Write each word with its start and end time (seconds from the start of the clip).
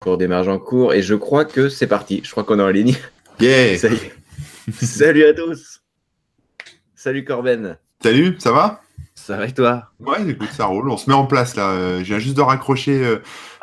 Cours 0.00 0.16
démarrage 0.16 0.48
en 0.48 0.58
cours 0.58 0.94
et 0.94 1.02
je 1.02 1.14
crois 1.14 1.44
que 1.44 1.68
c'est 1.68 1.88
parti. 1.88 2.20
Je 2.24 2.30
crois 2.30 2.44
qu'on 2.44 2.58
est 2.60 2.62
en 2.62 2.68
ligne. 2.68 2.94
Yeah 3.40 3.76
Ça 3.78 3.88
y 3.88 3.94
est. 3.94 4.12
Salut 4.84 5.24
à 5.24 5.34
tous. 5.34 5.80
Salut 6.94 7.24
Corben. 7.24 7.78
Salut, 8.02 8.36
ça 8.38 8.52
va? 8.52 8.80
Ça 9.16 9.36
va 9.36 9.46
et 9.46 9.52
toi? 9.52 9.90
Ouais, 9.98 10.30
écoute, 10.30 10.50
ça 10.52 10.66
roule. 10.66 10.88
On 10.88 10.96
se 10.96 11.10
met 11.10 11.16
en 11.16 11.26
place 11.26 11.56
là. 11.56 11.70
Euh, 11.72 11.98
Je 11.98 12.04
viens 12.04 12.18
juste 12.20 12.36
de 12.36 12.40
raccrocher 12.42 13.04
euh, 13.04 13.18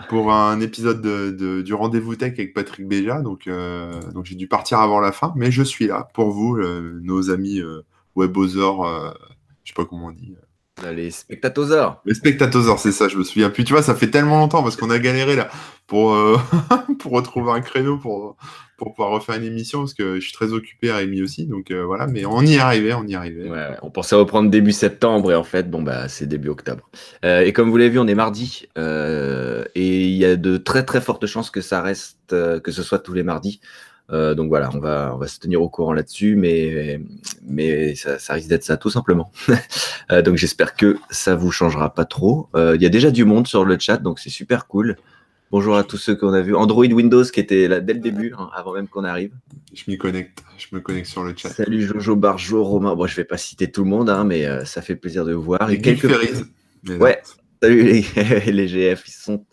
pour 0.10 0.34
un 0.34 0.60
épisode 0.60 1.02
de, 1.02 1.32
de- 1.32 1.62
du 1.62 1.74
rendez-vous 1.74 2.18
tech 2.18 2.34
avec 2.34 2.54
Patrick 2.54 2.86
Béja. 2.86 3.22
Donc, 3.22 3.48
euh, 3.48 4.02
donc 4.12 4.26
j'ai 4.26 4.36
dû 4.36 4.48
partir 4.50 4.80
avant 4.80 5.00
la 5.00 5.14
fin, 5.14 5.32
mais 5.38 5.52
je 5.52 5.64
suis 5.64 5.88
là 5.88 6.10
pour 6.14 6.32
vous, 6.32 6.58
euh, 6.58 7.00
nos 7.02 7.30
amis 7.32 7.62
euh, 7.62 7.82
webosaures. 8.18 8.86
euh, 8.86 9.12
je 9.64 9.72
sais 9.72 9.76
pas 9.76 9.86
comment 9.86 10.08
on 10.08 10.12
dit. 10.12 10.36
Les 10.84 11.10
spectatoseurs. 11.12 12.02
Les 12.06 12.14
spectateurs, 12.14 12.80
c'est 12.80 12.92
ça, 12.92 13.08
je 13.08 13.18
me 13.18 13.24
souviens 13.24 13.50
plus. 13.50 13.64
Tu 13.64 13.74
vois, 13.74 13.82
ça 13.82 13.96
fait 13.96 14.10
tellement 14.10 14.40
longtemps 14.40 14.62
parce 14.62 14.76
qu'on 14.76 14.90
a 14.90 15.00
galéré 15.00 15.36
là 15.36 15.50
pour, 15.88 16.14
euh, 16.14 16.38
pour 17.00 17.14
retrouver 17.14 17.52
un 17.52 17.62
créneau 17.62 17.98
pour, 17.98 18.36
pour 18.78 18.94
pouvoir 18.94 19.12
refaire 19.12 19.36
une 19.36 19.44
émission 19.44 19.80
parce 19.80 19.94
que 19.94 20.16
je 20.16 20.20
suis 20.20 20.34
très 20.34 20.52
occupé 20.54 20.90
à 20.90 20.98
Rémi 20.98 21.22
aussi. 21.22 21.46
Donc 21.46 21.72
euh, 21.72 21.86
voilà, 21.86 22.08
mais 22.08 22.26
on 22.26 22.42
y 22.42 22.56
est 22.56 22.60
arrivé, 22.60 22.94
on 22.94 23.06
y 23.06 23.16
arrivé. 23.16 23.50
Ouais. 23.50 23.78
On 23.82 23.90
pensait 23.90 24.16
reprendre 24.16 24.50
début 24.50 24.72
septembre 24.72 25.32
et 25.32 25.36
en 25.36 25.44
fait, 25.44 25.70
bon 25.70 25.82
bah 25.82 26.08
c'est 26.10 26.26
début 26.26 26.50
octobre. 26.50 26.90
Euh, 27.24 27.42
et 27.42 27.54
comme 27.54 27.70
vous 27.70 27.78
l'avez 27.78 27.90
vu, 27.90 28.00
on 28.00 28.08
est 28.08 28.16
mardi 28.16 28.68
euh, 28.78 29.64
et 29.76 30.06
il 30.06 30.16
y 30.16 30.26
a 30.26 30.36
de 30.36 30.58
très 30.58 30.84
très 30.84 31.02
fortes 31.02 31.26
chances 31.26 31.50
que 31.50 31.62
ça 31.62 31.82
reste, 31.82 32.18
que 32.30 32.72
ce 32.72 32.84
soit 32.84 33.00
tous 33.00 33.14
les 33.14 33.24
mardis. 33.24 33.62
Euh, 34.12 34.36
donc 34.36 34.50
voilà, 34.50 34.70
on 34.74 34.80
va 34.80 35.14
on 35.16 35.18
va 35.18 35.28
se 35.28 35.40
tenir 35.40 35.62
au 35.62 35.70
courant 35.70 35.94
là-dessus, 35.94 36.36
mais 36.36 37.02
mais 37.44 37.96
ça, 37.96 38.20
ça 38.20 38.34
risque 38.34 38.50
d'être 38.50 38.64
ça 38.64 38.78
tout 38.78 38.90
simplement. 38.90 39.32
Euh, 40.12 40.22
donc 40.22 40.36
j'espère 40.36 40.76
que 40.76 40.98
ça 41.10 41.36
vous 41.36 41.52
changera 41.52 41.92
pas 41.92 42.06
trop. 42.06 42.48
Euh, 42.56 42.76
Il 42.76 42.84
y 42.84 42.86
a 42.86 42.90
déjà 42.90 43.10
du 43.10 43.26
monde 43.26 43.48
sur 43.48 43.66
le 43.66 43.80
chat, 43.80 43.98
donc 43.98 44.20
c'est 44.20 44.30
super 44.30 44.68
cool. 44.68 44.98
Bonjour 45.50 45.76
à 45.76 45.84
tous 45.84 45.98
ceux 45.98 46.16
qu'on 46.16 46.32
a 46.34 46.42
vus. 46.42 46.54
Android 46.54 46.86
Windows 46.86 47.24
qui 47.24 47.40
était 47.40 47.68
là 47.68 47.80
dès 47.80 47.94
le 47.94 48.00
début, 48.00 48.32
hein, 48.38 48.52
avant 48.54 48.74
même 48.74 48.88
qu'on 48.88 49.04
arrive. 49.04 49.32
Je 49.74 49.82
m'y 49.88 49.98
connecte, 49.98 50.44
je 50.60 50.68
me 50.76 50.80
connecte 50.80 51.08
sur 51.08 51.24
le 51.24 51.34
chat. 51.36 51.50
Salut 51.50 51.82
Jojo 51.82 52.16
Barjo, 52.16 52.64
Romain. 52.64 52.94
Bon, 52.94 53.08
je 53.08 53.16
vais 53.16 53.24
pas 53.24 53.38
citer 53.38 53.72
tout 53.72 53.84
le 53.84 53.90
monde, 53.90 54.12
hein, 54.12 54.26
mais 54.26 54.46
ça 54.64 54.84
fait 54.84 54.96
plaisir 54.96 55.26
de 55.26 55.34
vous 55.34 55.42
voir. 55.42 55.72
Et 55.72 55.82
quelques. 55.82 56.06
Ouais. 57.00 57.20
Salut 57.64 57.82
les, 57.82 58.06
les 58.52 58.68
GF, 58.68 59.08
ils 59.08 59.12
sont 59.12 59.44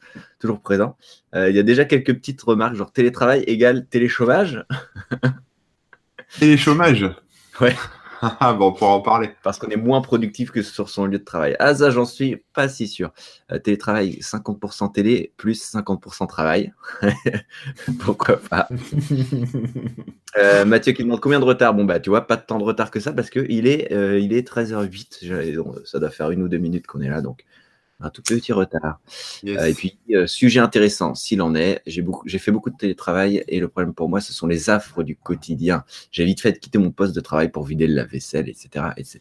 toujours 0.42 0.60
présents. 0.60 0.96
Euh, 1.34 1.48
Il 1.48 1.56
y 1.56 1.58
a 1.58 1.62
déjà 1.62 1.86
quelques 1.86 2.12
petites 2.14 2.42
remarques, 2.42 2.74
genre 2.74 2.92
télétravail 2.92 3.42
égale 3.46 3.86
téléchômage, 3.86 4.62
chômages 6.58 7.08
Ouais. 7.60 7.74
Ah 8.38 8.52
bon, 8.54 8.68
on 8.68 8.72
pourra 8.72 8.92
en 8.92 9.00
parler. 9.00 9.30
parce 9.42 9.58
qu'on 9.58 9.66
est 9.70 9.76
moins 9.76 10.00
productif 10.00 10.52
que 10.52 10.62
sur 10.62 10.88
son 10.88 11.06
lieu 11.06 11.18
de 11.18 11.24
travail. 11.24 11.56
Ah 11.58 11.74
ça, 11.74 11.90
j'en 11.90 12.04
suis 12.04 12.36
pas 12.54 12.68
si 12.68 12.86
sûr. 12.86 13.10
Euh, 13.50 13.58
télétravail, 13.58 14.20
50% 14.20 14.92
télé, 14.92 15.32
plus 15.36 15.60
50% 15.74 16.28
travail. 16.28 16.72
Pourquoi 17.98 18.36
pas? 18.36 18.68
Euh, 20.38 20.64
Mathieu 20.64 20.92
qui 20.92 21.02
demande 21.02 21.18
combien 21.18 21.40
de 21.40 21.44
retard? 21.44 21.74
Bon 21.74 21.84
bah 21.84 21.98
tu 21.98 22.10
vois, 22.10 22.26
pas 22.28 22.36
de 22.36 22.42
temps 22.42 22.58
de 22.58 22.64
retard 22.64 22.92
que 22.92 23.00
ça 23.00 23.12
parce 23.12 23.28
que 23.28 23.44
il 23.48 23.66
est, 23.66 23.92
euh, 23.92 24.20
il 24.20 24.32
est 24.32 24.46
13h08. 24.48 25.18
J'allais- 25.22 25.52
donc, 25.54 25.74
Ça 25.84 25.98
doit 25.98 26.10
faire 26.10 26.30
une 26.30 26.42
ou 26.44 26.48
deux 26.48 26.58
minutes 26.58 26.86
qu'on 26.86 27.00
est 27.00 27.08
là, 27.08 27.22
donc 27.22 27.44
un 28.02 28.10
tout 28.10 28.22
petit 28.22 28.52
retard. 28.52 28.98
Yes. 29.42 29.58
Euh, 29.60 29.66
et 29.66 29.74
puis, 29.74 29.98
euh, 30.12 30.26
sujet 30.26 30.60
intéressant, 30.60 31.14
s'il 31.14 31.40
en 31.42 31.54
est, 31.54 31.80
j'ai 31.86 32.02
beaucoup, 32.02 32.26
j'ai 32.28 32.38
fait 32.38 32.50
beaucoup 32.50 32.70
de 32.70 32.76
télétravail 32.76 33.44
et 33.48 33.60
le 33.60 33.68
problème 33.68 33.94
pour 33.94 34.08
moi, 34.08 34.20
ce 34.20 34.32
sont 34.32 34.46
les 34.46 34.70
affres 34.70 35.02
du 35.02 35.16
quotidien. 35.16 35.84
J'ai 36.10 36.24
vite 36.24 36.40
fait 36.40 36.52
de 36.52 36.58
quitter 36.58 36.78
mon 36.78 36.90
poste 36.90 37.14
de 37.14 37.20
travail 37.20 37.50
pour 37.50 37.64
vider 37.64 37.86
le 37.86 37.94
lave-vaisselle, 37.94 38.48
etc., 38.48 38.86
etc. 38.96 39.20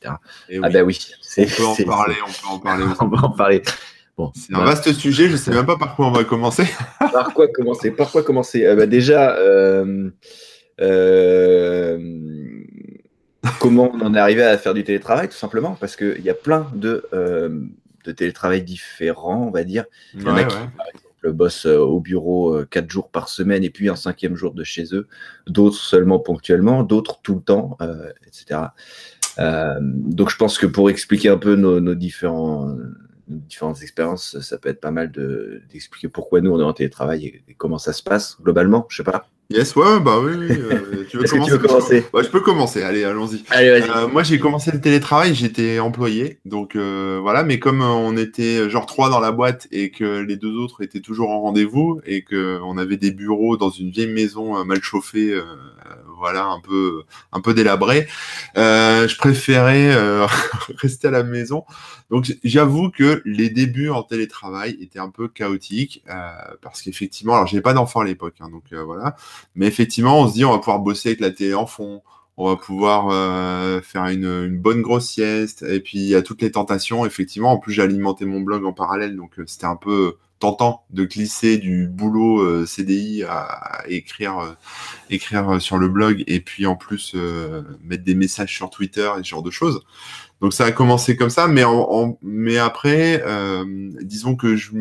Et 0.50 0.58
Ah 0.62 0.68
oui, 0.68 0.74
bah 0.74 0.84
oui, 0.84 1.00
on 1.12 1.16
c'est, 1.22 1.46
peut 1.58 1.66
en 1.66 1.76
c'est- 1.76 1.86
parler, 1.86 2.16
on 2.28 2.32
peut 2.32 2.48
en 2.56 2.60
parler 2.60 2.84
aussi. 2.84 2.96
on 3.02 3.08
va 3.08 3.24
en 3.24 3.32
parler. 3.32 3.62
Bon, 4.18 4.32
C'est 4.36 4.54
un 4.54 4.64
vaste 4.66 4.92
sujet, 4.94 5.30
je 5.30 5.38
sais 5.38 5.52
même 5.52 5.66
pas 5.66 5.78
par 5.78 5.96
quoi 5.96 6.08
on 6.08 6.12
va 6.12 6.24
commencer. 6.26 6.66
par 7.00 7.34
quoi 7.34 7.48
commencer 7.48 7.92
Par 7.92 8.12
quoi 8.12 8.24
commencer? 8.24 8.66
Euh, 8.66 8.76
bah, 8.76 8.86
Déjà, 8.86 9.36
euh, 9.38 10.10
euh, 10.82 11.98
comment 13.60 13.92
on 13.94 14.02
en 14.02 14.14
est 14.14 14.20
arrivé 14.20 14.44
à 14.44 14.58
faire 14.58 14.74
du 14.74 14.84
télétravail, 14.84 15.30
tout 15.30 15.38
simplement, 15.38 15.78
parce 15.80 15.96
qu'il 15.96 16.22
y 16.22 16.30
a 16.30 16.34
plein 16.34 16.68
de, 16.76 17.06
de 18.04 18.12
télétravail 18.12 18.64
différents, 18.64 19.48
on 19.48 19.52
va 19.52 19.64
dire. 19.64 19.86
Il 20.14 20.24
y 20.24 20.30
en 20.30 20.36
a 20.36 20.44
qui, 20.44 20.56
ouais. 20.56 20.62
par 20.78 20.86
exemple, 20.88 21.32
bossent 21.34 21.66
euh, 21.68 21.78
au 21.78 22.00
bureau 22.00 22.56
euh, 22.56 22.66
quatre 22.66 22.90
jours 22.90 23.10
par 23.10 23.30
semaine 23.30 23.64
et 23.64 23.70
puis 23.70 23.90
un 23.90 23.96
cinquième 23.96 24.36
jour 24.36 24.54
de 24.54 24.64
chez 24.64 24.86
eux. 24.94 25.08
D'autres 25.48 25.78
seulement 25.78 26.20
ponctuellement, 26.20 26.84
d'autres 26.84 27.20
tout 27.22 27.36
le 27.36 27.42
temps, 27.42 27.78
euh, 27.82 28.12
etc. 28.26 28.62
Euh, 29.40 29.76
donc 29.82 30.30
je 30.30 30.36
pense 30.38 30.58
que 30.58 30.66
pour 30.66 30.90
expliquer 30.90 31.30
un 31.30 31.38
peu 31.38 31.56
nos, 31.56 31.80
nos 31.80 31.96
différents, 31.96 32.66
nos 33.28 33.38
différentes 33.38 33.82
expériences, 33.82 34.40
ça 34.40 34.58
peut 34.58 34.70
être 34.70 34.82
pas 34.82 34.92
mal 34.92 35.12
de- 35.12 35.62
d'expliquer 35.72 36.10
pourquoi 36.10 36.42
nous 36.42 36.52
on 36.52 36.60
est 36.60 36.64
en 36.64 36.74
télétravail 36.74 37.26
et, 37.28 37.44
et 37.48 37.54
comment 37.54 37.78
ça 37.78 37.94
se 37.94 38.04
passe 38.04 38.38
globalement. 38.42 38.88
Je 38.90 38.98
sais 38.98 39.04
pas. 39.04 39.28
Yes, 39.52 39.76
ouais, 39.76 40.00
bah 40.00 40.20
oui, 40.24 40.32
oui. 40.38 40.48
euh, 40.50 41.06
tu 41.10 41.18
veux 41.18 41.24
que 41.24 41.30
tu 41.30 41.36
commencer 41.36 41.52
veux 41.52 41.58
commencer? 41.58 42.06
Ouais, 42.14 42.24
je 42.24 42.30
peux 42.30 42.40
commencer, 42.40 42.84
allez, 42.84 43.04
allons-y. 43.04 43.44
Euh, 43.54 44.08
moi, 44.08 44.24
j'ai 44.24 44.40
commencé 44.40 44.72
le 44.72 44.80
télétravail, 44.80 45.36
j'étais 45.36 45.80
employé, 45.80 46.40
donc 46.46 46.76
euh, 46.76 47.20
voilà. 47.22 47.44
Mais 47.44 47.60
comme 47.60 47.82
euh, 47.82 47.86
on 47.86 48.16
était 48.18 48.60
euh, 48.60 48.70
genre 48.70 48.86
trois 48.86 49.10
dans 49.10 49.20
la 49.20 49.32
boîte 49.32 49.68
et 49.72 49.92
que 49.92 50.20
les 50.22 50.38
deux 50.38 50.56
autres 50.56 50.82
étaient 50.84 51.02
toujours 51.02 51.30
en 51.32 51.42
rendez-vous 51.42 52.00
et 52.06 52.24
que 52.24 52.60
on 52.64 52.78
avait 52.78 52.98
des 52.98 53.12
bureaux 53.12 53.58
dans 53.58 53.70
une 53.70 53.92
vieille 53.92 54.12
maison 54.12 54.58
euh, 54.58 54.64
mal 54.64 54.82
chauffée, 54.82 55.38
voilà, 56.22 56.46
un 56.46 56.60
peu, 56.60 57.04
un 57.32 57.42
peu 57.42 57.56
délabrée, 57.56 58.08
euh, 58.56 59.08
je 59.08 59.18
préférais 59.18 59.92
euh, 59.92 60.28
rester 60.78 61.08
à 61.08 61.12
la 61.12 61.24
maison. 61.24 61.66
Donc, 62.12 62.32
j'avoue 62.44 62.92
que 62.92 63.24
les 63.26 63.50
débuts 63.50 63.90
en 63.90 64.04
télétravail 64.04 64.78
étaient 64.80 65.00
un 65.00 65.10
peu 65.10 65.28
chaotiques 65.28 66.04
euh, 66.10 66.32
parce 66.62 66.84
qu'effectivement, 66.84 67.34
alors 67.34 67.48
j'avais 67.48 67.64
pas 67.64 67.74
d'enfant 67.74 68.02
à 68.02 68.06
l'époque, 68.06 68.36
hein, 68.40 68.50
donc 68.50 68.66
voilà. 68.72 69.16
Mais 69.56 69.66
effectivement, 69.66 70.22
on 70.22 70.28
se 70.28 70.34
dit 70.34 70.46
on 70.46 70.52
va 70.52 70.60
pouvoir 70.60 70.80
bosser 70.80 71.10
avec 71.10 71.22
la 71.22 71.32
télé 71.32 71.56
en 71.56 71.66
fond 71.66 72.04
on 72.38 72.48
va 72.48 72.56
pouvoir 72.56 73.12
faire 73.84 74.06
une, 74.06 74.26
une 74.26 74.58
bonne 74.58 74.82
grosse 74.82 75.08
sieste. 75.08 75.64
Et 75.64 75.80
puis, 75.80 76.00
il 76.00 76.08
y 76.08 76.16
a 76.16 76.22
toutes 76.22 76.42
les 76.42 76.52
tentations. 76.52 77.06
Effectivement, 77.06 77.52
en 77.52 77.58
plus, 77.58 77.74
j'ai 77.74 77.84
alimenté 77.84 78.26
mon 78.26 78.40
blog 78.40 78.66
en 78.66 78.74
parallèle. 78.74 79.16
Donc, 79.16 79.38
euh, 79.38 79.44
c'était 79.46 79.66
un 79.66 79.76
peu 79.76 80.16
tentant 80.42 80.84
de 80.90 81.06
glisser 81.06 81.58
du 81.58 81.88
boulot 81.88 82.42
euh, 82.42 82.66
CDI 82.66 83.24
à, 83.24 83.84
écrire, 83.88 84.40
euh, 84.40 84.52
écrire 85.10 85.54
euh, 85.54 85.60
sur 85.60 85.78
le 85.78 85.88
blog. 85.88 86.24
Et 86.28 86.42
puis, 86.42 86.66
en 86.66 86.76
plus, 86.76 87.16
mettre 87.84 88.04
des 88.04 88.16
messages 88.16 88.54
sur 88.54 88.70
Twitter 88.70 89.10
et 89.18 89.24
ce 89.24 89.30
genre 89.30 89.44
de 89.44 89.52
choses. 89.52 89.82
Donc, 90.42 90.54
ça 90.54 90.66
a 90.66 90.72
commencé 90.72 91.16
comme 91.16 91.30
ça. 91.30 91.48
Mais, 91.48 91.64
en, 91.64 91.88
en- 91.90 92.18
mais 92.22 92.58
après, 92.58 93.24
disons 94.02 94.36
que 94.36 94.58
je, 94.58 94.72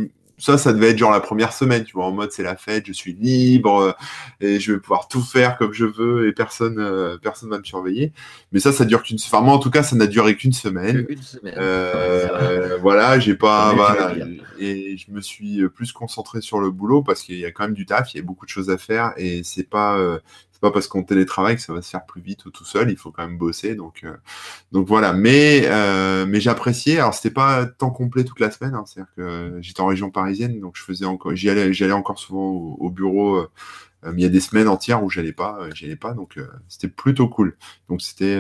ça, 0.41 0.59
ça 0.59 0.73
devait 0.73 0.91
être 0.91 0.99
genre 0.99 1.11
la 1.11 1.21
première 1.21 1.53
semaine, 1.53 1.85
tu 1.85 1.93
vois, 1.93 2.07
en 2.07 2.13
mode 2.13 2.33
c'est 2.33 2.43
la 2.43 2.57
fête, 2.57 2.87
je 2.87 2.93
suis 2.93 3.13
libre, 3.13 3.81
euh, 3.81 3.93
et 4.41 4.59
je 4.59 4.73
vais 4.73 4.79
pouvoir 4.79 5.09
tout 5.09 5.23
faire 5.23 5.59
comme 5.59 5.73
je 5.73 5.85
veux 5.85 6.29
et 6.29 6.33
personne 6.33 6.79
euh, 6.79 7.19
personne 7.19 7.51
va 7.51 7.59
me 7.59 7.65
surveiller. 7.65 8.13
Mais 8.53 8.61
ça, 8.61 8.73
ça 8.73 8.85
dure 8.85 9.03
qu'une, 9.03 9.19
enfin 9.25 9.41
moi 9.41 9.55
en 9.55 9.59
tout 9.59 9.71
cas, 9.71 9.83
ça 9.83 9.97
n'a 9.97 10.07
duré 10.07 10.37
qu'une 10.37 10.53
semaine. 10.53 11.07
Une 11.09 11.23
semaine. 11.23 11.55
Euh, 11.57 12.79
voilà, 12.81 13.19
j'ai 13.19 13.35
pas, 13.35 13.73
voilà, 13.75 14.15
et 14.59 14.97
je 14.97 15.11
me 15.11 15.21
suis 15.21 15.69
plus 15.69 15.93
concentré 15.93 16.41
sur 16.41 16.61
le 16.61 16.71
boulot 16.71 17.03
parce 17.03 17.23
qu'il 17.23 17.39
y 17.39 17.45
a 17.45 17.51
quand 17.51 17.65
même 17.65 17.75
du 17.75 17.87
taf, 17.87 18.15
il 18.15 18.19
y 18.19 18.21
a 18.21 18.25
beaucoup 18.25 18.47
de 18.47 18.51
choses 18.51 18.71
à 18.71 18.79
faire 18.79 19.13
et 19.17 19.43
c'est 19.45 19.69
pas, 19.69 19.99
euh, 19.99 20.19
pas 20.61 20.71
parce 20.71 20.89
qu'on 20.89 21.03
télétravaille 21.03 21.57
que 21.57 21.63
ça 21.63 21.73
va 21.73 21.83
se 21.83 21.91
faire 21.91 22.05
plus 22.07 22.21
vite 22.21 22.45
ou 22.47 22.51
tout 22.51 22.65
seul, 22.65 22.91
il 22.91 22.97
faut 22.97 23.11
quand 23.11 23.27
même 23.27 23.39
bosser, 23.39 23.75
donc, 23.75 24.03
euh, 24.05 24.17
donc 24.73 24.87
voilà. 24.87 25.13
Mais, 25.13 25.63
euh, 25.67 26.27
mais 26.27 26.41
j'appréciais. 26.41 26.99
Alors 26.99 27.15
c'était 27.15 27.31
pas 27.31 27.67
temps 27.67 27.91
complet 27.91 28.25
toute 28.25 28.41
la 28.41 28.51
semaine, 28.51 28.75
hein, 28.75 28.85
c'est-à-dire 28.87 29.13
que 29.17 29.59
j'étais 29.61 29.81
en 29.81 29.87
région 29.87 30.11
parisienne, 30.11 30.61
donc 30.61 30.77
je 30.77 30.83
faisais 30.83 31.07
encore, 31.07 31.35
j'y 31.35 31.51
allais, 31.51 31.73
j'y 31.73 31.85
allais 31.85 31.93
encore 31.93 32.19
souvent 32.19 32.49
au, 32.49 32.77
au 32.81 32.91
bureau. 32.91 33.47
Euh, 34.05 34.13
il 34.17 34.23
y 34.23 34.25
a 34.27 34.29
des 34.29 34.41
semaines 34.41 34.69
entières 34.69 35.03
où 35.05 35.11
j'allais 35.11 35.33
pas, 35.33 35.59
euh, 35.61 35.71
j'y 35.75 35.87
allais 35.87 35.97
pas, 35.97 36.13
donc 36.15 36.37
euh, 36.39 36.47
c'était 36.69 36.89
plutôt 36.89 37.29
cool. 37.29 37.57
Donc 37.89 38.01
c'était 38.03 38.39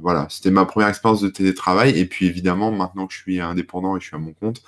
voilà, 0.00 0.26
c'était 0.30 0.50
ma 0.50 0.64
première 0.64 0.88
expérience 0.88 1.20
de 1.20 1.28
télétravail. 1.28 1.98
Et 1.98 2.06
puis 2.06 2.26
évidemment, 2.26 2.70
maintenant 2.72 3.06
que 3.06 3.14
je 3.14 3.18
suis 3.18 3.40
indépendant 3.40 3.96
et 3.96 4.00
je 4.00 4.06
suis 4.06 4.16
à 4.16 4.18
mon 4.18 4.32
compte, 4.32 4.62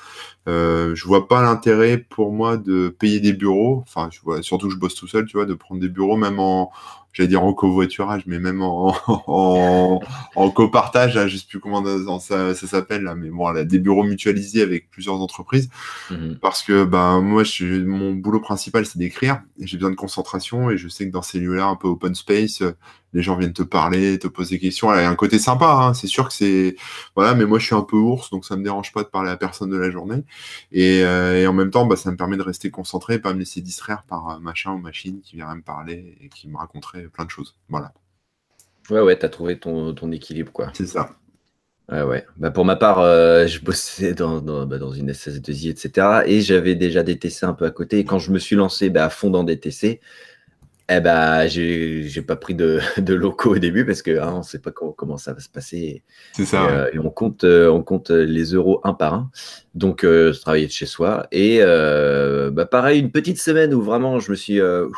je 0.47 1.05
vois 1.07 1.29
pas 1.29 1.43
l'intérêt 1.43 1.99
pour 1.99 2.33
moi 2.33 2.57
de 2.57 2.89
payer 2.89 3.21
des 3.21 3.33
bureaux. 3.33 3.83
Enfin, 3.87 4.11
surtout 4.43 4.69
que 4.69 4.75
je 4.75 4.79
bosse 4.79 4.95
tout 4.95 5.09
seul, 5.09 5.27
tu 5.27 5.37
vois, 5.37 5.47
de 5.47 5.55
prendre 5.55 5.81
des 5.81 5.89
bureaux 5.89 6.17
même 6.17 6.39
en, 6.39 6.71
j'allais 7.13 7.29
dire 7.29 7.43
en 7.45 7.53
covoiturage, 7.53 8.23
mais 8.27 8.39
même 8.39 8.63
en 8.63 8.95
en, 9.27 10.01
en 10.35 10.51
copartage, 10.51 11.15
là, 11.15 11.29
je 11.29 11.37
sais 11.37 11.47
plus 11.49 11.61
comment 11.61 11.83
ça, 12.19 12.55
ça 12.55 12.67
s'appelle 12.67 13.03
là, 13.03 13.15
mais 13.15 13.31
bon, 13.31 13.49
là, 13.51 13.65
des 13.65 13.79
bureaux 13.79 14.05
mutualisés 14.05 14.63
avec 14.63 14.91
plusieurs 14.91 15.21
entreprises 15.21 15.69
Mhm. 16.11 16.39
parce 16.41 16.63
que 16.63 16.85
ben 16.85 17.21
moi 17.21 17.45
je, 17.45 17.85
mon 17.85 18.13
boulot 18.13 18.41
principal 18.41 18.87
c'est 18.87 18.99
d'écrire 18.99 19.43
j'ai 19.61 19.77
besoin 19.77 19.91
de 19.91 19.97
concentration 19.97 20.71
et 20.71 20.77
je 20.77 20.89
sais 20.89 21.07
que 21.07 21.13
dans 21.13 21.23
ces 21.23 21.39
lieux-là 21.39 21.67
un 21.67 21.77
peu 21.77 21.89
open 21.89 22.15
space 22.15 22.63
les 23.13 23.23
gens 23.23 23.37
viennent 23.37 23.53
te 23.53 23.63
parler 23.63 24.19
te 24.19 24.29
poser 24.29 24.57
des 24.57 24.61
questions 24.61 24.93
il 24.95 24.99
y 24.99 25.05
a 25.05 25.11
un 25.11 25.15
côté 25.15 25.39
sympa 25.39 25.67
hein, 25.67 25.95
c'est 25.95 26.07
sûr 26.07 26.29
que 26.29 26.35
c'est 26.35 26.77
voilà 27.17 27.35
mais 27.35 27.45
moi 27.45 27.59
je 27.59 27.67
suis 27.67 27.75
un 27.75 27.83
peu 27.83 27.97
ours 27.97 28.31
donc 28.31 28.45
ça 28.45 28.57
me 28.57 28.63
dérange 28.65 28.93
pas 28.93 29.03
de 29.03 29.09
parler 29.09 29.31
à 29.31 29.37
personne 29.37 29.71
de 29.71 29.77
la 29.77 29.91
journée 29.91 30.23
et, 30.73 31.03
euh, 31.05 31.41
et 31.41 31.47
en 31.47 31.53
même 31.53 31.71
temps 31.71 31.87
bah, 31.87 31.97
ça 31.97 32.11
me 32.11 32.17
permet 32.17 32.37
de 32.37 32.43
rester 32.43 32.71
concentré 32.71 33.15
et 33.15 33.19
pas 33.19 33.35
me 33.35 33.39
laisser 33.41 33.61
distraire 33.61 34.05
par 34.09 34.31
euh, 34.31 34.39
machin 34.39 34.73
ou 34.73 34.79
machine 34.79 35.21
qui 35.23 35.37
viendrait 35.37 35.57
me 35.57 35.63
parler 35.63 36.17
et 36.21 36.29
qui 36.29 36.49
me 36.49 36.57
raconterait 36.57 37.05
plein 37.05 37.25
de 37.25 37.31
choses 37.31 37.57
voilà 37.69 37.93
Ouais, 38.91 39.01
ouais, 39.01 39.17
t'as 39.17 39.29
trouvé 39.29 39.59
ton, 39.59 39.95
ton 39.95 40.11
équilibre, 40.13 40.53
quoi. 40.53 40.71
c'est 40.75 40.87
ça 40.87 41.11
Ouais, 41.91 42.03
ouais. 42.03 42.25
Bah, 42.37 42.51
pour 42.51 42.65
ma 42.65 42.77
part, 42.77 43.01
euh, 43.01 43.47
je 43.47 43.61
bossais 43.61 44.15
dans, 44.15 44.41
dans, 44.41 44.67
bah, 44.67 44.79
dans 44.79 44.93
une 44.93 45.11
SS2I, 45.11 45.71
etc. 45.71 46.23
Et 46.27 46.41
j'avais 46.41 46.75
déjà 46.75 47.03
des 47.03 47.19
TC 47.19 47.45
un 47.45 47.55
peu 47.55 47.67
à 47.67 47.71
côté. 47.71 47.99
Et 47.99 48.05
quand 48.05 48.19
je 48.19 48.31
me 48.33 48.39
suis 48.39 48.57
lancé 48.57 48.89
bah, 48.89 49.05
à 49.05 49.11
fond 49.11 49.31
dans 49.31 49.45
des 49.45 49.59
TC, 49.59 50.01
eh 50.89 51.01
ben, 51.01 51.47
j'ai 51.47 52.03
j'ai 52.05 52.23
pas 52.23 52.37
pris 52.37 52.55
de, 52.55 52.81
de 52.99 53.15
locaux 53.15 53.55
au 53.55 53.59
début 53.59 53.85
parce 53.85 54.03
que 54.03 54.19
hein, 54.19 54.35
on 54.37 54.43
sait 54.43 54.59
pas 54.59 54.71
comment, 54.71 54.93
comment 54.93 55.17
ça 55.17 55.33
va 55.33 55.41
se 55.41 55.49
passer. 55.49 56.03
C'est 56.33 56.45
ça. 56.45 56.65
Et, 56.65 56.73
euh, 56.73 56.91
et 56.95 56.99
on 56.99 57.11
compte, 57.11 57.45
euh, 57.45 57.71
on 57.71 57.83
compte 57.83 58.11
les 58.11 58.53
euros 58.53 58.81
un 58.85 58.95
par 58.95 59.15
un. 59.15 59.31
Donc, 59.75 60.05
euh, 60.05 60.33
je 60.33 60.41
travaillais 60.41 60.67
de 60.67 60.73
chez 60.73 60.87
soi. 60.87 61.27
Et 61.33 61.59
euh, 61.61 62.51
bah, 62.51 62.67
pareil, 62.67 63.01
une 63.01 63.11
petite 63.11 63.41
semaine 63.41 63.73
où 63.75 63.83
vraiment 63.83 64.19
je 64.19 64.31
me 64.31 64.37
suis 64.37 64.61
euh, 64.61 64.89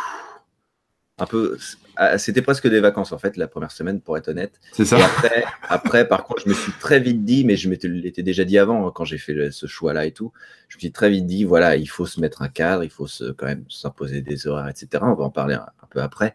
un 1.19 1.27
peu. 1.27 1.57
Ah, 1.97 2.19
C'était 2.19 2.43
presque 2.43 2.69
des 2.69 2.81
vacances 2.81 3.13
en 3.13 3.19
fait, 3.19 3.37
la 3.37 3.49
première 3.49 3.71
semaine, 3.71 4.01
pour 4.01 4.17
être 4.17 4.29
honnête. 4.29 4.61
C'est 4.73 4.85
ça. 4.85 4.99
Et 4.99 5.03
après, 5.03 5.45
après, 5.69 6.09
par 6.09 6.25
contre, 6.25 6.43
je 6.45 6.49
me 6.49 6.55
suis 6.55 6.73
très 6.73 7.01
vite 7.01 7.25
dit, 7.25 7.45
mais 7.45 7.57
je 7.57 7.69
m'étais 7.69 8.23
déjà 8.23 8.45
dit 8.45 8.59
avant, 8.59 8.87
hein, 8.87 8.93
quand 8.95 9.05
j'ai 9.05 9.19
fait 9.19 9.33
le- 9.35 9.51
ce 9.51 9.67
choix-là 9.67 10.07
et 10.07 10.13
tout, 10.13 10.33
je 10.69 10.77
me 10.77 10.81
suis 10.81 10.93
très 10.93 11.11
vite 11.11 11.27
dit, 11.27 11.45
voilà, 11.45 11.77
il 11.77 11.87
faut 11.87 12.07
se 12.07 12.21
mettre 12.21 12.43
un 12.43 12.49
cadre, 12.49 12.85
il 12.85 12.91
faut 12.91 13.07
se, 13.07 13.33
quand 13.33 13.47
même 13.47 13.65
s'imposer 13.69 14.21
des 14.23 14.47
horaires, 14.47 14.69
etc. 14.69 14.89
On 15.03 15.15
va 15.15 15.25
en 15.25 15.31
parler 15.31 15.55
un, 15.55 15.67
un 15.83 15.87
peu 15.91 16.01
après. 16.01 16.35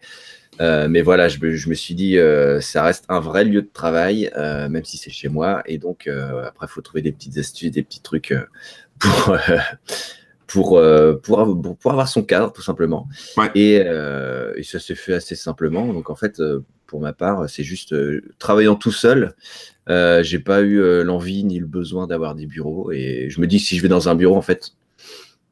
Euh, 0.61 0.87
mais 0.89 1.01
voilà, 1.01 1.29
je 1.29 1.39
me, 1.39 1.55
je 1.55 1.69
me 1.69 1.73
suis 1.73 1.95
dit, 1.95 2.17
euh, 2.17 2.59
ça 2.59 2.83
reste 2.83 3.05
un 3.07 3.19
vrai 3.19 3.45
lieu 3.45 3.61
de 3.61 3.69
travail, 3.71 4.29
euh, 4.35 4.67
même 4.67 4.83
si 4.83 4.97
c'est 4.97 5.09
chez 5.09 5.29
moi. 5.29 5.61
Et 5.65 5.77
donc, 5.77 6.07
après, 6.07 6.67
il 6.67 6.69
faut 6.69 6.81
trouver 6.81 7.01
des 7.01 7.11
petites 7.11 7.37
astuces, 7.37 7.71
des 7.71 7.83
petits 7.83 8.01
trucs 8.01 8.33
pour, 8.99 9.37
pour, 10.51 10.77
euh, 10.77 11.13
pour, 11.15 11.39
avoir- 11.39 11.61
pour, 11.61 11.77
pour 11.77 11.91
avoir 11.91 12.07
son 12.09 12.23
cadre, 12.23 12.51
tout 12.51 12.61
simplement. 12.61 13.07
Ouais. 13.37 13.49
Et, 13.55 13.81
euh, 13.85 14.51
et 14.57 14.63
ça 14.63 14.79
s'est 14.79 14.95
fait 14.95 15.13
assez 15.13 15.35
simplement. 15.35 15.93
Donc, 15.93 16.09
en 16.09 16.15
fait, 16.15 16.39
euh, 16.39 16.65
pour 16.87 16.99
ma 16.99 17.13
part, 17.13 17.47
c'est 17.49 17.63
juste 17.63 17.93
euh, 17.93 18.21
travaillant 18.39 18.75
tout 18.75 18.91
seul. 18.91 19.35
Euh, 19.89 20.23
j'ai 20.23 20.39
pas 20.39 20.61
eu 20.61 21.03
l'envie 21.03 21.43
ni 21.43 21.59
le 21.59 21.65
besoin 21.67 22.07
d'avoir 22.07 22.35
des 22.35 22.45
bureaux. 22.47 22.91
Et 22.91 23.27
je 23.29 23.39
me 23.41 23.47
dis 23.47 23.59
si 23.59 23.77
je 23.77 23.81
vais 23.81 23.87
dans 23.87 24.09
un 24.09 24.15
bureau, 24.15 24.35
en 24.35 24.41
fait, 24.41 24.71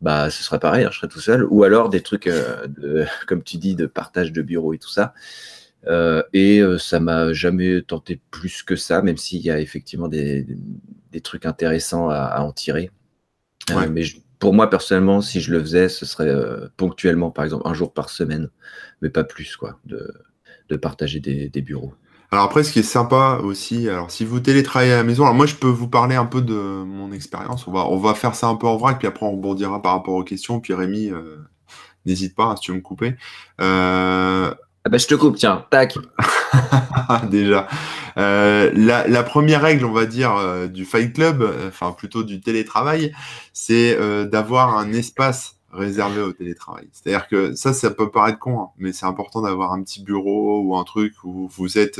bah, 0.01 0.29
ce 0.29 0.43
serait 0.43 0.59
pareil, 0.59 0.85
hein, 0.85 0.89
je 0.91 0.97
serais 0.97 1.07
tout 1.07 1.19
seul. 1.21 1.45
Ou 1.49 1.63
alors 1.63 1.89
des 1.89 2.01
trucs, 2.01 2.27
euh, 2.27 2.65
de, 2.67 3.05
comme 3.27 3.43
tu 3.43 3.57
dis, 3.57 3.75
de 3.75 3.85
partage 3.85 4.31
de 4.31 4.41
bureaux 4.41 4.73
et 4.73 4.77
tout 4.79 4.89
ça. 4.89 5.13
Euh, 5.85 6.23
et 6.33 6.59
euh, 6.59 6.77
ça 6.79 6.99
m'a 6.99 7.33
jamais 7.33 7.81
tenté 7.83 8.19
plus 8.31 8.63
que 8.63 8.75
ça, 8.75 9.01
même 9.03 9.17
s'il 9.17 9.41
y 9.41 9.51
a 9.51 9.59
effectivement 9.59 10.07
des, 10.07 10.45
des, 11.11 11.21
trucs 11.21 11.45
intéressants 11.45 12.09
à, 12.09 12.17
à 12.17 12.41
en 12.41 12.51
tirer. 12.51 12.89
Ouais. 13.69 13.87
mais 13.87 14.03
je- 14.03 14.17
pour 14.39 14.53
moi, 14.53 14.69
personnellement, 14.69 15.21
si 15.21 15.41
je 15.41 15.51
le 15.51 15.59
faisais, 15.59 15.89
ce 15.89 16.05
serait 16.05 16.27
euh, 16.27 16.67
ponctuellement, 16.77 17.31
par 17.31 17.45
exemple, 17.45 17.67
un 17.67 17.73
jour 17.73 17.93
par 17.93 18.09
semaine, 18.09 18.49
mais 19.01 19.09
pas 19.09 19.23
plus, 19.23 19.55
quoi, 19.57 19.79
de, 19.85 20.75
partager 20.77 21.19
des, 21.19 21.49
des 21.49 21.61
bureaux. 21.61 21.93
Alors 22.31 22.43
après, 22.43 22.63
ce 22.63 22.73
qui 22.73 22.79
est 22.79 22.83
sympa 22.83 23.39
aussi, 23.41 23.87
alors 23.87 24.11
si 24.11 24.25
vous 24.25 24.41
télétravaillez 24.41 24.91
à 24.91 24.97
la 24.97 25.03
maison, 25.03 25.23
alors 25.23 25.35
moi 25.35 25.45
je 25.45 25.55
peux 25.55 25.69
vous 25.69 25.87
parler 25.87 26.15
un 26.15 26.25
peu 26.25 26.41
de 26.41 26.53
mon 26.53 27.13
expérience. 27.13 27.67
On 27.67 27.71
va, 27.71 27.87
on 27.87 27.97
va 27.97 28.13
faire 28.15 28.35
ça 28.35 28.47
un 28.47 28.55
peu 28.55 28.67
en 28.67 28.75
vrac, 28.75 28.99
puis 28.99 29.07
après 29.07 29.25
on 29.25 29.31
rebondira 29.31 29.81
par 29.81 29.93
rapport 29.93 30.13
aux 30.13 30.25
questions. 30.25 30.59
Puis 30.59 30.73
Rémi, 30.73 31.09
euh, 31.09 31.37
n'hésite 32.05 32.35
pas 32.35 32.43
hein, 32.45 32.55
si 32.57 32.63
tu 32.63 32.71
veux 32.71 32.77
me 32.77 32.81
couper. 32.81 33.15
Euh, 33.61 34.53
Ah 34.87 34.89
bah, 34.89 34.97
je 34.97 35.05
te 35.07 35.15
coupe, 35.15 35.35
tiens, 35.35 35.65
tac. 35.69 35.97
déjà, 37.29 37.67
Euh, 38.17 38.71
la, 38.73 39.05
la 39.05 39.21
première 39.23 39.61
règle, 39.61 39.83
on 39.83 39.91
va 39.91 40.05
dire, 40.05 40.33
euh, 40.37 40.67
du 40.67 40.85
Fight 40.85 41.11
Club, 41.13 41.41
euh, 41.41 41.67
enfin 41.67 41.91
plutôt 41.91 42.23
du 42.23 42.39
télétravail, 42.39 43.13
c'est 43.51 43.97
euh, 43.99 44.25
d'avoir 44.25 44.77
un 44.77 44.93
espace 44.93 45.57
réservé 45.73 46.21
au 46.21 46.31
télétravail. 46.31 46.87
C'est-à-dire 46.93 47.27
que 47.27 47.53
ça, 47.53 47.73
ça 47.73 47.91
peut 47.91 48.09
paraître 48.11 48.39
con, 48.39 48.61
hein, 48.61 48.69
mais 48.77 48.93
c'est 48.93 49.05
important 49.05 49.41
d'avoir 49.41 49.73
un 49.73 49.83
petit 49.83 50.01
bureau 50.01 50.61
ou 50.61 50.77
un 50.77 50.85
truc 50.85 51.15
où 51.25 51.49
vous 51.57 51.77
êtes 51.77 51.99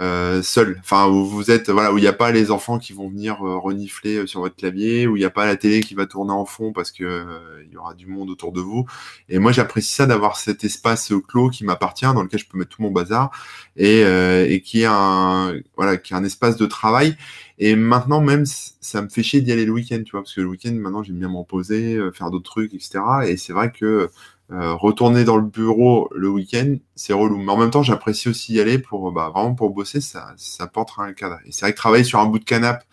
euh, 0.00 0.42
seul, 0.42 0.76
enfin 0.80 1.06
où 1.06 1.24
vous 1.24 1.52
êtes, 1.52 1.70
voilà, 1.70 1.92
où 1.92 1.98
il 1.98 2.00
n'y 2.00 2.08
a 2.08 2.12
pas 2.12 2.32
les 2.32 2.50
enfants 2.50 2.80
qui 2.80 2.92
vont 2.92 3.08
venir 3.08 3.46
euh, 3.46 3.58
renifler 3.58 4.16
euh, 4.16 4.26
sur 4.26 4.40
votre 4.40 4.56
clavier, 4.56 5.06
où 5.06 5.16
il 5.16 5.20
n'y 5.20 5.24
a 5.24 5.30
pas 5.30 5.46
la 5.46 5.54
télé 5.54 5.80
qui 5.82 5.94
va 5.94 6.06
tourner 6.06 6.32
en 6.32 6.44
fond 6.44 6.72
parce 6.72 6.90
que 6.90 7.24
il 7.64 7.72
y 7.72 7.76
aura 7.76 7.94
du 7.94 8.06
monde 8.06 8.28
autour 8.28 8.50
de 8.50 8.60
vous. 8.60 8.86
Et 9.28 9.38
moi, 9.38 9.52
j'apprécie 9.52 9.94
ça 9.94 10.06
d'avoir 10.06 10.36
cet 10.36 10.64
espace 10.64 11.12
clos 11.28 11.48
qui 11.48 11.64
m'appartient, 11.64 12.06
dans 12.06 12.22
lequel 12.22 12.40
je 12.40 12.46
peux 12.46 12.58
mettre 12.58 12.70
tout 12.76 12.82
mon 12.82 12.90
bazar 12.90 13.30
et, 13.76 14.62
qui 14.64 14.82
est 14.82 14.86
un 14.86 15.54
voilà 15.76 15.96
qui 15.96 16.12
est 16.12 16.16
un 16.16 16.24
espace 16.24 16.56
de 16.56 16.66
travail. 16.66 17.16
Et 17.58 17.76
maintenant 17.76 18.20
même 18.20 18.44
ça 18.46 19.00
me 19.00 19.08
fait 19.08 19.22
chier 19.22 19.40
d'y 19.40 19.52
aller 19.52 19.64
le 19.64 19.70
week-end 19.70 20.02
tu 20.04 20.10
vois 20.10 20.22
parce 20.22 20.34
que 20.34 20.40
le 20.40 20.48
week-end 20.48 20.72
maintenant 20.72 21.04
j'aime 21.04 21.18
bien 21.18 21.28
me 21.28 21.36
reposer 21.36 22.00
faire 22.12 22.32
d'autres 22.32 22.50
trucs 22.50 22.74
etc 22.74 23.00
et 23.28 23.36
c'est 23.36 23.52
vrai 23.52 23.70
que 23.70 24.10
euh, 24.52 24.74
retourner 24.74 25.24
dans 25.24 25.36
le 25.36 25.42
bureau 25.42 26.10
le 26.14 26.28
week-end 26.28 26.76
c'est 26.94 27.12
relou. 27.12 27.38
Mais 27.38 27.50
en 27.52 27.56
même 27.56 27.70
temps 27.70 27.82
j'apprécie 27.82 28.28
aussi 28.28 28.54
y 28.54 28.60
aller 28.60 28.78
pour 28.78 29.10
bah, 29.12 29.30
vraiment 29.34 29.54
pour 29.54 29.70
bosser 29.70 30.00
ça 30.00 30.32
ça 30.36 30.66
porte 30.66 30.90
un 30.98 31.12
cadre. 31.12 31.38
Et 31.46 31.52
c'est 31.52 31.66
vrai 31.66 31.72
que 31.72 31.78
travailler 31.78 32.04
sur 32.04 32.20
un 32.20 32.26
bout 32.26 32.38
de 32.38 32.44
canapé 32.44 32.84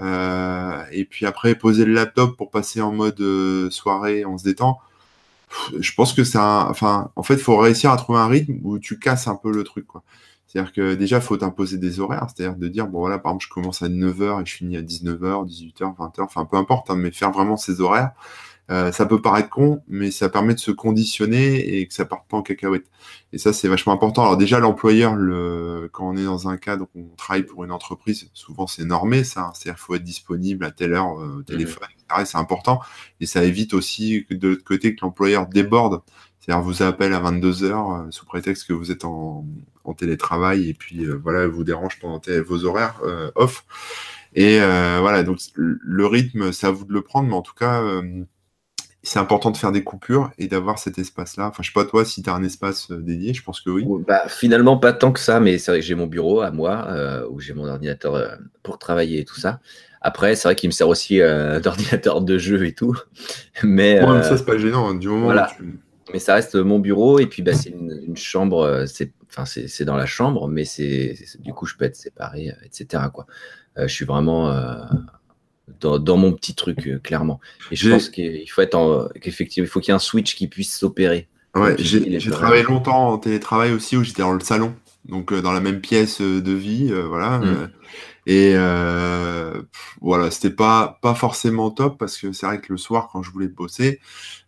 euh, 0.00 0.82
et 0.92 1.04
puis 1.04 1.26
après 1.26 1.54
poser 1.54 1.84
le 1.84 1.92
laptop 1.92 2.36
pour 2.36 2.50
passer 2.50 2.80
en 2.82 2.92
mode 2.92 3.20
euh, 3.20 3.70
soirée 3.70 4.26
on 4.26 4.36
se 4.36 4.44
détend 4.44 4.78
je 5.78 5.92
pense 5.94 6.12
que 6.12 6.22
un 6.36 6.68
enfin 6.68 7.10
en 7.16 7.22
fait 7.22 7.36
faut 7.38 7.56
réussir 7.56 7.90
à 7.92 7.96
trouver 7.96 8.18
un 8.18 8.26
rythme 8.26 8.58
où 8.62 8.78
tu 8.78 8.98
casses 8.98 9.28
un 9.28 9.36
peu 9.36 9.52
le 9.52 9.64
truc 9.64 9.86
quoi. 9.86 10.02
C'est-à-dire 10.46 10.72
que 10.72 10.94
déjà, 10.94 11.20
faut 11.20 11.36
t'imposer 11.36 11.76
des 11.76 12.00
horaires, 12.00 12.28
c'est-à-dire 12.34 12.56
de 12.56 12.68
dire, 12.68 12.86
bon 12.86 13.00
voilà, 13.00 13.18
par 13.18 13.32
exemple, 13.32 13.44
je 13.44 13.50
commence 13.50 13.82
à 13.82 13.88
9h 13.88 14.40
et 14.40 14.46
je 14.46 14.54
finis 14.54 14.76
à 14.76 14.82
19h, 14.82 15.46
18h, 15.46 15.96
20h, 15.96 16.22
enfin 16.22 16.44
peu 16.44 16.56
importe, 16.56 16.88
hein, 16.90 16.96
mais 16.96 17.10
faire 17.10 17.32
vraiment 17.32 17.56
ces 17.56 17.80
horaires, 17.80 18.12
euh, 18.70 18.92
ça 18.92 19.06
peut 19.06 19.20
paraître 19.22 19.48
con, 19.48 19.82
mais 19.88 20.10
ça 20.10 20.28
permet 20.28 20.54
de 20.54 20.58
se 20.58 20.70
conditionner 20.70 21.78
et 21.78 21.86
que 21.86 21.94
ça 21.94 22.04
parte 22.04 22.28
pas 22.28 22.36
en 22.36 22.42
cacahuète. 22.42 22.86
Et 23.32 23.38
ça, 23.38 23.52
c'est 23.52 23.68
vachement 23.68 23.92
important. 23.92 24.22
Alors 24.22 24.36
déjà, 24.36 24.58
l'employeur, 24.58 25.14
le... 25.14 25.88
quand 25.92 26.08
on 26.08 26.16
est 26.16 26.24
dans 26.24 26.48
un 26.48 26.56
cadre 26.56 26.86
où 26.94 27.08
on 27.12 27.16
travaille 27.16 27.44
pour 27.44 27.64
une 27.64 27.72
entreprise, 27.72 28.30
souvent 28.34 28.66
c'est 28.66 28.84
normé, 28.84 29.24
ça, 29.24 29.52
c'est-à-dire 29.54 29.78
faut 29.78 29.94
être 29.94 30.04
disponible 30.04 30.64
à 30.64 30.70
telle 30.70 30.94
heure 30.94 31.20
euh, 31.20 31.38
au 31.38 31.42
téléphone, 31.42 31.88
etc. 31.92 32.22
Et 32.22 32.24
c'est 32.24 32.38
important. 32.38 32.80
Et 33.20 33.26
ça 33.26 33.44
évite 33.44 33.74
aussi 33.74 34.26
que 34.28 34.34
de 34.34 34.48
l'autre 34.48 34.64
côté 34.64 34.94
que 34.94 35.00
l'employeur 35.02 35.46
déborde 35.46 36.02
c'est-à-dire 36.46 36.62
vous 36.62 36.82
appelle 36.82 37.12
à 37.12 37.20
22h 37.20 38.06
euh, 38.06 38.10
sous 38.10 38.24
prétexte 38.24 38.68
que 38.68 38.72
vous 38.72 38.92
êtes 38.92 39.04
en, 39.04 39.44
en 39.84 39.94
télétravail 39.94 40.68
et 40.68 40.74
puis 40.74 41.04
euh, 41.04 41.18
voilà, 41.20 41.46
vous 41.48 41.64
dérange 41.64 41.98
pendant 41.98 42.20
vos 42.46 42.64
horaires 42.64 43.00
euh, 43.04 43.30
off. 43.34 43.64
Et 44.34 44.60
euh, 44.60 44.98
voilà, 45.00 45.22
donc 45.22 45.38
le 45.56 46.06
rythme, 46.06 46.52
c'est 46.52 46.66
à 46.66 46.70
vous 46.70 46.84
de 46.84 46.92
le 46.92 47.00
prendre, 47.00 47.28
mais 47.28 47.34
en 47.34 47.42
tout 47.42 47.54
cas, 47.54 47.82
euh, 47.82 48.24
c'est 49.06 49.20
important 49.20 49.52
de 49.52 49.56
faire 49.56 49.70
des 49.70 49.84
coupures 49.84 50.32
et 50.36 50.48
d'avoir 50.48 50.80
cet 50.80 50.98
espace-là. 50.98 51.46
Enfin, 51.46 51.62
je 51.62 51.68
sais 51.68 51.72
pas 51.72 51.84
toi 51.84 52.04
si 52.04 52.24
tu 52.24 52.30
as 52.30 52.34
un 52.34 52.42
espace 52.42 52.90
euh, 52.90 52.96
dédié, 52.96 53.34
je 53.34 53.42
pense 53.42 53.60
que 53.60 53.70
oui. 53.70 53.86
Bah, 54.04 54.22
finalement, 54.26 54.78
pas 54.78 54.92
tant 54.92 55.12
que 55.12 55.20
ça, 55.20 55.38
mais 55.38 55.58
c'est 55.58 55.70
vrai 55.70 55.78
que 55.78 55.86
j'ai 55.86 55.94
mon 55.94 56.08
bureau 56.08 56.40
à 56.40 56.50
moi, 56.50 56.86
euh, 56.88 57.24
où 57.30 57.38
j'ai 57.38 57.54
mon 57.54 57.68
ordinateur 57.68 58.16
euh, 58.16 58.34
pour 58.64 58.80
travailler 58.80 59.20
et 59.20 59.24
tout 59.24 59.38
ça. 59.38 59.60
Après, 60.00 60.34
c'est 60.34 60.48
vrai 60.48 60.56
qu'il 60.56 60.68
me 60.68 60.72
sert 60.72 60.88
aussi 60.88 61.20
euh, 61.20 61.60
d'ordinateur 61.62 62.20
de 62.20 62.36
jeu 62.36 62.66
et 62.66 62.72
tout. 62.72 62.96
Mais, 63.62 64.04
Ouais, 64.04 64.16
mais 64.16 64.22
ça, 64.24 64.36
c'est 64.36 64.44
pas 64.44 64.58
gênant, 64.58 64.88
hein, 64.88 64.94
du 64.96 65.06
moment 65.08 65.26
voilà. 65.26 65.52
où 65.60 65.62
tu... 65.62 65.78
mais 66.12 66.18
ça 66.18 66.34
reste 66.34 66.56
mon 66.56 66.80
bureau. 66.80 67.20
Et 67.20 67.26
puis, 67.26 67.42
bah, 67.42 67.54
c'est 67.54 67.70
une, 67.70 68.02
une 68.08 68.16
chambre. 68.16 68.86
C'est 68.88 69.12
enfin, 69.30 69.44
c'est 69.44 69.84
dans 69.84 69.96
la 69.96 70.06
chambre, 70.06 70.48
mais 70.48 70.64
c'est 70.64 71.16
du 71.38 71.52
coup, 71.52 71.66
je 71.66 71.76
peux 71.76 71.84
être 71.84 71.96
séparé, 71.96 72.52
etc. 72.64 73.04
Quoi. 73.12 73.26
Je 73.76 73.86
suis 73.86 74.04
vraiment 74.04 74.50
dans, 75.80 75.98
dans 75.98 76.16
mon 76.16 76.32
petit 76.32 76.54
truc, 76.54 76.86
euh, 76.86 76.98
clairement. 76.98 77.40
Et 77.70 77.76
je 77.76 77.90
pense 77.90 78.08
qu'il 78.08 78.48
faut 78.50 78.62
être 78.62 78.74
en, 78.74 79.08
qu'effectivement, 79.20 79.66
il 79.66 79.68
faut 79.68 79.80
qu'il 79.80 79.90
y 79.90 79.92
ait 79.92 79.96
un 79.96 79.98
switch 79.98 80.34
qui 80.34 80.48
puisse 80.48 80.76
s'opérer. 80.76 81.28
Ouais, 81.54 81.74
j'ai 81.78 82.30
travaillé 82.30 82.62
longtemps 82.62 83.12
en 83.12 83.18
télétravail 83.18 83.72
aussi 83.72 83.96
où 83.96 84.04
j'étais 84.04 84.22
dans 84.22 84.32
le 84.32 84.40
salon, 84.40 84.74
donc 85.06 85.32
euh, 85.32 85.42
dans 85.42 85.52
la 85.52 85.60
même 85.60 85.80
pièce 85.80 86.20
euh, 86.20 86.40
de 86.42 86.52
vie, 86.52 86.88
euh, 86.92 87.06
voilà. 87.06 87.38
Mm. 87.38 87.44
euh, 87.44 87.68
et 88.26 88.52
euh, 88.56 89.62
pff, 89.62 89.98
voilà, 90.00 90.30
c'était 90.32 90.50
pas 90.50 90.98
pas 91.02 91.14
forcément 91.14 91.70
top 91.70 91.98
parce 91.98 92.18
que 92.18 92.32
c'est 92.32 92.46
vrai 92.46 92.60
que 92.60 92.72
le 92.72 92.78
soir 92.78 93.08
quand 93.12 93.22
je 93.22 93.30
voulais 93.30 93.48
bosser, 93.48 94.00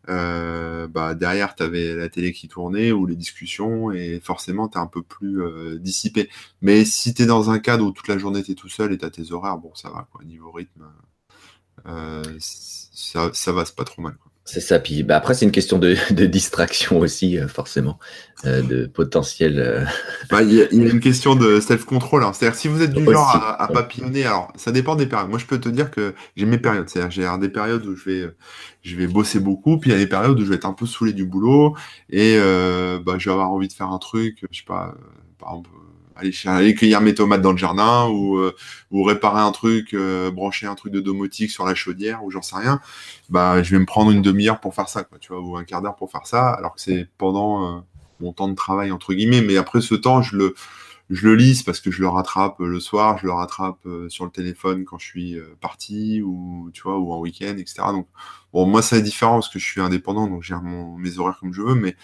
euh, 0.09 0.89
bah 0.89 1.15
derrière 1.15 1.55
t'avais 1.57 1.95
la 1.97 2.09
télé 2.09 2.33
qui 2.33 2.49
tournait 2.49 2.93
ou 2.93 3.07
les 3.07 3.17
discussions 3.17 3.93
et 3.93 4.21
forcément 4.23 4.69
t'es 4.69 4.79
un 4.79 4.87
peu 4.89 5.03
plus 5.03 5.43
euh, 5.43 5.79
dissipé. 5.79 6.31
Mais 6.63 6.85
si 6.85 7.15
t'es 7.15 7.27
dans 7.27 7.51
un 7.51 7.59
cadre 7.61 7.85
où 7.87 7.93
toute 7.93 8.09
la 8.09 8.19
journée 8.19 8.43
t'es 8.43 8.55
tout 8.55 8.69
seul 8.69 8.93
et 8.93 8.99
t'as 8.99 9.11
tes 9.11 9.33
horaires, 9.33 9.59
bon 9.59 9.73
ça 9.75 9.91
va 9.91 10.09
quoi, 10.13 10.25
niveau 10.25 10.51
rythme, 10.53 10.85
euh, 11.87 12.23
ça 12.41 13.31
ça 13.33 13.53
va, 13.53 13.65
c'est 13.65 13.77
pas 13.77 13.85
trop 13.85 14.03
mal. 14.03 14.17
Quoi. 14.17 14.28
C'est 14.51 14.61
ça. 14.61 14.79
Puis 14.79 15.03
bah, 15.03 15.17
après, 15.19 15.35
c'est 15.35 15.45
une 15.45 15.51
question 15.53 15.79
de, 15.79 15.95
de 16.15 16.25
distraction 16.25 16.99
aussi, 17.01 17.39
euh, 17.39 17.49
forcément, 17.49 17.99
euh, 18.47 18.63
de 18.63 18.87
potentiel. 18.87 19.59
euh, 19.59 19.85
Bah, 20.31 20.43
il 20.43 20.55
y, 20.55 20.63
a 20.63 20.67
il 20.73 20.83
y 20.83 20.87
a 20.87 20.91
une 20.91 21.01
question 21.09 21.35
de 21.35 21.61
self-control. 21.61 22.25
hein. 22.25 22.33
C'est-à-dire, 22.33 22.59
si 22.59 22.67
vous 22.69 22.81
êtes 22.81 22.95
du 22.95 23.03
Aussi, 23.03 23.13
genre 23.13 23.29
à, 23.59 23.69
papillonner, 23.69 24.25
alors 24.25 24.51
ça 24.57 24.73
dépend 24.73 24.97
des 24.97 25.05
périodes. 25.05 25.29
Moi, 25.29 25.39
je 25.39 25.45
peux 25.45 25.61
te 25.61 25.69
dire 25.69 25.91
que 25.91 26.15
j'ai 26.35 26.47
mes 26.47 26.57
périodes. 26.57 26.89
C'est-à-dire, 26.89 27.11
j'ai 27.11 27.39
des 27.41 27.51
périodes 27.51 27.85
où 27.85 27.95
je 27.95 28.05
vais, 28.09 28.31
je 28.83 28.97
vais 28.97 29.07
bosser 29.07 29.39
beaucoup, 29.39 29.79
puis 29.79 29.91
il 29.91 29.93
y 29.93 29.97
a 29.97 29.99
des 29.99 30.07
périodes 30.07 30.41
où 30.41 30.45
je 30.45 30.49
vais 30.49 30.57
être 30.57 30.65
un 30.67 30.73
peu 30.73 30.87
saoulé 30.87 31.13
du 31.13 31.27
boulot 31.27 31.77
et 32.09 32.39
bah, 32.39 33.17
je 33.19 33.29
vais 33.29 33.33
avoir 33.33 33.51
envie 33.51 33.69
de 33.69 33.73
faire 33.75 33.91
un 33.91 33.99
truc, 33.99 34.39
je 34.51 34.59
sais 34.59 34.65
pas, 34.67 34.95
par 35.39 35.51
exemple, 35.51 35.71
aller, 36.19 36.75
cueillir 36.75 37.01
mes 37.01 37.15
tomates 37.15 37.43
dans 37.43 37.53
le 37.53 37.59
jardin 37.59 38.09
ou, 38.09 38.39
euh, 38.39 38.55
réparer 38.93 39.41
un 39.41 39.53
truc, 39.53 39.95
euh, 39.95 40.31
brancher 40.31 40.67
un 40.67 40.75
truc 40.75 40.93
de 40.93 41.01
domotique 41.01 41.51
sur 41.51 41.65
la 41.65 41.75
chaudière 41.75 42.25
ou 42.25 42.31
j'en 42.31 42.43
sais 42.43 42.57
rien. 42.57 42.81
Bah, 43.29 43.63
je 43.63 43.71
vais 43.71 43.79
me 43.79 43.87
prendre 43.87 44.11
une 44.11 44.23
demi-heure 44.23 44.61
pour 44.61 44.75
faire 44.75 44.89
ça, 44.89 45.05
quoi, 45.05 45.19
tu 45.19 45.33
vois, 45.33 45.41
ou 45.41 45.57
un 45.57 45.65
quart 45.65 45.83
d'heure 45.83 45.97
pour 45.97 46.11
faire 46.11 46.27
ça, 46.27 46.51
alors 46.51 46.75
que 46.75 46.81
c'est 46.81 47.09
pendant 47.19 47.77
euh, 47.77 47.81
mon 48.21 48.33
temps 48.33 48.49
de 48.49 48.55
travail 48.55 48.91
entre 48.91 49.15
guillemets. 49.15 49.43
Mais 49.43 49.57
après 49.57 49.81
ce 49.81 49.95
temps, 49.95 50.23
je 50.23 50.37
le 50.37 50.55
je 51.11 51.27
le 51.27 51.37
lise 51.37 51.63
parce 51.63 51.81
que 51.81 51.91
je 51.91 52.03
le 52.03 52.09
rattrape 52.09 52.59
le 52.59 52.81
soir, 52.81 53.17
je 53.17 53.25
le 53.25 53.33
rattrape 53.33 53.79
sur 54.09 54.27
le 54.27 54.31
téléphone 54.31 54.85
quand 54.85 54.99
je 54.99 55.07
suis 55.07 55.39
parti 55.59 56.21
ou 56.21 56.69
tu 56.75 56.83
vois 56.83 56.99
ou 56.99 57.15
en 57.15 57.21
week-end, 57.21 57.57
etc. 57.57 57.77
Donc 57.93 58.09
bon, 58.53 58.67
moi 58.67 58.83
c'est 58.83 59.01
différent 59.01 59.35
parce 59.37 59.49
que 59.49 59.59
je 59.59 59.65
suis 59.65 59.81
indépendant, 59.81 60.27
donc 60.27 60.43
j'ai 60.43 60.55
mes 60.99 61.19
horaires 61.19 61.39
comme 61.41 61.55
je 61.55 61.63
veux, 61.63 61.75
mais 61.75 61.97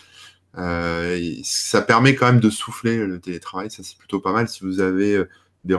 ça 0.57 1.83
permet 1.83 2.15
quand 2.15 2.27
même 2.27 2.41
de 2.41 2.51
souffler 2.51 3.07
le 3.07 3.21
télétravail, 3.21 3.71
ça 3.71 3.83
c'est 3.83 3.99
plutôt 3.99 4.21
pas 4.21 4.33
mal 4.33 4.49
si 4.49 4.65
vous 4.65 4.81
avez 4.81 5.25
des, 5.65 5.77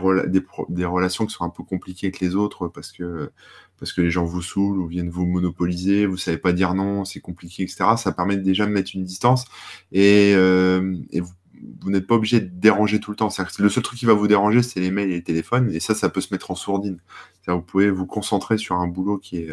des, 0.70 0.86
relations 0.86 1.25
qui 1.25 1.34
sont 1.34 1.46
un 1.46 1.50
peu 1.50 1.63
compliquées 1.63 2.08
avec 2.08 2.20
les 2.20 2.36
autres 2.36 2.67
parce 2.67 2.91
que 2.91 3.29
parce 3.77 3.94
que 3.94 4.01
les 4.01 4.10
gens 4.10 4.25
vous 4.25 4.41
saoulent 4.41 4.79
ou 4.79 4.88
viennent 4.88 5.10
vous 5.10 5.25
monopoliser, 5.25 6.05
vous 6.05 6.17
savez 6.17 6.38
pas 6.38 6.53
dire 6.53 6.74
non, 6.74 7.03
c'est 7.03 7.20
compliqué, 7.20 7.63
etc. 7.63 7.86
Ça 7.98 8.12
permet 8.13 8.38
déjà 8.38 8.65
de 8.65 8.72
mettre 8.72 8.91
une 8.96 9.03
distance 9.03 9.46
et, 9.91 10.34
euh, 10.36 10.96
et 11.12 11.20
vous, 11.20 11.34
vous 11.82 11.89
n'êtes 11.89 12.08
pas 12.08 12.15
obligé 12.15 12.39
de 12.39 12.48
déranger 12.48 13.00
tout 13.00 13.12
le 13.12 13.17
temps. 13.17 13.29
Que 13.29 13.62
le 13.62 13.70
seul 13.70 13.84
truc 13.84 14.00
qui 14.00 14.05
va 14.05 14.13
vous 14.13 14.27
déranger, 14.27 14.63
c'est 14.63 14.79
les 14.79 14.91
mails 14.91 15.10
et 15.10 15.15
les 15.15 15.24
téléphones, 15.24 15.72
et 15.72 15.79
ça, 15.79 15.96
ça 15.96 16.10
peut 16.10 16.22
se 16.22 16.34
mettre 16.34 16.51
en 16.51 16.55
sourdine. 16.55 17.00
Vous 17.48 17.62
pouvez 17.62 17.91
vous 17.91 18.05
concentrer 18.05 18.58
sur 18.58 18.75
un 18.75 18.88
boulot 18.88 19.17
qui, 19.17 19.38
est, 19.38 19.50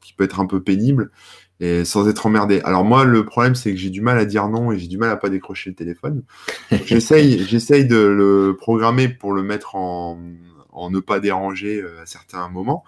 qui 0.00 0.12
peut 0.14 0.24
être 0.24 0.40
un 0.40 0.46
peu 0.46 0.62
pénible 0.62 1.10
et 1.60 1.84
sans 1.84 2.08
être 2.08 2.26
emmerdé. 2.26 2.60
Alors 2.64 2.84
moi, 2.84 3.04
le 3.04 3.24
problème, 3.24 3.54
c'est 3.54 3.70
que 3.72 3.78
j'ai 3.78 3.90
du 3.90 4.00
mal 4.00 4.18
à 4.18 4.24
dire 4.24 4.48
non 4.48 4.72
et 4.72 4.78
j'ai 4.78 4.88
du 4.88 4.98
mal 4.98 5.10
à 5.10 5.16
pas 5.16 5.30
décrocher 5.30 5.70
le 5.70 5.76
téléphone. 5.76 6.22
J'essaye, 6.86 7.44
j'essaye 7.46 7.86
de 7.86 7.96
le 7.96 8.56
programmer 8.58 9.08
pour 9.08 9.32
le 9.32 9.42
mettre 9.42 9.74
en, 9.74 10.20
en 10.72 10.90
ne 10.90 11.00
pas 11.00 11.20
déranger 11.20 11.80
euh, 11.80 12.02
à 12.02 12.06
certains 12.06 12.48
moments. 12.48 12.84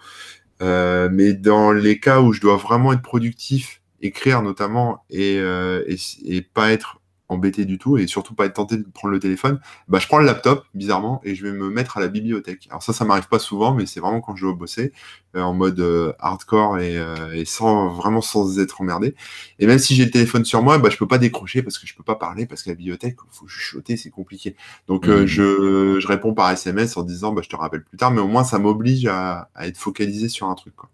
Euh, 0.61 1.09
mais 1.11 1.33
dans 1.33 1.71
les 1.71 1.99
cas 1.99 2.21
où 2.21 2.33
je 2.33 2.41
dois 2.41 2.57
vraiment 2.57 2.93
être 2.93 3.01
productif, 3.01 3.81
écrire 4.01 4.41
notamment, 4.41 5.03
et, 5.09 5.39
euh, 5.39 5.83
et, 5.87 5.97
et 6.25 6.41
pas 6.41 6.71
être 6.71 6.98
embêté 7.29 7.65
du 7.65 7.77
tout 7.77 7.97
et 7.97 8.07
surtout 8.07 8.33
pas 8.33 8.45
être 8.45 8.55
tenté 8.55 8.77
de 8.77 8.83
prendre 8.83 9.13
le 9.13 9.19
téléphone, 9.19 9.59
bah, 9.87 9.99
je 9.99 10.07
prends 10.07 10.17
le 10.17 10.25
laptop, 10.25 10.65
bizarrement, 10.73 11.21
et 11.23 11.35
je 11.35 11.45
vais 11.45 11.51
me 11.51 11.69
mettre 11.69 11.97
à 11.97 12.01
la 12.01 12.07
bibliothèque. 12.07 12.67
Alors 12.69 12.83
ça, 12.83 12.91
ça 12.91 13.05
m'arrive 13.05 13.27
pas 13.27 13.39
souvent, 13.39 13.73
mais 13.73 13.85
c'est 13.85 13.99
vraiment 13.99 14.19
quand 14.19 14.35
je 14.35 14.45
dois 14.45 14.55
bosser, 14.55 14.91
euh, 15.35 15.41
en 15.41 15.53
mode 15.53 15.79
euh, 15.79 16.11
hardcore 16.19 16.79
et, 16.79 16.97
euh, 16.97 17.33
et, 17.33 17.45
sans 17.45 17.89
vraiment 17.89 18.21
sans 18.21 18.59
être 18.59 18.81
emmerdé. 18.81 19.15
Et 19.59 19.67
même 19.67 19.79
si 19.79 19.95
j'ai 19.95 20.05
le 20.05 20.11
téléphone 20.11 20.43
sur 20.43 20.63
moi, 20.63 20.79
bah, 20.79 20.89
je 20.89 20.97
peux 20.97 21.07
pas 21.07 21.19
décrocher 21.19 21.61
parce 21.61 21.77
que 21.77 21.85
je 21.85 21.95
peux 21.95 22.03
pas 22.03 22.15
parler, 22.15 22.47
parce 22.47 22.63
que 22.63 22.69
la 22.69 22.75
bibliothèque, 22.75 23.17
faut 23.31 23.47
chuchoter, 23.47 23.95
c'est 23.95 24.09
compliqué. 24.09 24.55
Donc 24.87 25.07
mmh. 25.07 25.25
je, 25.25 25.99
je, 25.99 26.07
réponds 26.07 26.33
par 26.33 26.49
SMS 26.49 26.97
en 26.97 27.03
disant, 27.03 27.31
bah, 27.31 27.41
je 27.43 27.49
te 27.49 27.55
rappelle 27.55 27.83
plus 27.83 27.97
tard, 27.97 28.11
mais 28.11 28.21
au 28.21 28.27
moins 28.27 28.43
ça 28.43 28.57
m'oblige 28.57 29.05
à, 29.05 29.49
à, 29.53 29.67
être 29.67 29.77
focalisé 29.77 30.29
sur 30.29 30.47
un 30.47 30.55
truc. 30.55 30.75
Quoi. 30.75 30.89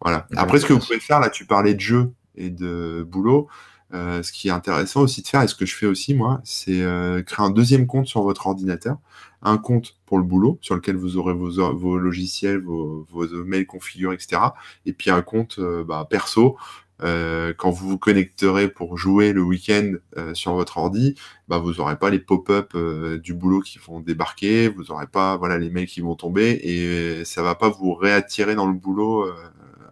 Voilà. 0.00 0.26
Après, 0.36 0.58
ce 0.58 0.66
que 0.66 0.72
vous 0.72 0.80
pouvez 0.80 1.00
faire, 1.00 1.20
là, 1.20 1.28
tu 1.28 1.44
parlais 1.44 1.74
de 1.74 1.80
jeu 1.80 2.12
et 2.36 2.50
de 2.50 3.06
boulot. 3.06 3.48
Euh, 3.92 4.22
ce 4.22 4.30
qui 4.30 4.48
est 4.48 4.52
intéressant 4.52 5.00
aussi 5.00 5.22
de 5.22 5.26
faire, 5.26 5.42
et 5.42 5.48
ce 5.48 5.54
que 5.54 5.66
je 5.66 5.74
fais 5.74 5.86
aussi 5.86 6.14
moi, 6.14 6.40
c'est 6.44 6.80
euh, 6.82 7.22
créer 7.22 7.44
un 7.44 7.50
deuxième 7.50 7.86
compte 7.88 8.06
sur 8.06 8.22
votre 8.22 8.46
ordinateur, 8.46 8.98
un 9.42 9.58
compte 9.58 9.96
pour 10.06 10.18
le 10.18 10.24
boulot, 10.24 10.58
sur 10.60 10.76
lequel 10.76 10.96
vous 10.96 11.16
aurez 11.16 11.34
vos, 11.34 11.74
vos 11.74 11.98
logiciels, 11.98 12.62
vos, 12.62 13.06
vos, 13.10 13.26
mails 13.44 13.66
configurés, 13.66 14.14
etc. 14.14 14.42
Et 14.86 14.92
puis 14.92 15.10
un 15.10 15.22
compte 15.22 15.58
euh, 15.58 15.82
bah, 15.84 16.06
perso. 16.08 16.56
quand 17.00 17.70
vous 17.70 17.88
vous 17.88 17.98
connecterez 17.98 18.68
pour 18.68 18.98
jouer 18.98 19.32
le 19.32 19.42
week-end 19.42 19.94
sur 20.34 20.52
votre 20.54 20.76
ordi, 20.78 21.14
bah, 21.48 21.58
vous 21.58 21.74
n'aurez 21.74 21.98
pas 21.98 22.10
les 22.10 22.18
pop-up 22.18 22.76
du 23.22 23.34
boulot 23.34 23.60
qui 23.60 23.78
vont 23.78 24.00
débarquer, 24.00 24.68
vous 24.68 24.84
n'aurez 24.84 25.06
pas 25.06 25.36
voilà 25.38 25.58
les 25.58 25.70
mails 25.70 25.86
qui 25.86 26.02
vont 26.02 26.14
tomber 26.14 26.60
et 26.62 27.24
ça 27.24 27.42
va 27.42 27.54
pas 27.54 27.70
vous 27.70 27.94
réattirer 27.94 28.54
dans 28.54 28.66
le 28.66 28.74
boulot 28.74 29.24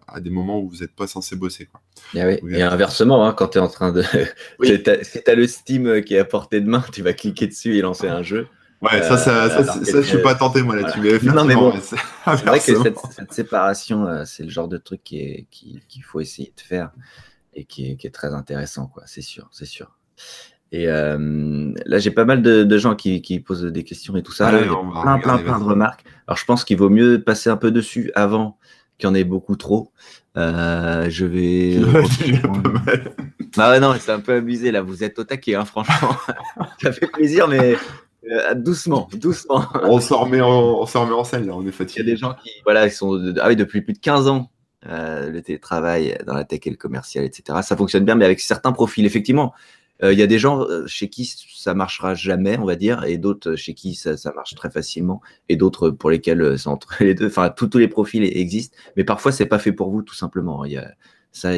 à 0.07 0.21
des 0.21 0.31
moments 0.31 0.61
où 0.61 0.69
vous 0.69 0.79
n'êtes 0.79 0.95
pas 0.95 1.07
censé 1.07 1.35
bosser. 1.35 1.69
Et, 2.15 2.21
ah 2.21 2.31
et 2.51 2.63
inversement, 2.63 3.27
hein, 3.27 3.33
quand 3.33 3.49
tu 3.49 3.59
es 3.59 3.61
en 3.61 3.69
train 3.69 3.93
de. 3.93 4.03
si 4.63 4.83
tu 4.83 5.31
as 5.31 5.35
le 5.35 5.47
Steam 5.47 5.87
euh, 5.87 6.01
qui 6.01 6.15
est 6.15 6.19
à 6.19 6.25
portée 6.25 6.61
de 6.61 6.69
main, 6.69 6.85
tu 6.93 7.03
vas 7.03 7.13
cliquer 7.13 7.47
dessus 7.47 7.77
et 7.77 7.83
lancer 7.83 8.09
un 8.09 8.23
jeu. 8.23 8.49
Ouais, 8.81 9.03
ça, 9.03 9.17
ça, 9.17 9.45
euh, 9.45 9.49
ça, 9.49 9.65
ça, 9.65 10.03
je 10.03 10.07
suis 10.07 10.23
pas 10.23 10.37
tenté 10.37 10.63
moi 10.63 10.77
là-dessus. 10.77 11.27
Non, 11.27 11.45
mais 11.45 11.57
bon, 11.57 11.75
c'est 11.83 11.97
vrai 12.45 12.61
que 12.61 12.65
cette, 12.65 12.99
cette 13.11 13.33
séparation, 13.33 14.07
euh, 14.07 14.23
c'est 14.25 14.45
le 14.45 14.51
genre 14.51 14.69
de 14.69 14.77
truc 14.77 15.03
qu'il 15.03 15.47
qui, 15.51 15.83
qui 15.89 16.01
faut 16.01 16.21
essayer 16.21 16.53
de 16.57 16.61
faire 16.61 16.93
et 17.55 17.65
qui 17.65 17.91
est, 17.91 17.97
qui 17.97 18.07
est 18.07 18.11
très 18.11 18.35
intéressant, 18.35 18.87
quoi. 18.87 19.03
C'est 19.07 19.23
sûr, 19.23 19.49
c'est 19.51 19.67
sûr. 19.67 19.99
Et 20.71 20.87
euh, 20.87 21.73
là, 21.87 21.99
j'ai 21.99 22.13
pas 22.13 22.25
mal 22.25 22.41
de, 22.43 22.63
de 22.63 22.79
gens 22.79 22.95
qui, 22.95 23.21
qui, 23.21 23.41
posent 23.41 23.65
des 23.65 23.85
questions 23.85 24.17
et 24.17 24.23
tout 24.23 24.33
ça. 24.33 24.49
Allez, 24.49 24.67
plein, 24.67 25.19
plein, 25.19 25.39
plein 25.39 25.59
de 25.59 25.65
remarques. 25.65 26.05
Alors, 26.29 26.37
je 26.37 26.45
pense 26.45 26.65
qu'il 26.65 26.77
vaut 26.77 26.91
mieux 26.91 27.21
passer 27.21 27.51
un 27.51 27.57
peu 27.57 27.73
dessus 27.73 28.13
avant 28.15 28.59
qu'il 28.99 29.09
y 29.09 29.11
en 29.11 29.15
ait 29.15 29.25
beaucoup 29.25 29.57
trop. 29.57 29.93
Euh, 30.39 31.11
je 31.11 31.27
vais. 31.27 31.79
bah 33.57 33.71
ouais, 33.71 33.81
non, 33.81 33.95
c'est 33.99 34.13
un 34.13 34.21
peu 34.21 34.35
abusé 34.35 34.71
là. 34.71 34.83
Vous 34.83 35.03
êtes 35.03 35.19
au 35.19 35.25
taquet, 35.25 35.57
hein, 35.57 35.65
franchement. 35.65 36.17
ça 36.83 36.93
fait 36.93 37.09
plaisir, 37.09 37.49
mais 37.49 37.77
euh, 38.31 38.55
doucement, 38.55 39.09
doucement. 39.15 39.67
on 39.83 40.01
s'en 40.01 40.21
remet, 40.21 40.41
en, 40.41 40.85
remet 40.85 41.13
en 41.13 41.25
scène 41.25 41.47
là. 41.47 41.55
On 41.57 41.67
est 41.67 41.73
fatigué. 41.73 42.03
Il 42.03 42.09
y 42.09 42.11
a 42.11 42.15
des 42.15 42.21
gens 42.21 42.35
qui, 42.35 42.51
voilà, 42.65 42.87
ils 42.87 42.93
sont 42.93 43.35
ah 43.41 43.49
oui, 43.49 43.57
depuis 43.57 43.83
plus 43.83 43.95
de 43.95 43.99
15 43.99 44.29
ans. 44.29 44.51
Euh, 44.87 45.29
le 45.29 45.43
télétravail 45.43 46.17
dans 46.25 46.35
la 46.35 46.45
tech 46.45 46.61
et 46.67 46.71
le 46.71 46.77
commercial, 46.77 47.25
etc. 47.25 47.59
Ça 47.65 47.77
fonctionne 47.77 48.05
bien, 48.05 48.15
mais 48.15 48.25
avec 48.25 48.39
certains 48.39 48.71
profils, 48.71 49.05
effectivement. 49.05 49.53
Euh, 50.03 50.13
il 50.13 50.19
y 50.19 50.23
a 50.23 50.27
des 50.27 50.39
gens 50.39 50.63
euh, 50.63 50.87
chez 50.87 51.09
qui 51.09 51.25
ça 51.25 51.75
marchera 51.75 52.15
jamais, 52.15 52.59
on 52.59 52.65
va 52.65 52.77
dire, 52.77 53.05
et 53.05 53.19
d'autres 53.19 53.57
chez 53.57 53.75
qui 53.75 53.95
ça, 53.95 54.17
ça, 54.17 54.33
marche 54.33 54.55
très 54.55 54.71
facilement, 54.71 55.21
et 55.49 55.57
d'autres 55.57 55.91
pour 55.91 56.11
lesquels 56.11 56.41
euh, 56.41 56.57
c'est 56.57 56.69
entre 56.69 56.97
les 57.01 57.15
deux. 57.15 57.27
Enfin, 57.27 57.51
tous 57.51 57.77
les 57.79 57.89
profils 57.89 58.25
existent, 58.25 58.77
mais 58.97 59.05
parfois 59.05 59.33
c'est 59.33 59.47
pas 59.47 59.59
fait 59.59 59.73
pour 59.73 59.91
vous, 59.91 60.03
tout 60.03 60.15
simplement. 60.15 60.65
Il 60.65 60.73
y 60.73 60.77
a, 60.77 60.93
ça, 61.33 61.51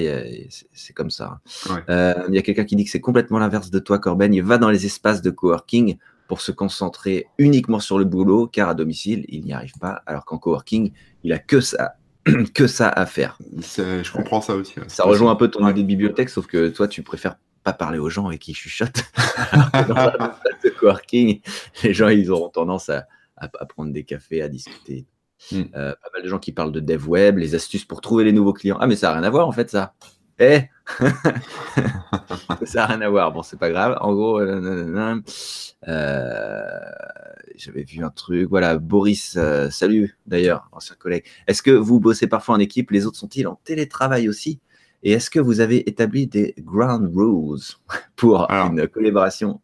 c'est 0.72 0.92
comme 0.92 1.10
ça. 1.10 1.40
Euh, 1.88 2.14
il 2.28 2.34
y 2.34 2.38
a 2.38 2.42
quelqu'un 2.42 2.64
qui 2.64 2.76
dit 2.76 2.84
que 2.84 2.90
c'est 2.90 3.00
complètement 3.00 3.38
l'inverse 3.38 3.70
de 3.70 3.78
toi, 3.78 3.98
Corben. 3.98 4.32
Il 4.34 4.42
va 4.42 4.58
dans 4.58 4.70
les 4.70 4.84
espaces 4.84 5.22
de 5.22 5.30
coworking 5.30 5.96
pour 6.28 6.40
se 6.40 6.52
concentrer 6.52 7.26
uniquement 7.38 7.80
sur 7.80 7.98
le 7.98 8.04
boulot, 8.04 8.46
car 8.46 8.68
à 8.68 8.74
domicile, 8.74 9.24
il 9.28 9.44
n'y 9.44 9.52
arrive 9.52 9.72
pas, 9.80 10.02
alors 10.06 10.24
qu'en 10.24 10.38
coworking, 10.38 10.92
il 11.24 11.32
a 11.32 11.38
que 11.38 11.60
ça 11.60 11.94
que 12.54 12.66
ça 12.66 12.88
à 12.88 13.06
faire. 13.06 13.38
Je 13.50 14.12
comprends 14.12 14.40
ça 14.40 14.54
aussi. 14.54 14.74
Ça 14.88 15.04
rejoint 15.04 15.32
un 15.32 15.36
peu 15.36 15.48
ton 15.48 15.66
idée 15.68 15.82
de 15.82 15.86
bibliothèque, 15.86 16.28
sauf 16.28 16.46
que 16.46 16.68
toi, 16.68 16.86
tu 16.86 17.02
préfères 17.02 17.36
pas 17.62 17.72
parler 17.72 17.98
aux 17.98 18.10
gens 18.10 18.30
et 18.30 18.38
qui 18.38 18.54
chuchotent. 18.54 19.04
Dans 19.88 19.96
un 19.96 20.34
de 20.64 20.70
coworking, 20.70 21.40
les 21.82 21.94
gens, 21.94 22.08
ils 22.08 22.30
auront 22.30 22.48
tendance 22.48 22.88
à, 22.88 23.06
à, 23.36 23.48
prendre 23.66 23.92
des 23.92 24.04
cafés, 24.04 24.42
à 24.42 24.48
discuter. 24.48 25.06
Hmm. 25.50 25.62
Euh, 25.74 25.92
pas 25.92 26.08
mal 26.12 26.22
de 26.22 26.28
gens 26.28 26.38
qui 26.38 26.52
parlent 26.52 26.72
de 26.72 26.80
dev 26.80 27.08
web, 27.08 27.38
les 27.38 27.54
astuces 27.54 27.84
pour 27.84 28.00
trouver 28.00 28.24
les 28.24 28.32
nouveaux 28.32 28.52
clients. 28.52 28.76
Ah, 28.80 28.86
mais 28.86 28.96
ça 28.96 29.08
n'a 29.08 29.14
rien 29.14 29.22
à 29.24 29.30
voir 29.30 29.48
en 29.48 29.52
fait, 29.52 29.70
ça. 29.70 29.94
Eh 30.38 30.62
Ça 32.64 32.80
n'a 32.80 32.86
rien 32.86 33.00
à 33.02 33.10
voir. 33.10 33.32
Bon, 33.32 33.42
c'est 33.42 33.58
pas 33.58 33.70
grave. 33.70 33.98
En 34.00 34.14
gros, 34.14 34.40
euh, 34.40 35.20
euh, 35.86 36.80
j'avais 37.56 37.82
vu 37.82 38.02
un 38.02 38.10
truc. 38.10 38.48
Voilà, 38.48 38.78
Boris, 38.78 39.38
salut 39.70 40.16
d'ailleurs, 40.26 40.68
ancien 40.72 40.96
collègue. 40.98 41.24
Est-ce 41.46 41.62
que 41.62 41.70
vous 41.70 42.00
bossez 42.00 42.26
parfois 42.26 42.54
en 42.54 42.58
équipe? 42.58 42.90
Les 42.90 43.04
autres 43.04 43.18
sont-ils 43.18 43.46
en 43.46 43.60
télétravail 43.64 44.30
aussi? 44.30 44.60
Et 45.02 45.12
est-ce 45.12 45.30
que 45.30 45.40
vous 45.40 45.60
avez 45.60 45.88
établi 45.88 46.26
des 46.26 46.54
ground 46.58 47.10
rules 47.14 47.60
pour 48.16 48.50
une 48.50 48.86
collaboration 48.88 49.60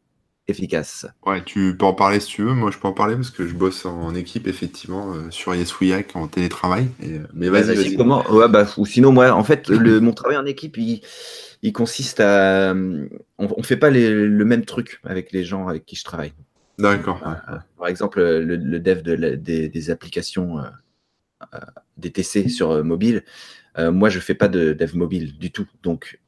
efficace? 0.48 1.06
Ouais, 1.26 1.42
tu 1.44 1.76
peux 1.76 1.84
en 1.84 1.92
parler 1.92 2.20
si 2.20 2.28
tu 2.28 2.42
veux. 2.42 2.54
Moi, 2.54 2.70
je 2.70 2.78
peux 2.78 2.88
en 2.88 2.92
parler 2.92 3.16
parce 3.16 3.30
que 3.30 3.46
je 3.46 3.54
bosse 3.54 3.84
en 3.84 4.14
équipe, 4.14 4.46
effectivement, 4.46 5.12
euh, 5.12 5.30
sur 5.30 5.54
Yeswiak 5.54 6.16
en 6.16 6.28
télétravail. 6.28 6.88
Euh, 7.04 7.18
mais 7.34 7.48
vas-y, 7.48 7.96
comment? 7.96 8.24
Ouais, 8.30 8.48
bah, 8.48 8.66
Ou 8.76 8.86
sinon, 8.86 9.12
moi, 9.12 9.30
en 9.32 9.44
fait, 9.44 9.68
le, 9.68 10.00
mon 10.00 10.12
travail 10.12 10.38
en 10.38 10.46
équipe, 10.46 10.76
il, 10.78 11.02
il 11.62 11.72
consiste 11.72 12.20
à. 12.20 12.72
On 12.72 13.56
ne 13.58 13.62
fait 13.62 13.76
pas 13.76 13.90
le 13.90 14.44
même 14.44 14.64
truc 14.64 15.00
avec 15.04 15.32
les 15.32 15.44
gens 15.44 15.68
avec 15.68 15.84
qui 15.84 15.96
je 15.96 16.04
travaille. 16.04 16.32
D'accord. 16.78 17.20
par 17.78 17.88
exemple, 17.88 18.20
le, 18.20 18.78
dev 18.78 19.02
de 19.02 19.34
des, 19.34 19.68
des, 19.68 19.90
applications 19.90 20.58
euh, 20.58 21.58
DTC 21.96 22.50
sur 22.50 22.84
mobile, 22.84 23.24
euh, 23.78 23.92
moi, 23.92 24.08
je 24.08 24.20
fais 24.20 24.34
pas 24.34 24.48
de 24.48 24.72
dev 24.72 24.96
mobile 24.96 25.36
du 25.38 25.50
tout. 25.50 25.66
Donc, 25.82 26.20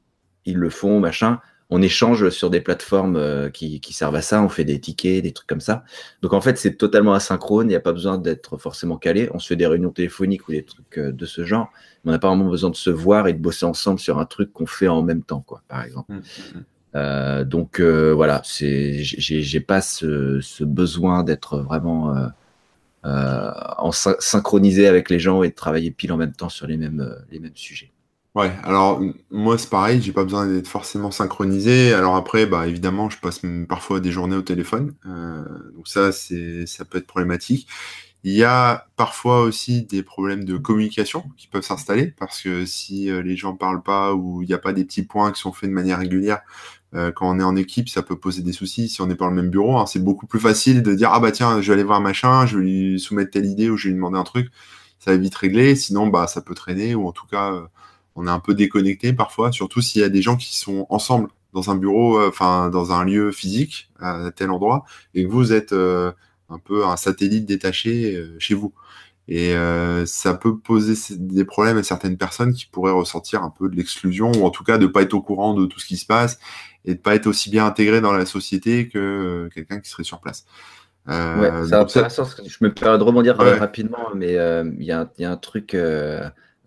ils 0.45 0.57
le 0.57 0.69
font, 0.69 0.99
machin. 0.99 1.39
On 1.71 1.83
échange 1.83 2.29
sur 2.29 2.49
des 2.49 2.61
plateformes 2.61 3.15
euh, 3.15 3.49
qui, 3.49 3.79
qui, 3.79 3.93
servent 3.93 4.15
à 4.15 4.23
ça. 4.23 4.41
On 4.41 4.49
fait 4.49 4.63
des 4.63 4.79
tickets, 4.79 5.23
des 5.23 5.33
trucs 5.33 5.47
comme 5.47 5.61
ça. 5.61 5.83
Donc, 6.23 6.33
en 6.33 6.41
fait, 6.41 6.57
c'est 6.57 6.75
totalement 6.75 7.13
asynchrone. 7.13 7.67
Il 7.67 7.69
n'y 7.69 7.75
a 7.75 7.79
pas 7.79 7.93
besoin 7.93 8.17
d'être 8.17 8.57
forcément 8.57 8.97
calé. 8.97 9.29
On 9.33 9.39
se 9.39 9.47
fait 9.47 9.55
des 9.55 9.67
réunions 9.67 9.91
téléphoniques 9.91 10.47
ou 10.47 10.51
des 10.51 10.63
trucs 10.63 10.97
euh, 10.97 11.11
de 11.11 11.25
ce 11.25 11.45
genre. 11.45 11.69
Mais 12.03 12.09
on 12.09 12.11
n'a 12.13 12.19
pas 12.19 12.29
vraiment 12.29 12.49
besoin 12.49 12.71
de 12.71 12.75
se 12.75 12.89
voir 12.89 13.27
et 13.27 13.33
de 13.33 13.39
bosser 13.39 13.65
ensemble 13.65 13.99
sur 13.99 14.17
un 14.17 14.25
truc 14.25 14.51
qu'on 14.51 14.65
fait 14.65 14.87
en 14.87 15.03
même 15.03 15.21
temps, 15.21 15.41
quoi, 15.45 15.61
par 15.67 15.83
exemple. 15.83 16.11
Mmh, 16.11 16.15
mmh, 16.15 16.57
mmh. 16.57 16.63
Euh, 16.95 17.43
donc 17.43 17.79
voilà, 17.79 18.41
c'est, 18.43 19.03
j'ai 19.03 19.59
pas 19.59 19.79
ce, 19.81 20.41
ce 20.41 20.63
besoin 20.63 21.23
d'être 21.23 21.59
vraiment 21.59 22.15
euh, 23.05 23.51
en 23.77 23.91
synchroniser 23.91 24.87
avec 24.87 25.09
les 25.09 25.19
gens 25.19 25.43
et 25.43 25.49
de 25.49 25.55
travailler 25.55 25.91
pile 25.91 26.11
en 26.11 26.17
même 26.17 26.33
temps 26.33 26.49
sur 26.49 26.67
les 26.67 26.77
mêmes, 26.77 26.99
euh, 26.99 27.15
les 27.31 27.39
mêmes 27.39 27.55
sujets. 27.55 27.91
Ouais, 28.35 28.51
alors 28.63 29.01
moi 29.31 29.57
c'est 29.57 29.69
pareil, 29.69 30.01
j'ai 30.01 30.11
pas 30.11 30.23
besoin 30.23 30.45
d'être 30.47 30.67
forcément 30.67 31.09
synchronisé. 31.09 31.93
Alors 31.93 32.15
après, 32.15 32.45
bah 32.45 32.67
évidemment, 32.67 33.09
je 33.09 33.17
passe 33.19 33.41
parfois 33.67 33.99
des 33.99 34.11
journées 34.11 34.35
au 34.35 34.41
téléphone, 34.41 34.93
euh, 35.07 35.43
donc 35.75 35.87
ça 35.87 36.11
c'est 36.11 36.67
ça 36.67 36.85
peut 36.85 36.99
être 36.99 37.07
problématique. 37.07 37.67
Il 38.23 38.33
y 38.33 38.43
a 38.43 38.87
parfois 38.97 39.41
aussi 39.41 39.83
des 39.83 40.03
problèmes 40.03 40.43
de 40.43 40.57
communication 40.57 41.23
qui 41.37 41.47
peuvent 41.47 41.63
s'installer 41.63 42.07
parce 42.07 42.41
que 42.41 42.65
si 42.65 43.05
les 43.05 43.37
gens 43.37 43.55
parlent 43.55 43.81
pas 43.81 44.13
ou 44.13 44.41
il 44.41 44.47
n'y 44.47 44.53
a 44.53 44.57
pas 44.57 44.73
des 44.73 44.83
petits 44.83 45.03
points 45.03 45.31
qui 45.31 45.39
sont 45.39 45.53
faits 45.53 45.69
de 45.69 45.73
manière 45.73 45.99
régulière, 45.99 46.41
quand 46.93 47.29
on 47.29 47.39
est 47.39 47.43
en 47.43 47.55
équipe, 47.55 47.87
ça 47.87 48.03
peut 48.03 48.17
poser 48.17 48.41
des 48.41 48.51
soucis. 48.51 48.89
Si 48.89 49.01
on 49.01 49.07
n'est 49.07 49.15
pas 49.15 49.25
dans 49.25 49.31
le 49.31 49.41
même 49.41 49.49
bureau, 49.49 49.77
hein. 49.77 49.85
c'est 49.85 50.03
beaucoup 50.03 50.27
plus 50.27 50.39
facile 50.39 50.83
de 50.83 50.93
dire 50.95 51.11
ah 51.13 51.21
bah 51.21 51.31
tiens, 51.31 51.61
je 51.61 51.67
vais 51.67 51.75
aller 51.75 51.83
voir 51.83 52.01
machin, 52.01 52.45
je 52.45 52.57
vais 52.57 52.63
lui 52.63 52.99
soumettre 52.99 53.31
telle 53.31 53.45
idée 53.45 53.69
ou 53.69 53.77
je 53.77 53.85
vais 53.85 53.91
lui 53.91 53.95
demander 53.95 54.17
un 54.17 54.23
truc. 54.23 54.51
Ça 54.99 55.11
va 55.11 55.17
vite 55.17 55.35
régler. 55.35 55.75
Sinon, 55.75 56.07
bah 56.07 56.27
ça 56.27 56.41
peut 56.41 56.55
traîner 56.55 56.95
ou 56.95 57.07
en 57.07 57.13
tout 57.13 57.27
cas, 57.27 57.69
on 58.19 58.27
est 58.27 58.31
un 58.31 58.39
peu 58.39 58.53
déconnecté 58.53 59.13
parfois, 59.13 59.51
surtout 59.51 59.81
s'il 59.81 60.01
y 60.01 60.03
a 60.03 60.09
des 60.09 60.21
gens 60.21 60.35
qui 60.35 60.57
sont 60.57 60.85
ensemble 60.89 61.29
dans 61.53 61.71
un 61.71 61.75
bureau, 61.75 62.19
euh, 62.19 62.29
enfin 62.29 62.69
dans 62.69 62.91
un 62.91 63.03
lieu 63.05 63.31
physique 63.31 63.89
à 63.99 64.31
tel 64.35 64.51
endroit, 64.51 64.85
et 65.15 65.23
que 65.23 65.29
vous 65.29 65.53
êtes 65.53 65.73
euh, 65.73 66.11
un 66.49 66.59
peu 66.59 66.85
un 66.85 66.97
satellite 66.97 67.45
détaché 67.45 68.15
euh, 68.15 68.35
chez 68.39 68.53
vous. 68.53 68.73
Et 69.31 69.53
ça 70.07 70.33
peut 70.33 70.57
poser 70.57 70.95
des 71.15 71.45
problèmes 71.45 71.77
à 71.77 71.83
certaines 71.83 72.17
personnes 72.17 72.51
qui 72.51 72.65
pourraient 72.65 72.91
ressentir 72.91 73.43
un 73.43 73.51
peu 73.51 73.69
de 73.69 73.75
l'exclusion, 73.75 74.31
ou 74.31 74.43
en 74.43 74.49
tout 74.49 74.63
cas 74.63 74.79
de 74.79 74.87
pas 74.87 75.03
être 75.03 75.13
au 75.13 75.21
courant 75.21 75.53
de 75.53 75.67
tout 75.67 75.79
ce 75.79 75.85
qui 75.85 75.97
se 75.97 76.07
passe, 76.07 76.39
et 76.83 76.95
de 76.95 76.99
pas 76.99 77.13
être 77.13 77.27
aussi 77.27 77.51
bien 77.51 77.63
intégré 77.67 78.01
dans 78.01 78.11
la 78.11 78.25
société 78.25 78.89
que 78.89 79.47
quelqu'un 79.53 79.81
qui 79.81 79.87
serait 79.91 80.03
sur 80.03 80.19
place. 80.19 80.47
ouais, 81.07 81.51
c'est 81.67 81.75
intéressant. 81.75 82.23
Je 82.43 82.57
me 82.61 82.73
permets 82.73 82.97
de 82.97 83.03
rebondir 83.03 83.37
rapidement, 83.37 84.07
mais 84.15 84.33
il 84.33 84.83
y, 84.83 84.87
y, 84.87 85.25
a 85.25 85.31
un 85.31 85.37
truc 85.37 85.75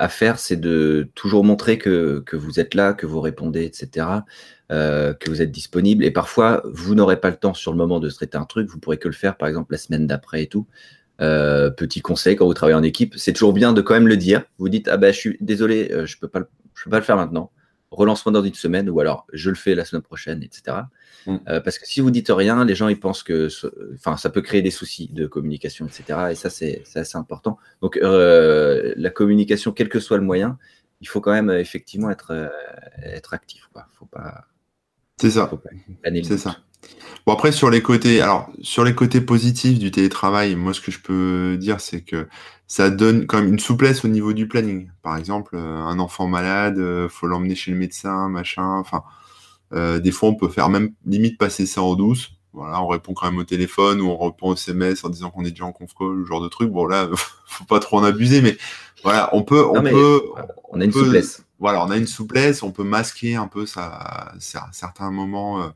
à 0.02 0.08
faire, 0.08 0.40
c'est 0.40 0.56
de 0.56 1.08
toujours 1.14 1.44
montrer 1.44 1.78
que, 1.78 2.24
vous 2.32 2.58
êtes 2.58 2.74
là, 2.74 2.92
que 2.92 3.06
vous 3.06 3.20
répondez, 3.20 3.62
etc. 3.62 4.06
Euh, 4.72 5.14
que 5.14 5.30
vous 5.30 5.40
êtes 5.40 5.52
disponible. 5.52 6.04
Et 6.04 6.10
parfois, 6.10 6.60
vous 6.64 6.96
n'aurez 6.96 7.20
pas 7.20 7.30
le 7.30 7.36
temps 7.36 7.54
sur 7.54 7.70
le 7.70 7.78
moment 7.78 8.00
de 8.00 8.10
traiter 8.10 8.36
un 8.36 8.44
truc. 8.44 8.68
Vous 8.68 8.80
pourrez 8.80 8.98
que 8.98 9.06
le 9.06 9.14
faire, 9.14 9.36
par 9.36 9.48
exemple, 9.48 9.72
la 9.72 9.78
semaine 9.78 10.08
d'après 10.08 10.42
et 10.42 10.48
tout. 10.48 10.66
Euh, 11.20 11.70
petit 11.70 12.00
conseil 12.00 12.34
quand 12.34 12.46
vous 12.46 12.54
travaillez 12.54 12.76
en 12.76 12.82
équipe, 12.82 13.14
c'est 13.16 13.32
toujours 13.32 13.52
bien 13.52 13.72
de 13.72 13.80
quand 13.80 13.94
même 13.94 14.08
le 14.08 14.16
dire. 14.16 14.42
Vous 14.58 14.68
dites 14.68 14.88
ah 14.88 14.96
ben 14.96 15.12
je 15.12 15.18
suis 15.18 15.36
désolé, 15.40 15.92
euh, 15.92 16.04
je 16.04 16.18
peux 16.18 16.28
je 16.74 16.84
peux 16.84 16.90
pas 16.90 16.98
le 16.98 17.04
faire 17.04 17.16
maintenant. 17.16 17.52
Relance-moi 17.92 18.32
dans 18.32 18.42
une 18.42 18.54
semaine 18.54 18.90
ou 18.90 18.98
alors 19.00 19.26
je 19.32 19.50
le 19.50 19.56
fais 19.56 19.74
la 19.74 19.84
semaine 19.84 20.02
prochaine, 20.02 20.42
etc. 20.42 20.78
Mm. 21.26 21.36
parce 21.64 21.78
que 21.78 21.86
si 21.86 22.00
vous 22.00 22.10
dites 22.10 22.30
rien, 22.30 22.64
les 22.64 22.74
gens 22.74 22.88
ils 22.88 22.98
pensent 22.98 23.22
que, 23.22 23.48
enfin, 23.94 24.16
ça 24.16 24.30
peut 24.30 24.42
créer 24.42 24.62
des 24.62 24.72
soucis 24.72 25.08
de 25.12 25.26
communication, 25.26 25.86
etc. 25.86 26.30
Et 26.32 26.34
ça 26.34 26.50
c'est 26.50 26.82
assez 26.94 27.16
important. 27.16 27.58
Donc 27.80 27.98
la 28.02 29.10
communication, 29.10 29.72
quel 29.72 29.88
que 29.88 30.00
soit 30.00 30.16
le 30.16 30.24
moyen, 30.24 30.58
il 31.00 31.08
faut 31.08 31.20
quand 31.20 31.32
même 31.32 31.50
effectivement 31.50 32.10
être 32.10 32.50
être 33.02 33.34
actif. 33.34 33.68
Quoi. 33.72 33.86
Faut 33.92 34.06
pas 34.06 34.46
c'est 35.22 35.30
ça. 35.30 35.48
C'est 36.24 36.38
ça. 36.38 36.56
Bon 37.24 37.34
après 37.34 37.52
sur 37.52 37.70
les 37.70 37.82
côtés, 37.82 38.20
alors 38.20 38.50
sur 38.62 38.82
les 38.82 38.94
côtés 38.94 39.20
positifs 39.20 39.78
du 39.78 39.92
télétravail, 39.92 40.56
moi 40.56 40.74
ce 40.74 40.80
que 40.80 40.90
je 40.90 40.98
peux 40.98 41.56
dire 41.56 41.80
c'est 41.80 42.00
que 42.00 42.26
ça 42.66 42.90
donne 42.90 43.26
quand 43.26 43.38
même 43.38 43.48
une 43.48 43.60
souplesse 43.60 44.04
au 44.04 44.08
niveau 44.08 44.32
du 44.32 44.48
planning. 44.48 44.90
Par 45.02 45.16
exemple, 45.16 45.54
euh, 45.56 45.76
un 45.76 45.98
enfant 45.98 46.26
malade, 46.26 46.78
euh, 46.78 47.08
faut 47.08 47.26
l'emmener 47.26 47.54
chez 47.54 47.70
le 47.70 47.76
médecin, 47.76 48.28
machin. 48.28 48.78
Enfin, 48.78 49.04
euh, 49.72 50.00
des 50.00 50.10
fois 50.10 50.30
on 50.30 50.34
peut 50.34 50.48
faire 50.48 50.68
même 50.68 50.94
limite 51.06 51.38
passer 51.38 51.66
ça 51.66 51.82
en 51.82 51.94
douce. 51.94 52.32
Voilà, 52.54 52.82
on 52.82 52.88
répond 52.88 53.14
quand 53.14 53.26
même 53.26 53.38
au 53.38 53.44
téléphone 53.44 54.00
ou 54.00 54.08
on 54.08 54.18
répond 54.18 54.48
au 54.48 54.54
SMS 54.54 55.04
en 55.04 55.08
disant 55.08 55.30
qu'on 55.30 55.44
est 55.44 55.50
déjà 55.50 55.64
en 55.64 55.72
conf 55.72 55.94
call, 55.96 56.22
ce 56.22 56.28
genre 56.28 56.42
de 56.42 56.48
truc. 56.48 56.70
Bon 56.70 56.86
là, 56.86 57.08
faut 57.46 57.64
pas 57.64 57.78
trop 57.78 57.98
en 57.98 58.04
abuser, 58.04 58.42
mais 58.42 58.58
voilà, 59.04 59.30
on 59.32 59.42
peut, 59.42 59.64
on 59.64 59.82
peut, 59.82 60.22
on 60.70 60.80
a 60.80 60.84
une 60.84 60.92
souplesse 60.92 61.44
voilà, 61.58 61.84
on 61.84 61.90
a 61.92 61.96
une 61.96 62.08
souplesse, 62.08 62.64
on 62.64 62.72
peut 62.72 62.82
masquer 62.82 63.36
un 63.36 63.46
peu 63.46 63.66
ça, 63.66 63.84
à 63.84 64.34
certains 64.72 65.12
moments. 65.12 65.72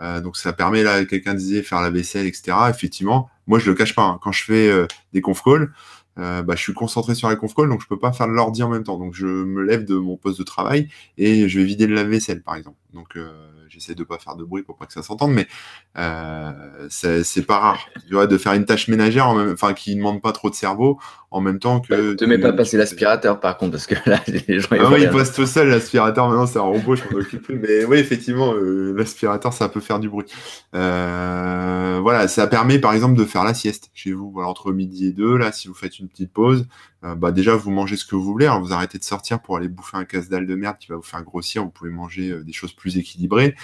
Euh, 0.00 0.20
donc 0.20 0.36
ça 0.36 0.52
permet 0.52 0.82
là, 0.82 1.04
quelqu'un 1.04 1.34
disait 1.34 1.62
faire 1.62 1.80
la 1.80 1.90
vaisselle, 1.90 2.26
etc. 2.26 2.56
Effectivement, 2.68 3.30
moi 3.46 3.58
je 3.58 3.70
le 3.70 3.74
cache 3.74 3.94
pas. 3.94 4.02
Hein. 4.02 4.18
Quand 4.22 4.32
je 4.32 4.44
fais 4.44 4.68
euh, 4.68 4.86
des 5.12 5.20
conf 5.20 5.42
calls, 5.42 5.72
bah, 6.16 6.54
je 6.54 6.60
suis 6.60 6.74
concentré 6.74 7.14
sur 7.14 7.28
les 7.30 7.36
conf 7.36 7.54
calls, 7.54 7.68
donc 7.68 7.82
je 7.82 7.86
peux 7.86 7.98
pas 7.98 8.12
faire 8.12 8.26
l'ordi 8.26 8.62
en 8.62 8.68
même 8.68 8.84
temps. 8.84 8.98
Donc 8.98 9.14
je 9.14 9.26
me 9.26 9.62
lève 9.62 9.84
de 9.84 9.96
mon 9.96 10.16
poste 10.16 10.38
de 10.38 10.44
travail 10.44 10.88
et 11.18 11.48
je 11.48 11.58
vais 11.58 11.64
vider 11.64 11.86
le 11.86 11.94
lave-vaisselle, 11.94 12.42
par 12.42 12.56
exemple. 12.56 12.78
Donc 12.94 13.16
j'essaie 13.68 13.94
de 13.94 14.04
pas 14.04 14.18
faire 14.18 14.36
de 14.36 14.44
bruit 14.44 14.62
pour 14.62 14.76
pas 14.76 14.86
que 14.86 14.92
ça 14.92 15.02
s'entende, 15.02 15.32
mais 15.32 15.46
euh, 15.98 16.52
c'est 16.88 17.46
pas 17.46 17.58
rare. 17.58 17.88
Tu 18.06 18.14
vois, 18.14 18.26
de 18.26 18.38
faire 18.38 18.52
une 18.52 18.64
tâche 18.64 18.88
ménagère, 18.88 19.28
enfin, 19.28 19.74
qui 19.74 19.92
ne 19.92 19.98
demande 19.98 20.22
pas 20.22 20.32
trop 20.32 20.50
de 20.50 20.54
cerveau, 20.54 20.98
en 21.30 21.40
même 21.40 21.58
temps 21.58 21.80
que. 21.80 22.12
Ne 22.12 22.14
te 22.14 22.24
mets 22.24 22.38
pas 22.38 22.52
passer 22.52 22.76
l'aspirateur, 22.76 23.40
par 23.40 23.58
contre, 23.58 23.72
parce 23.72 23.86
que 23.86 23.94
là, 24.08 24.20
les 24.48 24.60
gens. 24.60 24.68
Ah 24.72 24.88
oui, 24.90 25.02
il 25.02 25.10
passe 25.10 25.32
tout 25.32 25.46
seul, 25.46 25.68
l'aspirateur. 25.68 26.28
Maintenant, 26.28 26.46
c'est 26.46 26.58
un 26.58 26.62
robot, 26.62 26.96
je 26.96 27.02
m'en 27.04 27.20
occupe 27.20 27.42
plus. 27.42 27.58
Mais 27.58 27.84
oui, 27.84 27.98
effectivement, 27.98 28.54
euh, 28.54 28.94
l'aspirateur, 28.96 29.52
ça 29.52 29.68
peut 29.68 29.80
faire 29.80 30.00
du 30.00 30.08
bruit. 30.08 30.26
Euh, 30.74 31.98
voilà, 32.00 32.28
ça 32.28 32.46
permet, 32.46 32.78
par 32.78 32.94
exemple, 32.94 33.16
de 33.16 33.24
faire 33.24 33.44
la 33.44 33.54
sieste 33.54 33.90
chez 33.94 34.12
vous. 34.12 34.30
Voilà, 34.30 34.48
entre 34.48 34.72
midi 34.72 35.06
et 35.06 35.12
deux, 35.12 35.36
là, 35.36 35.52
si 35.52 35.68
vous 35.68 35.74
faites 35.74 35.98
une 35.98 36.05
petite 36.08 36.32
pause, 36.32 36.66
euh, 37.04 37.14
bah, 37.14 37.32
déjà, 37.32 37.56
vous 37.56 37.70
mangez 37.70 37.96
ce 37.96 38.04
que 38.04 38.14
vous 38.14 38.22
voulez. 38.22 38.46
Alors, 38.46 38.60
vous 38.60 38.72
arrêtez 38.72 38.98
de 38.98 39.04
sortir 39.04 39.40
pour 39.40 39.56
aller 39.56 39.68
bouffer 39.68 39.96
un 39.96 40.04
casse-dalle 40.04 40.46
de 40.46 40.54
merde 40.54 40.76
qui 40.78 40.88
va 40.88 40.96
vous 40.96 41.02
faire 41.02 41.22
grossir. 41.22 41.64
Vous 41.64 41.70
pouvez 41.70 41.90
manger 41.90 42.42
des 42.42 42.52
choses 42.52 42.72
plus 42.72 42.98
équilibrées. 42.98 43.54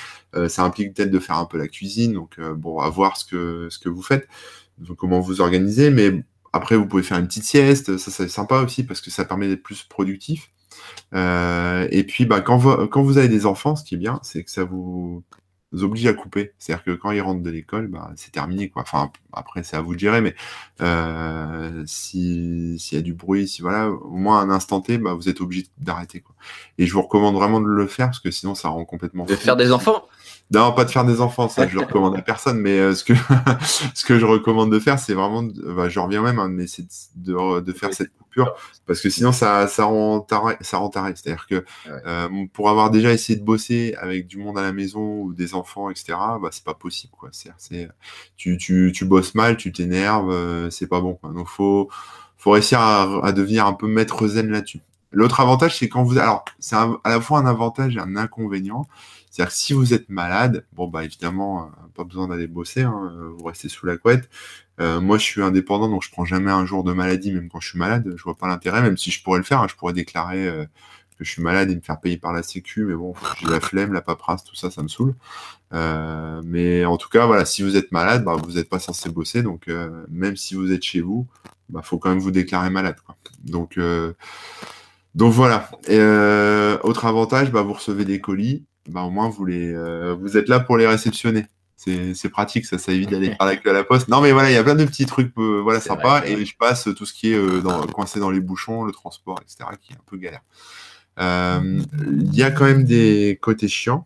ça 0.48 0.64
implique 0.64 0.94
peut-être 0.94 1.10
de 1.10 1.18
faire 1.18 1.36
un 1.36 1.46
peu 1.46 1.58
la 1.58 1.68
cuisine. 1.68 2.12
Donc, 2.14 2.40
bon, 2.40 2.78
à 2.78 2.88
voir 2.88 3.16
ce 3.16 3.24
que, 3.24 3.68
ce 3.70 3.78
que 3.78 3.88
vous 3.88 4.02
faites, 4.02 4.28
comment 4.96 5.20
vous 5.20 5.40
organisez. 5.40 5.90
Mais 5.90 6.24
après, 6.52 6.76
vous 6.76 6.86
pouvez 6.86 7.02
faire 7.02 7.18
une 7.18 7.26
petite 7.26 7.44
sieste. 7.44 7.96
Ça, 7.96 8.10
c'est 8.10 8.28
sympa 8.28 8.60
aussi 8.62 8.84
parce 8.84 9.00
que 9.00 9.10
ça 9.10 9.24
permet 9.24 9.48
d'être 9.48 9.62
plus 9.62 9.82
productif. 9.82 10.50
et 11.12 12.04
puis, 12.08 12.26
bah, 12.26 12.40
quand 12.40 12.56
vous 12.58 13.18
avez 13.18 13.28
des 13.28 13.46
enfants, 13.46 13.76
ce 13.76 13.84
qui 13.84 13.94
est 13.94 13.98
bien, 13.98 14.20
c'est 14.22 14.44
que 14.44 14.50
ça 14.50 14.64
vous 14.64 15.24
oblige 15.80 16.06
à 16.06 16.12
couper. 16.12 16.52
C'est-à-dire 16.58 16.84
que 16.84 16.90
quand 16.92 17.10
ils 17.10 17.20
rentrent 17.20 17.42
de 17.42 17.50
l'école, 17.50 17.88
bah, 17.88 18.10
c'est 18.16 18.30
terminé. 18.30 18.68
Quoi. 18.68 18.82
Enfin, 18.82 19.10
après, 19.32 19.62
c'est 19.62 19.76
à 19.76 19.80
vous 19.80 19.94
de 19.94 20.00
gérer, 20.00 20.20
mais 20.20 20.34
euh, 20.80 21.82
s'il 21.86 22.76
y 22.92 22.96
a 22.96 23.00
du 23.00 23.14
bruit, 23.14 23.48
si 23.48 23.62
voilà, 23.62 23.90
au 23.90 24.16
moins 24.16 24.40
un 24.40 24.50
instant 24.50 24.80
T, 24.80 24.98
bah, 24.98 25.14
vous 25.14 25.28
êtes 25.28 25.40
obligé 25.40 25.66
d'arrêter. 25.78 26.20
Quoi. 26.20 26.34
Et 26.78 26.86
je 26.86 26.92
vous 26.92 27.02
recommande 27.02 27.34
vraiment 27.34 27.60
de 27.60 27.66
le 27.66 27.86
faire 27.86 28.06
parce 28.06 28.20
que 28.20 28.30
sinon, 28.30 28.54
ça 28.54 28.68
rend 28.68 28.84
complètement. 28.84 29.24
De 29.24 29.34
faire 29.34 29.56
des 29.56 29.72
enfants? 29.72 30.06
Non, 30.52 30.72
pas 30.72 30.84
de 30.84 30.90
faire 30.90 31.04
des 31.04 31.20
enfants, 31.20 31.48
ça 31.48 31.66
je 31.66 31.74
le 31.74 31.80
recommande 31.80 32.16
à 32.16 32.22
personne, 32.22 32.58
mais 32.58 32.78
euh, 32.78 32.94
ce, 32.94 33.04
que, 33.04 33.14
ce 33.94 34.04
que 34.04 34.18
je 34.18 34.26
recommande 34.26 34.70
de 34.70 34.78
faire, 34.78 34.98
c'est 34.98 35.14
vraiment, 35.14 35.42
bah, 35.42 35.88
je 35.88 35.98
reviens 35.98 36.22
même, 36.22 36.38
hein, 36.38 36.48
mais 36.48 36.66
c'est 36.66 36.84
de, 37.16 37.60
de, 37.60 37.72
faire 37.72 37.94
cette 37.94 38.12
coupure, 38.18 38.54
parce 38.86 39.00
que 39.00 39.08
sinon 39.08 39.32
ça, 39.32 39.66
ça 39.66 39.84
rend 39.84 40.20
taré. 40.20 40.56
Ça 40.60 40.76
rend 40.76 40.90
C'est-à-dire 40.92 41.46
que 41.46 41.64
euh, 42.06 42.28
pour 42.52 42.68
avoir 42.68 42.90
déjà 42.90 43.12
essayé 43.12 43.38
de 43.38 43.44
bosser 43.44 43.94
avec 43.98 44.26
du 44.26 44.36
monde 44.36 44.58
à 44.58 44.62
la 44.62 44.72
maison 44.72 45.22
ou 45.22 45.32
des 45.32 45.54
enfants, 45.54 45.88
etc., 45.88 46.18
bah, 46.40 46.50
c'est 46.50 46.64
pas 46.64 46.74
possible. 46.74 47.14
Quoi. 47.18 47.30
C'est, 47.32 47.88
tu, 48.36 48.58
tu, 48.58 48.92
tu 48.94 49.04
bosses 49.06 49.34
mal, 49.34 49.56
tu 49.56 49.72
t'énerves, 49.72 50.30
euh, 50.30 50.68
c'est 50.70 50.86
pas 50.86 51.00
bon. 51.00 51.14
Quoi. 51.14 51.30
Donc 51.30 51.48
faut, 51.48 51.88
faut 52.36 52.50
réussir 52.50 52.80
à, 52.80 53.24
à 53.24 53.32
devenir 53.32 53.66
un 53.66 53.72
peu 53.72 53.86
maître 53.86 54.26
zen 54.26 54.50
là-dessus. 54.50 54.80
L'autre 55.12 55.40
avantage, 55.40 55.78
c'est 55.78 55.88
quand 55.88 56.02
vous. 56.02 56.18
Alors, 56.18 56.44
c'est 56.58 56.74
à 56.74 56.88
la 57.04 57.20
fois 57.20 57.38
un 57.38 57.46
avantage 57.46 57.96
et 57.96 58.00
un 58.00 58.16
inconvénient. 58.16 58.86
C'est-à-dire 59.32 59.50
que 59.50 59.58
si 59.58 59.72
vous 59.72 59.94
êtes 59.94 60.10
malade, 60.10 60.66
bon, 60.74 60.88
bah 60.88 61.04
évidemment, 61.04 61.62
euh, 61.62 61.66
pas 61.94 62.04
besoin 62.04 62.28
d'aller 62.28 62.46
bosser, 62.46 62.82
hein, 62.82 63.14
euh, 63.16 63.30
vous 63.34 63.46
restez 63.46 63.70
sous 63.70 63.86
la 63.86 63.96
couette. 63.96 64.28
Euh, 64.78 65.00
moi, 65.00 65.16
je 65.16 65.24
suis 65.24 65.42
indépendant, 65.42 65.88
donc 65.88 66.02
je 66.02 66.10
prends 66.10 66.26
jamais 66.26 66.50
un 66.50 66.66
jour 66.66 66.84
de 66.84 66.92
maladie, 66.92 67.32
même 67.32 67.48
quand 67.48 67.58
je 67.58 67.70
suis 67.70 67.78
malade. 67.78 68.12
Je 68.14 68.22
vois 68.24 68.36
pas 68.36 68.46
l'intérêt, 68.46 68.82
même 68.82 68.98
si 68.98 69.10
je 69.10 69.22
pourrais 69.22 69.38
le 69.38 69.44
faire. 69.44 69.62
Hein, 69.62 69.68
je 69.70 69.74
pourrais 69.74 69.94
déclarer 69.94 70.66
que 71.18 71.24
je 71.24 71.30
suis 71.30 71.40
malade 71.40 71.70
et 71.70 71.74
me 71.74 71.80
faire 71.80 71.98
payer 71.98 72.18
par 72.18 72.34
la 72.34 72.42
Sécu, 72.42 72.84
mais 72.84 72.94
bon, 72.94 73.14
j'ai 73.40 73.46
la 73.46 73.60
flemme, 73.60 73.94
la 73.94 74.02
paperasse, 74.02 74.44
tout 74.44 74.54
ça, 74.54 74.70
ça 74.70 74.82
me 74.82 74.88
saoule. 74.88 75.14
mais 75.72 76.84
en 76.84 76.98
tout 76.98 77.08
cas, 77.08 77.24
voilà, 77.24 77.46
si 77.46 77.62
vous 77.62 77.76
êtes 77.76 77.90
malade, 77.90 78.24
bah, 78.24 78.36
vous 78.36 78.52
n'êtes 78.52 78.68
pas 78.68 78.80
censé 78.80 79.08
bosser, 79.08 79.42
donc 79.42 79.66
même 80.10 80.36
si 80.36 80.54
vous 80.54 80.72
êtes 80.72 80.82
chez 80.82 81.00
vous, 81.00 81.26
bah, 81.70 81.80
faut 81.82 81.96
quand 81.98 82.10
même 82.10 82.18
vous 82.18 82.32
déclarer 82.32 82.68
malade. 82.68 82.96
Quoi. 83.06 83.16
Donc, 83.44 83.78
donc 85.14 85.32
voilà. 85.32 85.70
autre 86.84 87.06
avantage, 87.06 87.50
bah, 87.50 87.62
vous 87.62 87.72
recevez 87.72 88.04
des 88.04 88.20
colis 88.20 88.64
bah, 88.88 89.02
au 89.02 89.10
moins 89.10 89.28
vous 89.28 89.44
les, 89.44 89.72
euh, 89.72 90.16
vous 90.18 90.36
êtes 90.36 90.48
là 90.48 90.60
pour 90.60 90.76
les 90.76 90.86
réceptionner. 90.86 91.46
C'est 91.76 92.28
pratique, 92.28 92.64
ça, 92.64 92.78
ça 92.78 92.92
évite 92.92 93.10
d'aller 93.10 93.34
faire 93.34 93.44
la 93.44 93.56
queue 93.56 93.70
à 93.70 93.72
la 93.72 93.82
poste. 93.82 94.06
Non, 94.06 94.20
mais 94.20 94.30
voilà, 94.30 94.50
il 94.50 94.54
y 94.54 94.56
a 94.56 94.62
plein 94.62 94.76
de 94.76 94.84
petits 94.84 95.04
trucs, 95.06 95.32
euh, 95.36 95.60
voilà, 95.60 95.80
sympas. 95.80 96.22
et 96.24 96.44
je 96.44 96.56
passe 96.56 96.88
tout 96.96 97.04
ce 97.04 97.12
qui 97.12 97.32
est 97.32 97.36
euh, 97.36 97.60
dans, 97.60 97.84
coincé 97.88 98.20
dans 98.20 98.30
les 98.30 98.38
bouchons, 98.38 98.84
le 98.84 98.92
transport, 98.92 99.40
etc., 99.42 99.68
qui 99.80 99.92
est 99.92 99.96
un 99.96 100.04
peu 100.06 100.16
galère. 100.16 100.42
Il 101.18 102.34
y 102.34 102.44
a 102.44 102.52
quand 102.52 102.66
même 102.66 102.84
des 102.84 103.36
côtés 103.42 103.66
chiants 103.66 104.04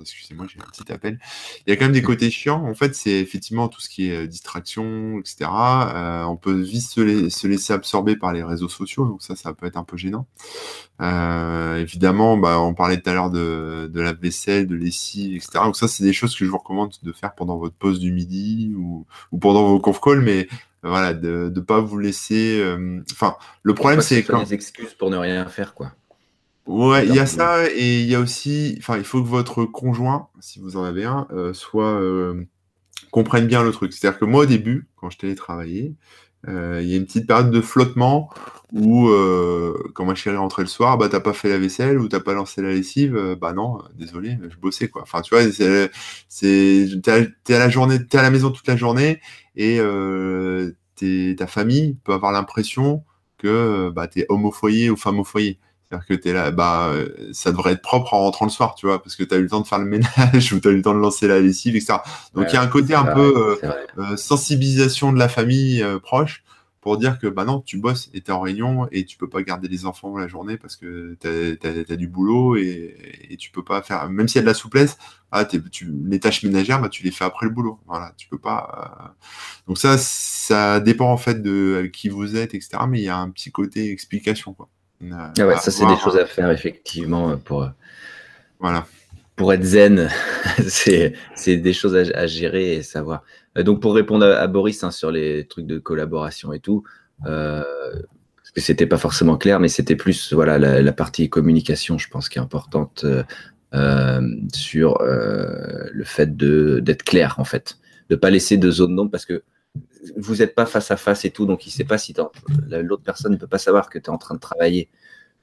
excusez-moi, 0.00 0.46
j'ai 0.48 0.60
un 0.60 0.70
petit 0.70 0.92
appel. 0.92 1.18
Il 1.66 1.70
y 1.70 1.72
a 1.72 1.76
quand 1.76 1.84
même 1.84 1.92
des 1.92 2.02
côtés 2.02 2.30
chiants. 2.30 2.64
En 2.64 2.74
fait, 2.74 2.94
c'est 2.94 3.20
effectivement 3.20 3.68
tout 3.68 3.80
ce 3.80 3.88
qui 3.88 4.10
est 4.10 4.24
euh, 4.24 4.26
distraction, 4.26 5.18
etc. 5.18 5.50
Euh, 5.50 6.24
on 6.24 6.36
peut 6.36 6.60
vite 6.60 6.82
se, 6.82 7.46
laisser 7.46 7.72
absorber 7.72 8.16
par 8.16 8.32
les 8.32 8.42
réseaux 8.42 8.68
sociaux, 8.68 9.06
donc 9.06 9.22
ça, 9.22 9.36
ça 9.36 9.52
peut 9.52 9.66
être 9.66 9.76
un 9.76 9.84
peu 9.84 9.96
gênant. 9.96 10.26
Euh, 11.00 11.76
évidemment, 11.76 12.36
bah, 12.36 12.60
on 12.60 12.74
parlait 12.74 13.00
tout 13.00 13.10
à 13.10 13.14
l'heure 13.14 13.30
de, 13.30 13.90
la 13.94 14.12
vaisselle, 14.12 14.66
de 14.66 14.74
lessive, 14.74 15.34
etc. 15.36 15.50
Donc 15.64 15.76
ça, 15.76 15.88
c'est 15.88 16.04
des 16.04 16.12
choses 16.12 16.36
que 16.36 16.44
je 16.44 16.50
vous 16.50 16.58
recommande 16.58 16.92
de 17.02 17.12
faire 17.12 17.34
pendant 17.34 17.58
votre 17.58 17.74
pause 17.74 17.98
du 18.00 18.12
midi 18.12 18.72
ou, 18.76 19.06
pendant 19.40 19.66
vos 19.66 19.80
conf 19.80 20.00
calls, 20.00 20.20
mais 20.20 20.48
voilà, 20.82 21.12
de 21.14 21.52
ne 21.54 21.60
pas 21.60 21.80
vous 21.80 21.98
laisser. 21.98 22.62
Enfin, 23.12 23.36
le 23.62 23.74
problème, 23.74 24.00
c'est 24.00 24.22
quand. 24.22 24.42
des 24.42 24.54
excuses 24.54 24.94
pour 24.94 25.10
ne 25.10 25.16
rien 25.16 25.46
faire, 25.46 25.74
quoi. 25.74 25.92
Ouais, 26.70 27.04
il 27.04 27.14
y 27.16 27.18
a 27.18 27.26
ça 27.26 27.68
et 27.68 28.00
il 28.00 28.06
y 28.06 28.14
a 28.14 28.20
aussi, 28.20 28.76
enfin, 28.78 28.96
il 28.96 29.02
faut 29.02 29.20
que 29.20 29.26
votre 29.28 29.64
conjoint, 29.64 30.28
si 30.38 30.60
vous 30.60 30.76
en 30.76 30.84
avez 30.84 31.04
un, 31.04 31.26
euh, 31.32 31.52
soit 31.52 32.00
euh, 32.00 32.44
comprennent 33.10 33.48
bien 33.48 33.64
le 33.64 33.72
truc. 33.72 33.92
C'est-à-dire 33.92 34.20
que 34.20 34.24
moi, 34.24 34.44
au 34.44 34.46
début, 34.46 34.88
quand 34.94 35.10
je 35.10 35.18
télétravaillais, 35.18 35.94
euh, 36.46 36.78
il 36.80 36.88
y 36.88 36.94
a 36.94 36.96
une 36.96 37.06
petite 37.06 37.26
période 37.26 37.50
de 37.50 37.60
flottement 37.60 38.30
où, 38.72 39.10
quand 39.94 40.04
ma 40.04 40.14
chérie 40.14 40.36
rentrait 40.36 40.62
le 40.62 40.68
soir, 40.68 40.96
bah 40.96 41.08
t'as 41.08 41.18
pas 41.18 41.32
fait 41.32 41.48
la 41.48 41.58
vaisselle 41.58 41.98
ou 41.98 42.06
t'as 42.06 42.20
pas 42.20 42.34
lancé 42.34 42.62
la 42.62 42.70
lessive, 42.70 43.36
bah 43.40 43.52
non, 43.52 43.82
désolé, 43.98 44.38
je 44.48 44.56
bossais 44.56 44.86
quoi. 44.86 45.02
Enfin, 45.02 45.22
tu 45.22 45.34
vois, 45.34 45.42
c'est, 46.28 46.86
t'es 47.02 47.54
à, 47.54 47.58
la 47.58 47.68
journée, 47.68 48.06
t'es 48.06 48.18
à 48.18 48.22
la 48.22 48.30
maison 48.30 48.50
toute 48.52 48.68
la 48.68 48.76
journée 48.76 49.20
et 49.56 49.80
ta 51.36 51.46
famille 51.48 51.96
peut 52.04 52.12
avoir 52.12 52.30
l'impression 52.30 53.02
que 53.38 53.90
bah 53.90 54.06
t'es 54.06 54.24
homme 54.28 54.44
au 54.44 54.52
foyer 54.52 54.88
ou 54.88 54.96
femme 54.96 55.18
au 55.18 55.24
foyer. 55.24 55.58
C'est-à-dire 55.90 56.06
que 56.06 56.28
es 56.28 56.32
là, 56.32 56.52
bah, 56.52 56.92
ça 57.32 57.50
devrait 57.50 57.72
être 57.72 57.82
propre 57.82 58.14
en 58.14 58.20
rentrant 58.20 58.44
le 58.44 58.50
soir, 58.50 58.76
tu 58.76 58.86
vois, 58.86 59.02
parce 59.02 59.16
que 59.16 59.24
tu 59.24 59.34
as 59.34 59.38
eu 59.38 59.42
le 59.42 59.48
temps 59.48 59.60
de 59.60 59.66
faire 59.66 59.80
le 59.80 59.86
ménage 59.86 60.52
ou 60.52 60.60
tu 60.60 60.68
as 60.68 60.70
eu 60.70 60.76
le 60.76 60.82
temps 60.82 60.94
de 60.94 61.00
lancer 61.00 61.26
la 61.26 61.40
lessive, 61.40 61.74
etc. 61.74 61.98
Donc 62.34 62.46
il 62.50 62.54
y 62.54 62.56
a 62.56 62.62
un 62.62 62.68
côté 62.68 62.94
un 62.94 63.06
peu 63.06 63.58
euh, 63.64 63.70
euh, 63.98 64.16
sensibilisation 64.16 65.12
de 65.12 65.18
la 65.18 65.28
famille 65.28 65.82
euh, 65.82 65.98
proche 65.98 66.44
pour 66.80 66.96
dire 66.96 67.18
que 67.18 67.26
bah 67.26 67.44
non, 67.44 67.60
tu 67.60 67.76
bosses 67.78 68.08
et 68.14 68.20
tu 68.20 68.30
es 68.30 68.32
en 68.32 68.40
réunion 68.40 68.88
et 68.92 69.04
tu 69.04 69.18
peux 69.18 69.28
pas 69.28 69.42
garder 69.42 69.68
les 69.68 69.84
enfants 69.84 70.16
la 70.16 70.28
journée 70.28 70.56
parce 70.56 70.76
que 70.76 71.16
tu 71.20 71.28
as, 71.28 71.96
du 71.96 72.06
boulot 72.06 72.56
et, 72.56 72.96
et, 73.28 73.36
tu 73.36 73.50
peux 73.50 73.64
pas 73.64 73.82
faire, 73.82 74.08
même 74.08 74.28
s'il 74.28 74.36
y 74.36 74.38
a 74.38 74.42
de 74.42 74.46
la 74.46 74.54
souplesse, 74.54 74.96
ah, 75.30 75.44
tu, 75.44 75.92
les 76.06 76.20
tâches 76.20 76.42
ménagères, 76.42 76.80
bah, 76.80 76.88
tu 76.88 77.02
les 77.02 77.10
fais 77.10 77.24
après 77.24 77.46
le 77.46 77.52
boulot. 77.52 77.80
Voilà, 77.86 78.14
tu 78.16 78.28
peux 78.28 78.38
pas. 78.38 79.14
Donc 79.66 79.76
ça, 79.76 79.98
ça 79.98 80.80
dépend 80.80 81.12
en 81.12 81.18
fait 81.18 81.42
de 81.42 81.90
qui 81.92 82.08
vous 82.08 82.36
êtes, 82.36 82.54
etc. 82.54 82.78
Mais 82.88 83.00
il 83.00 83.04
y 83.04 83.08
a 83.08 83.18
un 83.18 83.28
petit 83.30 83.50
côté 83.52 83.90
explication, 83.90 84.54
quoi. 84.54 84.70
Ah 85.10 85.32
ouais, 85.38 85.56
ça, 85.56 85.70
c'est 85.70 85.86
des 85.86 85.96
choses 85.96 86.16
à 86.16 86.26
faire, 86.26 86.50
effectivement, 86.50 87.36
pour, 87.38 87.70
voilà. 88.58 88.86
pour 89.36 89.52
être 89.52 89.64
zen. 89.64 90.10
c'est 90.68 91.14
des 91.46 91.72
choses 91.72 91.96
à, 91.96 92.26
gérer 92.26 92.74
et 92.74 92.82
savoir. 92.82 93.22
Euh, 93.56 93.62
donc, 93.62 93.80
pour 93.80 93.94
répondre 93.94 94.26
à, 94.26 94.46
Boris 94.46 94.84
hein, 94.84 94.90
sur 94.90 95.10
les 95.10 95.46
trucs 95.46 95.66
de 95.66 95.78
collaboration 95.78 96.52
et 96.52 96.60
tout, 96.60 96.84
euh, 97.26 97.62
parce 98.36 98.50
que 98.54 98.60
c'était 98.60 98.86
pas 98.86 98.98
forcément 98.98 99.38
clair, 99.38 99.58
mais 99.58 99.68
c'était 99.68 99.96
plus 99.96 100.32
voilà 100.32 100.58
la, 100.58 100.92
partie 100.92 101.30
communication, 101.30 101.96
je 101.96 102.08
pense, 102.08 102.28
qui 102.28 102.38
est 102.38 102.42
importante 102.42 103.06
euh, 103.72 104.20
sur 104.52 104.98
le 105.00 106.04
fait 106.04 106.36
d'être 106.36 107.04
clair, 107.04 107.36
en 107.38 107.44
fait. 107.44 107.78
De 108.10 108.16
pas 108.16 108.28
laisser 108.28 108.58
de 108.58 108.70
zone 108.70 108.96
d'ombre, 108.96 109.10
parce 109.10 109.24
que 109.24 109.42
vous 110.16 110.36
n'êtes 110.36 110.54
pas 110.54 110.66
face 110.66 110.90
à 110.90 110.96
face 110.96 111.24
et 111.24 111.30
tout, 111.30 111.46
donc 111.46 111.66
il 111.66 111.70
ne 111.70 111.72
sait 111.72 111.84
pas 111.84 111.98
si 111.98 112.14
l'autre 112.68 113.02
personne 113.02 113.32
ne 113.32 113.36
peut 113.36 113.46
pas 113.46 113.58
savoir 113.58 113.88
que 113.90 113.98
tu 113.98 114.06
es 114.06 114.10
en 114.10 114.18
train 114.18 114.34
de 114.34 114.40
travailler 114.40 114.88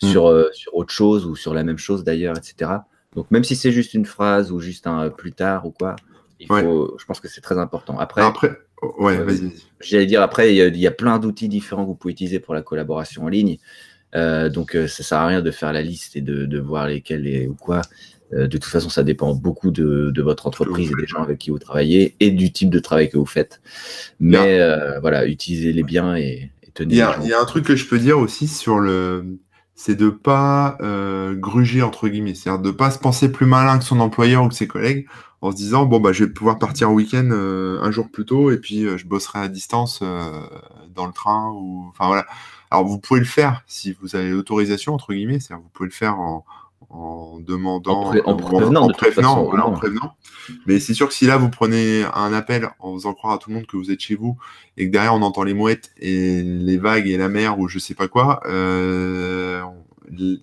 mm. 0.01 0.07
sur, 0.07 0.27
euh, 0.27 0.49
sur 0.53 0.75
autre 0.75 0.93
chose 0.93 1.25
ou 1.25 1.35
sur 1.35 1.53
la 1.53 1.63
même 1.63 1.77
chose 1.77 2.03
d'ailleurs, 2.03 2.37
etc. 2.37 2.71
Donc 3.15 3.29
même 3.31 3.43
si 3.43 3.55
c'est 3.55 3.71
juste 3.71 3.93
une 3.93 4.05
phrase 4.05 4.51
ou 4.51 4.59
juste 4.59 4.87
un 4.87 5.09
plus 5.09 5.31
tard 5.31 5.65
ou 5.65 5.71
quoi, 5.71 5.95
il 6.39 6.47
faut, 6.47 6.95
je 6.99 7.05
pense 7.05 7.19
que 7.19 7.27
c'est 7.27 7.41
très 7.41 7.57
important. 7.57 7.97
Après, 7.97 8.21
après 8.21 8.59
ouais, 8.99 9.17
vas-y. 9.17 9.51
J'allais 9.79 10.05
dire 10.05 10.21
après, 10.21 10.53
il 10.55 10.77
y, 10.77 10.87
a, 10.87 10.91
plein 10.91 11.19
d'outils 11.19 11.49
différents 11.49 11.83
que 11.83 11.87
vous 11.87 11.95
pouvez 11.95 12.11
utiliser 12.11 12.39
pour 12.39 12.53
la 12.53 12.61
collaboration 12.61 13.23
en 13.23 13.27
ligne. 13.27 13.57
Euh, 14.15 14.49
donc 14.49 14.75
euh, 14.75 14.87
ça 14.87 15.03
sert 15.03 15.17
à 15.17 15.27
rien 15.27 15.41
de 15.41 15.51
faire 15.51 15.73
la 15.73 15.81
liste 15.81 16.15
et 16.15 16.21
de, 16.21 16.45
de 16.45 16.59
voir 16.59 16.87
lesquels 16.87 17.27
et, 17.27 17.47
ou 17.47 17.55
quoi. 17.55 17.81
Euh, 18.33 18.47
de 18.47 18.57
toute 18.57 18.71
façon, 18.71 18.89
ça 18.89 19.03
dépend 19.03 19.33
beaucoup 19.33 19.71
de, 19.71 20.13
votre 20.21 20.47
entreprise 20.47 20.91
et 20.91 20.95
des 20.95 21.07
gens 21.07 21.21
avec 21.21 21.39
qui 21.39 21.49
vous 21.49 21.59
travaillez 21.59 22.15
et 22.19 22.31
du 22.31 22.51
type 22.51 22.69
de 22.69 22.79
travail 22.79 23.09
que 23.09 23.17
vous 23.17 23.25
faites. 23.25 23.61
Mais 24.19 24.59
euh, 24.59 24.99
voilà, 24.99 25.25
utilisez-les 25.25 25.83
bien 25.83 26.15
et, 26.15 26.51
tenez. 26.73 26.95
Il 26.95 26.97
y, 26.97 27.01
a, 27.01 27.17
il 27.21 27.29
y, 27.29 27.33
a, 27.33 27.41
un 27.41 27.45
truc 27.45 27.65
que 27.65 27.75
je 27.75 27.87
peux 27.87 27.99
dire 27.99 28.19
aussi 28.19 28.47
sur 28.47 28.79
le, 28.79 29.39
c'est 29.75 29.95
de 29.95 30.09
pas 30.09 30.77
euh, 30.81 31.35
gruger 31.35 31.81
entre 31.81 32.07
guillemets, 32.09 32.33
c'est-à-dire 32.33 32.61
de 32.61 32.71
pas 32.71 32.91
se 32.91 32.99
penser 32.99 33.31
plus 33.31 33.45
malin 33.45 33.77
que 33.77 33.85
son 33.85 33.99
employeur 33.99 34.43
ou 34.43 34.49
que 34.49 34.55
ses 34.55 34.67
collègues 34.67 35.07
en 35.39 35.51
se 35.51 35.55
disant 35.55 35.85
bon 35.85 35.99
bah 35.99 36.11
je 36.13 36.23
vais 36.23 36.31
pouvoir 36.31 36.57
partir 36.57 36.89
en 36.89 36.93
week-end 36.93 37.29
un 37.31 37.91
jour 37.91 38.09
plus 38.09 38.25
tôt 38.25 38.49
et 38.49 38.57
puis 38.57 38.87
je 38.97 39.05
bosserai 39.05 39.37
à 39.37 39.47
distance 39.47 40.01
dans 40.95 41.05
le 41.05 41.13
train 41.13 41.51
ou 41.51 41.85
enfin 41.89 42.07
voilà. 42.07 42.25
Alors 42.71 42.85
vous 42.85 42.97
pouvez 42.97 43.19
le 43.19 43.25
faire 43.27 43.61
si 43.67 43.95
vous 44.01 44.15
avez 44.15 44.31
l'autorisation 44.31 44.95
entre 44.95 45.13
guillemets, 45.13 45.39
c'est-à-dire 45.39 45.63
vous 45.63 45.69
pouvez 45.71 45.89
le 45.89 45.93
faire 45.93 46.19
en 46.19 46.43
en 46.89 47.39
demandant, 47.39 48.13
en, 48.25 48.37
prévenant, 48.37 48.83
en 48.85 48.89
prévenant, 48.91 50.15
Mais 50.65 50.79
c'est 50.79 50.93
sûr 50.93 51.07
que 51.07 51.13
si 51.13 51.25
là 51.25 51.37
vous 51.37 51.49
prenez 51.49 52.03
un 52.13 52.31
appel 52.33 52.69
en 52.79 52.93
faisant 52.93 53.13
croire 53.13 53.33
à 53.33 53.37
tout 53.37 53.49
le 53.49 53.55
monde 53.55 53.65
que 53.65 53.75
vous 53.75 53.91
êtes 53.91 53.99
chez 53.99 54.15
vous 54.15 54.37
et 54.77 54.87
que 54.87 54.91
derrière 54.91 55.13
on 55.13 55.21
entend 55.21 55.43
les 55.43 55.53
mouettes 55.53 55.91
et 55.97 56.41
les 56.41 56.77
vagues 56.77 57.07
et 57.07 57.17
la 57.17 57.27
mer 57.27 57.59
ou 57.59 57.67
je 57.67 57.79
sais 57.79 57.93
pas 57.93 58.07
quoi, 58.07 58.39
euh, 58.45 59.61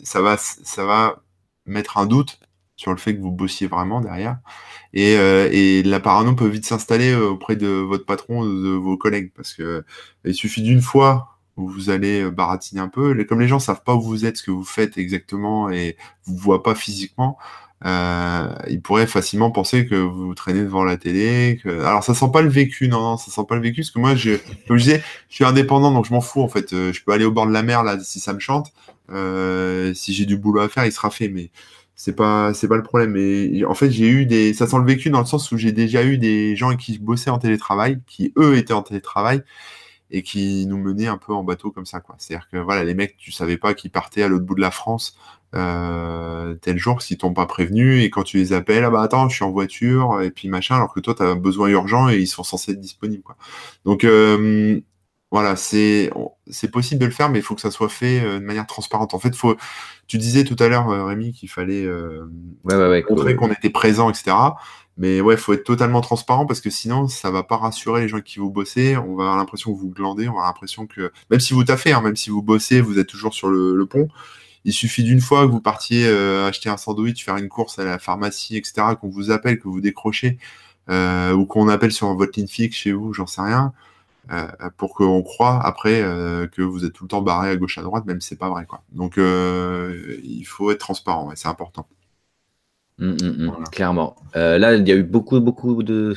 ça 0.02 0.20
va, 0.20 0.37
ça 0.37 0.85
va 0.85 1.22
mettre 1.66 1.96
un 1.96 2.07
doute 2.07 2.38
sur 2.76 2.90
le 2.90 2.98
fait 2.98 3.14
que 3.16 3.20
vous 3.20 3.30
bossiez 3.30 3.66
vraiment 3.66 4.00
derrière. 4.00 4.38
Et, 4.92 5.16
euh, 5.16 5.48
et 5.50 5.83
la 5.83 6.00
parano 6.00 6.35
peut 6.35 6.46
vite 6.46 6.66
s'installer 6.66 7.12
euh, 7.12 7.30
auprès 7.30 7.57
de 7.57 7.68
votre 7.68 8.04
patron, 8.04 8.44
de 8.44 8.70
vos 8.70 8.96
collègues, 8.96 9.33
parce 9.35 9.54
que 9.54 9.85
il 10.24 10.35
suffit 10.35 10.62
d'une 10.62 10.80
fois 10.80 11.34
où 11.57 11.69
vous 11.69 11.90
allez 11.90 12.23
euh, 12.23 12.31
baratiner 12.31 12.81
un 12.81 12.88
peu. 12.88 13.23
Comme 13.25 13.40
les 13.40 13.49
gens 13.49 13.59
savent 13.59 13.83
pas 13.85 13.95
où 13.95 14.01
vous 14.01 14.25
êtes, 14.25 14.37
ce 14.38 14.43
que 14.43 14.51
vous 14.51 14.64
faites 14.64 14.99
exactement 14.99 15.71
et 15.71 15.97
vous 16.25 16.37
voient 16.37 16.62
pas 16.62 16.75
physiquement, 16.75 17.38
euh, 17.85 18.55
ils 18.69 18.81
pourraient 18.81 19.07
facilement 19.07 19.51
penser 19.51 19.87
que 19.87 19.95
vous 19.95 20.35
traînez 20.35 20.62
devant 20.62 20.85
la 20.85 20.97
télé. 20.97 21.61
Que... 21.62 21.83
Alors 21.85 22.03
ça 22.03 22.14
sent 22.14 22.31
pas 22.33 22.43
le 22.43 22.49
vécu, 22.49 22.88
non, 22.88 23.01
non, 23.01 23.17
ça 23.17 23.31
sent 23.31 23.43
pas 23.49 23.57
le 23.57 23.62
vécu, 23.62 23.83
parce 23.83 23.90
que 23.90 23.99
moi, 23.99 24.14
je, 24.14 24.33
comme 24.67 24.79
je 24.79 24.85
disais, 24.85 25.03
je 25.29 25.35
suis 25.35 25.45
indépendant, 25.45 25.93
donc 25.93 26.07
je 26.07 26.12
m'en 26.12 26.21
fous 26.21 26.43
en 26.43 26.49
fait. 26.49 26.73
Euh, 26.73 26.93
je 26.93 27.03
peux 27.03 27.12
aller 27.12 27.25
au 27.25 27.33
bord 27.33 27.47
de 27.47 27.53
la 27.53 27.62
mer 27.62 27.83
là 27.83 27.99
si 28.01 28.21
ça 28.21 28.33
me 28.33 28.40
chante. 28.40 28.73
Euh, 29.11 29.93
si 29.95 30.14
j'ai 30.14 30.25
du 30.25 30.37
boulot 30.38 30.61
à 30.61 30.69
faire, 30.69 30.87
il 30.87 30.93
sera 30.93 31.11
fait, 31.11 31.29
mais 31.29 31.51
c'est 31.95 32.17
pas 32.17 32.55
c'est 32.55 32.69
pas 32.69 32.77
le 32.77 32.83
problème. 32.83 33.12
Mais 33.12 33.64
en 33.64 33.75
fait, 33.75 33.90
j'ai 33.90 34.09
eu 34.09 34.25
des, 34.27 34.55
ça 34.55 34.67
sent 34.67 34.79
le 34.79 34.85
vécu 34.85 35.11
dans 35.11 35.21
le 35.21 35.27
sens 35.27 35.53
où 35.53 35.59
j'ai 35.59 35.73
déjà 35.73 36.05
eu 36.05 36.17
des 36.19 36.57
gens 36.57 36.77
qui 36.77 36.99
bossaient 36.99 37.31
en 37.31 37.38
télétravail, 37.38 38.01
qui 38.07 38.33
eux 38.38 38.57
étaient 38.57 38.73
en 38.73 38.83
télétravail 38.83 39.43
et 40.14 40.22
qui 40.22 40.64
nous 40.66 40.79
menait 40.79 41.09
un 41.09 41.18
peu 41.18 41.35
en 41.35 41.42
bateau 41.42 41.72
comme 41.72 41.87
ça. 41.87 41.98
quoi. 41.98 42.14
C'est-à-dire 42.18 42.48
que 42.48 42.57
voilà, 42.57 42.85
les 42.85 42.94
mecs, 42.94 43.16
tu 43.16 43.33
savais 43.33 43.57
pas 43.57 43.74
qu'ils 43.74 43.90
partaient 43.90 44.22
à 44.22 44.29
l'autre 44.29 44.44
bout 44.44 44.55
de 44.55 44.61
la 44.61 44.70
France 44.70 45.18
euh, 45.57 46.55
tel 46.62 46.79
jour 46.79 47.03
s'ils 47.03 47.18
t'ont 47.18 47.35
pas 47.35 47.46
prévenu 47.46 48.00
et 48.00 48.11
quand 48.11 48.22
tu 48.22 48.37
les 48.37 48.53
appelles, 48.53 48.85
ah 48.85 48.90
bah 48.90 49.03
attends, 49.03 49.29
je 49.29 49.35
suis 49.35 49.44
en 49.44 49.50
voiture 49.50 50.22
et 50.22 50.31
puis 50.31 50.46
machin, 50.48 50.77
alors 50.77 50.94
que 50.94 51.00
toi, 51.00 51.14
tu 51.14 51.24
as 51.24 51.27
un 51.27 51.35
besoin 51.35 51.68
urgent 51.68 52.09
et 52.09 52.18
ils 52.18 52.29
sont 52.29 52.44
censés 52.44 52.72
être 52.72 52.81
disponibles. 52.81 53.24
Quoi. 53.24 53.37
Donc 53.85 54.05
euh, 54.05 54.81
voilà, 55.33 55.57
c'est 55.57 56.12
c'est 56.46 56.70
possible 56.70 57.00
de 57.00 57.07
le 57.07 57.12
faire, 57.12 57.29
mais 57.29 57.40
il 57.40 57.42
faut 57.42 57.57
que 57.57 57.61
ça 57.61 57.72
soit 57.72 57.88
fait 57.88 58.20
euh, 58.20 58.38
de 58.38 58.44
manière 58.44 58.68
transparente. 58.68 59.14
En 59.14 59.18
fait, 59.18 59.35
faut, 59.35 59.57
tu 60.07 60.16
disais 60.16 60.44
tout 60.44 60.57
à 60.61 60.68
l'heure, 60.68 60.87
Rémi, 61.07 61.33
qu'il 61.33 61.50
fallait 61.50 61.88
montrer 62.62 63.35
qu'on 63.35 63.50
était 63.50 63.70
présent, 63.70 64.11
etc. 64.11 64.37
Mais 64.96 65.20
ouais, 65.20 65.37
faut 65.37 65.52
être 65.52 65.64
totalement 65.64 66.00
transparent 66.00 66.46
parce 66.46 66.61
que 66.61 66.70
sinon, 66.70 67.09
ça 67.09 67.30
va 67.30 67.42
pas 67.42 67.57
rassurer 67.57 68.02
les 68.02 68.09
gens 68.09 68.20
qui 68.20 68.38
vous 68.38 68.50
bossez. 68.50 68.96
On 68.96 69.16
va 69.16 69.24
avoir 69.24 69.37
l'impression 69.37 69.72
que 69.74 69.78
vous 69.78 69.90
glandez, 69.90 70.28
on 70.28 70.33
va 70.33 70.38
avoir 70.38 70.46
l'impression 70.46 70.87
que 70.87 71.12
même 71.30 71.40
si 71.40 71.52
vous 71.52 71.64
taffez, 71.64 71.92
hein, 71.92 72.00
même 72.00 72.16
si 72.16 72.30
vous 72.30 72.42
bossez, 72.42 72.80
vous 72.80 72.98
êtes 72.98 73.09
toujours 73.09 73.35
sur 73.35 73.48
le, 73.48 73.87
pont. 73.87 74.09
Il 74.64 74.72
suffit 74.72 75.02
d'une 75.02 75.20
fois 75.20 75.46
que 75.46 75.50
vous 75.50 75.61
partiez 75.61 76.07
euh, 76.07 76.46
acheter 76.48 76.70
un 76.70 76.76
sandwich, 76.76 77.24
faire 77.24 77.37
une 77.37 77.48
course 77.48 77.78
à 77.78 77.85
la 77.85 77.98
pharmacie, 77.98 78.57
etc., 78.57 78.94
qu'on 79.00 79.09
vous 79.09 79.30
appelle, 79.30 79.59
que 79.59 79.68
vous 79.68 79.80
décrochez, 79.80 80.38
euh, 80.90 81.33
ou 81.33 81.44
qu'on 81.46 81.68
appelle 81.68 81.92
sur 81.92 82.14
votre 82.14 82.38
ligne 82.38 82.48
fixe 82.48 82.76
chez 82.76 82.92
vous, 82.92 83.12
j'en 83.12 83.26
sais 83.26 83.42
rien, 83.42 83.72
euh, 84.33 84.46
pour 84.76 84.94
qu'on 84.94 85.22
croit 85.22 85.61
après 85.64 86.00
que 86.52 86.62
vous 86.62 86.85
êtes 86.85 86.92
tout 86.94 87.04
le 87.04 87.09
temps 87.09 87.22
barré 87.22 87.50
à 87.50 87.57
gauche 87.57 87.78
à 87.78 87.83
droite, 87.83 88.07
même 88.07 88.20
si 88.20 88.28
c'est 88.28 88.38
pas 88.38 88.48
vrai. 88.48 88.66
Donc 88.92 89.16
il 89.18 90.44
faut 90.44 90.70
être 90.70 90.78
transparent, 90.78 91.30
c'est 91.35 91.48
important. 91.48 91.87
Mmh, 92.98 93.07
mmh, 93.11 93.46
mmh. 93.46 93.64
Clairement. 93.72 94.16
Euh, 94.37 94.59
là, 94.59 94.74
il 94.76 94.87
y 94.87 94.92
a 94.92 94.94
eu 94.94 95.02
beaucoup, 95.02 95.40
beaucoup 95.40 95.83
de, 95.83 96.16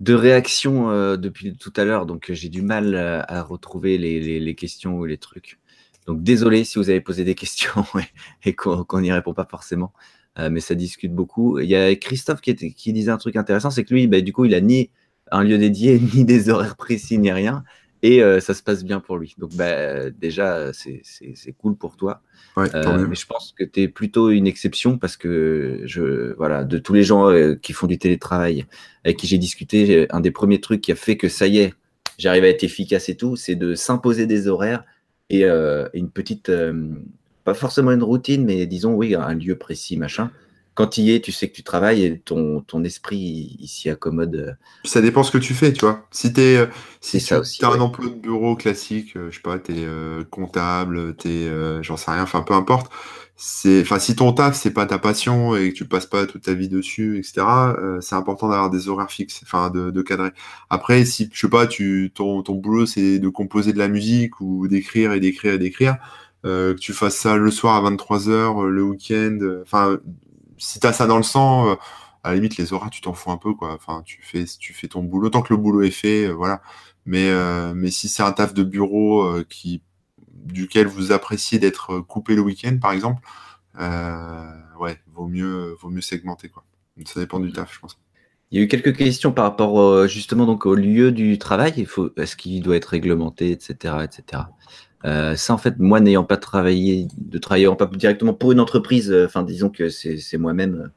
de 0.00 0.14
réactions 0.14 0.90
euh, 0.90 1.16
depuis 1.16 1.56
tout 1.56 1.72
à 1.76 1.84
l'heure, 1.84 2.06
donc 2.06 2.30
euh, 2.30 2.34
j'ai 2.34 2.48
du 2.48 2.62
mal 2.62 2.94
à 2.96 3.42
retrouver 3.42 3.98
les, 3.98 4.40
les, 4.40 4.54
questions 4.54 4.98
ou 4.98 5.04
les 5.04 5.18
trucs. 5.18 5.58
Donc 6.06 6.22
désolé 6.22 6.64
si 6.64 6.78
vous 6.78 6.90
avez 6.90 7.00
posé 7.00 7.24
des 7.24 7.34
questions 7.36 7.84
et, 8.44 8.54
qu'on 8.54 9.00
n'y 9.00 9.12
répond 9.12 9.34
pas 9.34 9.46
forcément, 9.50 9.92
mais 10.38 10.60
ça 10.60 10.74
discute 10.74 11.12
beaucoup. 11.14 11.58
Il 11.58 11.68
y 11.68 11.76
a 11.76 11.94
Christophe 11.96 12.40
qui, 12.40 12.50
était, 12.50 12.70
qui 12.70 12.92
disait 12.92 13.10
un 13.10 13.16
truc 13.18 13.36
intéressant, 13.36 13.70
c'est 13.70 13.84
que 13.84 13.94
lui, 13.94 14.06
bah, 14.06 14.20
du 14.20 14.32
coup, 14.32 14.44
il 14.44 14.54
a 14.54 14.60
ni 14.60 14.90
un 15.32 15.42
lieu 15.42 15.58
dédié, 15.58 16.00
ni 16.14 16.24
des 16.24 16.50
horaires 16.50 16.76
précis, 16.76 17.18
ni 17.18 17.32
rien 17.32 17.64
et 18.02 18.22
euh, 18.22 18.40
ça 18.40 18.54
se 18.54 18.62
passe 18.62 18.84
bien 18.84 19.00
pour 19.00 19.16
lui. 19.16 19.34
Donc 19.38 19.54
bah, 19.54 20.10
déjà, 20.10 20.72
c'est 20.72 21.52
cool 21.58 21.76
pour 21.76 21.96
toi. 21.96 22.22
Euh, 22.58 23.06
mais 23.06 23.14
je 23.14 23.26
pense 23.26 23.54
que 23.56 23.64
tu 23.64 23.82
es 23.82 23.88
plutôt 23.88 24.30
une 24.30 24.46
exception 24.46 24.98
parce 24.98 25.16
que 25.16 25.80
je, 25.84 26.34
voilà, 26.36 26.64
de 26.64 26.78
tous 26.78 26.94
les 26.94 27.02
gens 27.02 27.30
euh, 27.30 27.54
qui 27.54 27.72
font 27.72 27.86
du 27.86 27.98
télétravail 27.98 28.66
avec 29.04 29.18
qui 29.18 29.26
j'ai 29.26 29.38
discuté, 29.38 30.06
un 30.10 30.20
des 30.20 30.30
premiers 30.30 30.60
trucs 30.60 30.80
qui 30.80 30.92
a 30.92 30.96
fait 30.96 31.16
que 31.16 31.28
ça 31.28 31.46
y 31.46 31.58
est, 31.58 31.74
j'arrive 32.18 32.44
à 32.44 32.48
être 32.48 32.64
efficace 32.64 33.08
et 33.08 33.16
tout, 33.16 33.36
c'est 33.36 33.54
de 33.54 33.74
s'imposer 33.74 34.26
des 34.26 34.48
horaires 34.48 34.84
et, 35.30 35.42
et 35.42 35.88
une 35.94 36.10
petite, 36.10 36.50
pas 37.44 37.54
forcément 37.54 37.92
une 37.92 38.02
routine, 38.02 38.44
mais 38.44 38.66
disons, 38.66 38.94
oui, 38.94 39.14
un 39.14 39.34
lieu 39.34 39.56
précis, 39.56 39.96
machin 39.96 40.30
quand 40.76 40.88
tu 40.88 41.00
y 41.00 41.14
es, 41.14 41.20
tu 41.20 41.32
sais 41.32 41.48
que 41.48 41.54
tu 41.54 41.62
travailles 41.62 42.04
et 42.04 42.18
ton, 42.18 42.60
ton 42.60 42.84
esprit 42.84 43.56
il, 43.58 43.66
s'y 43.66 43.88
accommode. 43.88 44.36
Euh. 44.36 44.52
Ça 44.84 45.00
dépend 45.00 45.22
ce 45.22 45.32
que 45.32 45.38
tu 45.38 45.54
fais, 45.54 45.72
tu 45.72 45.80
vois. 45.80 46.06
Si 46.10 46.34
tu 46.34 46.40
es, 46.42 46.56
euh, 46.58 46.66
tu 47.00 47.64
as 47.64 47.68
un 47.68 47.80
emploi 47.80 48.10
de 48.10 48.14
bureau 48.14 48.56
classique, 48.56 49.16
euh, 49.16 49.30
je 49.30 49.36
sais 49.36 49.42
pas, 49.42 49.58
tu 49.58 49.72
es 49.72 49.86
comptable, 50.30 51.16
tu 51.16 51.28
es, 51.28 51.82
j'en 51.82 51.96
sais 51.96 52.10
rien, 52.10 52.22
enfin 52.22 52.42
peu 52.42 52.52
importe, 52.52 52.92
c'est, 53.36 53.80
enfin, 53.80 53.98
si 53.98 54.16
ton 54.16 54.32
taf 54.34 54.54
c'est 54.54 54.70
pas 54.70 54.84
ta 54.84 54.98
passion 54.98 55.56
et 55.56 55.70
que 55.70 55.74
tu 55.74 55.86
passes 55.86 56.06
pas 56.06 56.26
toute 56.26 56.42
ta 56.42 56.52
vie 56.52 56.68
dessus, 56.68 57.18
etc. 57.18 57.46
euh, 57.78 58.00
c'est 58.02 58.14
important 58.14 58.48
d'avoir 58.48 58.68
des 58.68 58.88
horaires 58.88 59.10
fixes, 59.10 59.40
enfin, 59.44 59.70
de, 59.70 59.90
de 59.90 60.02
cadrer. 60.02 60.30
Après, 60.68 61.06
si 61.06 61.30
je 61.32 61.40
sais 61.40 61.48
pas, 61.48 61.66
tu 61.66 62.12
ton 62.14 62.42
ton 62.42 62.54
boulot 62.54 62.84
c'est 62.84 63.18
de 63.18 63.28
composer 63.30 63.72
de 63.72 63.78
la 63.78 63.88
musique 63.88 64.42
ou 64.42 64.68
d'écrire 64.68 65.12
et 65.12 65.20
d'écrire 65.20 65.54
et 65.54 65.58
d'écrire, 65.58 65.96
que 66.44 66.74
tu 66.74 66.92
fasses 66.92 67.16
ça 67.16 67.36
le 67.36 67.50
soir 67.50 67.84
à 67.84 67.90
23h, 67.90 68.66
le 68.66 68.82
week-end, 68.84 69.38
enfin, 69.62 69.98
si 70.58 70.80
t'as 70.80 70.92
ça 70.92 71.06
dans 71.06 71.16
le 71.16 71.22
sang, 71.22 71.70
euh, 71.70 71.74
à 72.24 72.30
la 72.30 72.34
limite 72.36 72.56
les 72.56 72.72
horaires 72.72 72.90
tu 72.90 73.00
t'en 73.00 73.14
fous 73.14 73.30
un 73.30 73.36
peu 73.36 73.54
quoi. 73.54 73.74
Enfin, 73.74 74.02
tu 74.04 74.20
fais 74.22 74.44
tu 74.58 74.72
fais 74.72 74.88
ton 74.88 75.02
boulot 75.02 75.30
tant 75.30 75.42
que 75.42 75.52
le 75.54 75.58
boulot 75.58 75.82
est 75.82 75.90
fait, 75.90 76.26
euh, 76.26 76.32
voilà. 76.32 76.62
Mais 77.06 77.30
euh, 77.30 77.74
mais 77.74 77.90
si 77.90 78.08
c'est 78.08 78.22
un 78.22 78.32
taf 78.32 78.54
de 78.54 78.62
bureau 78.64 79.42
qui 79.48 79.82
duquel 80.32 80.86
vous 80.86 81.12
appréciez 81.12 81.58
d'être 81.58 82.00
coupé 82.00 82.34
le 82.34 82.42
week-end, 82.42 82.78
par 82.80 82.92
exemple, 82.92 83.22
ouais, 84.78 85.00
vaut 85.12 85.26
mieux, 85.26 85.76
vaut 85.80 85.90
mieux 85.90 86.00
segmenter, 86.00 86.48
quoi. 86.48 86.64
Ça 87.04 87.20
dépend 87.20 87.40
du 87.40 87.52
taf, 87.52 87.74
je 87.74 87.80
pense. 87.80 87.98
Il 88.50 88.58
y 88.58 88.60
a 88.60 88.64
eu 88.64 88.68
quelques 88.68 88.96
questions 88.96 89.32
par 89.32 89.44
rapport 89.44 90.06
justement 90.06 90.46
donc 90.46 90.66
au 90.66 90.74
lieu 90.74 91.12
du 91.12 91.38
travail. 91.38 91.74
Il 91.76 91.86
faut, 91.86 92.10
est-ce 92.16 92.36
qu'il 92.36 92.62
doit 92.62 92.76
être 92.76 92.86
réglementé, 92.86 93.50
etc., 93.50 93.96
etc. 94.04 94.42
Euh, 95.04 95.36
ça, 95.36 95.54
en 95.54 95.58
fait, 95.58 95.78
moi 95.78 96.00
n'ayant 96.00 96.24
pas 96.24 96.36
travaillé, 96.36 97.06
de 97.18 97.38
travailler 97.38 97.68
pas 97.76 97.86
directement 97.86 98.32
pour 98.34 98.52
une 98.52 98.60
entreprise, 98.60 99.10
euh, 99.12 99.26
enfin, 99.26 99.42
disons 99.42 99.68
que 99.68 99.88
c'est 99.88 100.38
moi-même. 100.38 100.74
euh, 100.74 100.88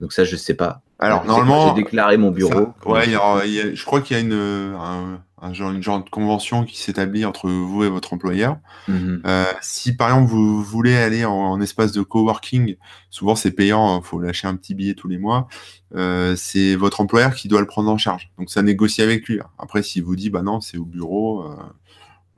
Donc 0.00 0.12
ça, 0.12 0.24
je 0.24 0.36
sais 0.36 0.54
pas. 0.54 0.82
Alors, 0.98 1.24
normalement, 1.26 1.68
j'ai 1.74 1.82
déclaré 1.82 2.16
mon 2.16 2.30
bureau. 2.30 2.74
Ça, 2.84 2.88
ouais, 2.90 3.08
y 3.08 3.14
a- 3.16 3.74
je 3.74 3.84
crois 3.84 4.00
qu'il 4.00 4.16
y 4.16 4.20
a 4.20 4.22
une, 4.22 4.32
un, 4.32 5.20
un 5.42 5.52
genre, 5.52 5.70
une 5.70 5.82
genre 5.82 6.02
de 6.02 6.08
convention 6.08 6.64
qui 6.64 6.78
s'établit 6.78 7.24
entre 7.26 7.50
vous 7.50 7.84
et 7.84 7.88
votre 7.90 8.12
employeur. 8.14 8.58
Mhm. 8.88 9.20
Euh, 9.26 9.44
si 9.60 9.94
par 9.94 10.08
exemple 10.08 10.30
vous 10.30 10.62
voulez 10.62 10.96
aller 10.96 11.24
en, 11.26 11.32
en 11.32 11.60
espace 11.60 11.92
de 11.92 12.00
coworking, 12.02 12.76
souvent 13.10 13.34
c'est 13.36 13.50
payant, 13.50 14.00
il 14.00 14.04
faut 14.04 14.20
lâcher 14.20 14.48
un 14.48 14.56
petit 14.56 14.74
billet 14.74 14.94
tous 14.94 15.08
les 15.08 15.18
mois. 15.18 15.48
euh, 15.94 16.34
c'est 16.36 16.76
votre 16.76 17.00
employeur 17.00 17.34
qui 17.34 17.48
doit 17.48 17.60
le 17.60 17.66
prendre 17.66 17.90
en 17.90 17.98
charge. 17.98 18.30
Donc 18.38 18.50
ça 18.50 18.62
négocie 18.62 19.02
avec 19.02 19.26
lui. 19.28 19.38
Après, 19.58 19.82
s'il 19.82 20.02
vous 20.02 20.16
dit 20.16 20.30
bah 20.30 20.42
non, 20.42 20.60
c'est 20.60 20.78
au 20.78 20.84
bureau, 20.86 21.42
euh, 21.44 21.56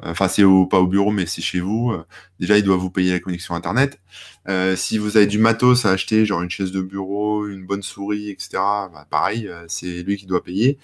enfin 0.03 0.29
c'est 0.29 0.45
au, 0.45 0.67
pas 0.67 0.79
au 0.81 0.87
bureau, 0.87 1.11
mais 1.11 1.27
c'est 1.27 1.43
chez 1.43 1.61
vous. 1.61 1.91
euh, 1.93 2.05
déjà, 2.41 2.59
il 2.59 2.65
doit 2.65 2.77
vous 2.77 2.91
payer 2.91 3.13
la 3.13 3.21
connexion 3.21 3.55
internet. 3.55 4.01
Euh, 4.49 4.77
si 4.77 4.99
vous 4.99 5.17
avez 5.17 5.27
du 5.27 5.39
matos 5.39 5.85
à 5.85 5.91
acheter, 5.91 6.25
genre 6.25 6.43
une 6.43 6.51
chaise 6.51 6.73
de 6.73 6.81
bureau, 6.81 7.47
une 7.47 7.67
bonne 7.67 7.83
souris, 7.83 8.31
etc. 8.31 8.49
bah, 8.93 9.07
pareil, 9.11 9.49
euh, 9.49 9.65
c'est 9.69 10.03
lui 10.03 10.17
qui 10.17 10.27
doit 10.27 10.43
payer. 10.43 10.79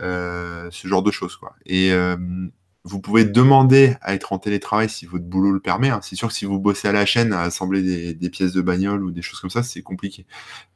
Ce 0.00 0.88
genre 0.88 1.02
de 1.02 1.10
choses 1.10 1.36
quoi. 1.36 1.54
Et 1.66 1.90
vous 2.84 3.00
pouvez 3.00 3.24
demander 3.24 3.96
à 4.00 4.14
être 4.14 4.32
en 4.32 4.38
télétravail 4.38 4.88
si 4.88 5.04
votre 5.04 5.24
boulot 5.24 5.52
le 5.52 5.60
permet. 5.60 5.90
hein. 5.90 6.00
C'est 6.02 6.16
sûr 6.16 6.28
que 6.28 6.34
si 6.34 6.46
vous 6.46 6.58
bossez 6.58 6.88
à 6.88 6.92
la 6.92 7.04
chaîne 7.04 7.32
à 7.34 7.42
assembler 7.42 8.14
des, 8.14 8.30
pièces 8.30 8.52
de 8.52 8.62
bagnole 8.62 9.04
ou 9.04 9.10
des 9.10 9.20
choses 9.20 9.38
comme 9.38 9.50
ça, 9.50 9.62
c'est 9.62 9.82
compliqué. 9.82 10.24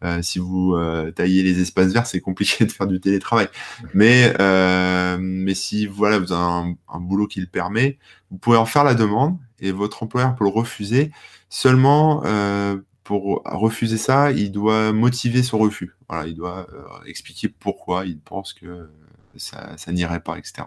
Euh, 0.05 0.21
si 0.21 0.39
vous 0.39 0.75
euh, 0.75 1.11
taillez 1.13 1.43
les 1.43 1.61
espaces 1.61 1.93
verts, 1.93 2.07
c'est 2.07 2.21
compliqué 2.21 2.67
de 2.67 2.73
faire 2.73 2.87
du 2.87 3.01
télétravail. 3.01 3.49
Mais 3.95 4.35
euh, 4.39 5.17
mais 5.19 5.55
si 5.55 5.87
voilà 5.87 6.19
vous 6.19 6.33
avez 6.33 6.75
un, 6.89 7.01
boulot 7.01 7.27
qui 7.27 7.41
le 7.41 7.47
permet, 7.47 7.99
vous 8.31 8.37
pouvez 8.37 8.59
en 8.59 8.67
faire 8.67 8.85
la 8.85 8.95
demande 8.95 9.39
et 9.61 9.73
votre 9.73 10.03
employeur 10.03 10.35
peut 10.35 10.45
le 10.45 10.51
refuser. 10.51 11.11
Seulement 11.49 12.23
euh, 12.27 12.77
pour 13.03 13.43
refuser 13.47 13.97
ça, 13.97 14.31
il 14.31 14.53
doit 14.53 14.93
motiver 14.93 15.43
son 15.43 15.59
refus. 15.59 15.95
Voilà, 16.09 16.27
il 16.27 16.35
doit 16.35 16.67
expliquer 17.07 17.49
pourquoi 17.49 18.05
il 18.07 18.19
pense 18.19 18.53
que 18.53 18.91
ça, 19.37 19.77
ça 19.77 19.93
n'irait 19.93 20.21
pas, 20.21 20.39
etc. 20.39 20.65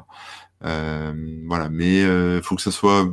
Euh, 0.63 1.13
voilà, 1.45 1.69
mais 1.69 2.01
il 2.01 2.41
faut 2.43 2.55
que 2.55 2.61
ça 2.61 2.71
soit 2.71 3.07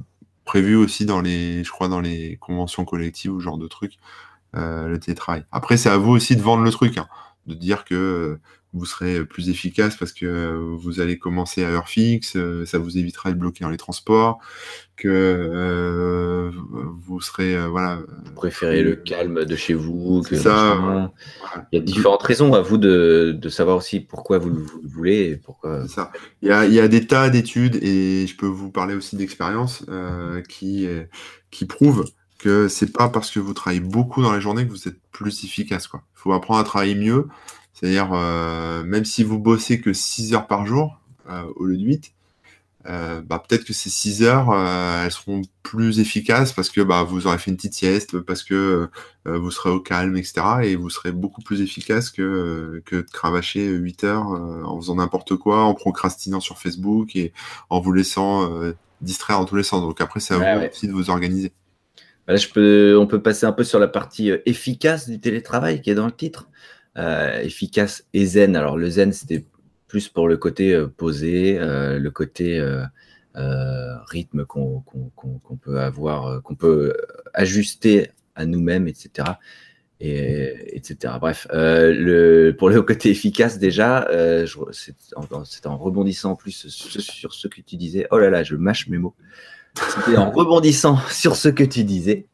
prévu 0.45 0.77
aussi 0.77 1.07
dans 1.07 1.21
les, 1.21 1.65
je 1.65 1.71
crois, 1.71 1.89
dans 1.89 2.01
les 2.01 2.37
conventions 2.37 2.85
collectives 2.85 3.33
ou 3.33 3.41
genre 3.41 3.59
de 3.59 3.67
trucs, 3.67 3.99
euh, 4.57 4.89
le 4.89 5.01
télétravail. 5.01 5.45
Après, 5.51 5.77
c'est 5.77 5.91
à 5.91 5.97
vous 5.97 6.13
aussi 6.13 6.37
de 6.37 6.43
vendre 6.43 6.63
le 6.63 6.71
truc, 6.71 6.99
hein, 6.99 7.09
de 7.47 7.55
dire 7.55 7.85
que 7.85 7.95
euh, 7.95 8.41
vous 8.75 8.85
serez 8.85 9.25
plus 9.25 9.49
efficace 9.49 9.97
parce 9.97 10.13
que 10.13 10.27
euh, 10.27 10.59
vous 10.77 11.01
allez 11.01 11.17
commencer 11.17 11.65
à 11.65 11.69
heure 11.69 11.89
fixe, 11.89 12.35
euh, 12.37 12.67
ça 12.67 12.79
vous 12.79 12.99
évitera 12.99 13.31
de 13.31 13.39
bloquer 13.39 13.65
dans 13.65 13.71
les 13.71 13.77
transports, 13.77 14.41
que 14.97 15.09
euh, 15.09 16.51
vous 17.07 17.21
serez, 17.21 17.57
euh, 17.57 17.69
voilà. 17.69 18.01
Vous 18.25 18.33
préférez 18.33 18.83
le 18.83 18.97
calme 18.97 19.45
de 19.45 19.57
chez 19.57 19.75
vous 19.75 20.23
que 20.29 20.37
ça, 20.37 20.75
voilà. 20.75 21.13
Il 21.73 21.79
y 21.79 21.83
a 21.83 21.85
différentes 21.85 22.23
raisons 22.23 22.53
à 22.55 22.61
vous 22.61 22.77
de, 22.77 23.37
de 23.41 23.49
savoir 23.49 23.77
aussi 23.77 24.01
pourquoi 24.01 24.39
vous, 24.39 24.51
le- 24.51 24.61
vous 24.63 24.81
le 24.83 24.89
voulez 24.89 25.31
et 25.31 25.37
pourquoi. 25.37 25.87
Ça. 25.89 26.11
Il 26.43 26.49
y 26.49 26.53
a, 26.53 26.67
il 26.67 26.73
y 26.73 26.81
a 26.81 26.89
des 26.89 27.07
tas 27.07 27.31
d'études 27.31 27.77
et 27.83 28.27
je 28.27 28.37
peux 28.37 28.47
vous 28.47 28.71
parler 28.71 28.95
aussi 28.95 29.17
d'expériences 29.17 29.85
euh, 29.89 30.43
qui, 30.43 30.87
euh, 30.87 31.05
qui 31.51 31.65
prouvent 31.65 32.05
que 32.39 32.69
c'est 32.69 32.93
pas 32.93 33.09
parce 33.09 33.31
que 33.31 33.41
vous 33.41 33.55
travaillez 33.55 33.81
beaucoup 33.81 34.21
dans 34.21 34.33
la 34.33 34.41
journée 34.41 34.67
que 34.67 34.71
vous 34.71 34.89
êtes 34.89 34.99
plus 35.13 35.45
efficace. 35.45 35.87
Quoi. 35.87 36.03
Il 36.15 36.19
faut 36.21 36.33
apprendre 36.33 36.61
à 36.61 36.65
travailler 36.65 36.95
mieux. 36.95 37.29
C'est-à-dire, 37.85 38.13
euh, 38.15 38.83
même 38.83 39.05
si 39.05 39.23
vous 39.23 39.39
bossez 39.39 39.79
que 39.79 39.93
6 39.93 40.33
heures 40.33 40.47
par 40.47 40.65
jour 40.65 41.01
euh, 41.29 41.43
au 41.57 41.67
lieu 41.67 41.77
de 41.77 41.83
8, 41.85 42.13
euh, 42.87 43.21
bah, 43.21 43.43
peut-être 43.47 43.65
que 43.65 43.75
ces 43.75 43.91
6 43.91 44.23
heures, 44.23 44.51
euh, 44.53 45.05
elles 45.05 45.11
seront 45.11 45.43
plus 45.63 46.01
efficaces 46.01 46.55
parce 46.55 46.71
que 46.71 46.81
bah, 46.81 47.03
vous 47.03 47.27
aurez 47.27 47.37
fait 47.37 47.51
une 47.51 47.59
petite 47.59 47.75
sieste, 47.75 48.21
parce 48.21 48.43
que 48.43 48.89
euh, 49.27 49.39
vous 49.39 49.51
serez 49.51 49.69
au 49.69 49.81
calme, 49.81 50.17
etc. 50.17 50.35
Et 50.63 50.77
vous 50.77 50.89
serez 50.89 51.13
beaucoup 51.13 51.43
plus 51.43 51.61
efficace 51.61 52.09
que, 52.09 52.83
que 52.87 52.97
de 52.97 53.03
cravacher 53.03 53.69
8 53.69 54.05
heures 54.05 54.29
en 54.29 54.81
faisant 54.81 54.95
n'importe 54.95 55.37
quoi, 55.37 55.61
en 55.65 55.75
procrastinant 55.75 56.41
sur 56.41 56.57
Facebook 56.59 57.15
et 57.17 57.35
en 57.69 57.81
vous 57.81 57.93
laissant 57.93 58.51
distraire 59.03 59.41
dans 59.41 59.45
tous 59.45 59.57
les 59.57 59.63
sens. 59.63 59.83
Donc 59.83 60.01
après, 60.01 60.21
c'est 60.21 60.33
à 60.33 60.39
Ouais, 60.39 60.55
vous 60.55 60.61
ouais. 60.63 60.71
aussi 60.71 60.89
de 60.89 60.93
vous 60.93 61.11
organiser. 61.11 61.53
Là, 62.29 62.37
je 62.37 62.49
peux, 62.49 62.97
on 62.99 63.07
peut 63.07 63.21
passer 63.21 63.45
un 63.45 63.53
peu 63.53 63.65
sur 63.65 63.79
la 63.79 63.89
partie 63.89 64.31
efficace 64.47 65.07
du 65.07 65.21
télétravail 65.21 65.83
qui 65.83 65.91
est 65.91 65.95
dans 65.95 66.07
le 66.07 66.13
titre. 66.13 66.49
Euh, 66.97 67.41
efficace 67.41 68.05
et 68.13 68.25
zen. 68.25 68.55
Alors, 68.55 68.77
le 68.77 68.89
zen, 68.89 69.13
c'était 69.13 69.45
plus 69.89 70.09
pour 70.09 70.29
le 70.29 70.37
côté 70.37 70.73
euh, 70.73 70.87
posé, 70.87 71.59
euh, 71.59 71.99
le 71.99 72.11
côté 72.11 72.61
rythme 73.35 74.45
qu'on 74.45 74.83
peut 75.61 75.81
avoir, 75.81 76.41
qu'on 76.43 76.55
peut 76.55 76.95
ajuster 77.33 78.11
à 78.37 78.47
nous-mêmes, 78.47 78.87
etc. 78.89 79.29
Et, 80.01 80.77
etc. 80.77 81.15
Bref, 81.21 81.47
euh, 81.53 81.93
le, 81.93 82.55
pour 82.57 82.69
le 82.69 82.83
côté 82.83 83.11
efficace, 83.11 83.59
déjà, 83.59 84.07
euh, 84.11 84.45
je- 84.47 84.59
c'est 84.73 84.95
en, 85.17 85.45
c'est 85.45 85.67
en 85.67 85.77
rebondissant 85.79 86.33
en 86.33 86.37
plus 86.37 86.69
sur, 86.69 87.01
sur 87.01 87.33
ce 87.35 87.49
que 87.49 87.61
tu 87.61 87.77
disais. 87.77 88.07
Oh 88.11 88.19
là 88.19 88.29
là, 88.31 88.43
je 88.43 88.57
mâche 88.57 88.89
mes 88.89 88.99
mots. 88.99 89.15
C'était 89.75 90.17
en 90.17 90.31
rebondissant 90.33 90.99
sur 91.11 91.37
ce 91.37 91.49
que 91.49 91.65
tu 91.65 91.85
disais. 91.85 92.27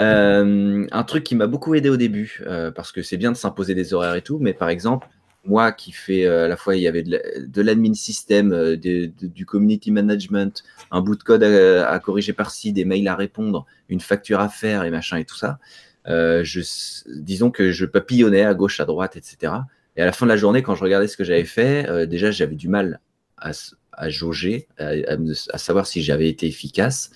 Euh, 0.00 0.86
un 0.90 1.04
truc 1.04 1.24
qui 1.24 1.34
m'a 1.36 1.46
beaucoup 1.46 1.74
aidé 1.74 1.88
au 1.88 1.96
début, 1.96 2.40
euh, 2.46 2.70
parce 2.70 2.92
que 2.92 3.02
c'est 3.02 3.16
bien 3.16 3.30
de 3.32 3.36
s'imposer 3.36 3.74
des 3.74 3.94
horaires 3.94 4.14
et 4.14 4.22
tout, 4.22 4.38
mais 4.40 4.54
par 4.54 4.68
exemple, 4.68 5.08
moi 5.44 5.72
qui 5.72 5.92
fais 5.92 6.24
euh, 6.24 6.46
à 6.46 6.48
la 6.48 6.56
fois, 6.56 6.76
il 6.76 6.82
y 6.82 6.88
avait 6.88 7.02
de 7.02 7.12
la- 7.12 7.46
de 7.46 7.62
l'admin 7.62 7.94
système, 7.94 8.76
du 8.76 9.46
community 9.46 9.90
management, 9.90 10.62
un 10.90 11.00
bout 11.00 11.16
de 11.16 11.22
code 11.22 11.42
à, 11.44 11.98
corriger 11.98 12.32
par-ci, 12.32 12.72
des 12.72 12.84
mails 12.84 13.08
à 13.08 13.16
répondre, 13.16 13.66
une 13.88 14.00
facture 14.00 14.40
à 14.40 14.48
faire 14.48 14.84
et 14.84 14.90
machin 14.90 15.18
et 15.18 15.24
tout 15.24 15.36
ça. 15.36 15.58
Disons 16.06 17.50
que 17.50 17.70
je 17.72 17.86
papillonnais 17.86 18.44
à 18.44 18.54
gauche, 18.54 18.80
à 18.80 18.84
droite, 18.84 19.16
etc. 19.16 19.54
Et 19.96 20.02
à 20.02 20.06
la 20.06 20.12
fin 20.12 20.26
de 20.26 20.30
la 20.30 20.36
journée, 20.36 20.62
quand 20.62 20.74
je 20.74 20.84
regardais 20.84 21.08
ce 21.08 21.16
que 21.16 21.24
j'avais 21.24 21.44
fait, 21.44 22.06
déjà 22.06 22.30
j'avais 22.30 22.54
du 22.54 22.68
mal 22.68 23.00
à, 23.36 24.08
jauger, 24.08 24.68
à 24.78 25.58
savoir 25.58 25.86
si 25.86 26.02
j'avais 26.02 26.28
été 26.28 26.46
efficace. 26.46 27.10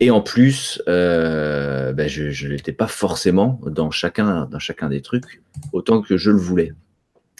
Et 0.00 0.10
en 0.10 0.20
plus, 0.20 0.80
euh, 0.88 1.92
ben, 1.92 2.08
je 2.08 2.46
ne 2.46 2.52
l'étais 2.52 2.72
pas 2.72 2.86
forcément 2.86 3.60
dans 3.66 3.90
chacun, 3.90 4.46
dans 4.46 4.60
chacun 4.60 4.88
des 4.88 5.02
trucs, 5.02 5.42
autant 5.72 6.02
que 6.02 6.16
je 6.16 6.30
le 6.30 6.38
voulais. 6.38 6.72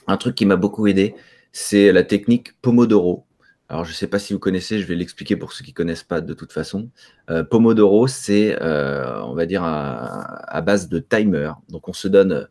Un 0.09 0.16
truc 0.16 0.35
qui 0.35 0.44
m'a 0.44 0.57
beaucoup 0.57 0.87
aidé, 0.88 1.14
c'est 1.53 1.92
la 1.92 2.03
technique 2.03 2.61
Pomodoro. 2.61 3.27
Alors, 3.68 3.85
je 3.85 3.90
ne 3.90 3.94
sais 3.94 4.07
pas 4.09 4.18
si 4.18 4.33
vous 4.33 4.38
connaissez, 4.38 4.81
je 4.81 4.87
vais 4.87 4.97
l'expliquer 4.97 5.37
pour 5.37 5.53
ceux 5.53 5.64
qui 5.64 5.71
ne 5.71 5.77
connaissent 5.77 6.03
pas 6.03 6.21
de 6.21 6.35
toute 6.35 6.53
façon. 6.53 6.90
Euh, 7.31 7.44
Pomodoro, 7.44 8.09
c'est, 8.09 8.61
euh, 8.61 9.23
on 9.23 9.35
va 9.35 9.47
dire, 9.47 9.62
à, 9.62 10.61
base 10.62 10.88
de 10.88 10.99
timer. 10.99 11.53
Donc, 11.68 11.88
on 11.88 11.92
se 11.92 12.09
donne 12.09 12.49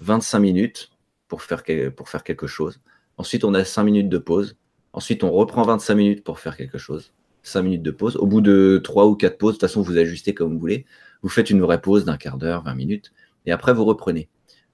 25 0.00 0.40
minutes 0.40 0.90
pour 1.28 1.42
faire, 1.42 1.62
pour 1.96 2.08
faire 2.08 2.24
quelque 2.24 2.46
chose. 2.46 2.80
Ensuite, 3.16 3.44
on 3.44 3.54
a 3.54 3.64
5 3.64 3.84
minutes 3.84 4.08
de 4.08 4.18
pause. 4.18 4.56
Ensuite, 4.92 5.24
on 5.24 5.30
reprend 5.30 5.62
25 5.62 5.94
minutes 5.94 6.24
pour 6.24 6.40
faire 6.40 6.56
quelque 6.56 6.78
chose. 6.78 7.12
5 7.46 7.62
minutes 7.62 7.82
de 7.82 7.90
pause. 7.90 8.16
Au 8.16 8.26
bout 8.26 8.40
de 8.40 8.80
3 8.82 9.06
ou 9.06 9.14
4 9.14 9.38
pauses, 9.38 9.52
de 9.52 9.54
toute 9.54 9.68
façon, 9.68 9.82
vous 9.82 9.98
ajustez 9.98 10.34
comme 10.34 10.52
vous 10.52 10.58
voulez. 10.58 10.84
Vous 11.22 11.28
faites 11.28 11.50
une 11.50 11.60
vraie 11.60 11.80
pause 11.80 12.04
d'un 12.04 12.16
quart 12.16 12.38
d'heure, 12.38 12.62
20 12.64 12.74
minutes. 12.74 13.12
Et 13.46 13.52
après, 13.52 13.72
vous 13.72 13.84
reprenez. 13.84 14.28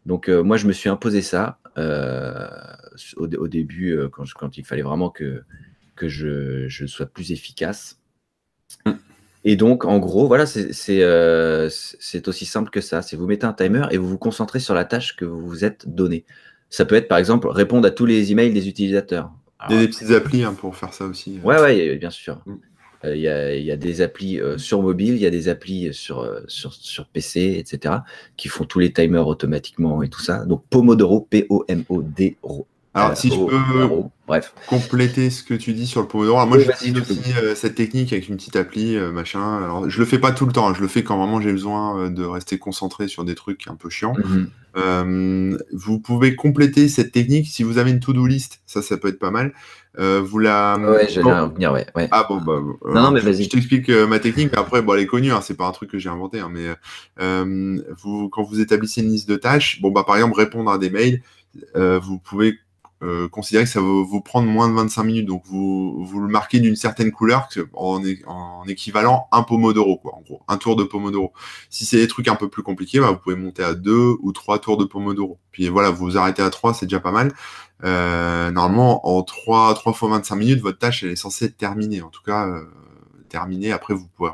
Donc, 0.06 0.28
euh, 0.28 0.42
moi, 0.42 0.56
je 0.56 0.66
me 0.66 0.72
suis 0.72 0.88
imposé 0.88 1.22
ça 1.22 1.58
euh, 1.78 2.48
au, 3.16 3.48
début, 3.48 3.92
euh, 3.92 4.08
quand, 4.08 4.56
il 4.56 4.64
fallait 4.64 4.82
vraiment 4.82 5.10
que, 5.10 5.44
je, 6.00 6.86
sois 6.86 7.06
plus 7.06 7.30
efficace. 7.30 8.00
Et 9.44 9.56
donc, 9.56 9.84
en 9.84 9.98
gros, 9.98 10.26
voilà, 10.26 10.46
c'est 10.46 11.02
aussi 12.26 12.46
simple 12.46 12.70
que 12.70 12.80
ça. 12.80 13.02
C'est 13.02 13.16
vous 13.16 13.26
mettez 13.26 13.46
un 13.46 13.52
timer 13.52 13.86
et 13.90 13.98
vous 13.98 14.08
vous 14.08 14.18
concentrez 14.18 14.60
sur 14.60 14.74
la 14.74 14.84
tâche 14.84 15.14
que 15.14 15.24
vous 15.24 15.46
vous 15.46 15.64
êtes 15.64 15.88
donnée. 15.94 16.24
Ça 16.70 16.86
peut 16.86 16.94
être, 16.94 17.08
par 17.08 17.18
exemple, 17.18 17.48
répondre 17.48 17.86
à 17.86 17.90
tous 17.90 18.06
les 18.06 18.32
emails 18.32 18.52
des 18.52 18.66
utilisateurs. 18.68 19.30
Il 19.68 19.74
y 19.74 19.78
a 19.78 19.80
des 19.80 19.88
petites 19.88 20.10
applis 20.10 20.44
hein, 20.44 20.54
pour 20.54 20.76
faire 20.76 20.92
ça 20.92 21.04
aussi. 21.04 21.40
Ouais, 21.42 21.60
ouais, 21.60 21.96
bien 21.96 22.10
sûr. 22.10 22.40
Mm. 22.46 22.54
Il 23.04 23.18
y, 23.18 23.28
a, 23.28 23.76
des 23.76 24.00
applis 24.00 24.38
sur 24.58 24.80
mobile, 24.80 25.14
il 25.14 25.20
y 25.20 25.26
a 25.26 25.30
des 25.30 25.48
applis 25.48 25.92
sur, 25.92 26.40
sur, 26.46 26.72
sur 26.72 27.06
PC, 27.06 27.56
etc., 27.58 27.96
qui 28.36 28.46
font 28.46 28.64
tous 28.64 28.78
les 28.78 28.92
timers 28.92 29.26
automatiquement 29.26 30.04
et 30.04 30.08
tout 30.08 30.20
ça. 30.20 30.44
Donc 30.44 30.62
Pomodoro, 30.70 31.22
P-O-M-O-D-O. 31.28 32.66
Alors, 32.94 33.16
si 33.16 33.30
je 33.30 33.36
peux 33.36 33.58
Bref. 34.26 34.54
compléter 34.66 35.30
ce 35.30 35.42
que 35.42 35.54
tu 35.54 35.72
dis 35.72 35.86
sur 35.86 36.00
le 36.00 36.06
Pomodoro, 36.06 36.38
alors 36.38 36.48
moi 36.48 36.58
j'utilise 36.58 36.98
aussi 37.00 37.20
cette 37.54 37.74
technique 37.74 38.12
avec 38.12 38.28
une 38.28 38.36
petite 38.36 38.56
appli, 38.56 38.96
machin. 38.98 39.62
Alors, 39.62 39.88
je 39.88 39.98
le 39.98 40.04
fais 40.04 40.18
pas 40.18 40.32
tout 40.32 40.46
le 40.46 40.52
temps, 40.52 40.68
hein. 40.68 40.74
je 40.76 40.80
le 40.80 40.88
fais 40.88 41.02
quand 41.02 41.16
vraiment 41.16 41.40
j'ai 41.40 41.52
besoin 41.52 42.10
de 42.10 42.24
rester 42.24 42.58
concentré 42.58 43.08
sur 43.08 43.24
des 43.24 43.34
trucs 43.34 43.66
un 43.68 43.76
peu 43.76 43.90
chiants. 43.90 44.14
Mhm. 44.24 44.50
Euh, 44.76 45.58
vous 45.72 45.98
pouvez 45.98 46.34
compléter 46.34 46.88
cette 46.88 47.12
technique 47.12 47.46
si 47.46 47.62
vous 47.62 47.76
avez 47.78 47.90
une 47.90 48.00
to-do 48.00 48.26
list, 48.26 48.62
ça, 48.64 48.80
ça 48.80 48.96
peut 48.96 49.08
être 49.08 49.18
pas 49.18 49.30
mal. 49.30 49.52
Euh, 49.98 50.22
vous 50.24 50.38
la. 50.38 50.78
Ouais, 50.78 51.08
j'allais 51.08 51.48
venir, 51.48 51.72
ouais, 51.72 51.86
ouais. 51.94 52.08
Ah 52.10 52.24
bon, 52.26 52.40
bah. 52.40 52.52
Euh, 52.54 52.94
non, 52.94 53.02
non, 53.02 53.10
mais 53.10 53.20
vas-y. 53.20 53.44
Je 53.44 53.50
t'explique 53.50 53.90
ma 53.90 54.18
technique, 54.18 54.50
mais 54.52 54.58
après, 54.58 54.80
bon, 54.80 54.94
elle 54.94 55.00
est 55.00 55.06
connue, 55.06 55.32
hein, 55.32 55.40
c'est 55.42 55.56
pas 55.56 55.66
un 55.66 55.72
truc 55.72 55.90
que 55.90 55.98
j'ai 55.98 56.08
inventé, 56.08 56.40
hein, 56.40 56.50
mais 56.50 56.68
vous, 58.02 58.28
quand 58.30 58.42
vous 58.42 58.60
établissez 58.60 59.02
une 59.02 59.10
liste 59.10 59.28
de 59.28 59.36
tâches, 59.36 59.80
bon, 59.82 59.90
bah, 59.90 60.04
par 60.06 60.16
exemple, 60.16 60.38
répondre 60.38 60.70
à 60.70 60.78
des 60.78 60.90
mails, 60.90 61.22
vous 61.74 62.18
pouvez 62.18 62.58
euh, 63.02 63.28
considérez 63.28 63.64
que 63.64 63.70
ça 63.70 63.80
va 63.80 63.86
vous 63.86 64.20
prendre 64.20 64.48
moins 64.48 64.68
de 64.68 64.74
25 64.74 65.02
minutes. 65.02 65.26
Donc, 65.26 65.42
vous, 65.46 66.04
vous 66.04 66.20
le 66.20 66.28
marquez 66.28 66.60
d'une 66.60 66.76
certaine 66.76 67.10
couleur 67.10 67.48
en, 67.74 68.00
en, 68.26 68.64
équivalent 68.68 69.28
un 69.32 69.42
pomodoro, 69.42 69.98
quoi, 69.98 70.14
en 70.14 70.20
gros, 70.20 70.42
un 70.48 70.56
tour 70.56 70.76
de 70.76 70.84
pomodoro. 70.84 71.32
Si 71.70 71.84
c'est 71.84 71.98
des 71.98 72.08
trucs 72.08 72.28
un 72.28 72.36
peu 72.36 72.48
plus 72.48 72.62
compliqués, 72.62 73.00
bah, 73.00 73.10
vous 73.10 73.18
pouvez 73.18 73.36
monter 73.36 73.64
à 73.64 73.74
deux 73.74 74.16
ou 74.20 74.32
trois 74.32 74.58
tours 74.58 74.76
de 74.76 74.84
pomodoro. 74.84 75.38
Puis 75.50 75.68
voilà, 75.68 75.90
vous 75.90 76.16
arrêtez 76.16 76.42
à 76.42 76.50
trois, 76.50 76.74
c'est 76.74 76.86
déjà 76.86 77.00
pas 77.00 77.12
mal. 77.12 77.32
Euh, 77.84 78.50
normalement, 78.50 79.06
en 79.08 79.22
3, 79.22 79.74
3 79.74 79.92
fois 79.92 80.08
25 80.10 80.36
minutes, 80.36 80.60
votre 80.60 80.78
tâche, 80.78 81.02
elle 81.02 81.10
est 81.10 81.16
censée 81.16 81.46
être 81.46 81.56
terminée. 81.56 82.02
En 82.02 82.10
tout 82.10 82.22
cas, 82.22 82.46
euh, 82.46 82.64
terminée. 83.28 83.72
Après, 83.72 83.94
vous 83.94 84.06
pouvez 84.08 84.30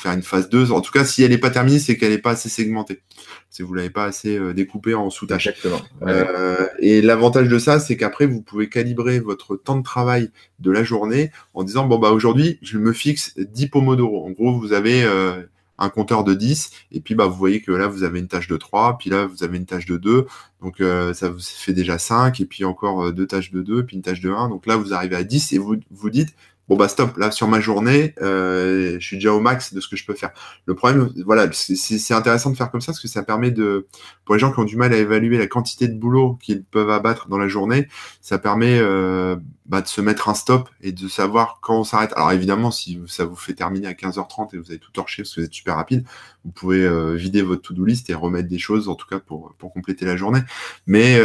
faire 0.00 0.12
une 0.12 0.22
phase 0.22 0.48
2. 0.48 0.72
En 0.72 0.80
tout 0.80 0.92
cas, 0.92 1.04
si 1.04 1.22
elle 1.22 1.30
n'est 1.30 1.38
pas 1.38 1.50
terminée, 1.50 1.78
c'est 1.78 1.96
qu'elle 1.96 2.10
n'est 2.10 2.18
pas 2.18 2.30
assez 2.30 2.48
segmentée. 2.48 3.02
Si 3.50 3.62
vous 3.62 3.72
ne 3.72 3.78
l'avez 3.78 3.90
pas 3.90 4.04
assez 4.04 4.38
euh, 4.38 4.54
découpée 4.54 4.94
en 4.94 5.10
sous-tâches. 5.10 5.48
Exactement. 5.48 5.80
Euh, 6.02 6.66
et 6.78 7.02
l'avantage 7.02 7.48
de 7.48 7.58
ça, 7.58 7.80
c'est 7.80 7.96
qu'après, 7.96 8.26
vous 8.26 8.42
pouvez 8.42 8.68
calibrer 8.68 9.20
votre 9.20 9.56
temps 9.56 9.76
de 9.76 9.82
travail 9.82 10.30
de 10.58 10.70
la 10.70 10.84
journée 10.84 11.30
en 11.54 11.64
disant, 11.64 11.86
bon, 11.86 11.98
bah, 11.98 12.10
aujourd'hui, 12.10 12.58
je 12.62 12.78
me 12.78 12.92
fixe 12.92 13.38
10 13.38 13.68
pomodoro. 13.68 14.26
En 14.26 14.30
gros, 14.30 14.58
vous 14.58 14.72
avez 14.72 15.04
euh, 15.04 15.42
un 15.78 15.90
compteur 15.90 16.24
de 16.24 16.34
10, 16.34 16.70
et 16.92 17.00
puis 17.00 17.14
bah, 17.14 17.26
vous 17.26 17.36
voyez 17.36 17.60
que 17.60 17.72
là, 17.72 17.86
vous 17.86 18.02
avez 18.02 18.20
une 18.20 18.28
tâche 18.28 18.48
de 18.48 18.56
3, 18.56 18.98
puis 18.98 19.10
là, 19.10 19.26
vous 19.26 19.44
avez 19.44 19.56
une 19.56 19.66
tâche 19.66 19.86
de 19.86 19.96
2, 19.96 20.26
donc 20.60 20.82
ça 21.14 21.30
vous 21.30 21.40
fait 21.40 21.72
déjà 21.72 21.98
5, 21.98 22.38
et 22.38 22.44
puis 22.44 22.66
encore 22.66 23.14
deux 23.14 23.26
tâches 23.26 23.50
de 23.50 23.62
2, 23.62 23.86
puis 23.86 23.96
une 23.96 24.02
tâche 24.02 24.20
de 24.20 24.30
1, 24.30 24.50
donc 24.50 24.66
là, 24.66 24.76
vous 24.76 24.92
arrivez 24.92 25.16
à 25.16 25.24
10, 25.24 25.54
et 25.54 25.58
vous 25.58 25.76
vous 25.90 26.10
dites, 26.10 26.34
bon 26.70 26.76
bah 26.76 26.86
stop, 26.86 27.16
là 27.16 27.32
sur 27.32 27.48
ma 27.48 27.58
journée, 27.58 28.14
euh, 28.22 28.96
je 29.00 29.04
suis 29.04 29.16
déjà 29.16 29.34
au 29.34 29.40
max 29.40 29.74
de 29.74 29.80
ce 29.80 29.88
que 29.88 29.96
je 29.96 30.06
peux 30.06 30.14
faire. 30.14 30.30
Le 30.66 30.76
problème, 30.76 31.10
voilà, 31.26 31.50
c'est 31.52 32.14
intéressant 32.14 32.50
de 32.50 32.56
faire 32.56 32.70
comme 32.70 32.80
ça 32.80 32.92
parce 32.92 33.00
que 33.00 33.08
ça 33.08 33.24
permet 33.24 33.50
de, 33.50 33.88
pour 34.24 34.36
les 34.36 34.38
gens 34.38 34.52
qui 34.52 34.60
ont 34.60 34.64
du 34.64 34.76
mal 34.76 34.92
à 34.92 34.96
évaluer 34.96 35.36
la 35.36 35.48
quantité 35.48 35.88
de 35.88 35.98
boulot 35.98 36.38
qu'ils 36.40 36.62
peuvent 36.62 36.90
abattre 36.90 37.26
dans 37.28 37.38
la 37.38 37.48
journée, 37.48 37.88
ça 38.20 38.38
permet 38.38 38.78
euh, 38.78 39.34
bah, 39.66 39.80
de 39.80 39.88
se 39.88 40.00
mettre 40.00 40.28
un 40.28 40.34
stop 40.34 40.68
et 40.80 40.92
de 40.92 41.08
savoir 41.08 41.58
quand 41.60 41.80
on 41.80 41.82
s'arrête. 41.82 42.12
Alors 42.14 42.30
évidemment, 42.30 42.70
si 42.70 43.00
ça 43.08 43.24
vous 43.24 43.34
fait 43.34 43.54
terminer 43.54 43.88
à 43.88 43.92
15h30 43.92 44.54
et 44.54 44.58
vous 44.58 44.70
avez 44.70 44.78
tout 44.78 44.92
torché 44.92 45.24
parce 45.24 45.34
que 45.34 45.40
vous 45.40 45.46
êtes 45.46 45.52
super 45.52 45.74
rapide, 45.74 46.04
vous 46.44 46.52
pouvez 46.52 46.84
euh, 46.84 47.14
vider 47.14 47.42
votre 47.42 47.62
to-do 47.62 47.84
list 47.84 48.08
et 48.10 48.14
remettre 48.14 48.48
des 48.48 48.60
choses, 48.60 48.88
en 48.88 48.94
tout 48.94 49.08
cas 49.08 49.18
pour, 49.18 49.54
pour 49.58 49.72
compléter 49.72 50.06
la 50.06 50.16
journée. 50.16 50.42
Mais 50.86 51.18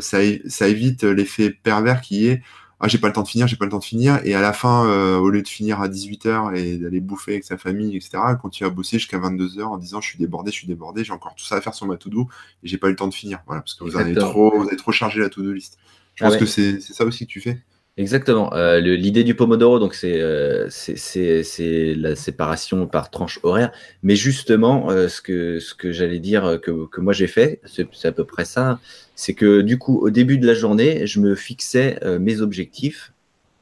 ça, 0.00 0.18
ça 0.46 0.68
évite 0.68 1.02
l'effet 1.02 1.50
pervers 1.50 2.00
qui 2.02 2.28
est 2.28 2.40
ah 2.80 2.86
j'ai 2.86 2.98
pas 2.98 3.08
le 3.08 3.12
temps 3.12 3.22
de 3.22 3.28
finir, 3.28 3.48
j'ai 3.48 3.56
pas 3.56 3.64
le 3.64 3.70
temps 3.70 3.78
de 3.78 3.84
finir, 3.84 4.20
et 4.24 4.34
à 4.34 4.40
la 4.40 4.52
fin, 4.52 4.86
euh, 4.86 5.16
au 5.16 5.30
lieu 5.30 5.42
de 5.42 5.48
finir 5.48 5.80
à 5.80 5.88
18h 5.88 6.54
et 6.56 6.78
d'aller 6.78 7.00
bouffer 7.00 7.32
avec 7.32 7.44
sa 7.44 7.58
famille, 7.58 7.96
etc., 7.96 8.18
elle 8.28 8.36
continue 8.36 8.68
à 8.68 8.70
bosser 8.70 8.98
jusqu'à 8.98 9.18
22h 9.18 9.62
en 9.62 9.78
disant 9.78 10.00
je 10.00 10.08
suis 10.08 10.18
débordé, 10.18 10.52
je 10.52 10.56
suis 10.56 10.68
débordé, 10.68 11.02
j'ai 11.02 11.12
encore 11.12 11.34
tout 11.34 11.44
ça 11.44 11.56
à 11.56 11.60
faire 11.60 11.74
sur 11.74 11.86
ma 11.86 11.96
to-do, 11.96 12.28
et 12.62 12.68
j'ai 12.68 12.78
pas 12.78 12.86
eu 12.86 12.90
le 12.90 12.96
temps 12.96 13.08
de 13.08 13.14
finir, 13.14 13.40
voilà, 13.46 13.62
parce 13.62 13.74
que 13.74 13.82
vous 13.82 13.96
avez 13.96 14.14
trop, 14.14 14.56
vous 14.56 14.68
avez 14.68 14.76
trop 14.76 14.92
chargé 14.92 15.20
la 15.20 15.28
to-do 15.28 15.52
list. 15.52 15.78
Je 16.14 16.24
ah 16.24 16.28
pense 16.28 16.36
que 16.36 16.46
c'est 16.46 16.80
ça 16.80 17.04
aussi 17.04 17.26
que 17.26 17.32
tu 17.32 17.40
fais. 17.40 17.60
Exactement. 17.98 18.54
Euh, 18.54 18.78
l'idée 18.78 19.24
du 19.24 19.34
Pomodoro, 19.34 19.80
donc 19.80 19.98
euh, 20.04 20.68
c'est 20.70 21.94
la 21.96 22.14
séparation 22.14 22.86
par 22.86 23.10
tranche 23.10 23.40
horaire. 23.42 23.72
Mais 24.04 24.14
justement, 24.14 24.88
euh, 24.88 25.08
ce 25.08 25.20
que, 25.20 25.58
ce 25.58 25.74
que 25.74 25.90
j'allais 25.90 26.20
dire 26.20 26.60
que, 26.62 26.86
que 26.86 27.00
moi 27.00 27.12
j'ai 27.12 27.26
fait, 27.26 27.60
c'est 27.64 28.06
à 28.06 28.12
peu 28.12 28.24
près 28.24 28.44
ça, 28.44 28.78
c'est 29.16 29.34
que 29.34 29.62
du 29.62 29.78
coup, 29.78 29.98
au 29.98 30.10
début 30.10 30.38
de 30.38 30.46
la 30.46 30.54
journée, 30.54 31.08
je 31.08 31.18
me 31.18 31.34
fixais 31.34 31.98
mes 32.20 32.40
objectifs 32.40 33.12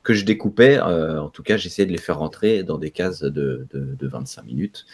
que 0.02 0.12
je 0.12 0.26
découpais. 0.26 0.78
en 0.80 1.30
tout 1.30 1.42
cas, 1.42 1.56
j'essayais 1.56 1.86
de 1.86 1.92
les 1.92 1.98
faire 1.98 2.18
rentrer 2.18 2.62
dans 2.62 2.76
des 2.76 2.90
cases 2.90 3.22
de, 3.22 3.66
de, 3.72 3.96
de 3.98 4.06
25 4.06 4.44
minutes. 4.44 4.84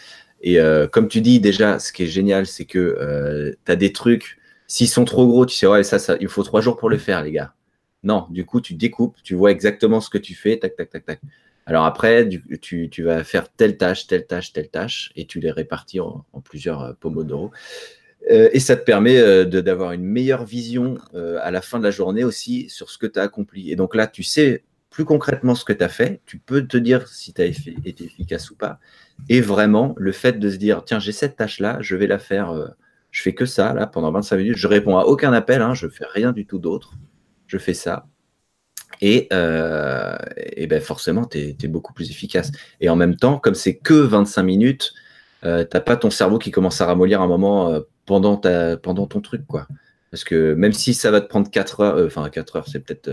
Et 0.41 0.57
comme 0.93 1.09
tu 1.09 1.19
dis 1.19 1.41
déjà, 1.41 1.79
ce 1.79 1.91
qui 1.91 2.03
est 2.03 2.07
génial, 2.07 2.47
c'est 2.47 2.65
que 2.65 3.55
tu 3.65 3.71
as 3.71 3.75
des 3.75 3.91
trucs, 3.91 4.37
s'ils 4.67 4.87
sont 4.87 5.03
trop 5.03 5.27
gros, 5.27 5.45
tu 5.45 5.57
sais, 5.57 5.67
ouais, 5.67 5.83
ça, 5.83 5.99
ça, 5.99 6.15
il 6.21 6.29
faut 6.29 6.43
trois 6.43 6.61
jours 6.61 6.77
pour 6.77 6.89
le 6.89 6.97
faire, 6.97 7.23
les 7.23 7.33
gars. 7.33 7.53
Non, 8.03 8.27
du 8.29 8.45
coup, 8.45 8.59
tu 8.59 8.73
découpes, 8.73 9.17
tu 9.23 9.33
vois 9.33 9.51
exactement 9.51 10.01
ce 10.01 10.09
que 10.09 10.17
tu 10.17 10.35
fais, 10.35 10.57
tac, 10.57 10.75
tac, 10.75 10.89
tac, 10.89 11.05
tac. 11.05 11.19
Alors 11.65 11.85
après, 11.85 12.27
tu, 12.61 12.89
vas 13.03 13.23
faire 13.23 13.49
telle 13.49 13.77
tâche, 13.77 14.07
telle 14.07 14.27
tâche, 14.27 14.51
telle 14.51 14.69
tâche, 14.69 15.11
et 15.15 15.25
tu 15.25 15.39
les 15.39 15.51
répartis 15.51 16.01
en, 16.01 16.25
plusieurs 16.43 16.81
euh, 16.81 16.93
pomodoro. 16.99 17.51
Euh, 18.31 18.49
et 18.53 18.59
ça 18.59 18.75
te 18.75 18.83
permet 18.83 19.17
euh, 19.17 19.45
d'avoir 19.45 19.93
une 19.93 20.03
meilleure 20.03 20.45
vision 20.45 20.97
à 21.13 21.51
la 21.51 21.61
fin 21.61 21.79
de 21.79 21.83
la 21.83 21.91
journée 21.91 22.23
aussi 22.23 22.69
sur 22.69 22.89
ce 22.89 22.97
que 22.97 23.07
tu 23.07 23.19
as 23.19 23.23
accompli. 23.23 23.71
Et 23.71 23.75
donc 23.75 23.95
là, 23.95 24.07
tu 24.07 24.23
sais 24.23 24.63
plus 24.89 25.05
concrètement 25.05 25.55
ce 25.55 25.65
que 25.65 25.73
tu 25.73 25.83
as 25.83 25.89
fait, 25.89 26.21
tu 26.25 26.37
peux 26.37 26.67
te 26.67 26.77
dire 26.77 27.07
si 27.07 27.33
tu 27.33 27.41
as 27.41 27.45
été 27.45 28.03
efficace 28.03 28.51
ou 28.51 28.55
pas. 28.55 28.79
Et 29.29 29.41
vraiment, 29.41 29.95
le 29.97 30.11
fait 30.11 30.33
de 30.39 30.49
se 30.49 30.57
dire, 30.57 30.83
tiens, 30.85 30.99
j'ai 30.99 31.11
cette 31.11 31.35
tâche-là, 31.35 31.77
je 31.81 31.95
vais 31.95 32.05
la 32.07 32.19
faire, 32.19 32.75
je 33.09 33.21
fais 33.21 33.33
que 33.33 33.45
ça, 33.45 33.73
là, 33.73 33.87
pendant 33.87 34.11
25 34.11 34.37
minutes, 34.37 34.57
je 34.57 34.67
réponds 34.67 34.97
à 34.97 35.05
aucun 35.05 35.33
appel, 35.33 35.61
hein, 35.61 35.73
je 35.73 35.87
fais 35.87 36.05
rien 36.05 36.31
du 36.31 36.45
tout 36.45 36.59
d'autre 36.59 36.93
je 37.47 37.57
fais 37.57 37.73
ça. 37.73 38.07
Et, 39.01 39.27
euh, 39.33 40.15
ben 40.69 40.81
forcément, 40.81 41.25
tu 41.25 41.37
es, 41.37 41.67
beaucoup 41.67 41.93
plus 41.93 42.09
efficace. 42.09 42.51
Et 42.79 42.89
en 42.89 42.95
même 42.95 43.15
temps, 43.15 43.39
comme 43.39 43.55
c'est 43.55 43.75
que 43.75 43.93
25 43.93 44.43
minutes, 44.43 44.93
euh, 45.43 45.63
t'as 45.63 45.81
pas 45.81 45.97
ton 45.97 46.09
cerveau 46.09 46.39
qui 46.39 46.51
commence 46.51 46.79
à 46.81 46.85
ramollir 46.85 47.21
un 47.21 47.27
moment 47.27 47.69
euh, 47.69 47.81
pendant, 48.05 48.37
ta, 48.37 48.77
pendant 48.77 49.07
ton 49.07 49.21
truc. 49.21 49.45
quoi. 49.45 49.67
Parce 50.11 50.23
que 50.23 50.53
même 50.53 50.73
si 50.73 50.93
ça 50.93 51.11
va 51.11 51.21
te 51.21 51.27
prendre 51.27 51.49
4 51.49 51.81
heures, 51.81 52.05
enfin 52.05 52.29
4 52.29 52.55
heures, 52.55 52.67
c'est 52.67 52.79
peut-être. 52.79 53.11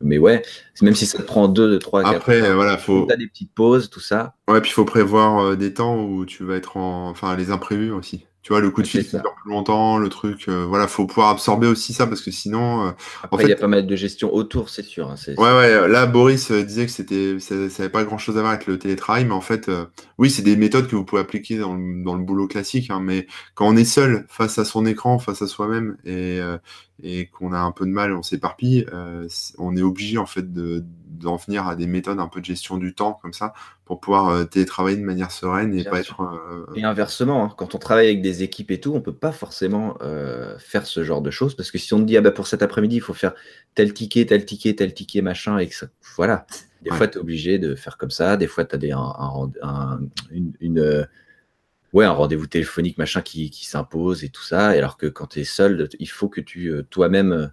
mais 0.00 0.18
ouais, 0.18 0.42
même 0.82 0.94
si 0.94 1.06
ça 1.06 1.18
te 1.18 1.22
prend 1.22 1.48
2, 1.48 1.78
3, 1.78 2.02
4 2.02 2.14
Après, 2.14 2.42
heures, 2.42 2.56
voilà, 2.56 2.76
faut. 2.76 3.06
T'as 3.08 3.16
des 3.16 3.28
petites 3.28 3.54
pauses, 3.54 3.88
tout 3.90 4.00
ça. 4.00 4.34
Ouais, 4.48 4.60
puis 4.60 4.70
il 4.70 4.74
faut 4.74 4.84
prévoir 4.84 5.56
des 5.56 5.72
temps 5.72 6.02
où 6.02 6.26
tu 6.26 6.44
vas 6.44 6.56
être 6.56 6.76
en. 6.76 7.08
Enfin, 7.10 7.36
les 7.36 7.50
imprévus 7.50 7.92
aussi. 7.92 8.26
Tu 8.44 8.52
vois, 8.52 8.60
le 8.60 8.70
coup 8.70 8.82
de 8.82 8.86
fil 8.86 9.02
qui 9.02 9.16
dure 9.16 9.34
plus 9.42 9.50
longtemps, 9.50 9.96
le 9.96 10.10
truc, 10.10 10.48
euh, 10.48 10.66
voilà, 10.66 10.86
faut 10.86 11.06
pouvoir 11.06 11.30
absorber 11.30 11.66
aussi 11.66 11.94
ça 11.94 12.06
parce 12.06 12.20
que 12.20 12.30
sinon. 12.30 12.88
Euh, 12.88 12.90
Après, 13.22 13.44
il 13.44 13.48
y 13.48 13.52
a 13.54 13.56
pas 13.56 13.68
mal 13.68 13.86
de 13.86 13.96
gestion 13.96 14.34
autour, 14.34 14.68
c'est 14.68 14.82
sûr. 14.82 15.10
Hein, 15.10 15.14
ouais, 15.26 15.34
ouais. 15.38 15.88
Là, 15.88 16.04
Boris 16.04 16.50
euh, 16.50 16.62
disait 16.62 16.84
que 16.84 16.92
c'était, 16.92 17.40
ça 17.40 17.54
n'avait 17.54 17.88
pas 17.88 18.04
grand 18.04 18.18
chose 18.18 18.36
à 18.36 18.40
voir 18.40 18.52
avec 18.52 18.66
le 18.66 18.78
télétravail, 18.78 19.24
mais 19.24 19.32
en 19.32 19.40
fait, 19.40 19.70
oui, 20.18 20.28
c'est 20.28 20.42
des 20.42 20.56
méthodes 20.56 20.88
que 20.88 20.94
vous 20.94 21.06
pouvez 21.06 21.22
appliquer 21.22 21.56
dans 21.56 21.74
le, 21.74 22.04
dans 22.04 22.16
le 22.16 22.22
boulot 22.22 22.46
classique, 22.46 22.90
hein, 22.90 23.00
mais 23.02 23.26
quand 23.54 23.66
on 23.66 23.76
est 23.76 23.84
seul 23.86 24.26
face 24.28 24.58
à 24.58 24.66
son 24.66 24.84
écran, 24.84 25.18
face 25.18 25.40
à 25.40 25.46
soi-même, 25.46 25.96
et, 26.04 26.38
et 27.02 27.26
qu'on 27.26 27.52
a 27.52 27.58
un 27.58 27.72
peu 27.72 27.86
de 27.86 27.90
mal, 27.90 28.12
on 28.12 28.22
s'éparpille, 28.22 28.86
on 29.58 29.76
est 29.76 29.82
obligé 29.82 30.18
en 30.18 30.26
fait 30.26 30.52
de 30.52 30.84
d'en 31.24 31.36
venir 31.36 31.66
à 31.66 31.76
des 31.76 31.86
méthodes 31.86 32.20
un 32.20 32.28
peu 32.28 32.40
de 32.40 32.44
gestion 32.44 32.76
du 32.76 32.94
temps 32.94 33.18
comme 33.20 33.32
ça 33.32 33.54
pour 33.84 34.00
pouvoir 34.00 34.28
euh, 34.28 34.44
télétravailler 34.44 34.96
de 34.96 35.04
manière 35.04 35.30
sereine 35.30 35.74
et 35.74 35.84
pas 35.84 36.00
être. 36.00 36.20
Euh, 36.20 36.66
et 36.74 36.84
inversement, 36.84 37.44
hein, 37.44 37.54
quand 37.56 37.74
on 37.74 37.78
travaille 37.78 38.06
avec 38.06 38.22
des 38.22 38.42
équipes 38.42 38.70
et 38.70 38.80
tout, 38.80 38.94
on 38.94 39.00
peut 39.00 39.14
pas 39.14 39.32
forcément 39.32 39.96
euh, 40.02 40.58
faire 40.58 40.86
ce 40.86 41.04
genre 41.04 41.22
de 41.22 41.30
choses 41.30 41.54
parce 41.54 41.70
que 41.70 41.78
si 41.78 41.92
on 41.94 41.98
te 41.98 42.04
dit 42.04 42.16
ah 42.16 42.20
bah 42.20 42.30
pour 42.30 42.46
cet 42.46 42.62
après-midi 42.62 42.96
il 42.96 43.02
faut 43.02 43.14
faire 43.14 43.34
tel 43.74 43.92
ticket, 43.92 44.26
tel 44.26 44.44
ticket, 44.44 44.74
tel 44.74 44.94
ticket 44.94 45.22
machin 45.22 45.58
et 45.58 45.68
que 45.68 45.74
ça, 45.74 45.86
voilà. 46.16 46.46
Des 46.82 46.90
fois 46.90 47.08
tu 47.08 47.16
es 47.16 47.20
obligé 47.20 47.58
de 47.58 47.74
faire 47.74 47.96
comme 47.96 48.10
ça, 48.10 48.36
des 48.36 48.46
fois 48.46 48.64
tu 48.64 48.74
as 48.74 48.78
des, 48.78 48.92
un, 48.92 50.00
une, 50.60 51.06
ouais, 51.94 52.04
un 52.04 52.12
rendez-vous 52.12 52.46
téléphonique 52.46 52.98
machin 52.98 53.22
qui, 53.22 53.50
s'impose 53.62 54.24
et 54.24 54.28
tout 54.28 54.42
ça. 54.42 54.68
Alors 54.68 54.98
que 54.98 55.06
quand 55.06 55.28
tu 55.28 55.40
es 55.40 55.44
seul, 55.44 55.88
il 55.98 56.08
faut 56.08 56.28
que 56.28 56.42
tu 56.42 56.70
toi-même 56.90 57.50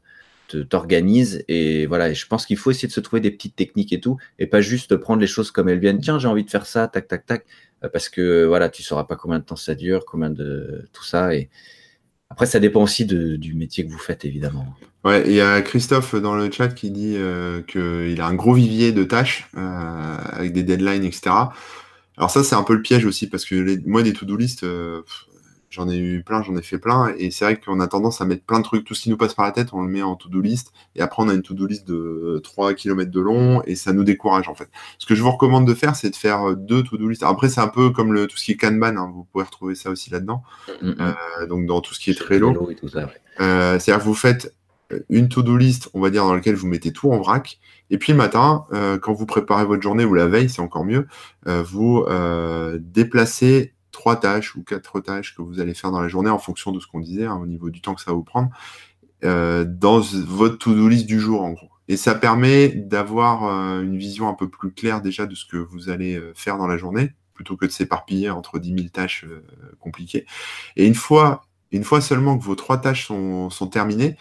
t'organises 0.69 1.43
et 1.47 1.85
voilà. 1.85 2.13
Je 2.13 2.25
pense 2.25 2.45
qu'il 2.45 2.57
faut 2.57 2.71
essayer 2.71 2.87
de 2.87 2.93
se 2.93 2.99
trouver 2.99 3.21
des 3.21 3.31
petites 3.31 3.55
techniques 3.55 3.93
et 3.93 4.01
tout, 4.01 4.17
et 4.39 4.47
pas 4.47 4.61
juste 4.61 4.95
prendre 4.97 5.21
les 5.21 5.27
choses 5.27 5.51
comme 5.51 5.69
elles 5.69 5.79
viennent. 5.79 6.01
Tiens, 6.01 6.19
j'ai 6.19 6.27
envie 6.27 6.43
de 6.43 6.49
faire 6.49 6.65
ça, 6.65 6.87
tac, 6.87 7.07
tac, 7.07 7.25
tac, 7.25 7.45
euh, 7.83 7.89
parce 7.89 8.09
que 8.09 8.45
voilà, 8.45 8.69
tu 8.69 8.83
sauras 8.83 9.05
pas 9.05 9.15
combien 9.15 9.39
de 9.39 9.45
temps 9.45 9.55
ça 9.55 9.75
dure, 9.75 10.05
combien 10.05 10.29
de 10.29 10.87
tout 10.93 11.03
ça. 11.03 11.33
Et 11.35 11.49
après, 12.29 12.45
ça 12.45 12.59
dépend 12.59 12.83
aussi 12.83 13.05
du 13.05 13.53
métier 13.55 13.85
que 13.85 13.91
vous 13.91 13.97
faites, 13.97 14.25
évidemment. 14.25 14.65
Ouais, 15.03 15.23
il 15.25 15.33
y 15.33 15.41
a 15.41 15.61
Christophe 15.61 16.15
dans 16.15 16.35
le 16.35 16.51
chat 16.51 16.69
qui 16.69 16.91
dit 16.91 17.15
euh, 17.17 17.61
qu'il 17.63 18.21
a 18.21 18.27
un 18.27 18.35
gros 18.35 18.53
vivier 18.53 18.91
de 18.91 19.03
tâches 19.03 19.49
euh, 19.57 20.17
avec 20.31 20.53
des 20.53 20.63
deadlines, 20.63 21.03
etc. 21.03 21.31
Alors 22.21 22.31
ça, 22.31 22.43
c'est 22.43 22.55
un 22.55 22.63
peu 22.63 22.75
le 22.75 22.81
piège 22.81 23.05
aussi 23.05 23.27
parce 23.27 23.43
que 23.43 23.55
les, 23.55 23.79
moi, 23.79 24.03
des 24.03 24.13
to-do 24.13 24.37
list, 24.37 24.63
J'en 25.71 25.87
ai 25.87 25.97
eu 25.97 26.21
plein, 26.21 26.43
j'en 26.43 26.57
ai 26.57 26.61
fait 26.61 26.77
plein. 26.77 27.13
Et 27.17 27.31
c'est 27.31 27.45
vrai 27.45 27.57
qu'on 27.57 27.79
a 27.79 27.87
tendance 27.87 28.19
à 28.19 28.25
mettre 28.25 28.43
plein 28.43 28.59
de 28.59 28.63
trucs, 28.63 28.83
tout 28.83 28.93
ce 28.93 29.03
qui 29.03 29.09
nous 29.09 29.15
passe 29.15 29.33
par 29.33 29.45
la 29.45 29.53
tête, 29.53 29.69
on 29.71 29.81
le 29.81 29.87
met 29.87 30.01
en 30.01 30.17
to-do 30.17 30.41
list. 30.41 30.73
Et 30.97 31.01
après, 31.01 31.23
on 31.23 31.29
a 31.29 31.33
une 31.33 31.43
to-do 31.43 31.65
list 31.65 31.87
de 31.87 32.41
3 32.43 32.73
km 32.73 33.09
de 33.09 33.21
long 33.21 33.63
et 33.65 33.75
ça 33.75 33.93
nous 33.93 34.03
décourage 34.03 34.49
en 34.49 34.53
fait. 34.53 34.67
Ce 34.97 35.05
que 35.05 35.15
je 35.15 35.23
vous 35.23 35.31
recommande 35.31 35.65
de 35.65 35.73
faire, 35.73 35.95
c'est 35.95 36.09
de 36.09 36.15
faire 36.17 36.57
deux 36.57 36.83
to-do 36.83 37.07
list. 37.07 37.23
Après, 37.23 37.47
c'est 37.47 37.61
un 37.61 37.69
peu 37.69 37.89
comme 37.89 38.11
le, 38.11 38.27
tout 38.27 38.35
ce 38.35 38.43
qui 38.43 38.51
est 38.51 38.57
Kanban, 38.57 38.97
hein. 38.97 39.11
vous 39.15 39.23
pouvez 39.31 39.45
retrouver 39.45 39.75
ça 39.75 39.89
aussi 39.89 40.09
là-dedans. 40.09 40.43
Euh, 40.83 41.13
donc, 41.47 41.65
dans 41.65 41.79
tout 41.79 41.93
ce 41.93 42.01
qui 42.01 42.11
est 42.11 42.15
très 42.15 42.37
long. 42.37 42.53
Euh, 43.39 43.79
c'est-à-dire 43.79 44.03
que 44.03 44.07
vous 44.07 44.13
faites 44.13 44.53
une 45.09 45.29
to-do 45.29 45.57
list, 45.57 45.89
on 45.93 46.01
va 46.01 46.09
dire, 46.09 46.23
dans 46.23 46.33
laquelle 46.33 46.55
vous 46.55 46.67
mettez 46.67 46.91
tout 46.91 47.11
en 47.11 47.17
vrac. 47.17 47.59
Et 47.89 47.97
puis 47.97 48.13
le 48.13 48.17
matin, 48.17 48.65
euh, 48.73 48.97
quand 48.97 49.13
vous 49.13 49.25
préparez 49.25 49.65
votre 49.65 49.81
journée 49.81 50.05
ou 50.05 50.13
la 50.13 50.27
veille, 50.27 50.49
c'est 50.49 50.61
encore 50.61 50.85
mieux, 50.85 51.07
vous 51.45 52.05
déplacez 52.79 53.73
trois 53.91 54.19
tâches 54.19 54.55
ou 54.55 54.63
quatre 54.63 54.99
tâches 54.99 55.35
que 55.35 55.41
vous 55.41 55.59
allez 55.59 55.73
faire 55.73 55.91
dans 55.91 56.01
la 56.01 56.07
journée 56.07 56.29
en 56.29 56.39
fonction 56.39 56.71
de 56.71 56.79
ce 56.79 56.87
qu'on 56.87 56.99
disait, 56.99 57.25
hein, 57.25 57.37
au 57.41 57.45
niveau 57.45 57.69
du 57.69 57.81
temps 57.81 57.93
que 57.93 58.01
ça 58.01 58.11
va 58.11 58.15
vous 58.15 58.23
prendre, 58.23 58.49
euh, 59.23 59.65
dans 59.67 59.99
votre 59.99 60.57
to-do 60.57 60.87
list 60.87 61.05
du 61.05 61.19
jour, 61.19 61.43
en 61.43 61.51
gros. 61.51 61.69
Et 61.87 61.97
ça 61.97 62.15
permet 62.15 62.69
d'avoir 62.69 63.43
euh, 63.45 63.81
une 63.81 63.97
vision 63.97 64.27
un 64.27 64.33
peu 64.33 64.49
plus 64.49 64.71
claire 64.71 65.01
déjà 65.01 65.25
de 65.25 65.35
ce 65.35 65.45
que 65.45 65.57
vous 65.57 65.89
allez 65.89 66.15
euh, 66.15 66.31
faire 66.35 66.57
dans 66.57 66.67
la 66.67 66.77
journée, 66.77 67.13
plutôt 67.33 67.57
que 67.57 67.65
de 67.65 67.71
s'éparpiller 67.71 68.29
entre 68.29 68.59
10 68.59 68.73
000 68.75 68.89
tâches 68.89 69.25
compliquées. 69.79 70.25
Et 70.75 70.87
une 70.87 70.95
fois, 70.95 71.43
une 71.71 71.83
fois 71.83 72.01
seulement 72.01 72.37
que 72.37 72.43
vos 72.43 72.55
trois 72.55 72.79
tâches 72.79 73.07
sont, 73.07 73.49
sont 73.49 73.67
terminées, 73.67 74.17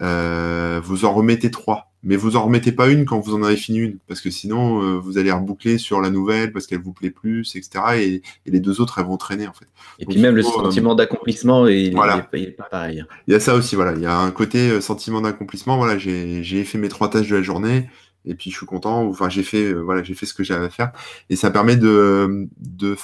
vous 0.00 1.04
en 1.04 1.12
remettez 1.12 1.50
trois 1.50 1.90
mais 2.02 2.16
vous 2.16 2.36
en 2.36 2.44
remettez 2.44 2.72
pas 2.72 2.88
une 2.88 3.04
quand 3.04 3.20
vous 3.20 3.34
en 3.34 3.42
avez 3.42 3.56
fini 3.56 3.78
une, 3.78 3.98
parce 4.06 4.20
que 4.20 4.30
sinon 4.30 4.82
euh, 4.82 4.98
vous 4.98 5.18
allez 5.18 5.30
reboucler 5.30 5.76
sur 5.76 6.00
la 6.00 6.10
nouvelle 6.10 6.52
parce 6.52 6.66
qu'elle 6.66 6.80
vous 6.80 6.92
plaît 6.92 7.10
plus, 7.10 7.56
etc. 7.56 7.84
Et, 7.98 8.22
les 8.46 8.60
deux 8.60 8.80
autres 8.80 8.98
elles 8.98 9.06
vont 9.06 9.16
traîner 9.16 9.46
en 9.46 9.52
fait. 9.52 9.66
Et 9.98 10.06
puis 10.06 10.18
même 10.18 10.34
le 10.34 10.44
euh, 10.44 10.50
sentiment 10.50 10.94
d'accomplissement, 10.94 11.66
il, 11.66 11.94
voilà. 11.94 12.28
est 12.32 12.50
pas 12.52 12.64
pareil. 12.64 13.04
Il 13.26 13.32
y 13.32 13.36
a 13.36 13.40
ça 13.40 13.54
aussi, 13.54 13.76
voilà. 13.76 13.92
Il 13.92 14.00
y 14.00 14.06
a 14.06 14.18
un 14.18 14.30
côté 14.30 14.70
euh, 14.70 14.80
sentiment 14.80 15.20
d'accomplissement. 15.20 15.76
Voilà, 15.76 15.98
j'ai 15.98 16.64
fait 16.64 16.78
mes 16.78 16.88
trois 16.88 17.10
tâches 17.10 17.28
de 17.28 17.36
la 17.36 17.42
journée 17.42 17.90
et 18.24 18.34
puis 18.34 18.50
je 18.50 18.56
suis 18.56 18.66
content. 18.66 19.06
Enfin, 19.06 19.28
j'ai 19.28 19.42
fait 19.42 19.72
voilà, 19.72 20.02
j'ai 20.02 20.14
fait 20.14 20.26
ce 20.26 20.34
que 20.34 20.42
j'avais 20.42 20.66
à 20.66 20.70
faire 20.70 20.92
et 21.28 21.36
ça 21.36 21.50
permet 21.50 21.76
de, 21.76 22.48
de 22.58 22.96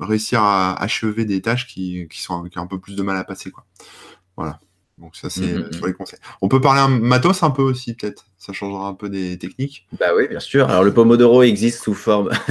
réussir 0.00 0.42
à 0.42 0.80
achever 0.80 1.24
des 1.24 1.42
tâches 1.42 1.66
qui, 1.66 2.06
qui 2.08 2.22
sont 2.22 2.44
qui 2.44 2.58
ont 2.58 2.62
un 2.62 2.66
peu 2.66 2.78
plus 2.78 2.94
de 2.94 3.02
mal 3.02 3.16
à 3.16 3.24
passer 3.24 3.50
quoi. 3.50 3.64
Voilà. 4.36 4.60
Donc 4.98 5.16
ça, 5.16 5.28
c'est 5.28 5.72
sur 5.74 5.86
les 5.86 5.92
conseils. 5.92 6.20
On 6.40 6.48
peut 6.48 6.60
parler 6.60 6.80
un 6.80 6.88
matos 6.88 7.42
un 7.42 7.50
peu 7.50 7.62
aussi, 7.62 7.94
peut-être. 7.94 8.26
Ça 8.38 8.52
changera 8.52 8.86
un 8.86 8.94
peu 8.94 9.08
des 9.08 9.38
techniques. 9.38 9.86
Bah 9.98 10.14
oui, 10.16 10.28
bien 10.28 10.40
sûr. 10.40 10.68
Alors 10.68 10.84
le 10.84 10.92
Pomodoro 10.92 11.42
existe 11.42 11.82
sous 11.82 11.94
forme. 11.94 12.30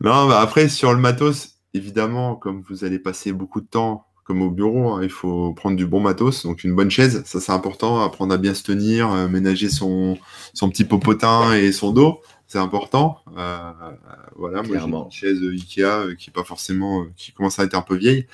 non, 0.00 0.28
bah 0.28 0.40
après, 0.40 0.68
sur 0.68 0.94
le 0.94 0.98
matos, 0.98 1.56
évidemment, 1.74 2.36
comme 2.36 2.62
vous 2.68 2.84
allez 2.84 2.98
passer 2.98 3.32
beaucoup 3.32 3.60
de 3.60 3.66
temps, 3.66 4.06
comme 4.24 4.42
au 4.42 4.50
bureau, 4.50 4.94
hein, 4.94 5.00
il 5.02 5.10
faut 5.10 5.52
prendre 5.52 5.76
du 5.76 5.86
bon 5.86 6.00
matos, 6.00 6.44
donc 6.44 6.64
une 6.64 6.74
bonne 6.74 6.90
chaise. 6.90 7.22
Ça, 7.26 7.40
c'est 7.40 7.52
important. 7.52 8.02
Apprendre 8.02 8.34
à 8.34 8.38
bien 8.38 8.54
se 8.54 8.64
tenir, 8.64 9.12
euh, 9.12 9.28
ménager 9.28 9.68
son, 9.68 10.18
son 10.52 10.68
petit 10.68 10.84
popotin 10.84 11.54
et 11.54 11.70
son 11.70 11.92
dos. 11.92 12.20
C'est 12.48 12.58
important. 12.58 13.18
Euh, 13.36 13.72
voilà, 14.36 14.62
moi 14.62 14.78
j'ai 14.78 14.86
une 14.86 15.10
chaise 15.10 15.42
Ikea 15.42 15.82
euh, 15.82 16.14
qui 16.14 16.30
est 16.30 16.32
pas 16.32 16.44
forcément, 16.44 17.04
qui 17.16 17.32
commence 17.32 17.58
à 17.58 17.64
être 17.64 17.74
un 17.74 17.82
peu 17.82 17.96
vieille, 17.96 18.26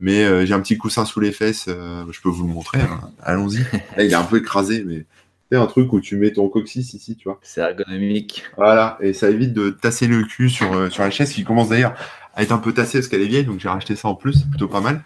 mais 0.00 0.24
euh, 0.24 0.46
j'ai 0.46 0.54
un 0.54 0.60
petit 0.60 0.78
coussin 0.78 1.04
sous 1.04 1.20
les 1.20 1.32
fesses, 1.32 1.66
euh, 1.68 2.04
je 2.10 2.20
peux 2.20 2.28
vous 2.28 2.46
le 2.46 2.52
montrer. 2.52 2.80
Hein. 2.80 3.10
Allons-y. 3.22 3.62
Là, 3.96 4.04
il 4.04 4.10
est 4.10 4.14
un 4.14 4.24
peu 4.24 4.38
écrasé, 4.38 4.84
mais 4.86 5.04
c'est 5.50 5.58
un 5.58 5.66
truc 5.66 5.92
où 5.92 6.00
tu 6.00 6.16
mets 6.16 6.32
ton 6.32 6.48
coccyx 6.48 6.94
ici, 6.94 7.16
tu 7.16 7.24
vois. 7.24 7.38
C'est 7.42 7.60
ergonomique. 7.60 8.44
Voilà, 8.56 8.98
et 9.00 9.12
ça 9.12 9.30
évite 9.30 9.52
de 9.52 9.70
tasser 9.70 10.06
le 10.06 10.22
cul 10.24 10.50
sur, 10.50 10.72
euh, 10.72 10.90
sur 10.90 11.02
la 11.02 11.10
chaise 11.10 11.32
qui 11.32 11.44
commence 11.44 11.68
d'ailleurs 11.68 11.94
à 12.38 12.42
être 12.42 12.52
un 12.52 12.58
peu 12.58 12.72
tassée 12.72 12.98
parce 12.98 13.08
qu'elle 13.08 13.20
est 13.20 13.26
vieille, 13.26 13.44
donc 13.44 13.60
j'ai 13.60 13.68
racheté 13.68 13.96
ça 13.96 14.08
en 14.08 14.14
plus, 14.14 14.32
c'est 14.32 14.48
plutôt 14.48 14.68
pas 14.68 14.80
mal. 14.80 15.04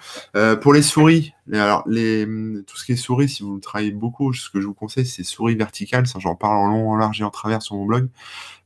pour 0.61 0.73
les 0.73 0.83
souris, 0.83 1.33
alors 1.53 1.83
les, 1.89 2.25
tout 2.67 2.77
ce 2.77 2.85
qui 2.85 2.93
est 2.93 2.97
souris, 2.97 3.29
si 3.29 3.43
vous 3.43 3.59
travaillez 3.59 3.91
beaucoup, 3.91 4.33
ce 4.33 4.49
que 4.49 4.61
je 4.61 4.67
vous 4.67 4.75
conseille, 4.75 5.07
c'est 5.07 5.25
souris 5.25 5.57
verticales. 5.57 6.07
Ça, 6.07 6.19
j'en 6.21 6.35
parle 6.37 6.57
en 6.57 6.67
long, 6.69 6.91
en 6.91 6.97
large 6.97 7.21
et 7.21 7.25
en 7.25 7.31
travers 7.31 7.63
sur 7.63 7.75
mon 7.77 7.85
blog. 7.85 8.09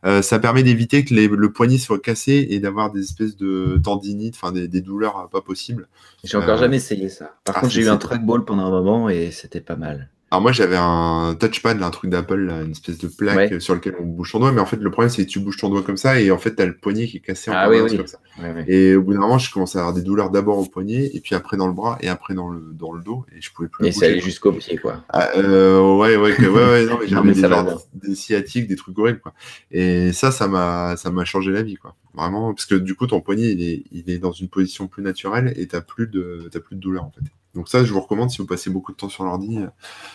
Euh, 0.05 0.23
ça 0.23 0.39
permet 0.39 0.63
d'éviter 0.63 1.05
que 1.05 1.15
le 1.15 1.53
poignet 1.53 1.79
soit 1.79 1.99
cassé 1.99 2.47
et 2.51 2.61
d'avoir 2.61 2.93
des 2.93 3.01
espèces 3.01 3.37
de 3.37 3.81
tendinites, 3.83 4.35
enfin 4.37 4.53
des, 4.53 4.69
douleurs 4.81 5.29
pas 5.31 5.41
possibles. 5.41 5.89
J'ai 6.23 6.37
encore 6.37 6.51
euh, 6.51 6.59
jamais 6.59 6.77
essayé 6.77 7.09
ça. 7.09 7.37
Par 7.45 7.57
ah, 7.57 7.61
contre, 7.61 7.73
j'ai 7.73 7.83
eu 7.83 7.89
un 7.89 7.97
trackball 7.97 8.45
pendant 8.45 8.67
un 8.67 8.71
moment 8.71 9.09
et 9.09 9.31
c'était 9.31 9.61
pas 9.61 9.77
mal. 9.77 10.11
Alors 10.33 10.43
moi 10.43 10.51
j'avais 10.51 10.77
un 10.77 11.37
touchpad, 11.39 11.81
un 11.81 11.91
truc 11.91 12.11
d'Apple, 12.11 12.51
une 12.65 12.73
espèce 12.73 12.99
de 12.99 13.07
plaque 13.07 13.61
sur 13.63 13.75
lequel 13.77 13.95
on 14.01 14.05
bouge 14.05 14.33
ton 14.33 14.41
doigt, 14.41 14.51
mais 14.51 14.61
en 14.61 14.67
fait 14.67 14.77
le 14.77 14.91
problème 14.91 15.09
c'est 15.09 15.25
que 15.25 15.31
tu 15.31 15.39
bouges 15.39 15.57
ton 15.57 15.69
doigt 15.69 15.83
comme 15.85 15.97
ça 15.97 16.21
et 16.21 16.33
en 16.33 16.39
fait 16.39 16.57
t'as 16.57 16.67
le 16.67 16.77
poignet 16.77 17.07
qui 17.07 17.19
est 17.19 17.21
cassé 17.21 17.53
en 17.53 17.55
ah, 17.55 17.69
comme 17.69 18.07
ça. 18.09 18.19
et 18.67 18.97
au 18.97 19.03
bout 19.03 19.13
d'un 19.13 19.21
moment 19.21 19.39
je 19.39 19.53
commençais 19.53 19.79
à 19.79 19.83
avoir 19.83 19.95
des 19.95 20.03
douleurs 20.03 20.31
d'abord 20.31 20.59
au 20.59 20.65
poignet 20.65 21.09
et 21.15 21.21
puis 21.21 21.37
après 21.37 21.57
dans 21.57 21.69
le 21.69 21.73
bras 21.73 21.97
et 22.01 22.09
après 22.09 22.35
dans 22.35 22.49
le 22.49 22.73
dans 22.73 22.93
le 22.93 23.05
dos 23.05 23.25
et 23.37 23.41
je 23.41 23.53
pouvais 23.53 23.69
plus. 23.69 23.87
Et 23.87 23.93
ça 23.93 24.07
allait 24.07 24.19
jusqu'au 24.19 24.53
pied 24.53 24.79
quoi. 24.79 25.05
Ah, 25.11 25.29
euh, 25.37 25.97
ouais 25.97 26.17
ouais 26.17 26.37
ouais 26.41 26.49
ouais 26.49 26.87
non 26.87 26.99
mais 26.99 27.07
j'avais 27.35 27.71
des, 27.71 28.09
des 28.09 28.15
sciatiques, 28.17 28.67
des 28.67 28.77
trucs 28.77 28.99
horribles 28.99 29.21
quoi. 29.21 29.33
Et 29.71 30.13
ça 30.13 30.33
ça 30.33 30.49
m'a 30.49 30.97
ça 30.97 31.13
m'a 31.13 31.25
changé 31.25 31.53
la 31.53 31.63
vie 31.63 31.77
quoi. 31.77 31.95
Vraiment 32.15 32.53
parce 32.53 32.67
que 32.67 32.75
du 32.75 32.97
coup 32.97 33.07
ton 33.07 33.21
poignet 33.21 33.53
il 33.53 33.63
est 33.63 33.85
il 33.93 34.11
est 34.11 34.19
dans 34.19 34.33
une 34.33 34.49
position 34.49 34.89
plus 34.89 35.05
naturelle 35.05 35.55
et 35.57 35.69
t'as 35.69 35.83
plus 35.83 36.09
de 36.09 36.49
t'as 36.51 36.59
plus 36.59 36.75
de 36.75 36.81
douleur 36.81 37.05
en 37.05 37.13
fait. 37.13 37.23
Donc 37.57 37.69
ça, 37.69 37.83
je 37.85 37.93
vous 37.93 38.01
recommande 38.01 38.31
si 38.31 38.39
vous 38.39 38.47
passez 38.47 38.71
beaucoup 38.71 38.93
de 38.93 38.97
temps 38.97 39.09
sur 39.09 39.25
l'ordi, 39.25 39.59
euh, 39.59 39.67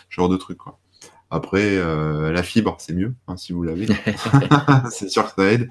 genre 0.10 0.30
de 0.30 0.38
truc. 0.38 0.60
Quoi. 0.60 0.80
Après, 1.32 1.78
euh, 1.78 2.32
la 2.32 2.44
fibre, 2.44 2.76
c'est 2.80 2.94
mieux, 2.94 3.16
hein, 3.28 3.36
si 3.36 3.52
vous 3.52 3.64
l'avez. 3.64 3.88
c'est 4.92 5.10
sûr 5.10 5.26
que 5.34 5.42
ça 5.42 5.52
aide. 5.52 5.70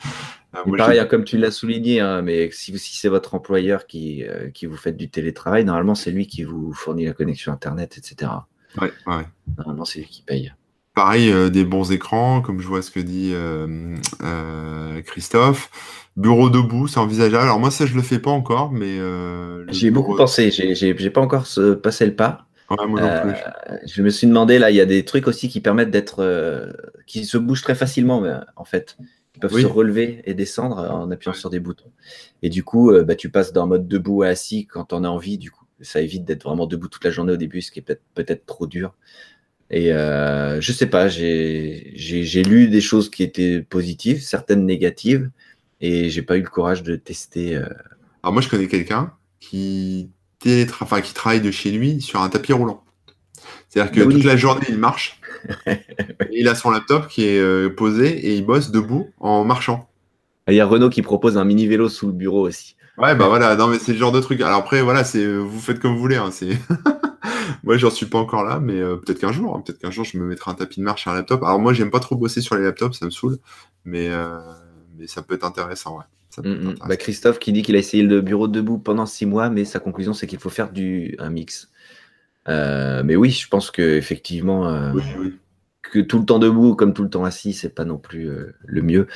Euh, 0.57 0.77
pareil, 0.77 0.99
hein, 0.99 1.07
comme 1.07 1.25
tu 1.25 1.39
l'as 1.39 1.53
souligné, 1.53 2.01
hein, 2.01 2.23
mais 2.23 2.51
si, 2.51 2.77
si 2.79 2.97
c'est 2.97 3.09
votre 3.09 3.35
employeur 3.35 3.87
qui, 3.87 4.25
qui 4.53 4.67
vous 4.67 4.77
fait 4.77 4.93
du 4.93 5.09
télétravail, 5.09 5.65
normalement, 5.65 5.95
c'est 5.95 6.11
lui 6.11 6.27
qui 6.27 6.43
vous 6.43 6.73
fournit 6.73 7.05
la 7.05 7.13
connexion 7.13 7.53
Internet, 7.53 7.97
etc. 7.99 8.33
Ouais, 8.81 8.93
ouais. 9.07 9.27
Normalement, 9.57 9.85
c'est 9.85 10.01
lui 10.01 10.07
qui 10.07 10.23
paye. 10.23 10.53
Pareil, 11.01 11.33
des 11.51 11.65
bons 11.65 11.93
écrans, 11.93 12.43
comme 12.43 12.61
je 12.61 12.67
vois 12.67 12.83
ce 12.83 12.91
que 12.91 13.01
dit 13.01 13.33
Christophe. 15.07 15.71
Bureau 16.17 16.51
debout, 16.51 16.89
c'est 16.89 16.99
envisageable. 16.99 17.45
Alors 17.45 17.59
moi, 17.59 17.71
ça, 17.71 17.87
je 17.87 17.95
le 17.95 18.03
fais 18.03 18.19
pas 18.19 18.31
encore, 18.31 18.71
mais... 18.71 18.99
Euh, 18.99 19.65
J'ai 19.69 19.91
beaucoup 19.91 20.15
pensé, 20.15 20.51
j'ai 20.51 21.11
pas 21.11 21.23
encore 21.23 21.47
passé 21.83 22.05
le 22.05 22.15
pas. 22.15 22.47
Ouais, 22.69 22.87
moi 22.87 23.01
non 23.01 23.23
plus. 23.23 23.31
Euh, 23.31 23.77
je 23.87 24.03
me 24.03 24.11
suis 24.11 24.27
demandé, 24.27 24.59
là, 24.59 24.71
il 24.71 24.77
y 24.77 24.81
a 24.83 24.85
des 24.85 25.07
trucs 25.07 25.27
aussi 25.27 25.49
qui 25.49 25.63
permettent 25.63 25.91
d'être... 25.91 26.23
Euh, 26.23 26.71
qui 27.07 27.25
se 27.25 27.39
bougent 27.39 27.63
très 27.63 27.75
facilement, 27.75 28.23
en 28.57 28.65
fait. 28.67 28.99
Ils 29.37 29.41
peuvent 29.41 29.59
se 29.59 29.67
relever 29.67 30.21
et 30.27 30.35
descendre 30.35 30.87
en 30.91 31.11
appuyant 31.11 31.33
sur 31.33 31.49
des 31.49 31.61
boutons. 31.61 31.93
Et 32.43 32.51
du 32.51 32.63
coup, 32.63 32.93
bah, 33.05 33.15
tu 33.15 33.31
passes 33.31 33.55
d'un 33.55 33.65
mode 33.65 33.89
debout 33.89 34.23
à 34.23 34.27
assis 34.27 34.67
quand 34.67 34.93
on 34.93 35.05
a 35.05 35.09
envie, 35.09 35.39
du 35.39 35.51
coup. 35.51 35.65
Ça 35.81 36.03
évite 36.03 36.27
d'être 36.27 36.43
vraiment 36.43 36.67
debout 36.67 36.89
toute 36.89 37.05
la 37.05 37.11
journée 37.11 37.33
au 37.33 37.39
début, 37.39 37.63
ce 37.63 37.71
qui 37.71 37.79
est 37.79 37.83
peut-être 37.83 38.03
peut 38.15 38.27
trop 38.45 38.67
dur. 38.67 38.93
Et 39.71 39.93
euh, 39.93 40.61
je 40.61 40.73
sais 40.73 40.87
pas, 40.87 41.09
j'ai 41.09 42.43
lu 42.45 42.69
des 42.69 42.81
choses 42.81 43.09
qui 43.09 43.23
étaient 43.23 43.61
positives, 43.63 44.21
certaines 44.21 44.67
négatives 44.67 45.31
et 45.81 46.11
j'ai 46.11 46.23
pas 46.23 46.37
eu 46.37 46.43
le 46.43 46.49
courage 46.49 46.83
de 46.83 46.97
tester. 46.97 47.57
Euh. 47.57 47.69
Alors 48.23 48.33
moi, 48.33 48.43
je 48.43 48.49
connais 48.49 48.67
quelqu'un 48.67 49.13
qui, 49.39 50.11
enfin, 50.81 51.01
qui 51.01 51.15
travaille 51.15 51.41
de 51.41 51.51
chez 51.51 51.71
lui 51.71 52.01
sur 52.01 52.21
un 52.21 52.29
tapis 52.29 52.53
roulant. 52.53 52.83
C'est-à-dire 53.69 53.93
que 53.93 54.11
toute 54.11 54.25
la 54.25 54.37
journée, 54.37 54.67
il 54.69 54.79
marche. 54.79 55.21
il 56.33 56.49
a 56.49 56.57
son 56.57 56.71
laptop 56.71 57.07
qui 57.07 57.25
est 57.25 57.39
euh, 57.39 57.71
posé 57.71 58.09
et 58.09 58.35
il 58.35 58.45
bosse 58.45 58.73
debout 58.73 59.11
en 59.21 59.45
marchant. 59.45 59.89
Il 60.49 60.55
y 60.55 60.61
a 60.61 60.67
Renault 60.67 60.91
qui 60.91 61.03
propose 61.03 61.39
un 61.39 61.45
mini 61.45 61.69
vélo 61.69 61.89
sous 61.89 62.09
le 62.09 62.13
bureau 62.13 62.47
aussi. 62.47 62.77
Ouais, 62.99 63.15
bah 63.15 63.29
voilà, 63.29 63.55
non 63.55 63.69
mais 63.69 63.79
c'est 63.79 63.93
le 63.93 63.99
genre 63.99 64.11
de 64.11 64.21
truc. 64.21 64.41
Alors 64.41 64.59
après, 64.59 64.83
voilà, 64.83 65.05
c'est 65.05 65.25
vous 65.25 65.61
faites 65.61 65.79
comme 65.79 65.95
vous 65.95 66.01
voulez. 66.01 66.17
Hein, 66.17 66.31
c'est 66.33 66.59
moi, 67.65 67.77
j'en 67.77 67.91
suis 67.91 68.07
pas 68.07 68.19
encore 68.19 68.45
là, 68.45 68.61
mais 68.61 68.81
euh, 68.81 68.97
peut-être 68.97 69.21
qu'un 69.21 69.33
jour, 69.33 69.57
hein, 69.57 69.63
peut-être 69.65 69.79
qu'un 69.79 69.91
jour, 69.91 70.05
je 70.05 70.19
me 70.19 70.25
mettrai 70.25 70.51
un 70.51 70.55
tapis 70.55 70.81
de 70.81 70.85
marche 70.85 71.03
sur 71.03 71.11
un 71.11 71.15
laptop. 71.15 71.43
Alors 71.43 71.59
moi, 71.59 71.73
j'aime 71.73 71.91
pas 71.91 72.01
trop 72.01 72.17
bosser 72.17 72.41
sur 72.41 72.57
les 72.57 72.63
laptops, 72.63 72.99
ça 72.99 73.07
me 73.07 73.11
saoule, 73.11 73.39
mais 73.85 74.11
mais 74.99 75.07
ça 75.07 75.23
peut 75.23 75.35
être 75.35 75.45
intéressant, 75.45 75.99
ouais. 75.99 76.05
Mm, 76.39 76.71
mm. 76.71 76.75
Bah, 76.87 76.97
Christophe 76.97 77.39
qui 77.39 77.53
dit 77.53 77.63
qu'il 77.63 77.75
a 77.75 77.79
essayé 77.79 78.03
le 78.03 78.21
bureau 78.21 78.49
debout 78.49 78.79
pendant 78.79 79.07
six 79.07 79.27
mois, 79.27 79.51
mais 79.51 79.65
sa 79.65 79.81
conclusion 79.81 80.15
c'est 80.15 80.27
qu'il 80.27 80.39
faut 80.39 80.51
faire 80.51 80.71
du 80.71 81.17
un 81.19 81.31
mix. 81.31 81.71
Euh, 82.49 83.03
mais 83.05 83.17
oui, 83.17 83.31
je 83.31 83.49
pense 83.49 83.71
que 83.71 83.83
effectivement, 83.83 84.69
euh, 84.69 84.93
que 85.83 85.99
tout 85.99 86.19
le 86.19 86.25
temps 86.25 86.39
debout 86.39 86.75
comme 86.75 86.95
tout 86.95 87.03
le 87.03 87.11
temps 87.11 87.25
assis, 87.25 87.53
c'est 87.53 87.75
pas 87.75 87.85
non 87.85 87.99
plus 87.99 88.29
euh, 88.29 88.55
le 88.65 88.83
mieux. 88.83 89.07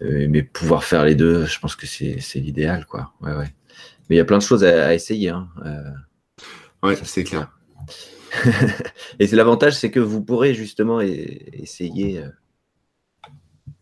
mais 0.00 0.42
pouvoir 0.42 0.84
faire 0.84 1.04
les 1.04 1.14
deux, 1.14 1.46
je 1.46 1.58
pense 1.58 1.76
que 1.76 1.86
c'est 1.86 2.20
l'idéal, 2.36 2.86
quoi. 2.86 3.12
Ouais, 3.20 3.34
ouais. 3.34 3.54
Mais 4.08 4.16
il 4.16 4.18
y 4.18 4.20
a 4.20 4.24
plein 4.24 4.38
de 4.38 4.42
choses 4.42 4.64
à, 4.64 4.94
essayer. 4.94 5.30
Hein. 5.30 5.48
ouais, 6.82 6.96
c'est 7.02 7.24
clair. 7.24 7.55
Et 9.18 9.26
l'avantage, 9.28 9.74
c'est 9.74 9.90
que 9.90 10.00
vous 10.00 10.22
pourrez 10.22 10.54
justement 10.54 11.00
essayer 11.00 12.22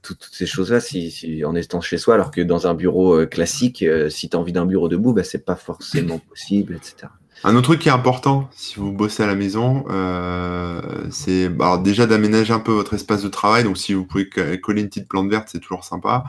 toutes 0.04 0.28
ces 0.30 0.46
choses-là 0.46 0.80
si, 0.80 1.42
en 1.44 1.54
étant 1.56 1.80
chez 1.80 1.98
soi, 1.98 2.14
alors 2.14 2.30
que 2.30 2.42
dans 2.42 2.66
un 2.66 2.74
bureau 2.74 3.14
euh, 3.14 3.26
classique, 3.26 3.82
euh, 3.82 4.10
si 4.10 4.28
tu 4.28 4.36
as 4.36 4.40
envie 4.40 4.52
d'un 4.52 4.66
bureau 4.66 4.88
debout, 4.88 5.14
bah, 5.14 5.24
c'est 5.24 5.44
pas 5.44 5.56
forcément 5.56 6.18
possible, 6.18 6.76
etc. 6.76 7.08
Un 7.46 7.56
autre 7.56 7.64
truc 7.64 7.80
qui 7.80 7.88
est 7.88 7.92
important, 7.92 8.48
si 8.52 8.76
vous 8.76 8.90
bossez 8.90 9.22
à 9.22 9.26
la 9.26 9.34
maison, 9.34 9.84
euh, 9.90 10.80
c'est 11.10 11.50
bah, 11.50 11.76
déjà 11.76 12.06
d'aménager 12.06 12.54
un 12.54 12.58
peu 12.58 12.72
votre 12.72 12.94
espace 12.94 13.22
de 13.22 13.28
travail. 13.28 13.64
Donc, 13.64 13.76
si 13.76 13.92
vous 13.92 14.06
pouvez 14.06 14.30
coller 14.30 14.80
une 14.80 14.88
petite 14.88 15.08
plante 15.08 15.28
verte, 15.28 15.48
c'est 15.52 15.58
toujours 15.58 15.84
sympa. 15.84 16.24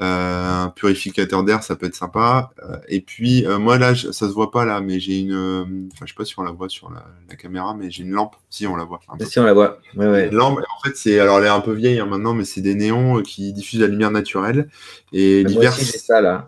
Euh, 0.00 0.64
un 0.64 0.68
purificateur 0.68 1.42
d'air, 1.42 1.64
ça 1.64 1.74
peut 1.74 1.86
être 1.86 1.96
sympa. 1.96 2.52
Euh, 2.62 2.76
et 2.86 3.00
puis, 3.00 3.44
moi, 3.58 3.78
là, 3.78 3.96
ça 3.96 4.12
se 4.12 4.32
voit 4.32 4.52
pas 4.52 4.64
là, 4.64 4.80
mais 4.80 5.00
j'ai 5.00 5.18
une. 5.18 5.88
Enfin, 5.92 6.06
je 6.06 6.12
sais 6.12 6.16
pas 6.16 6.24
si 6.24 6.38
on 6.38 6.44
la 6.44 6.52
voit 6.52 6.68
sur 6.68 6.88
la, 6.88 7.34
caméra, 7.34 7.74
mais 7.74 7.90
j'ai 7.90 8.04
une 8.04 8.12
lampe. 8.12 8.36
Si, 8.48 8.64
on 8.68 8.76
la 8.76 8.84
voit. 8.84 9.00
Si, 9.26 9.40
on 9.40 9.44
la 9.44 9.54
voit. 9.54 9.78
Ouais, 9.96 10.06
ouais. 10.06 10.28
Une 10.28 10.36
lampe, 10.36 10.60
en 10.60 10.86
fait, 10.86 10.96
c'est. 10.96 11.18
Alors, 11.18 11.40
elle 11.40 11.46
est 11.46 11.48
un 11.48 11.60
peu 11.60 11.72
vieille 11.72 11.98
hein, 11.98 12.06
maintenant, 12.06 12.32
mais 12.32 12.44
c'est 12.44 12.60
des 12.60 12.76
néons 12.76 13.22
qui 13.22 13.52
diffusent 13.52 13.80
la 13.80 13.88
lumière 13.88 14.12
naturelle. 14.12 14.68
Et 15.12 15.42
l'hiver. 15.42 15.74
J'ai 15.76 15.98
ça 15.98 16.20
là. 16.20 16.46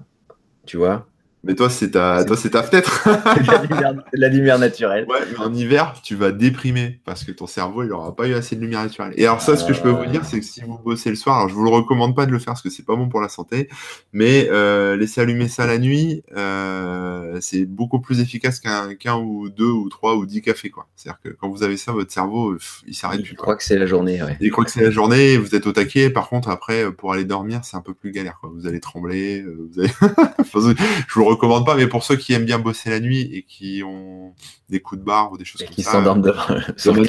Tu 0.64 0.76
vois? 0.76 1.08
Mais 1.44 1.56
toi, 1.56 1.68
c'est 1.68 1.90
ta, 1.90 2.24
toi, 2.24 2.36
c'est 2.36 2.50
ta 2.50 2.62
fenêtre. 2.62 3.08
la, 4.12 4.28
lumière, 4.28 4.58
naturelle. 4.60 5.06
Ouais, 5.08 5.18
mais 5.32 5.38
en 5.38 5.52
hiver, 5.52 5.94
tu 6.02 6.14
vas 6.14 6.30
déprimer 6.30 7.00
parce 7.04 7.24
que 7.24 7.32
ton 7.32 7.48
cerveau, 7.48 7.82
il 7.82 7.88
n'aura 7.88 8.14
pas 8.14 8.28
eu 8.28 8.34
assez 8.34 8.54
de 8.54 8.60
lumière 8.60 8.82
naturelle. 8.82 9.12
Et 9.16 9.26
alors, 9.26 9.40
ça, 9.40 9.56
ce 9.56 9.64
que 9.64 9.72
je 9.72 9.80
peux 9.80 9.90
vous 9.90 10.06
dire, 10.06 10.24
c'est 10.24 10.38
que 10.38 10.46
si 10.46 10.60
vous 10.60 10.78
bossez 10.78 11.10
le 11.10 11.16
soir, 11.16 11.38
alors 11.38 11.48
je 11.48 11.54
vous 11.54 11.64
le 11.64 11.70
recommande 11.70 12.14
pas 12.14 12.26
de 12.26 12.30
le 12.30 12.38
faire 12.38 12.52
parce 12.52 12.62
que 12.62 12.70
c'est 12.70 12.84
pas 12.84 12.94
bon 12.94 13.08
pour 13.08 13.20
la 13.20 13.28
santé, 13.28 13.68
mais 14.12 14.48
euh, 14.50 14.96
laisser 14.96 15.20
allumer 15.20 15.48
ça 15.48 15.66
la 15.66 15.78
nuit, 15.78 16.22
euh, 16.36 17.38
c'est 17.40 17.64
beaucoup 17.64 18.00
plus 18.00 18.20
efficace 18.20 18.60
qu'un, 18.60 18.94
qu'un 18.94 19.16
ou 19.16 19.48
deux 19.48 19.70
ou 19.70 19.88
trois 19.88 20.14
ou 20.14 20.26
dix 20.26 20.42
cafés, 20.42 20.70
quoi. 20.70 20.86
C'est-à-dire 20.94 21.20
que 21.24 21.30
quand 21.30 21.48
vous 21.48 21.64
avez 21.64 21.76
ça, 21.76 21.90
votre 21.90 22.12
cerveau, 22.12 22.56
il 22.86 22.94
s'arrête 22.94 23.22
plus. 23.22 23.32
Il 23.32 23.36
croit 23.36 23.56
que 23.56 23.64
c'est 23.64 23.78
la 23.78 23.86
journée, 23.86 24.22
ouais. 24.22 24.36
Il 24.40 24.52
croit 24.52 24.64
que 24.64 24.70
c'est 24.70 24.82
la 24.82 24.90
journée, 24.92 25.38
vous 25.38 25.56
êtes 25.56 25.66
au 25.66 25.72
taquet. 25.72 26.08
Par 26.08 26.28
contre, 26.28 26.50
après, 26.50 26.92
pour 26.92 27.12
aller 27.12 27.24
dormir, 27.24 27.64
c'est 27.64 27.76
un 27.76 27.80
peu 27.80 27.94
plus 27.94 28.12
galère, 28.12 28.38
quoi. 28.40 28.52
Vous 28.54 28.68
allez 28.68 28.78
trembler, 28.78 29.42
euh, 29.42 29.68
vous 29.72 29.80
allez... 29.80 29.90
je 31.08 31.14
vous 31.14 31.31
recommande 31.32 31.66
pas, 31.66 31.74
mais 31.74 31.86
pour 31.86 32.04
ceux 32.04 32.16
qui 32.16 32.32
aiment 32.32 32.44
bien 32.44 32.58
bosser 32.58 32.90
la 32.90 33.00
nuit 33.00 33.28
et 33.32 33.42
qui 33.42 33.82
ont 33.84 34.34
des 34.68 34.80
coups 34.80 35.00
de 35.00 35.04
barre 35.04 35.32
ou 35.32 35.38
des 35.38 35.44
choses 35.44 35.62
comme 35.62 35.74
qui 35.74 35.82
ça, 35.82 35.90
qui 35.90 35.96
s'endorment 35.96 36.22
devant 36.22 36.42
sur 36.76 36.94
le 36.94 37.04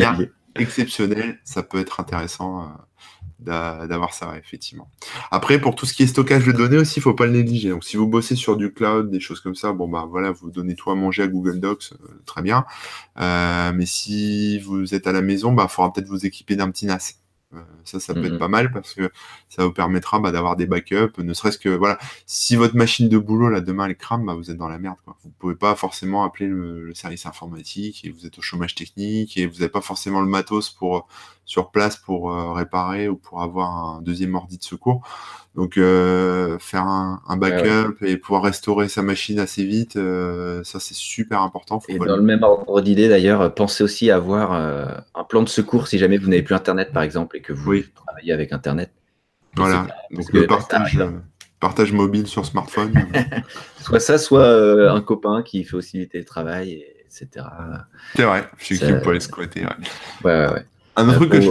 exceptionnel, 0.56 1.40
ça 1.44 1.64
peut 1.64 1.80
être 1.80 2.00
intéressant 2.00 2.64
euh, 2.64 3.88
d'avoir 3.88 4.14
ça, 4.14 4.38
effectivement. 4.38 4.90
Après, 5.32 5.60
pour 5.60 5.76
tout 5.76 5.86
ce 5.86 5.94
qui 5.94 6.04
est 6.04 6.08
stockage 6.08 6.46
de 6.46 6.52
données 6.52 6.78
aussi, 6.78 7.00
il 7.00 7.02
faut 7.02 7.14
pas 7.14 7.26
le 7.26 7.34
négliger. 7.34 7.70
Donc, 7.70 7.84
si 7.84 7.98
vous 7.98 8.08
bossez 8.08 8.36
sur 8.36 8.56
du 8.56 8.72
cloud, 8.72 9.10
des 9.10 9.20
choses 9.20 9.40
comme 9.42 9.56
ça, 9.56 9.74
bon 9.74 9.88
bah 9.88 10.08
voilà, 10.10 10.32
vous 10.32 10.52
donnez 10.52 10.76
tout 10.76 10.92
à 10.92 10.96
manger 10.96 11.24
à 11.24 11.28
Google 11.28 11.60
Docs, 11.60 11.94
euh, 11.94 12.22
très 12.26 12.42
bien. 12.42 12.66
Euh, 13.20 13.74
mais 13.76 13.86
si 13.86 14.60
vous 14.60 14.94
êtes 14.94 15.08
à 15.08 15.12
la 15.12 15.22
maison, 15.22 15.52
bah, 15.52 15.68
il 15.70 15.74
faudra 15.74 15.92
peut-être 15.92 16.08
vous 16.08 16.26
équiper 16.26 16.56
d'un 16.56 16.70
petit 16.70 16.86
NAS. 16.86 17.23
Euh, 17.54 17.62
ça, 17.84 18.00
ça 18.00 18.14
peut 18.14 18.26
être 18.26 18.38
pas 18.38 18.48
mal 18.48 18.72
parce 18.72 18.94
que 18.94 19.12
ça 19.50 19.66
vous 19.66 19.72
permettra 19.72 20.20
bah, 20.20 20.32
d'avoir 20.32 20.56
des 20.56 20.66
backups, 20.66 21.18
ne 21.18 21.34
serait-ce 21.34 21.58
que 21.58 21.70
voilà, 21.70 21.98
si 22.26 22.56
votre 22.56 22.76
machine 22.76 23.10
de 23.10 23.18
boulot 23.18 23.50
là 23.50 23.62
demain 23.62 23.88
elle 23.88 23.96
crame, 23.96 24.26
bah, 24.26 24.34
vous 24.34 24.52
êtes 24.52 24.58
dans 24.58 24.68
la 24.68 24.80
merde. 24.80 24.98
Quoi. 25.06 25.18
Vous 25.24 25.32
pouvez 25.40 25.56
pas 25.56 25.76
forcément 25.76 26.24
appeler 26.24 26.48
le, 26.48 26.94
service 26.94 27.26
informatique 27.26 28.06
et 28.06 28.12
vous 28.12 28.26
êtes 28.26 28.38
au 28.38 28.42
chômage 28.42 28.76
technique 28.76 29.36
et 29.38 29.48
vous 29.48 29.56
n'avez 29.56 29.70
pas 29.70 29.82
forcément 29.82 30.22
le 30.22 30.28
matos 30.28 30.70
pour 30.70 31.08
sur 31.46 31.72
place 31.72 31.98
pour 31.98 32.32
euh, 32.32 32.54
réparer 32.54 33.08
ou 33.08 33.16
pour 33.16 33.42
avoir 33.42 33.70
un 33.72 34.02
deuxième 34.02 34.36
ordi 34.36 34.58
de 34.58 34.64
secours. 34.64 35.02
Donc 35.56 35.78
euh, 35.78 36.58
faire 36.58 36.88
un, 36.88 37.38
backup 37.38 37.98
et 38.02 38.18
pouvoir 38.18 38.44
restaurer 38.44 38.88
sa 38.88 39.04
machine 39.04 39.38
assez 39.38 39.64
vite, 39.64 39.98
euh, 39.98 40.64
ça 40.64 40.80
c'est 40.80 40.96
super 40.96 41.42
important. 41.42 41.80
et 41.88 42.00
dans 42.00 42.16
le 42.16 42.24
même 42.24 42.42
ordre 42.42 42.82
d'idée 42.82 43.08
d'ailleurs, 43.08 43.54
pensez 43.54 43.84
aussi 43.84 44.10
à 44.10 44.16
avoir 44.16 44.54
un 44.54 45.24
plan 45.26 45.44
de 45.44 45.50
secours 45.50 45.88
si 45.88 46.00
jamais 46.00 46.18
vous 46.18 46.28
n'avez 46.28 46.42
plus 46.42 46.56
Internet 46.56 46.92
par 46.92 47.04
exemple 47.04 47.38
et 47.38 47.42
que 47.42 47.54
vous 47.54 47.82
travaillez 47.94 48.34
avec 48.34 48.52
Internet. 48.52 48.90
Voilà, 49.56 49.86
donc 50.10 50.34
le 50.34 50.48
partage, 50.48 51.00
partage 51.60 51.94
mobile 51.94 52.26
sur 52.26 52.48
smartphone. 52.48 52.92
soit 53.80 54.00
ça, 54.00 54.18
soit 54.18 54.92
un 54.92 55.02
copain 55.02 55.44
qui 55.44 55.64
fait 55.66 55.76
aussi 55.76 56.00
du 56.00 56.08
télétravail, 56.08 56.84
etc. 57.06 57.46
C'est 58.16 58.24
vrai, 58.24 58.50
je 58.58 58.74
sais 58.74 58.88
qui 58.88 59.04
peut 59.04 59.14
l'exploiter. 59.14 59.66
Ouais, 59.66 59.68
ouais, 60.24 60.48
ouais. 60.52 60.66
Un 60.96 61.14
truc 61.14 61.32
que 61.32 61.42
je... 61.42 61.50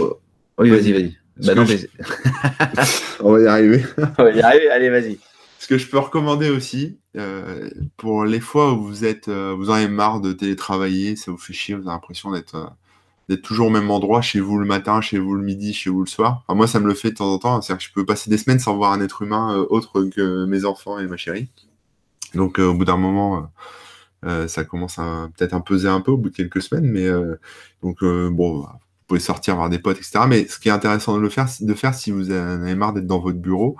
Oui, 0.57 0.69
vas-y, 0.69 0.91
vas-y. 0.91 1.17
Bah 1.37 1.55
non, 1.55 1.65
On 3.21 3.31
va 3.33 3.41
y 3.41 3.47
arriver. 3.47 3.83
On 4.17 4.23
va 4.23 4.31
y 4.31 4.41
arriver, 4.41 4.69
allez, 4.69 4.89
vas-y. 4.89 5.19
Ce 5.63 5.67
que 5.67 5.77
je 5.77 5.87
peux 5.87 5.97
recommander 5.97 6.49
aussi, 6.49 6.99
euh, 7.17 7.69
pour 7.97 8.25
les 8.25 8.39
fois 8.39 8.73
où 8.73 8.83
vous 8.83 9.05
êtes, 9.05 9.29
euh, 9.29 9.55
vous 9.57 9.69
en 9.69 9.73
avez 9.73 9.87
marre 9.87 10.19
de 10.19 10.33
télétravailler, 10.33 11.15
ça 11.15 11.31
vous 11.31 11.37
fait 11.37 11.53
chier, 11.53 11.73
vous 11.73 11.81
avez 11.81 11.91
l'impression 11.91 12.31
d'être 12.31 12.55
euh, 12.55 12.65
d'être 13.29 13.41
toujours 13.41 13.67
au 13.67 13.69
même 13.69 13.89
endroit, 13.89 14.21
chez 14.21 14.41
vous 14.41 14.59
le 14.59 14.65
matin, 14.65 14.99
chez 14.99 15.17
vous 15.17 15.33
le 15.35 15.41
midi, 15.41 15.73
chez 15.73 15.89
vous 15.89 16.01
le 16.01 16.09
soir. 16.09 16.43
moi, 16.49 16.67
ça 16.67 16.81
me 16.81 16.87
le 16.87 16.93
fait 16.93 17.11
de 17.11 17.15
temps 17.15 17.31
en 17.33 17.39
temps. 17.39 17.61
C'est-à-dire 17.61 17.79
que 17.81 17.89
je 17.89 17.93
peux 17.93 18.05
passer 18.05 18.29
des 18.29 18.37
semaines 18.37 18.59
sans 18.59 18.75
voir 18.75 18.91
un 18.91 18.99
être 18.99 19.21
humain 19.21 19.55
autre 19.69 20.03
que 20.03 20.45
mes 20.45 20.65
enfants 20.65 20.99
et 20.99 21.07
ma 21.07 21.15
chérie. 21.15 21.47
Donc, 22.35 22.59
au 22.59 22.73
bout 22.73 22.83
d'un 22.83 22.97
moment, 22.97 23.49
ça 24.47 24.65
commence 24.65 24.99
à 24.99 25.29
peut-être 25.37 25.53
à 25.53 25.61
peser 25.61 25.87
un 25.87 26.01
peu 26.01 26.11
au 26.11 26.17
bout 26.17 26.31
de 26.31 26.35
quelques 26.35 26.61
semaines. 26.61 26.85
Mais 26.85 27.09
donc, 27.81 28.03
bon, 28.03 28.67
sortir 29.19 29.55
voir 29.55 29.69
des 29.69 29.79
potes, 29.79 29.97
etc. 29.97 30.21
Mais 30.27 30.47
ce 30.47 30.59
qui 30.59 30.69
est 30.69 30.71
intéressant 30.71 31.15
de 31.15 31.21
le 31.21 31.29
faire, 31.29 31.47
de 31.59 31.73
faire 31.73 31.93
si 31.93 32.11
vous 32.11 32.31
en 32.31 32.61
avez 32.61 32.75
marre 32.75 32.93
d'être 32.93 33.07
dans 33.07 33.19
votre 33.19 33.39
bureau, 33.39 33.77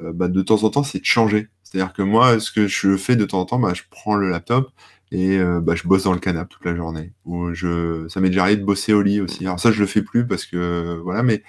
euh, 0.00 0.12
bah, 0.12 0.28
de 0.28 0.42
temps 0.42 0.62
en 0.64 0.70
temps, 0.70 0.82
c'est 0.82 1.00
de 1.00 1.04
changer. 1.04 1.48
C'est-à-dire 1.62 1.92
que 1.92 2.02
moi, 2.02 2.38
ce 2.40 2.50
que 2.50 2.66
je 2.66 2.96
fais 2.96 3.16
de 3.16 3.24
temps 3.24 3.40
en 3.40 3.44
temps, 3.46 3.58
bah, 3.58 3.72
je 3.74 3.82
prends 3.90 4.14
le 4.14 4.30
laptop 4.30 4.70
et 5.12 5.38
euh, 5.38 5.60
bah, 5.60 5.74
je 5.74 5.86
bosse 5.86 6.04
dans 6.04 6.12
le 6.12 6.18
canapé 6.18 6.48
toute 6.50 6.64
la 6.64 6.76
journée. 6.76 7.12
Ou 7.24 7.52
je, 7.54 8.06
ça 8.08 8.20
m'est 8.20 8.28
déjà 8.28 8.42
arrivé 8.42 8.60
de 8.60 8.64
bosser 8.64 8.92
au 8.92 9.02
lit 9.02 9.20
aussi. 9.20 9.44
Alors 9.46 9.60
ça, 9.60 9.72
je 9.72 9.80
le 9.80 9.86
fais 9.86 10.02
plus 10.02 10.26
parce 10.26 10.44
que 10.44 11.00
voilà, 11.02 11.22
mais 11.22 11.42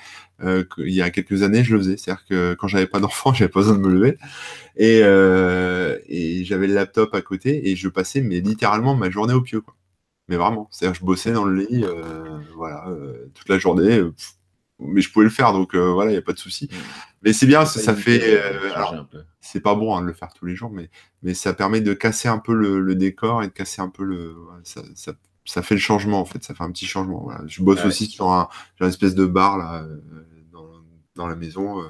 euh, 0.44 0.64
il 0.78 0.94
y 0.94 1.02
a 1.02 1.10
quelques 1.10 1.44
années, 1.44 1.64
je 1.64 1.74
le 1.74 1.80
faisais. 1.80 1.98
C'est-à-dire 1.98 2.26
que 2.26 2.56
quand 2.56 2.68
j'avais 2.68 2.88
pas 2.88 3.00
d'enfant, 3.00 3.34
j'avais 3.34 3.50
pas 3.50 3.60
besoin 3.62 3.76
de 3.76 3.80
me 3.80 3.90
lever 3.90 4.18
et, 4.78 5.00
et 6.08 6.44
j'avais 6.46 6.68
le 6.68 6.74
laptop 6.74 7.14
à 7.16 7.22
côté 7.22 7.70
et 7.70 7.76
je 7.76 7.90
passais 7.90 8.22
mais 8.22 8.40
littéralement 8.42 8.96
ma 8.96 9.10
journée 9.10 9.34
au 9.34 9.42
pieu. 9.42 9.62
Quoi 9.62 9.76
mais 10.28 10.36
vraiment. 10.36 10.68
C'est-à-dire 10.72 11.00
je 11.00 11.06
bossais 11.06 11.32
dans 11.32 11.46
le 11.46 11.64
lit, 11.64 11.84
euh, 11.84 12.40
voilà, 12.56 12.88
euh, 12.90 13.32
toute 13.34 13.50
la 13.50 13.58
journée, 13.58 13.98
euh, 13.98 14.14
mais 14.80 15.02
je 15.02 15.12
pouvais 15.12 15.26
le 15.26 15.32
faire, 15.32 15.54
donc 15.54 15.76
voilà, 15.76 16.12
il 16.12 16.14
n'y 16.14 16.20
a 16.20 16.24
pas 16.24 16.34
de 16.34 16.40
souci. 16.40 16.70
Mais 17.24 17.34
c'est 17.34 17.48
bien, 17.48 17.66
ça, 17.66 17.80
ça 17.80 17.96
fait. 17.96 18.40
alors, 18.76 19.08
c'est 19.42 19.60
pas 19.60 19.74
bon 19.74 19.96
hein, 19.96 20.02
de 20.02 20.08
le 20.08 20.14
faire 20.14 20.32
tous 20.34 20.46
les 20.46 20.56
jours, 20.56 20.70
mais, 20.70 20.92
mais 21.24 21.34
ça 21.34 21.54
permet 21.54 21.82
de 21.82 21.94
casser 21.94 22.28
un 22.28 22.38
peu 22.38 22.54
le, 22.54 22.96
décor 22.96 23.42
et 23.42 23.48
de 23.48 23.54
casser 23.54 23.82
un 23.82 23.90
peu 23.90 24.04
le. 24.04 24.36
Ça, 24.64 24.82
ça, 24.94 25.14
ça, 25.46 25.64
fait 25.64 25.74
le 25.74 25.82
changement, 25.82 26.20
en 26.20 26.26
fait, 26.26 26.44
ça 26.44 26.54
fait 26.54 26.64
un 26.64 26.72
petit 26.72 26.86
changement. 26.86 27.22
Voilà. 27.24 27.42
Je 27.48 27.64
bosse 27.64 27.84
aussi 27.86 28.06
sur, 28.06 28.32
un, 28.32 28.50
sur 28.76 28.86
une 28.86 28.92
espèce 28.92 29.16
de 29.16 29.26
bar, 29.26 29.58
là, 29.58 29.84
dans, 30.52 30.70
dans 31.16 31.28
la 31.28 31.36
maison 31.36 31.84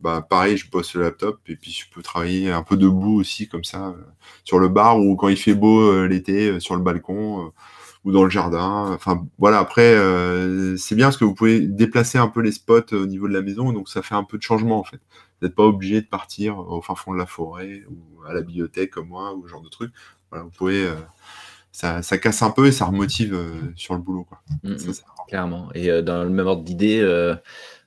bah 0.00 0.22
pareil, 0.22 0.56
je 0.56 0.70
bosse 0.70 0.94
le 0.94 1.02
laptop 1.02 1.40
et 1.48 1.56
puis 1.56 1.72
je 1.72 1.90
peux 1.92 2.02
travailler 2.02 2.52
un 2.52 2.62
peu 2.62 2.76
debout 2.76 3.18
aussi 3.18 3.48
comme 3.48 3.64
ça 3.64 3.96
sur 4.44 4.60
le 4.60 4.68
bar 4.68 5.00
ou 5.00 5.16
quand 5.16 5.26
il 5.26 5.36
fait 5.36 5.54
beau 5.54 6.06
l'été 6.06 6.60
sur 6.60 6.76
le 6.76 6.82
balcon 6.82 7.52
ou 8.04 8.12
dans 8.12 8.24
le 8.24 8.30
jardin. 8.30 8.90
Enfin, 8.92 9.26
voilà, 9.38 9.58
après, 9.58 9.94
euh, 9.94 10.76
c'est 10.76 10.94
bien 10.94 11.06
parce 11.06 11.16
que 11.16 11.24
vous 11.24 11.34
pouvez 11.34 11.60
déplacer 11.60 12.18
un 12.18 12.28
peu 12.28 12.40
les 12.40 12.52
spots 12.52 12.92
au 12.92 13.06
niveau 13.06 13.28
de 13.28 13.32
la 13.32 13.42
maison, 13.42 13.72
donc 13.72 13.88
ça 13.88 14.02
fait 14.02 14.14
un 14.14 14.24
peu 14.24 14.38
de 14.38 14.42
changement 14.42 14.78
en 14.78 14.84
fait. 14.84 15.00
Vous 15.40 15.46
n'êtes 15.46 15.54
pas 15.54 15.64
obligé 15.64 16.00
de 16.00 16.06
partir 16.06 16.58
au 16.58 16.80
fin 16.80 16.94
fond 16.94 17.12
de 17.12 17.18
la 17.18 17.26
forêt 17.26 17.82
ou 17.88 18.24
à 18.24 18.32
la 18.32 18.42
bibliothèque 18.42 18.90
comme 18.90 19.08
moi 19.08 19.34
ou 19.34 19.44
ce 19.46 19.50
genre 19.50 19.62
de 19.62 19.68
truc. 19.68 19.92
Voilà, 20.30 20.44
vous 20.44 20.50
pouvez. 20.50 20.84
Euh, 20.84 20.94
ça, 21.70 22.02
ça, 22.02 22.18
casse 22.18 22.42
un 22.42 22.50
peu 22.50 22.66
et 22.66 22.72
ça 22.72 22.86
remotive 22.86 23.34
euh, 23.34 23.72
sur 23.76 23.94
le 23.94 24.00
boulot. 24.00 24.24
Quoi. 24.24 24.40
Mm, 24.64 24.72
mm, 24.72 24.92
clairement. 25.28 25.68
Et 25.74 26.02
dans 26.02 26.24
le 26.24 26.30
même 26.30 26.46
ordre 26.46 26.64
d'idée, 26.64 27.02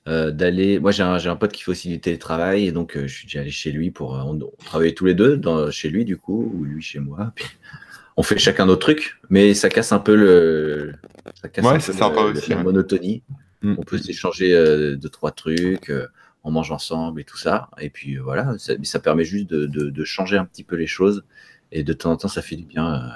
d'aller. 0.06 0.78
Moi, 0.78 0.92
j'ai 0.92 1.02
un, 1.02 1.14
un, 1.14 1.36
pote 1.36 1.52
qui 1.52 1.62
fait 1.62 1.70
aussi 1.72 1.88
du 1.88 2.00
télétravail 2.00 2.66
et 2.66 2.72
donc 2.72 2.96
je 2.96 3.06
suis 3.06 3.26
déjà 3.26 3.40
allé 3.40 3.50
chez 3.50 3.70
lui 3.70 3.90
pour. 3.90 4.12
on, 4.12 4.38
travailler 4.64 4.94
tous 4.94 5.04
les 5.04 5.14
deux 5.14 5.36
dans, 5.36 5.70
chez 5.70 5.90
lui, 5.90 6.06
du 6.06 6.16
coup, 6.16 6.50
ou 6.54 6.64
lui 6.64 6.80
chez 6.80 7.00
moi. 7.00 7.32
Puis 7.34 7.44
on 8.16 8.22
fait 8.22 8.38
chacun 8.38 8.66
notre 8.66 8.80
truc, 8.80 9.20
mais 9.30 9.54
ça 9.54 9.68
casse 9.68 9.92
un 9.92 9.98
peu 9.98 10.14
le, 10.14 10.92
ça 11.40 11.48
casse 11.48 11.64
un 12.00 12.10
peu 12.10 12.34
la 12.48 12.62
monotonie. 12.62 13.22
Mm. 13.62 13.76
On 13.78 13.82
peut 13.82 13.98
s'échanger 13.98 14.54
euh, 14.54 14.96
deux 14.96 15.08
trois 15.08 15.30
trucs, 15.30 15.90
euh, 15.90 16.08
on 16.44 16.50
mange 16.50 16.72
ensemble 16.72 17.20
et 17.20 17.24
tout 17.24 17.38
ça. 17.38 17.70
Et 17.78 17.90
puis 17.90 18.16
euh, 18.16 18.22
voilà, 18.22 18.56
ça, 18.58 18.74
ça 18.82 19.00
permet 19.00 19.24
juste 19.24 19.48
de, 19.48 19.66
de, 19.66 20.04
changer 20.04 20.36
un 20.36 20.44
petit 20.44 20.64
peu 20.64 20.76
les 20.76 20.86
choses 20.86 21.24
et 21.70 21.82
de 21.82 21.92
temps 21.92 22.12
en 22.12 22.16
temps 22.16 22.28
ça 22.28 22.42
fait 22.42 22.56
du 22.56 22.64
bien. 22.64 23.10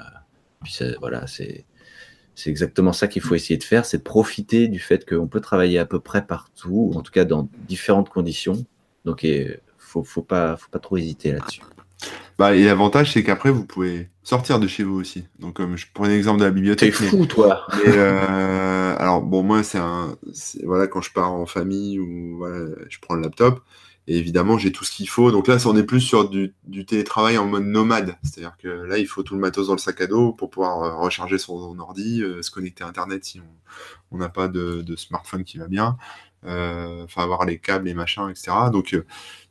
puis 0.63 0.79
voilà, 0.99 1.27
c'est 1.27 1.65
c'est 2.33 2.51
exactement 2.51 2.93
ça 2.93 3.07
qu'il 3.07 3.23
faut 3.23 3.33
essayer 3.33 3.57
de 3.57 3.63
faire, 3.63 3.83
c'est 3.83 3.97
de 3.97 4.03
profiter 4.03 4.67
du 4.67 4.79
fait 4.79 5.09
qu'on 5.09 5.27
peut 5.27 5.41
travailler 5.41 5.79
à 5.79 5.85
peu 5.85 5.99
près 5.99 6.25
partout, 6.25 6.91
en 6.95 7.01
tout 7.01 7.11
cas 7.11 7.25
dans 7.25 7.49
différentes 7.67 8.09
conditions. 8.09 8.65
Donc 9.05 9.23
il 9.23 9.59
faut 9.77 10.03
faut 10.03 10.21
pas 10.21 10.55
faut 10.55 10.69
pas 10.69 10.79
trop 10.79 10.97
hésiter 10.97 11.31
là-dessus. 11.31 11.61
Bah, 12.37 12.55
et 12.55 12.63
l'avantage, 12.63 13.13
c'est 13.13 13.23
qu'après, 13.23 13.49
vous 13.49 13.65
pouvez 13.65 14.09
sortir 14.23 14.59
de 14.59 14.67
chez 14.67 14.83
vous 14.83 14.99
aussi. 14.99 15.25
Donc, 15.39 15.55
comme 15.55 15.75
je 15.75 15.87
prends 15.91 16.05
l'exemple 16.05 16.39
de 16.39 16.45
la 16.45 16.51
bibliothèque. 16.51 16.95
T'es 16.95 17.07
fou, 17.07 17.25
toi. 17.25 17.65
euh, 17.87 18.95
alors, 18.99 19.21
bon, 19.21 19.41
moi, 19.41 19.63
c'est 19.63 19.79
un. 19.79 20.15
Voilà, 20.63 20.87
quand 20.87 21.01
je 21.01 21.11
pars 21.11 21.31
en 21.31 21.45
famille 21.45 21.99
ou 21.99 22.37
voilà, 22.37 22.65
je 22.89 22.99
prends 22.99 23.15
le 23.15 23.21
laptop. 23.21 23.61
Et 24.09 24.17
évidemment, 24.17 24.57
j'ai 24.57 24.71
tout 24.71 24.85
ce 24.85 24.91
qu'il 24.91 25.09
faut. 25.09 25.31
Donc 25.31 25.47
là, 25.47 25.57
on 25.65 25.75
est 25.75 25.83
plus 25.83 25.99
sur 25.99 26.29
du, 26.29 26.53
du 26.63 26.85
télétravail 26.85 27.37
en 27.37 27.45
mode 27.45 27.65
nomade. 27.65 28.15
C'est-à-dire 28.23 28.55
que 28.57 28.69
là, 28.69 28.97
il 28.97 29.05
faut 29.05 29.21
tout 29.21 29.33
le 29.33 29.41
matos 29.41 29.67
dans 29.67 29.73
le 29.73 29.79
sac 29.79 29.99
à 29.99 30.07
dos 30.07 30.31
pour 30.31 30.49
pouvoir 30.49 30.83
euh, 30.83 30.95
recharger 30.95 31.37
son 31.37 31.77
ordi, 31.77 32.23
euh, 32.23 32.41
se 32.41 32.49
connecter 32.49 32.85
à 32.85 32.87
Internet 32.87 33.25
si 33.25 33.41
on 34.11 34.17
n'a 34.17 34.29
pas 34.29 34.47
de, 34.47 34.81
de, 34.81 34.95
smartphone 34.95 35.43
qui 35.43 35.57
va 35.57 35.67
bien. 35.67 35.97
Enfin 36.43 37.23
avoir 37.23 37.45
les 37.45 37.59
câbles, 37.59 37.85
les 37.85 37.93
machins, 37.93 38.29
etc. 38.29 38.51
Donc 38.71 38.97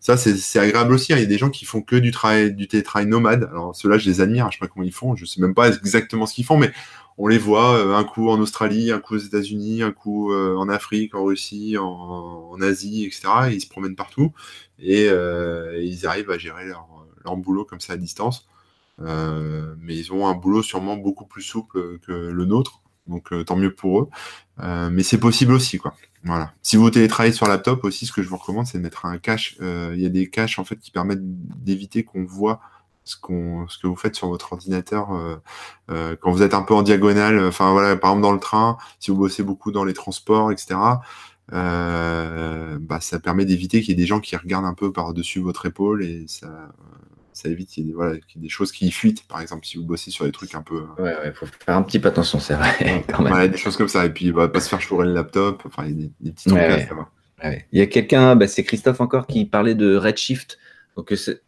ça 0.00 0.16
c'est 0.16 0.58
agréable 0.58 0.94
aussi. 0.94 1.12
Hein. 1.12 1.16
Il 1.16 1.22
y 1.22 1.24
a 1.24 1.28
des 1.28 1.38
gens 1.38 1.50
qui 1.50 1.64
font 1.64 1.82
que 1.82 1.96
du 1.96 2.10
travail, 2.10 2.54
du 2.54 2.68
télétravail 2.68 3.06
nomade. 3.06 3.44
Alors 3.50 3.74
ceux-là 3.76 3.98
je 3.98 4.08
les 4.08 4.20
admire, 4.20 4.50
je 4.50 4.58
sais 4.58 4.60
pas 4.60 4.68
comment 4.68 4.84
ils 4.84 4.92
font, 4.92 5.16
je 5.16 5.24
sais 5.24 5.40
même 5.40 5.54
pas 5.54 5.68
exactement 5.68 6.26
ce 6.26 6.34
qu'ils 6.34 6.44
font, 6.44 6.58
mais 6.58 6.72
on 7.18 7.28
les 7.28 7.38
voit 7.38 7.96
un 7.96 8.04
coup 8.04 8.28
en 8.30 8.38
Australie, 8.40 8.92
un 8.92 9.00
coup 9.00 9.14
aux 9.14 9.18
États-Unis, 9.18 9.82
un 9.82 9.92
coup 9.92 10.34
en 10.34 10.68
Afrique, 10.68 11.14
en 11.14 11.24
Russie, 11.24 11.76
en, 11.78 12.60
Asie, 12.60 13.04
etc. 13.04 13.28
ils 13.52 13.60
se 13.60 13.68
promènent 13.68 13.96
partout 13.96 14.32
et, 14.78 15.06
ils 15.06 16.06
arrivent 16.06 16.30
à 16.30 16.38
gérer 16.38 16.66
leur, 16.66 16.88
leur 17.24 17.36
boulot 17.36 17.64
comme 17.64 17.80
ça 17.80 17.94
à 17.94 17.96
distance. 17.96 18.46
Euh, 19.02 19.74
mais 19.80 19.94
ils 19.96 20.12
ont 20.12 20.26
un 20.26 20.34
boulot 20.34 20.62
sûrement 20.62 20.96
beaucoup 20.96 21.26
plus 21.26 21.42
souple 21.42 21.98
que 21.98 22.12
le 22.12 22.44
nôtre, 22.44 22.80
donc 23.08 23.32
euh, 23.32 23.44
tant 23.44 23.56
mieux 23.56 23.74
pour 23.74 24.00
eux. 24.00 24.08
Euh, 24.60 24.90
mais 24.90 25.02
c'est 25.02 25.18
possible 25.18 25.52
aussi, 25.52 25.78
quoi. 25.78 25.94
Voilà. 26.24 26.52
Si 26.62 26.76
vous 26.76 26.90
télétravaillez 26.90 27.32
sur 27.32 27.46
laptop 27.46 27.84
aussi, 27.84 28.06
ce 28.06 28.12
que 28.12 28.22
je 28.22 28.28
vous 28.28 28.36
recommande, 28.36 28.66
c'est 28.66 28.78
de 28.78 28.82
mettre 28.82 29.06
un 29.06 29.18
cache. 29.18 29.56
Il 29.60 30.00
y 30.00 30.06
a 30.06 30.08
des 30.08 30.28
caches 30.28 30.58
en 30.58 30.64
fait 30.64 30.76
qui 30.76 30.90
permettent 30.90 31.20
d'éviter 31.22 32.02
qu'on 32.02 32.24
voit 32.24 32.60
ce, 33.04 33.16
qu'on, 33.16 33.68
ce 33.68 33.78
que 33.78 33.86
vous 33.86 33.94
faites 33.94 34.16
sur 34.16 34.28
votre 34.28 34.52
ordinateur 34.52 35.08
quand 35.88 36.32
vous 36.32 36.42
êtes 36.42 36.54
un 36.54 36.62
peu 36.62 36.74
en 36.74 36.82
diagonale. 36.82 37.38
Enfin 37.46 37.70
voilà, 37.70 37.96
par 37.96 38.10
exemple 38.10 38.22
dans 38.22 38.32
le 38.32 38.40
train, 38.40 38.76
si 38.98 39.12
vous 39.12 39.18
bossez 39.18 39.44
beaucoup 39.44 39.70
dans 39.70 39.84
les 39.84 39.94
transports, 39.94 40.50
etc. 40.50 40.80
bah, 41.52 42.98
ça 43.00 43.20
permet 43.20 43.44
d'éviter 43.44 43.80
qu'il 43.80 43.90
y 43.90 43.92
ait 43.92 44.02
des 44.02 44.06
gens 44.06 44.18
qui 44.18 44.34
regardent 44.34 44.66
un 44.66 44.74
peu 44.74 44.90
par-dessus 44.90 45.38
votre 45.38 45.66
épaule 45.66 46.02
et 46.02 46.24
ça, 46.26 46.48
ça 47.36 47.50
évite 47.50 47.68
qu'il 47.68 47.86
y, 47.86 47.90
ait 47.90 48.20
des, 48.36 48.48
choses 48.48 48.72
qui 48.72 48.90
fuitent, 48.90 49.28
par 49.28 49.42
exemple, 49.42 49.66
si 49.66 49.76
vous 49.76 49.84
bossez 49.84 50.10
sur 50.10 50.24
des 50.24 50.32
trucs 50.32 50.54
un 50.54 50.62
peu. 50.62 50.86
Ouais, 50.98 51.14
ouais, 51.18 51.32
faut 51.34 51.44
faire 51.44 51.76
un 51.76 51.82
petit 51.82 51.98
peu 51.98 52.08
attention, 52.08 52.40
c'est 52.40 52.54
vrai. 52.54 53.04
quand 53.08 53.22
même. 53.22 53.48
des 53.50 53.58
choses 53.58 53.76
comme 53.76 53.88
ça, 53.88 54.06
et 54.06 54.10
puis 54.10 54.32
bah, 54.32 54.48
pas 54.48 54.60
se 54.60 54.70
faire 54.70 54.80
chourer 54.80 55.06
le 55.06 55.12
laptop, 55.12 55.62
enfin, 55.66 55.84
il 55.84 55.90
y 55.90 56.04
a 56.04 56.08
des, 56.18 56.30
petits 56.30 56.48
trucs 56.48 56.58
ouais, 57.44 57.66
Il 57.72 57.78
y 57.78 57.82
a 57.82 57.86
quelqu'un, 57.86 58.36
bah, 58.36 58.48
c'est 58.48 58.64
Christophe 58.64 59.02
encore, 59.02 59.26
qui 59.26 59.44
parlait 59.44 59.74
de 59.74 59.96
Redshift. 59.96 60.58
Donc, 60.96 61.12
c'est, 61.14 61.42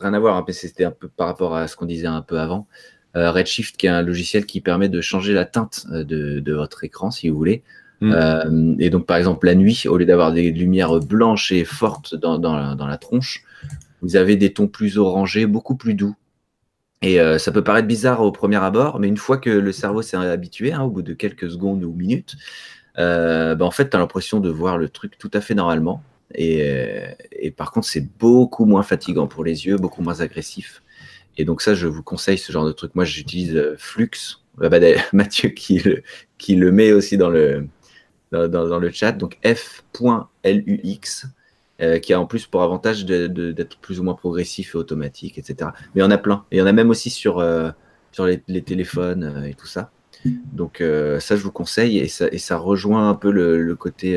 rien 0.00 0.14
à 0.14 0.20
voir, 0.20 0.36
hein, 0.36 0.44
c'était 0.50 0.84
un 0.84 0.92
peu 0.92 1.08
par 1.08 1.26
rapport 1.26 1.56
à 1.56 1.66
ce 1.66 1.74
qu'on 1.74 1.86
disait 1.86 2.06
un 2.06 2.22
peu 2.22 2.38
avant. 2.38 2.68
Euh, 3.16 3.32
Redshift, 3.32 3.76
qui 3.76 3.86
est 3.86 3.90
un 3.90 4.02
logiciel 4.02 4.46
qui 4.46 4.60
permet 4.60 4.88
de 4.88 5.00
changer 5.00 5.32
la 5.32 5.46
teinte 5.46 5.84
euh, 5.90 6.04
de, 6.04 6.38
de 6.38 6.52
votre 6.54 6.84
écran, 6.84 7.10
si 7.10 7.28
vous 7.28 7.36
voulez. 7.36 7.64
Mm. 8.00 8.12
Euh, 8.12 8.74
et 8.78 8.88
donc, 8.88 9.06
par 9.06 9.16
exemple, 9.16 9.46
la 9.46 9.56
nuit, 9.56 9.82
au 9.88 9.96
lieu 9.96 10.06
d'avoir 10.06 10.32
des 10.32 10.52
lumières 10.52 11.00
blanches 11.00 11.50
et 11.50 11.64
fortes 11.64 12.14
dans, 12.14 12.38
dans, 12.38 12.76
dans 12.76 12.86
la 12.86 12.98
tronche, 12.98 13.42
vous 14.04 14.16
avez 14.16 14.36
des 14.36 14.52
tons 14.52 14.68
plus 14.68 14.98
orangés, 14.98 15.46
beaucoup 15.46 15.76
plus 15.76 15.94
doux. 15.94 16.14
Et 17.00 17.20
euh, 17.20 17.38
ça 17.38 17.52
peut 17.52 17.64
paraître 17.64 17.88
bizarre 17.88 18.20
au 18.20 18.32
premier 18.32 18.62
abord, 18.62 19.00
mais 19.00 19.08
une 19.08 19.16
fois 19.16 19.38
que 19.38 19.48
le 19.48 19.72
cerveau 19.72 20.02
s'est 20.02 20.16
habitué, 20.16 20.72
hein, 20.72 20.82
au 20.82 20.90
bout 20.90 21.02
de 21.02 21.14
quelques 21.14 21.50
secondes 21.50 21.82
ou 21.84 21.92
minutes, 21.92 22.36
euh, 22.98 23.54
bah, 23.54 23.64
en 23.64 23.70
fait, 23.70 23.88
tu 23.90 23.96
as 23.96 24.00
l'impression 24.00 24.40
de 24.40 24.50
voir 24.50 24.76
le 24.76 24.90
truc 24.90 25.16
tout 25.18 25.30
à 25.32 25.40
fait 25.40 25.54
normalement. 25.54 26.02
Et, 26.34 27.50
par 27.56 27.72
contre, 27.72 27.86
c'est 27.86 28.06
beaucoup 28.18 28.66
moins 28.66 28.82
fatigant 28.82 29.26
pour 29.26 29.42
les 29.42 29.66
yeux, 29.66 29.76
beaucoup 29.76 30.02
moins 30.02 30.20
agressif. 30.20 30.82
Et 31.36 31.44
donc 31.44 31.62
ça, 31.62 31.74
je 31.74 31.86
vous 31.86 32.02
conseille 32.02 32.38
ce 32.38 32.52
genre 32.52 32.66
de 32.66 32.72
truc. 32.72 32.94
Moi, 32.94 33.04
j'utilise 33.04 33.56
euh, 33.56 33.74
Flux. 33.78 34.10
Bah, 34.58 34.68
bah 34.68 34.78
Mathieu 35.12 35.48
qui 35.48 35.78
le, 35.78 36.72
met 36.72 36.92
aussi 36.92 37.16
dans 37.16 37.30
le 37.30 37.68
chat. 38.92 39.12
Donc 39.12 39.38
f.lux. 39.44 41.26
Euh, 41.82 41.98
qui 41.98 42.12
a 42.12 42.20
en 42.20 42.26
plus 42.26 42.46
pour 42.46 42.62
avantage 42.62 43.04
d'être 43.04 43.78
plus 43.78 43.98
ou 43.98 44.04
moins 44.04 44.14
progressif 44.14 44.76
et 44.76 44.78
automatique, 44.78 45.38
etc. 45.38 45.70
Mais 45.94 46.00
il 46.00 46.04
y 46.04 46.04
en 46.04 46.10
a 46.12 46.18
plein. 46.18 46.44
Et 46.52 46.56
il 46.56 46.58
y 46.60 46.62
en 46.62 46.66
a 46.66 46.72
même 46.72 46.88
aussi 46.88 47.10
sur, 47.10 47.40
euh, 47.40 47.70
sur 48.12 48.26
les, 48.26 48.62
téléphones 48.62 49.24
euh, 49.24 49.48
et 49.48 49.54
tout 49.54 49.66
ça. 49.66 49.90
Donc 50.24 50.78
ça, 50.78 51.36
je 51.36 51.42
vous 51.42 51.50
conseille. 51.50 51.98
Et 51.98 52.06
ça, 52.06 52.28
et 52.30 52.38
ça 52.38 52.56
rejoint 52.56 53.10
un 53.10 53.14
peu 53.14 53.30
le 53.30 53.74
côté 53.74 54.16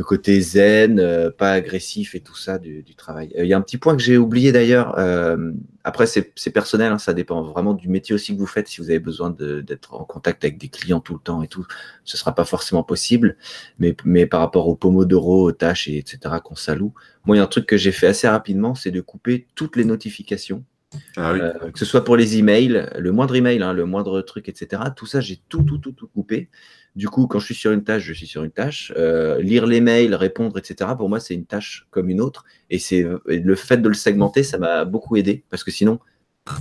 le 0.00 0.04
côté 0.04 0.40
zen, 0.40 0.98
euh, 0.98 1.30
pas 1.30 1.52
agressif 1.52 2.14
et 2.14 2.20
tout 2.20 2.34
ça 2.34 2.58
du, 2.58 2.82
travail. 2.96 3.34
Euh, 3.36 3.44
il 3.44 3.48
y 3.48 3.52
a 3.52 3.58
un 3.58 3.60
petit 3.60 3.76
point 3.76 3.94
que 3.94 4.02
j'ai 4.02 4.16
oublié 4.16 4.50
d'ailleurs. 4.50 4.98
Euh, 4.98 5.52
après, 5.84 6.06
c'est 6.06 6.50
personnel, 6.54 6.90
hein, 6.90 6.96
ça 6.96 7.12
dépend 7.12 7.42
vraiment 7.42 7.74
du 7.74 7.90
métier 7.90 8.14
aussi 8.14 8.32
que 8.34 8.38
vous 8.38 8.46
faites. 8.46 8.66
Si 8.66 8.80
vous 8.80 8.88
avez 8.88 8.98
besoin 8.98 9.28
d'être 9.28 9.92
en 9.92 10.04
contact 10.04 10.42
avec 10.42 10.56
des 10.56 10.68
clients 10.68 11.00
tout 11.00 11.12
le 11.12 11.20
temps 11.20 11.42
et 11.42 11.48
tout, 11.48 11.66
ce 12.04 12.16
sera 12.16 12.34
pas 12.34 12.46
forcément 12.46 12.82
possible. 12.82 13.36
Mais, 13.78 13.94
mais 14.06 14.24
par 14.24 14.40
rapport 14.40 14.68
au 14.68 14.74
pomodoro, 14.74 15.42
aux 15.42 15.52
tâches 15.52 15.86
et 15.86 15.98
etc. 15.98 16.36
qu'on 16.42 16.56
s'alloue, 16.56 16.94
moi, 17.26 17.36
il 17.36 17.38
y 17.38 17.42
a 17.42 17.44
un 17.44 17.46
truc 17.46 17.66
que 17.66 17.76
j'ai 17.76 17.92
fait 17.92 18.06
assez 18.06 18.26
rapidement, 18.26 18.74
c'est 18.74 18.90
de 18.90 19.02
couper 19.02 19.48
toutes 19.54 19.76
les 19.76 19.84
notifications. 19.84 20.64
Ah 21.16 21.34
que 21.72 21.78
ce 21.78 21.84
soit 21.84 22.04
pour 22.04 22.16
les 22.16 22.38
emails, 22.38 22.88
le 22.98 23.12
moindre 23.12 23.36
email, 23.36 23.62
hein, 23.62 23.74
le 23.74 23.84
moindre 23.84 24.22
truc, 24.22 24.48
etc. 24.48 24.82
Tout 24.96 25.06
ça, 25.06 25.20
j'ai 25.20 25.40
tout, 25.48 25.62
tout, 25.62 25.78
tout, 25.78 25.92
tout 25.92 26.08
coupé. 26.08 26.48
Du 26.96 27.08
coup, 27.08 27.26
quand 27.26 27.38
je 27.38 27.44
suis 27.46 27.54
sur 27.54 27.70
une 27.70 27.84
tâche, 27.84 28.02
je 28.02 28.12
suis 28.12 28.26
sur 28.26 28.42
une 28.42 28.50
tâche. 28.50 28.92
Euh, 28.96 29.40
lire 29.40 29.66
les 29.66 29.80
mails, 29.80 30.14
répondre, 30.14 30.58
etc. 30.58 30.90
Pour 30.96 31.08
moi, 31.08 31.20
c'est 31.20 31.34
une 31.34 31.46
tâche 31.46 31.86
comme 31.90 32.10
une 32.10 32.20
autre. 32.20 32.44
Et 32.68 32.78
c'est 32.78 33.06
le 33.26 33.54
fait 33.54 33.78
de 33.78 33.88
le 33.88 33.94
segmenter, 33.94 34.42
ça 34.42 34.58
m'a 34.58 34.84
beaucoup 34.84 35.16
aidé 35.16 35.44
parce 35.50 35.62
que 35.62 35.70
sinon, 35.70 36.00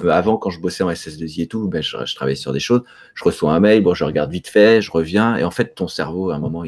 euh, 0.04 0.10
avant, 0.10 0.38
quand 0.38 0.52
je 0.52 0.60
bossais 0.60 0.84
en 0.84 0.92
SS2I 0.92 1.44
et 1.44 1.48
tout, 1.48 1.68
ben, 1.68 1.82
je, 1.82 2.16
travaillais 2.16 2.36
sur 2.36 2.54
des 2.54 2.60
choses. 2.60 2.84
Je 3.16 3.24
reçois 3.24 3.54
un 3.54 3.60
mail, 3.60 3.84
je 3.94 4.04
regarde 4.04 4.32
vite 4.32 4.48
fait, 4.48 4.82
je 4.82 4.92
reviens. 4.92 5.36
Et 5.36 5.44
en 5.44 5.52
fait, 5.52 5.74
ton 5.76 5.88
cerveau, 5.88 6.30
à 6.30 6.36
un 6.36 6.40
moment, 6.40 6.64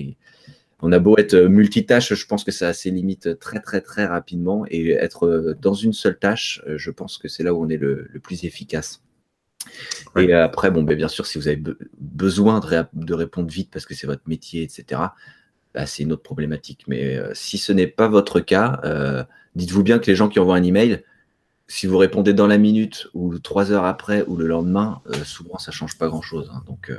on 0.81 0.91
a 0.91 0.99
beau 0.99 1.17
être 1.17 1.35
multitâche, 1.35 2.13
je 2.15 2.25
pense 2.25 2.43
que 2.43 2.51
ça 2.51 2.69
a 2.69 2.73
ses 2.73 2.89
limites 2.89 3.37
très 3.39 3.59
très 3.59 3.81
très 3.81 4.05
rapidement 4.05 4.65
et 4.67 4.89
être 4.93 5.55
dans 5.61 5.75
une 5.75 5.93
seule 5.93 6.17
tâche, 6.17 6.63
je 6.65 6.89
pense 6.89 7.19
que 7.19 7.27
c'est 7.27 7.43
là 7.43 7.53
où 7.53 7.63
on 7.63 7.69
est 7.69 7.77
le 7.77 8.09
plus 8.23 8.45
efficace. 8.45 9.03
Et 10.17 10.33
après, 10.33 10.71
bon, 10.71 10.83
ben, 10.83 10.95
bien 10.95 11.07
sûr, 11.07 11.25
si 11.25 11.37
vous 11.37 11.47
avez 11.47 11.61
besoin 11.99 12.59
de, 12.59 13.13
répondre 13.13 13.49
vite 13.49 13.69
parce 13.71 13.85
que 13.85 13.93
c'est 13.93 14.07
votre 14.07 14.23
métier, 14.27 14.63
etc., 14.63 15.01
bah, 15.73 15.85
c'est 15.85 16.03
une 16.03 16.11
autre 16.11 16.23
problématique. 16.23 16.83
Mais 16.87 17.15
euh, 17.15 17.31
si 17.33 17.57
ce 17.57 17.71
n'est 17.71 17.87
pas 17.87 18.07
votre 18.07 18.39
cas, 18.39 18.81
euh, 18.83 19.23
dites-vous 19.55 19.83
bien 19.83 19.99
que 19.99 20.07
les 20.07 20.15
gens 20.15 20.27
qui 20.27 20.39
envoient 20.39 20.55
un 20.55 20.63
email, 20.63 21.03
si 21.67 21.87
vous 21.87 21.97
répondez 21.97 22.33
dans 22.33 22.47
la 22.47 22.57
minute 22.57 23.07
ou 23.13 23.39
trois 23.39 23.71
heures 23.71 23.85
après 23.85 24.25
ou 24.27 24.35
le 24.35 24.47
lendemain, 24.47 25.01
euh, 25.07 25.23
souvent 25.23 25.57
ça 25.57 25.71
change 25.71 25.97
pas 25.97 26.07
grand-chose. 26.07 26.51
Hein. 26.53 26.63
donc, 26.67 26.91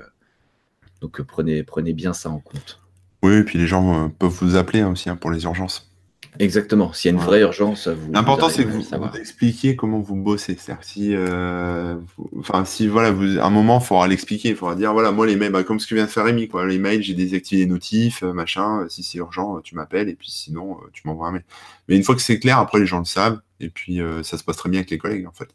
donc 1.02 1.20
prenez, 1.22 1.62
prenez 1.62 1.92
bien 1.92 2.14
ça 2.14 2.30
en 2.30 2.38
compte. 2.38 2.80
Oui, 3.22 3.34
et 3.34 3.44
puis 3.44 3.58
les 3.58 3.66
gens 3.66 4.08
peuvent 4.08 4.30
vous 4.30 4.56
appeler 4.56 4.80
hein, 4.80 4.90
aussi 4.90 5.10
hein, 5.10 5.16
pour 5.16 5.30
les 5.30 5.44
urgences. 5.44 5.91
Exactement. 6.38 6.92
S'il 6.92 7.10
y 7.10 7.14
a 7.14 7.18
une 7.18 7.24
vraie 7.24 7.40
urgence, 7.40 7.88
vous. 7.88 8.10
L'important, 8.10 8.48
c'est 8.48 8.64
que 8.64 8.70
vous, 8.70 8.82
vous, 8.82 9.16
expliquiez 9.18 9.76
comment 9.76 10.00
vous 10.00 10.16
bossez. 10.16 10.56
C'est-à-dire 10.58 10.82
si, 10.82 11.14
euh, 11.14 11.96
enfin, 12.38 12.64
si 12.64 12.86
voilà, 12.86 13.10
vous, 13.10 13.38
à 13.38 13.44
un 13.44 13.50
moment, 13.50 13.80
il 13.80 13.84
faudra 13.84 14.08
l'expliquer. 14.08 14.50
Il 14.50 14.56
faudra 14.56 14.74
dire, 14.74 14.92
voilà, 14.94 15.12
moi 15.12 15.26
les 15.26 15.36
mails, 15.36 15.52
bah, 15.52 15.62
comme 15.62 15.78
ce 15.78 15.86
que 15.86 15.94
vient 15.94 16.04
de 16.04 16.10
faire 16.10 16.24
Rémi, 16.24 16.48
quoi. 16.48 16.66
Les 16.66 16.78
mails, 16.78 17.02
j'ai 17.02 17.14
désactivé 17.14 17.62
les 17.62 17.66
notifs, 17.66 18.22
euh, 18.22 18.32
machin. 18.32 18.86
Si 18.88 19.02
c'est 19.02 19.18
urgent, 19.18 19.60
tu 19.60 19.74
m'appelles 19.74 20.08
et 20.08 20.14
puis 20.14 20.30
sinon, 20.30 20.72
euh, 20.72 20.88
tu 20.92 21.02
m'envoies 21.04 21.28
un 21.28 21.32
mail. 21.32 21.44
Mais 21.88 21.96
une 21.96 22.02
fois 22.02 22.14
que 22.14 22.22
c'est 22.22 22.38
clair, 22.38 22.58
après 22.58 22.78
les 22.78 22.86
gens 22.86 22.98
le 22.98 23.04
savent 23.04 23.40
et 23.60 23.68
puis 23.68 24.00
ça 24.22 24.38
se 24.38 24.44
passe 24.44 24.56
très 24.56 24.68
bien 24.68 24.80
avec 24.80 24.90
les 24.90 24.98
collègues 24.98 25.26
en 25.26 25.32
fait. 25.32 25.48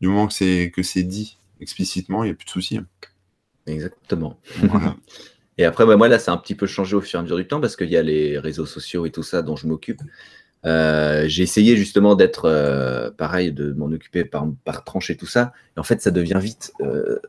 Du 0.00 0.08
moment 0.08 0.26
que 0.26 0.32
c'est 0.32 0.72
que 0.74 0.82
c'est 0.82 1.02
dit 1.02 1.38
explicitement, 1.60 2.24
il 2.24 2.28
n'y 2.28 2.32
a 2.32 2.34
plus 2.34 2.46
de 2.46 2.50
soucis. 2.50 2.80
Exactement. 3.66 4.38
Voilà. 4.62 4.96
Et 5.62 5.64
après, 5.64 5.86
moi, 5.96 6.08
là, 6.08 6.18
ça 6.18 6.32
a 6.32 6.34
un 6.34 6.38
petit 6.38 6.56
peu 6.56 6.66
changé 6.66 6.96
au 6.96 7.00
fur 7.00 7.18
et 7.18 7.20
à 7.20 7.22
mesure 7.22 7.36
du 7.36 7.46
temps 7.46 7.60
parce 7.60 7.76
qu'il 7.76 7.88
y 7.88 7.96
a 7.96 8.02
les 8.02 8.36
réseaux 8.36 8.66
sociaux 8.66 9.06
et 9.06 9.10
tout 9.10 9.22
ça 9.22 9.42
dont 9.42 9.54
je 9.54 9.68
m'occupe. 9.68 10.00
Euh, 10.66 11.24
j'ai 11.28 11.44
essayé 11.44 11.76
justement 11.76 12.16
d'être 12.16 12.46
euh, 12.46 13.12
pareil, 13.12 13.52
de 13.52 13.72
m'en 13.72 13.86
occuper 13.86 14.24
par, 14.24 14.48
par 14.64 14.82
tranche 14.82 15.10
et 15.10 15.16
tout 15.16 15.26
ça. 15.26 15.52
Et 15.76 15.80
en 15.80 15.84
fait, 15.84 16.02
ça 16.02 16.10
devient 16.10 16.38
vite. 16.40 16.72
Euh, 16.80 17.20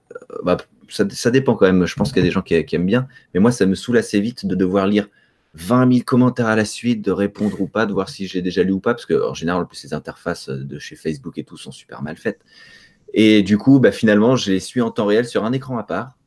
bah, 0.43 0.57
ça, 0.89 1.05
ça, 1.11 1.29
dépend 1.29 1.53
quand 1.53 1.67
même. 1.67 1.86
Je 1.86 1.95
pense 1.95 2.09
qu'il 2.09 2.23
y 2.23 2.25
a 2.25 2.27
des 2.27 2.31
gens 2.31 2.41
qui, 2.41 2.55
aiment 2.55 2.88
bien. 2.88 3.07
Mais 3.36 3.39
moi, 3.39 3.51
ça 3.51 3.67
me 3.67 3.75
saoule 3.75 3.97
assez 3.97 4.19
vite 4.19 4.47
de 4.47 4.55
devoir 4.55 4.88
lire 4.88 5.09
20 5.53 5.91
000 5.91 6.03
commentaires 6.03 6.47
à 6.47 6.55
la 6.55 6.65
suite, 6.65 7.03
de 7.03 7.11
répondre 7.11 7.61
ou 7.61 7.67
pas, 7.67 7.86
de 7.86 7.93
voir 7.93 8.09
si 8.09 8.25
j'ai 8.25 8.41
déjà 8.41 8.63
lu 8.63 8.71
ou 8.71 8.79
pas. 8.79 8.95
Parce 8.95 9.05
qu'en 9.05 9.36
général, 9.36 9.61
en 9.61 9.65
plus, 9.65 9.84
les 9.84 9.93
interfaces 9.93 10.49
de 10.49 10.79
chez 10.79 10.95
Facebook 10.95 11.38
et 11.38 11.43
tout 11.43 11.57
sont 11.57 11.71
super 11.71 12.01
mal 12.01 12.17
faites. 12.17 12.41
Et 13.13 13.43
du 13.43 13.59
coup, 13.59 13.79
bah, 13.79 13.91
finalement, 13.91 14.36
je 14.36 14.51
les 14.51 14.59
suis 14.59 14.81
en 14.81 14.89
temps 14.89 15.05
réel 15.05 15.27
sur 15.27 15.45
un 15.45 15.53
écran 15.53 15.77
à 15.77 15.84
part. 15.84 16.17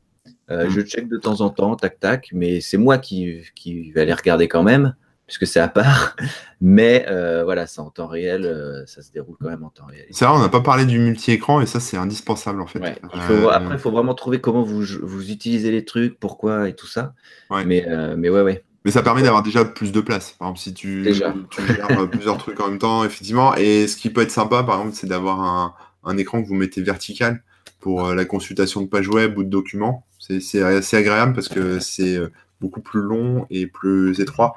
Euh, 0.51 0.67
mm. 0.67 0.71
Je 0.71 0.81
check 0.83 1.09
de 1.09 1.17
temps 1.17 1.41
en 1.41 1.51
temps, 1.51 1.77
tac, 1.77 1.99
tac, 1.99 2.29
mais 2.33 2.61
c'est 2.61 2.77
moi 2.77 2.99
qui, 2.99 3.43
qui 3.55 3.91
vais 3.93 4.03
aller 4.03 4.13
regarder 4.13 4.49
quand 4.49 4.63
même, 4.63 4.95
puisque 5.27 5.47
c'est 5.47 5.61
à 5.61 5.69
part. 5.69 6.17
Mais 6.63 7.05
euh, 7.09 7.45
voilà, 7.45 7.67
c'est 7.67 7.81
en 7.81 7.91
temps 7.91 8.07
réel, 8.07 8.47
euh, 8.47 8.87
ça 8.87 9.03
se 9.03 9.13
déroule 9.13 9.37
quand 9.39 9.51
même 9.51 9.63
en 9.63 9.69
temps 9.69 9.85
réel. 9.85 10.07
C'est 10.11 10.25
vrai, 10.25 10.35
on 10.35 10.41
n'a 10.41 10.49
pas 10.49 10.63
parlé 10.63 10.87
du 10.87 10.99
multi-écran 10.99 11.61
et 11.61 11.67
ça, 11.67 11.81
c'est 11.81 11.99
indispensable 11.99 12.63
en 12.63 12.67
fait. 12.67 12.83
Après, 13.03 13.75
il 13.75 13.79
faut 13.79 13.91
vraiment 13.91 14.15
trouver 14.15 14.41
comment 14.41 14.63
vous, 14.63 14.83
vous 15.03 15.31
utilisez 15.31 15.71
les 15.71 15.85
trucs, 15.85 16.19
pourquoi 16.19 16.71
et 16.71 16.75
tout 16.75 16.87
ça. 16.87 17.13
Mais, 17.51 17.87
mais 18.17 18.31
ouais, 18.31 18.41
ouais. 18.41 18.65
Mais 18.87 18.93
ça 18.93 19.03
permet 19.03 19.23
d'avoir 19.23 19.43
déjà 19.43 19.65
plus 19.65 19.91
de 19.91 20.01
place. 20.01 20.31
Par 20.39 20.47
exemple, 20.47 20.61
si 20.61 20.73
tu, 20.73 21.03
tu 21.51 21.67
gères 21.67 22.09
plusieurs 22.09 22.39
trucs 22.39 22.61
en 22.61 22.69
même 22.69 22.79
temps, 22.79 23.05
effectivement. 23.05 23.55
Et 23.57 23.89
ce 23.89 23.97
qui 23.97 24.11
peut 24.11 24.23
être 24.23 24.31
sympa, 24.31 24.63
par 24.63 24.79
exemple, 24.79 24.97
c'est 24.97 25.09
d'avoir 25.09 25.41
un, 25.41 25.75
un 26.05 26.17
écran 26.17 26.43
que 26.43 26.49
vous 26.49 26.55
mettez 26.55 26.81
vertical 26.83 27.43
pour 27.87 28.13
la 28.15 28.25
consultation 28.25 28.81
de 28.81 28.89
pages 28.89 29.07
web 29.07 29.39
ou 29.39 29.45
de 29.45 29.49
documents. 29.49 30.05
C'est 30.19 30.61
assez 30.61 30.97
agréable 30.97 31.35
parce 31.35 31.47
que 31.47 31.79
c'est 31.79 32.17
euh, 32.17 32.33
beaucoup 32.61 32.81
plus 32.81 33.01
long 33.01 33.47
et 33.49 33.69
plus 33.69 34.19
étroit. 34.19 34.55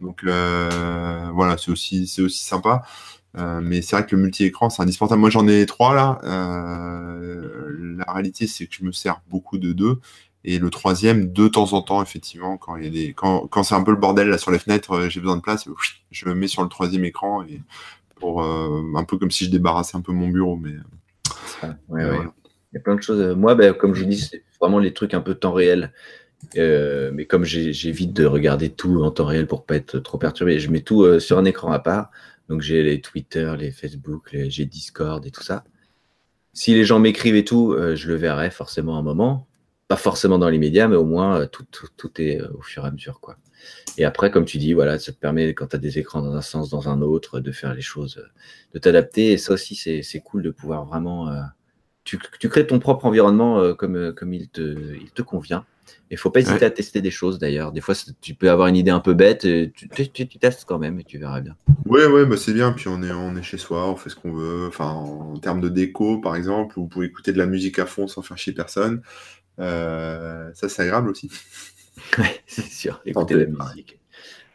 Donc 0.00 0.24
euh, 0.24 1.30
voilà, 1.32 1.56
c'est 1.58 1.70
aussi, 1.70 2.12
aussi 2.18 2.42
sympa. 2.42 2.82
Euh, 3.38 3.60
mais 3.62 3.82
c'est 3.82 3.94
vrai 3.94 4.04
que 4.04 4.16
le 4.16 4.22
multi-écran, 4.22 4.68
c'est 4.68 4.82
indispensable. 4.82 5.20
Moi, 5.20 5.30
j'en 5.30 5.46
ai 5.46 5.64
trois 5.64 5.94
là. 5.94 6.18
la 6.24 8.12
réalité, 8.12 8.48
c'est 8.48 8.66
que 8.66 8.74
je 8.74 8.84
me 8.84 8.90
sers 8.90 9.20
beaucoup 9.30 9.58
de 9.58 9.72
deux. 9.72 10.00
Et 10.42 10.58
le 10.58 10.68
troisième, 10.68 11.32
de 11.32 11.46
temps 11.46 11.74
en 11.74 11.82
temps, 11.82 12.02
effectivement, 12.02 12.56
quand, 12.56 12.74
il 12.74 12.84
y 12.84 12.88
a 12.88 12.90
des, 12.90 13.14
quand, 13.14 13.46
quand 13.46 13.62
c'est 13.62 13.76
un 13.76 13.84
peu 13.84 13.92
le 13.92 13.96
bordel 13.96 14.26
là 14.26 14.38
sur 14.38 14.50
les 14.50 14.58
fenêtres, 14.58 15.08
j'ai 15.08 15.20
besoin 15.20 15.36
de 15.36 15.40
place, 15.40 15.68
je 16.10 16.28
me 16.28 16.34
mets 16.34 16.48
sur 16.48 16.64
le 16.64 16.68
troisième 16.68 17.04
écran 17.04 17.44
et 17.44 17.60
pour 18.16 18.42
un 18.42 19.04
peu 19.04 19.18
comme 19.18 19.30
si 19.30 19.44
je 19.44 19.50
débarrassais 19.50 19.96
un 19.96 20.00
peu 20.00 20.10
mon 20.10 20.26
bureau. 20.26 20.56
Mais, 20.56 20.74
ouais, 21.88 22.10
ouais. 22.10 22.26
Il 22.72 22.76
y 22.76 22.78
a 22.78 22.80
plein 22.80 22.96
de 22.96 23.02
choses. 23.02 23.36
Moi, 23.36 23.54
ben, 23.54 23.74
comme 23.74 23.94
je 23.94 24.02
vous 24.02 24.08
dis, 24.08 24.18
c'est 24.18 24.42
vraiment 24.60 24.78
les 24.78 24.92
trucs 24.92 25.14
un 25.14 25.20
peu 25.20 25.34
temps 25.34 25.52
réel. 25.52 25.92
Euh, 26.58 27.10
mais 27.14 27.24
comme 27.26 27.44
j'évite 27.44 28.12
de 28.12 28.24
regarder 28.24 28.70
tout 28.70 29.02
en 29.02 29.10
temps 29.10 29.26
réel 29.26 29.46
pour 29.46 29.64
pas 29.64 29.76
être 29.76 29.98
trop 29.98 30.18
perturbé, 30.18 30.58
je 30.58 30.70
mets 30.70 30.80
tout 30.80 31.02
euh, 31.02 31.20
sur 31.20 31.38
un 31.38 31.44
écran 31.44 31.72
à 31.72 31.78
part. 31.78 32.10
Donc 32.48 32.62
j'ai 32.62 32.82
les 32.82 33.00
Twitter, 33.00 33.54
les 33.58 33.70
Facebook, 33.70 34.30
j'ai 34.48 34.66
Discord 34.66 35.24
et 35.24 35.30
tout 35.30 35.42
ça. 35.42 35.64
Si 36.52 36.74
les 36.74 36.84
gens 36.84 36.98
m'écrivent 36.98 37.36
et 37.36 37.44
tout, 37.44 37.72
euh, 37.72 37.94
je 37.96 38.08
le 38.08 38.16
verrai 38.16 38.50
forcément 38.50 38.98
un 38.98 39.02
moment. 39.02 39.46
Pas 39.88 39.96
forcément 39.96 40.38
dans 40.38 40.48
les 40.48 40.58
médias, 40.58 40.88
mais 40.88 40.96
au 40.96 41.04
moins 41.04 41.46
tout, 41.46 41.66
est 42.20 42.40
au 42.40 42.62
fur 42.62 42.84
et 42.84 42.88
à 42.88 42.90
mesure. 42.90 43.20
Et 43.98 44.04
après, 44.04 44.30
comme 44.30 44.44
tu 44.44 44.58
dis, 44.58 44.72
voilà, 44.72 44.98
ça 44.98 45.12
te 45.12 45.18
permet, 45.18 45.54
quand 45.54 45.68
tu 45.68 45.76
as 45.76 45.78
des 45.78 45.98
écrans 45.98 46.22
dans 46.22 46.34
un 46.34 46.40
sens, 46.40 46.70
dans 46.70 46.88
un 46.88 47.02
autre, 47.02 47.40
de 47.40 47.52
faire 47.52 47.74
les 47.74 47.82
choses, 47.82 48.24
de 48.72 48.78
t'adapter. 48.78 49.32
Et 49.32 49.38
ça 49.38 49.52
aussi, 49.52 49.74
c'est 49.74 50.20
cool 50.20 50.42
de 50.42 50.50
pouvoir 50.50 50.86
vraiment 50.86 51.30
tu, 52.04 52.18
crées 52.48 52.66
ton 52.66 52.78
propre 52.78 53.06
environnement 53.06 53.58
euh, 53.58 53.74
comme, 53.74 53.96
euh, 53.96 54.12
comme 54.12 54.32
il, 54.34 54.48
te, 54.48 54.94
il 54.94 55.10
te 55.10 55.22
convient. 55.22 55.64
Il 56.10 56.18
faut 56.18 56.30
pas 56.30 56.40
hésiter 56.40 56.64
à 56.64 56.70
tester 56.70 57.00
des 57.00 57.10
choses 57.10 57.38
d'ailleurs. 57.38 57.72
Des 57.72 57.80
fois, 57.80 57.94
tu 58.20 58.34
peux 58.34 58.50
avoir 58.50 58.68
une 58.68 58.76
idée 58.76 58.90
un 58.90 59.00
peu 59.00 59.14
bête, 59.14 59.46
et 59.46 59.72
tu, 59.74 59.88
tu, 59.88 60.26
testes 60.38 60.66
quand 60.66 60.78
même 60.78 61.00
et 61.00 61.04
tu 61.04 61.16
verras 61.16 61.40
bien. 61.40 61.56
Oui, 61.86 62.04
ouais, 62.04 62.26
bah 62.26 62.36
c'est 62.36 62.52
bien. 62.52 62.72
Puis 62.72 62.88
on 62.88 63.02
est, 63.02 63.12
on 63.12 63.34
est 63.34 63.42
chez 63.42 63.56
soi, 63.56 63.88
on 63.88 63.96
fait 63.96 64.10
ce 64.10 64.16
qu'on 64.16 64.32
veut. 64.32 64.66
Enfin, 64.68 64.90
en 64.90 65.38
termes 65.38 65.62
de 65.62 65.70
déco, 65.70 66.18
par 66.18 66.36
exemple, 66.36 66.74
vous 66.76 66.86
pouvez 66.86 67.06
écouter 67.06 67.32
de 67.32 67.38
la 67.38 67.46
musique 67.46 67.78
à 67.78 67.86
fond 67.86 68.08
sans 68.08 68.20
faire 68.20 68.36
chier 68.36 68.52
personne. 68.52 69.00
Euh, 69.58 70.50
ça, 70.54 70.68
c'est 70.68 70.82
agréable 70.82 71.08
aussi. 71.10 71.30
Oui, 72.18 72.24
c'est 72.46 72.64
sûr. 72.64 73.02
Écouter 73.04 73.34
la 73.34 73.44
musique. 73.44 74.00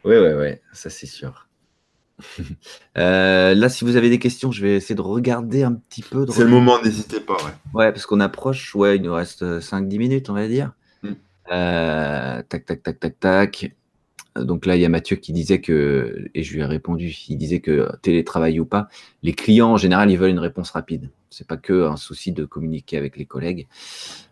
Oui, 0.04 0.16
oui, 0.16 0.32
oui, 0.36 0.54
ça 0.72 0.90
c'est 0.90 1.06
sûr. 1.06 1.47
Euh, 2.96 3.54
là, 3.54 3.68
si 3.68 3.84
vous 3.84 3.94
avez 3.94 4.10
des 4.10 4.18
questions, 4.18 4.50
je 4.50 4.60
vais 4.60 4.74
essayer 4.74 4.96
de 4.96 5.00
regarder 5.00 5.62
un 5.62 5.72
petit 5.72 6.02
peu. 6.02 6.26
C'est 6.30 6.42
le 6.42 6.50
moment, 6.50 6.82
n'hésitez 6.82 7.20
pas. 7.20 7.34
Ouais. 7.34 7.52
ouais, 7.74 7.92
parce 7.92 8.06
qu'on 8.06 8.18
approche, 8.18 8.74
ouais, 8.74 8.96
il 8.96 9.02
nous 9.02 9.14
reste 9.14 9.44
5-10 9.44 9.98
minutes, 9.98 10.30
on 10.30 10.32
va 10.32 10.48
dire. 10.48 10.72
Mm. 11.04 11.12
Euh, 11.52 12.42
tac, 12.48 12.64
tac, 12.64 12.82
tac, 12.82 12.98
tac, 12.98 13.20
tac. 13.20 13.76
Donc 14.34 14.66
là, 14.66 14.74
il 14.74 14.82
y 14.82 14.84
a 14.84 14.88
Mathieu 14.88 15.14
qui 15.14 15.32
disait 15.32 15.60
que, 15.60 16.28
et 16.34 16.42
je 16.42 16.54
lui 16.54 16.60
ai 16.60 16.64
répondu, 16.64 17.14
il 17.28 17.36
disait 17.36 17.60
que 17.60 17.88
télétravail 18.02 18.58
ou 18.58 18.66
pas, 18.66 18.88
les 19.22 19.32
clients 19.32 19.70
en 19.70 19.76
général, 19.76 20.10
ils 20.10 20.18
veulent 20.18 20.30
une 20.30 20.40
réponse 20.40 20.70
rapide. 20.70 21.10
C'est 21.30 21.46
pas 21.46 21.56
que 21.56 21.86
un 21.86 21.96
souci 21.96 22.32
de 22.32 22.44
communiquer 22.44 22.96
avec 22.96 23.16
les 23.16 23.26
collègues. 23.26 23.68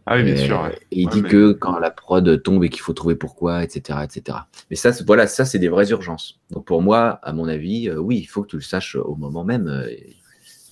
Ah 0.07 0.17
oui, 0.17 0.23
bien 0.23 0.37
sûr. 0.37 0.67
Et 0.91 1.01
il 1.01 1.09
dit 1.09 1.23
que 1.23 1.53
quand 1.53 1.79
la 1.79 1.91
prod 1.91 2.43
tombe 2.43 2.65
et 2.65 2.69
qu'il 2.69 2.81
faut 2.81 2.93
trouver 2.93 3.17
pourquoi, 3.17 3.63
etc., 3.63 3.99
etc. 4.03 4.39
Mais 4.71 4.77
ça, 4.77 4.93
voilà, 5.07 5.27
ça, 5.27 5.45
c'est 5.45 5.59
des 5.59 5.69
vraies 5.69 5.91
urgences. 5.91 6.39
Donc 6.51 6.65
pour 6.65 6.81
moi, 6.81 7.19
à 7.23 7.33
mon 7.33 7.49
avis, 7.49 7.89
euh, 7.89 7.99
oui, 7.99 8.19
il 8.19 8.27
faut 8.27 8.43
que 8.43 8.49
tu 8.49 8.57
le 8.57 8.63
saches 8.63 8.97
au 8.97 9.15
moment 9.17 9.45
même. 9.45 9.67
Euh, 9.69 9.89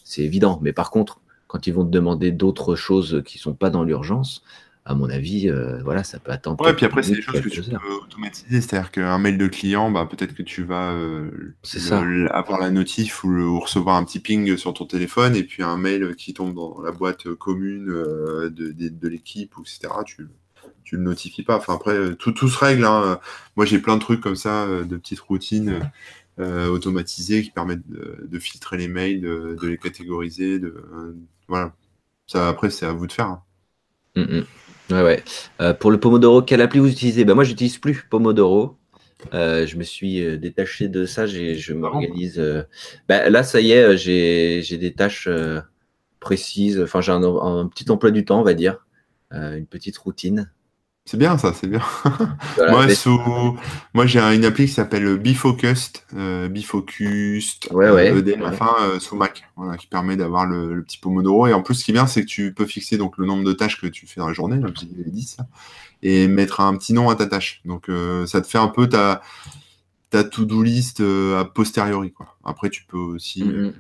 c'est 0.05 0.23
évident. 0.23 0.61
Mais 0.63 0.73
par 0.73 0.91
contre, 0.91 1.21
quand 1.47 1.67
ils 1.67 1.75
vont 1.75 1.85
te 1.85 1.91
demander 1.91 2.33
d'autres 2.33 2.75
choses 2.75 3.23
qui 3.25 3.39
sont 3.39 3.55
pas 3.55 3.71
dans 3.71 3.85
l'urgence, 3.85 4.43
à 4.87 4.95
mon 4.95 5.09
avis, 5.09 5.49
euh, 5.49 5.81
voilà, 5.83 6.05
ça 6.05 6.19
peut 6.19 6.31
attendre. 6.31 6.63
Ouais, 6.63 6.75
puis 6.75 6.85
après, 6.85 7.03
c'est 7.03 7.15
des 7.15 7.23
choses 7.23 7.41
que 7.41 7.49
tu 7.49 7.63
peux 7.63 7.93
automatiser. 8.03 8.61
C'est-à-dire 8.61 8.91
qu'un 8.91 9.17
mail 9.19 9.39
de 9.39 9.47
client, 9.47 9.91
bah, 9.91 10.07
peut-être 10.11 10.35
que 10.35 10.43
tu 10.43 10.63
vas 10.63 10.93
euh, 10.93 11.57
avoir 12.31 12.61
la 12.61 12.71
notif 12.71 13.25
ou, 13.25 13.59
recevoir 13.61 13.97
un 13.97 14.05
petit 14.05 14.21
ping 14.21 14.59
sur 14.59 14.75
ton 14.75 14.85
téléphone, 14.85 15.37
et 15.37 15.45
puis 15.45 15.63
un 15.63 15.79
mail 15.79 16.15
qui 16.17 16.35
tombe 16.35 16.55
dans 16.55 16.83
la 16.83 16.93
boîte 16.93 17.33
commune 17.35 17.89
euh, 17.89 18.51
de, 18.51 18.73
de, 18.73 19.09
l'équipe, 19.09 19.55
etc. 19.59 19.89
Tu, 20.05 20.29
tu 20.83 20.97
le 20.97 21.03
notifies 21.03 21.45
pas. 21.45 21.57
Enfin, 21.57 21.75
après, 21.75 22.15
tout, 22.17 22.33
tout 22.33 22.49
se 22.49 22.59
règle. 22.59 22.85
Hein. 22.85 23.19
Moi, 23.57 23.65
j'ai 23.65 23.79
plein 23.79 23.97
de 23.97 24.03
trucs 24.03 24.21
comme 24.21 24.37
ça, 24.37 24.67
de 24.67 24.97
petites 24.97 25.21
routines. 25.21 25.81
automatisées 26.39 27.43
qui 27.43 27.51
permettent 27.51 27.89
de, 27.89 28.39
filtrer 28.39 28.77
les 28.77 28.89
mails, 28.89 29.23
de, 29.23 29.67
les 29.67 29.79
catégoriser, 29.79 30.59
de 30.59 30.85
voilà. 31.49 31.73
Ça 32.27 32.49
après 32.49 32.71
c'est 32.71 32.87
à 32.87 32.93
vous 32.93 33.07
de 33.07 33.13
faire. 33.13 33.27
Hein. 33.27 33.43
Mm, 34.17 34.39
mm. 34.39 34.45
Ouais, 34.91 35.03
ouais. 35.03 35.25
Euh, 35.61 35.73
pour 35.73 35.91
le 35.91 35.99
Pomodoro, 35.99 36.43
quelle 36.43 36.61
appli 36.61 36.79
vous 36.79 36.91
utilisez? 36.91 37.25
Ben, 37.25 37.35
Moi, 37.35 37.45
j'utilise 37.45 37.79
plus 37.79 38.07
Pomodoro. 38.09 38.77
Euh, 39.33 39.67
je 39.67 39.77
me 39.77 39.83
suis 39.83 40.23
euh, 40.23 40.37
détaché 40.37 40.89
de 40.89 41.07
ça. 41.07 41.27
Je 41.27 41.73
m'organise. 41.73 42.43
Ben, 43.09 43.31
là, 43.31 43.43
ça 43.43 43.61
y 43.61 43.73
est, 43.73 43.97
j'ai 43.97 44.79
des 44.79 44.93
tâches 44.93 45.29
précises. 46.21 46.81
Enfin, 46.81 47.01
j'ai 47.01 47.13
un, 47.13 47.23
un, 47.23 47.67
petit 47.69 47.91
emploi 47.91 48.11
du 48.11 48.25
temps, 48.25 48.41
on 48.41 48.45
va 48.45 48.55
dire. 48.55 48.87
une 49.31 49.67
petite 49.67 49.97
routine. 49.97 50.51
C'est 51.07 51.19
bien 51.19 51.37
ça, 51.37 51.53
c'est 51.53 51.67
bien. 51.67 51.83
moi, 52.71 52.89
sous... 52.89 53.59
moi 53.93 54.07
j'ai 54.07 54.21
une 54.21 54.45
appli 54.47 54.65
qui 54.65 54.73
s'appelle 54.73 55.19
Bifocused, 55.19 56.03
euh, 56.17 56.49
Bifocused, 56.49 57.71
ouais, 57.73 57.91
ouais, 57.91 58.11
euh, 58.11 58.47
enfin, 58.47 58.75
euh, 58.81 58.99
sous 58.99 59.15
Mac, 59.15 59.45
voilà, 59.55 59.77
qui 59.77 59.87
permet 59.87 60.17
d'avoir 60.17 60.47
le, 60.47 60.83
petit 60.83 60.97
Pomodoro. 60.97 61.47
Et 61.47 61.53
en 61.53 61.63
plus, 61.63 61.75
ce 61.75 61.85
qui 61.85 61.91
est 61.91 61.95
bien, 61.95 62.07
c'est 62.07 62.23
que 62.23 62.27
tu 62.27 62.55
peux 62.55 62.65
fixer 62.65 62.97
donc 62.97 63.19
le 63.19 63.27
nombre 63.27 63.45
de 63.45 63.53
tâches 63.53 63.79
que 63.79 63.87
tu 63.87 64.07
fais 64.07 64.19
dans 64.19 64.29
la 64.29 64.33
journée, 64.33 64.59
comme 64.59 64.73
je 64.75 65.11
dit, 65.11 65.25
ça, 65.25 65.47
et 66.03 66.27
mettre 66.27 66.61
un 66.61 66.75
petit 66.79 66.95
nom 66.95 67.11
à 67.11 67.17
ta 67.17 67.27
tâche. 67.27 67.61
Donc, 67.67 67.91
euh, 67.91 68.25
ça 68.25 68.41
te 68.41 68.47
fait 68.47 68.59
un 68.59 68.69
peu 68.69 68.89
ta, 68.89 69.21
ta 70.09 70.25
to-do 70.25 70.63
list 70.63 71.01
a 71.01 71.45
posteriori. 71.45 72.13
Quoi. 72.13 72.35
Après, 72.45 72.71
tu 72.71 72.85
peux 72.87 72.97
aussi, 72.97 73.45
mm-hmm. 73.45 73.73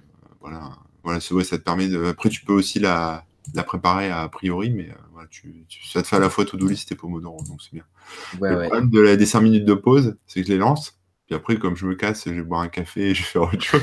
voilà, 0.43 0.73
voilà, 1.03 1.21
ça 1.21 1.31
te 1.31 1.57
permet 1.57 1.89
de. 1.89 2.05
Après, 2.05 2.29
tu 2.29 2.45
peux 2.45 2.53
aussi 2.53 2.81
la, 2.81 3.25
la 3.53 3.63
préparer 3.63 4.11
a 4.11 4.29
priori, 4.29 4.71
mais 4.71 4.89
tu, 5.31 5.55
ça 5.87 6.03
te 6.03 6.09
fait 6.09 6.17
à 6.17 6.21
la 6.21 6.31
fois 6.31 6.45
to-do 6.45 6.67
list 6.67 6.91
et 6.93 6.95
Pomodoro, 6.95 7.43
donc 7.49 7.61
c'est 7.63 7.73
bien. 7.73 7.85
le 8.41 8.69
problème 8.69 8.91
de 8.91 9.01
la, 9.01 9.17
des 9.17 9.27
5 9.27 9.41
minutes 9.41 9.65
de 9.65 9.75
pause, 9.75 10.17
c'est 10.27 10.41
que 10.41 10.47
je 10.47 10.53
les 10.53 10.59
lance. 10.59 10.99
Puis 11.27 11.35
après, 11.35 11.57
comme 11.57 11.75
je 11.75 11.87
me 11.87 11.95
casse, 11.95 12.25
je 12.27 12.33
vais 12.33 12.43
boire 12.43 12.61
un 12.61 12.69
café 12.69 13.11
et 13.11 13.15
je 13.15 13.23
vais 13.23 13.27
faire 13.27 13.43
autre 13.43 13.63
chose. 13.63 13.81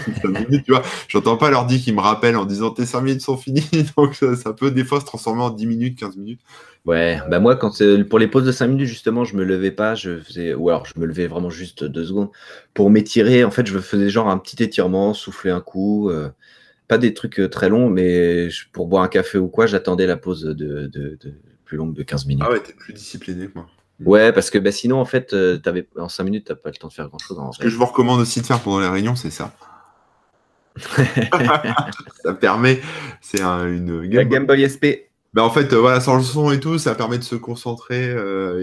tu 0.64 0.72
vois, 0.72 0.84
j'entends 1.07 1.38
pas 1.38 1.49
l'ordi 1.49 1.82
qui 1.82 1.91
me 1.91 1.99
rappelle 1.99 2.36
en 2.38 2.45
disant 2.45 2.70
tes 2.70 2.86
5 2.86 3.01
minutes 3.01 3.22
sont 3.22 3.36
finies. 3.36 3.68
Donc 3.97 4.14
ça, 4.16 4.53
peut 4.53 4.70
des 4.70 4.84
fois 4.84 4.99
se 4.99 5.05
transformer 5.05 5.41
en 5.41 5.49
10 5.49 5.66
minutes, 5.66 5.97
15 5.97 6.18
minutes. 6.18 6.41
Ouais, 6.86 7.20
bah 7.30 7.39
moi, 7.39 7.55
quand 7.55 7.72
pour 8.09 8.20
les 8.20 8.28
pauses 8.28 8.45
de 8.45 8.51
5 8.51 8.68
minutes, 8.68 8.88
justement, 8.88 9.24
je 9.24 9.36
me 9.36 9.43
levais 9.43 9.72
pas, 9.72 9.95
je 9.95 10.20
faisais, 10.20 10.53
ou 10.53 10.70
alors 10.70 10.86
je 10.86 10.99
me 10.99 11.05
levais 11.07 11.26
vraiment 11.26 11.49
juste 11.49 11.84
2 11.84 12.05
secondes 12.05 12.30
pour 12.76 12.91
m'étirer. 12.91 13.43
En 13.43 13.51
fait, 13.51 13.66
je 13.66 13.80
faisais 13.80 14.09
genre 14.09 14.30
un 14.30 14.38
petit 14.38 14.62
étirement, 14.62 15.16
souffler 15.16 15.49
un 15.49 15.62
coup. 15.62 16.12
Euh, 16.12 16.30
pas 16.91 16.97
des 16.97 17.13
trucs 17.13 17.39
euh, 17.39 17.47
très 17.47 17.69
longs, 17.69 17.89
mais 17.89 18.49
pour 18.73 18.85
boire 18.85 19.03
un 19.03 19.07
café 19.07 19.37
ou 19.37 19.47
quoi, 19.47 19.65
j'attendais 19.65 20.05
la 20.05 20.17
pause 20.17 20.43
de, 20.43 21.17
plus 21.63 21.77
longue 21.77 21.93
de 21.93 22.03
15 22.03 22.25
minutes. 22.25 22.43
Ah 22.45 22.51
ouais, 22.51 22.59
t'es 22.59 22.73
plus 22.73 22.91
discipliné 22.91 23.47
que 23.47 23.53
moi. 23.55 23.67
Ouais, 24.03 24.33
parce 24.33 24.49
que 24.49 24.57
bah, 24.57 24.73
sinon, 24.73 24.99
en 24.99 25.05
fait, 25.05 25.31
euh, 25.31 25.57
avais, 25.63 25.87
en 25.97 26.09
5 26.09 26.25
minutes, 26.25 26.47
t'as 26.47 26.55
pas 26.55 26.69
le 26.69 26.75
temps 26.75 26.89
de 26.89 26.93
faire 26.93 27.07
grand 27.07 27.17
chose. 27.17 27.39
Ce 27.53 27.59
que 27.59 27.69
je 27.69 27.77
vous 27.77 27.85
recommande 27.85 28.19
aussi 28.19 28.41
de 28.41 28.45
faire 28.45 28.59
pendant 28.59 28.81
les 28.81 28.89
réunions, 28.89 29.15
c'est 29.15 29.29
ça. 29.29 29.53
ça 32.23 32.33
permet, 32.33 32.81
c'est 33.21 33.41
une 33.41 34.05
Game, 34.07 34.45
Boy 34.45 34.67
SP. 34.67 35.07
Ben, 35.33 35.43
en 35.43 35.49
fait, 35.49 35.71
euh, 35.71 35.77
voilà, 35.77 36.01
sans 36.01 36.17
le 36.17 36.23
son 36.23 36.51
et 36.51 36.59
tout, 36.59 36.77
ça 36.77 36.93
permet 36.93 37.19
de 37.19 37.23
se 37.23 37.35
concentrer, 37.35 38.13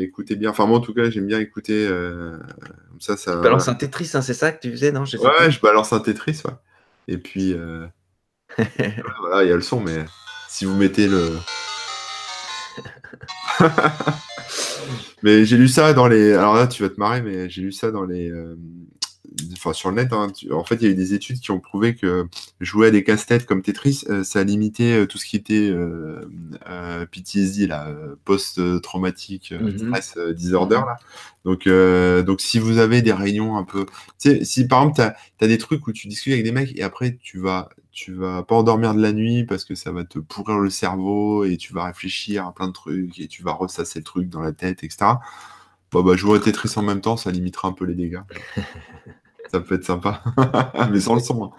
écouter 0.02 0.36
bien. 0.36 0.50
Enfin, 0.50 0.66
moi, 0.66 0.76
en 0.76 0.82
tout 0.82 0.92
cas, 0.92 1.08
j'aime 1.08 1.28
bien 1.28 1.40
écouter. 1.40 1.88
comme 1.88 3.00
ça, 3.00 3.16
ça. 3.16 3.36
Tu 3.36 3.40
balances 3.40 3.68
un 3.68 3.74
Tetris, 3.74 4.10
hein, 4.12 4.20
c'est 4.20 4.34
ça 4.34 4.52
que 4.52 4.60
tu 4.60 4.70
faisais, 4.70 4.92
non? 4.92 5.04
Ouais, 5.04 5.50
je 5.50 5.62
balance 5.62 5.94
un 5.94 6.00
Tetris, 6.00 6.42
ouais. 6.44 6.52
Et 7.10 7.16
puis, 7.16 7.56
voilà, 9.20 9.44
il 9.44 9.48
y 9.48 9.52
a 9.52 9.56
le 9.56 9.62
son, 9.62 9.80
mais 9.80 10.04
si 10.48 10.64
vous 10.64 10.74
mettez 10.74 11.06
le. 11.08 11.38
mais 15.22 15.44
j'ai 15.44 15.56
lu 15.56 15.68
ça 15.68 15.92
dans 15.92 16.08
les. 16.08 16.32
Alors 16.34 16.54
là, 16.54 16.66
tu 16.66 16.82
vas 16.82 16.88
te 16.88 16.98
marrer, 16.98 17.22
mais 17.22 17.48
j'ai 17.48 17.62
lu 17.62 17.72
ça 17.72 17.90
dans 17.90 18.04
les. 18.04 18.30
Euh, 18.30 18.56
enfin, 19.52 19.72
sur 19.72 19.90
le 19.90 19.96
net. 19.96 20.12
Hein. 20.12 20.28
En 20.50 20.64
fait, 20.64 20.76
il 20.76 20.82
y 20.82 20.86
a 20.86 20.90
eu 20.90 20.94
des 20.94 21.14
études 21.14 21.40
qui 21.40 21.50
ont 21.50 21.60
prouvé 21.60 21.94
que 21.94 22.26
jouer 22.60 22.88
à 22.88 22.90
des 22.90 23.04
casse-têtes 23.04 23.46
comme 23.46 23.62
Tetris, 23.62 24.04
euh, 24.08 24.24
ça 24.24 24.44
limitait 24.44 24.92
euh, 24.92 25.06
tout 25.06 25.18
ce 25.18 25.26
qui 25.26 25.36
était 25.36 25.72
PTSD, 27.10 27.66
là, 27.66 27.94
post-traumatique 28.24 29.52
mhm. 29.52 29.78
stress 29.78 30.18
disorder. 30.34 30.80
Là. 30.86 30.96
Donc, 31.44 31.68
donc, 32.26 32.40
si 32.40 32.58
vous 32.58 32.78
avez 32.78 33.02
des 33.02 33.12
réunions 33.12 33.56
un 33.56 33.64
peu. 33.64 33.86
Tu 34.18 34.30
sais, 34.30 34.44
si 34.44 34.66
par 34.66 34.80
exemple, 34.80 34.96
tu 34.96 35.02
as, 35.02 35.16
as, 35.40 35.48
des 35.48 35.58
trucs 35.58 35.86
où 35.86 35.92
tu 35.92 36.08
discutes 36.08 36.32
avec 36.32 36.44
des 36.44 36.52
mecs 36.52 36.76
et 36.76 36.82
après, 36.82 37.16
tu 37.22 37.38
vas 37.38 37.68
tu 37.98 38.12
vas 38.12 38.44
pas 38.44 38.54
endormir 38.54 38.94
de 38.94 39.02
la 39.02 39.12
nuit 39.12 39.42
parce 39.42 39.64
que 39.64 39.74
ça 39.74 39.90
va 39.90 40.04
te 40.04 40.20
pourrir 40.20 40.60
le 40.60 40.70
cerveau 40.70 41.44
et 41.44 41.56
tu 41.56 41.72
vas 41.72 41.84
réfléchir 41.84 42.46
à 42.46 42.54
plein 42.54 42.68
de 42.68 42.72
trucs 42.72 43.18
et 43.18 43.26
tu 43.26 43.42
vas 43.42 43.50
ressasser 43.50 43.98
le 43.98 44.04
truc 44.04 44.28
dans 44.28 44.40
la 44.40 44.52
tête, 44.52 44.84
etc. 44.84 45.14
Bon, 45.90 46.04
bah, 46.04 46.14
jouer 46.14 46.38
à 46.38 46.40
Tetris 46.40 46.72
en 46.76 46.82
même 46.82 47.00
temps, 47.00 47.16
ça 47.16 47.32
limitera 47.32 47.66
un 47.66 47.72
peu 47.72 47.86
les 47.86 47.96
dégâts. 47.96 48.20
ça 49.50 49.60
peut 49.60 49.74
être 49.76 49.84
sympa, 49.84 50.22
mais 50.90 51.00
sans 51.00 51.14
le 51.14 51.20
son. 51.20 51.44
Hein. 51.44 51.50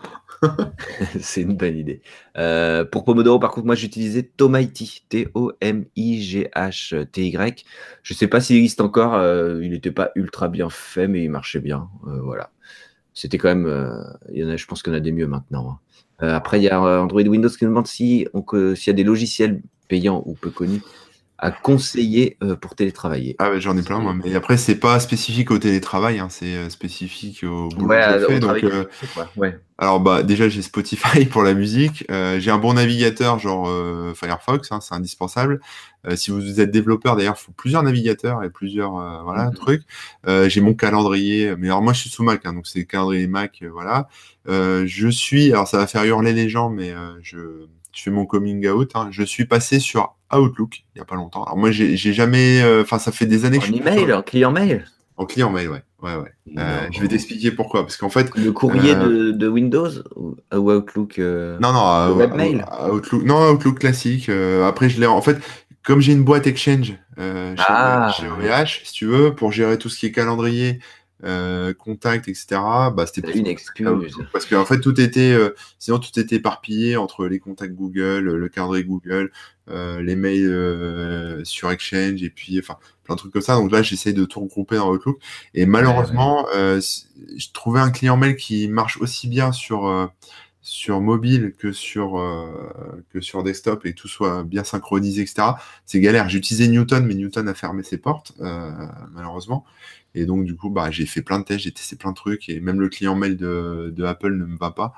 C'est 1.19 1.41
une 1.41 1.57
bonne 1.57 1.77
idée. 1.77 2.01
Euh, 2.37 2.85
pour 2.85 3.03
Pomodoro, 3.03 3.39
par 3.39 3.51
contre, 3.51 3.65
moi 3.67 3.75
j'utilisais 3.75 4.23
Tomighty, 4.23 5.03
T-O-M-I-G-H-T-Y. 5.09 5.55
Je 8.03 8.13
sais 8.13 8.27
pas 8.27 8.39
s'il 8.39 8.55
existe 8.57 8.79
encore, 8.81 9.15
euh, 9.15 9.59
il 9.63 9.71
n'était 9.71 9.91
pas 9.91 10.11
ultra 10.15 10.47
bien 10.47 10.69
fait, 10.69 11.07
mais 11.07 11.23
il 11.23 11.29
marchait 11.29 11.59
bien. 11.59 11.89
Euh, 12.07 12.21
voilà. 12.21 12.51
C'était 13.13 13.37
quand 13.37 13.49
même, 13.49 13.67
il 14.31 14.39
y 14.39 14.45
en 14.45 14.49
a, 14.49 14.55
je 14.55 14.65
pense 14.65 14.81
qu'il 14.81 14.93
y 14.93 14.95
en 14.95 14.97
a 14.97 15.01
des 15.01 15.11
mieux 15.11 15.27
maintenant. 15.27 15.71
Hein. 15.71 15.79
Euh, 16.21 16.35
après, 16.35 16.59
il 16.59 16.63
y 16.63 16.69
a 16.69 16.83
euh, 16.83 16.99
Android 16.99 17.21
Windows 17.21 17.49
qui 17.49 17.63
nous 17.63 17.71
demande 17.71 17.87
si 17.87 18.27
s'il 18.75 18.87
y 18.87 18.89
a 18.89 18.93
des 18.93 19.03
logiciels 19.03 19.61
payants 19.87 20.23
ou 20.25 20.33
peu 20.33 20.49
connus 20.49 20.81
à 21.41 21.51
conseiller 21.51 22.37
euh, 22.43 22.55
pour 22.55 22.75
télétravailler 22.75 23.35
Ah 23.39 23.49
ouais, 23.51 23.61
j'en 23.61 23.77
ai 23.77 23.81
plein 23.81 23.99
moi, 23.99 24.13
mais 24.13 24.35
après 24.35 24.57
c'est 24.57 24.75
pas 24.75 24.99
spécifique 24.99 25.51
au 25.51 25.57
télétravail, 25.57 26.19
hein, 26.19 26.27
c'est 26.29 26.55
euh, 26.55 26.69
spécifique 26.69 27.43
au 27.43 27.69
boulot 27.69 27.87
Ouais, 27.87 28.01
que 28.13 28.19
je 28.19 28.25
fais. 28.25 28.39
Donc, 28.39 28.63
euh. 28.63 28.85
Ouais. 29.37 29.59
alors 29.77 29.99
bah 30.01 30.23
déjà 30.23 30.49
j'ai 30.49 30.61
Spotify 30.61 31.25
pour 31.31 31.43
la 31.43 31.53
musique, 31.53 32.05
euh, 32.11 32.39
j'ai 32.39 32.51
un 32.51 32.57
bon 32.57 32.73
navigateur 32.73 33.39
genre 33.39 33.67
euh, 33.69 34.13
Firefox, 34.13 34.71
hein, 34.71 34.79
c'est 34.81 34.93
indispensable. 34.95 35.61
Euh, 36.07 36.15
si 36.15 36.31
vous 36.31 36.59
êtes 36.61 36.71
développeur 36.71 37.15
d'ailleurs, 37.17 37.35
il 37.37 37.43
faut 37.45 37.51
plusieurs 37.51 37.83
navigateurs 37.83 38.43
et 38.43 38.49
plusieurs 38.49 38.97
euh, 38.97 39.21
voilà 39.23 39.45
Mhm. 39.47 39.53
trucs. 39.55 39.83
Euh, 40.27 40.49
j'ai 40.49 40.61
mon 40.61 40.73
calendrier, 40.73 41.55
mais 41.57 41.67
alors 41.67 41.81
moi 41.81 41.93
je 41.93 42.01
suis 42.01 42.09
sous 42.09 42.23
Mac, 42.23 42.45
hein, 42.45 42.53
donc 42.53 42.67
c'est 42.67 42.85
calendrier 42.85 43.27
Mac, 43.27 43.63
voilà. 43.71 44.07
Euh, 44.47 44.85
je 44.87 45.07
suis, 45.09 45.51
alors 45.51 45.67
ça 45.67 45.77
va 45.77 45.87
faire 45.87 46.03
hurler 46.05 46.33
les 46.33 46.49
gens, 46.49 46.69
mais 46.69 46.91
euh, 46.91 47.13
je, 47.21 47.37
je 47.99 48.03
fais 48.03 48.11
mon 48.11 48.25
coming 48.25 48.65
out. 48.69 48.91
hein, 48.95 49.09
je 49.11 49.23
suis 49.23 49.45
passé 49.45 49.79
sur 49.79 50.15
Outlook 50.33 50.83
il 50.95 50.99
y 50.99 51.01
a 51.01 51.05
pas 51.05 51.15
longtemps. 51.15 51.43
Alors 51.43 51.57
moi 51.57 51.71
j'ai 51.71 51.97
jamais, 52.13 52.61
euh, 52.61 52.81
enfin 52.83 52.97
ça 52.97 53.11
fait 53.11 53.25
des 53.25 53.43
années 53.45 53.59
que 53.59 53.65
je 53.65 53.73
En 53.73 53.75
email, 53.75 54.13
en 54.13 54.21
client 54.21 54.51
mail. 54.51 54.85
en 55.17 55.25
client 55.25 55.49
mail, 55.51 55.67
ouais, 55.69 55.83
ouais, 56.01 56.15
ouais. 56.15 56.31
Euh, 56.57 56.87
je 56.91 57.01
vais 57.01 57.07
t'expliquer 57.09 57.51
pourquoi, 57.51 57.81
parce 57.83 57.97
qu'en 57.97 58.09
fait, 58.09 58.29
Le 58.37 58.51
courrier 58.53 58.95
Euh, 58.95 59.07
de, 59.07 59.31
de 59.31 59.47
Windows 59.49 59.89
ou 60.15 60.35
ou 60.53 60.71
Outlook 60.71 61.17
non, 61.19 61.73
non, 61.73 62.15
webmail 62.15 62.63
Outlook, 62.91 63.23
non, 63.23 63.49
Outlook 63.51 63.79
classique. 63.79 64.29
après, 64.65 64.89
je 64.89 64.99
l'ai, 64.99 65.07
en 65.07 65.21
fait, 65.21 65.37
comme 65.83 65.99
j'ai 65.99 66.13
une 66.13 66.23
boîte 66.23 66.47
Exchange 66.47 66.93
chez, 67.17 67.55
Ah. 67.67 68.13
chez 68.15 68.27
OVH, 68.27 68.81
si 68.85 68.93
tu 68.93 69.05
veux, 69.07 69.35
pour 69.35 69.51
gérer 69.51 69.77
tout 69.77 69.89
ce 69.89 69.99
qui 69.99 70.05
est 70.05 70.11
calendrier, 70.11 70.79
euh, 71.23 71.73
contact, 71.73 72.27
etc. 72.27 72.47
Bah, 72.95 73.05
c'était 73.05 73.37
une 73.37 73.47
excuse. 73.47 74.17
Parce 74.31 74.45
qu'en 74.45 74.65
fait, 74.65 74.79
tout 74.79 74.99
était, 74.99 75.33
euh, 75.33 75.55
sinon 75.77 75.99
tout 75.99 76.17
était 76.19 76.37
éparpillé 76.37 76.97
entre 76.97 77.27
les 77.27 77.39
contacts 77.39 77.73
Google, 77.73 78.35
le 78.35 78.49
calendrier 78.49 78.85
Google, 78.85 79.31
euh, 79.69 80.01
les 80.01 80.15
mails 80.15 80.49
euh, 80.49 81.43
sur 81.43 81.71
Exchange 81.71 82.23
et 82.23 82.29
puis, 82.29 82.57
enfin, 82.59 82.77
plein 83.03 83.15
de 83.15 83.19
trucs 83.19 83.33
comme 83.33 83.41
ça. 83.41 83.55
Donc 83.55 83.71
là, 83.71 83.81
j'essaye 83.81 84.13
de 84.13 84.25
tout 84.25 84.39
regrouper 84.39 84.77
dans 84.77 84.91
Outlook. 84.91 85.19
Et 85.53 85.65
malheureusement, 85.65 86.47
je 86.53 87.51
trouvais 87.53 87.79
un 87.79 87.91
client 87.91 88.17
mail 88.17 88.35
qui 88.35 88.67
marche 88.67 88.97
aussi 89.01 89.27
bien 89.27 89.51
sur 89.51 90.09
sur 90.69 91.01
mobile 91.01 91.53
que 91.57 91.71
sur 91.71 92.19
euh, 92.19 93.03
que 93.11 93.21
sur 93.21 93.43
desktop 93.43 93.85
et 93.85 93.93
que 93.93 93.99
tout 93.99 94.07
soit 94.07 94.43
bien 94.43 94.63
synchronisé, 94.63 95.21
etc. 95.21 95.47
C'est 95.85 95.99
galère. 95.99 96.29
J'utilisais 96.29 96.67
Newton, 96.67 97.05
mais 97.05 97.15
Newton 97.15 97.47
a 97.47 97.53
fermé 97.53 97.81
ses 97.81 97.97
portes, 97.97 98.33
euh, 98.39 98.71
malheureusement. 99.11 99.65
Et 100.15 100.25
donc, 100.25 100.45
du 100.45 100.55
coup, 100.55 100.69
bah, 100.69 100.89
j'ai 100.91 101.05
fait 101.05 101.21
plein 101.21 101.39
de 101.39 101.45
tests, 101.45 101.63
j'ai 101.63 101.71
testé 101.71 101.95
plein 101.95 102.11
de 102.11 102.15
trucs, 102.15 102.49
et 102.49 102.59
même 102.59 102.79
le 102.81 102.89
client 102.89 103.15
mail 103.15 103.37
de, 103.37 103.93
de 103.95 104.03
Apple 104.03 104.33
ne 104.35 104.45
me 104.45 104.57
va 104.57 104.71
pas. 104.71 104.93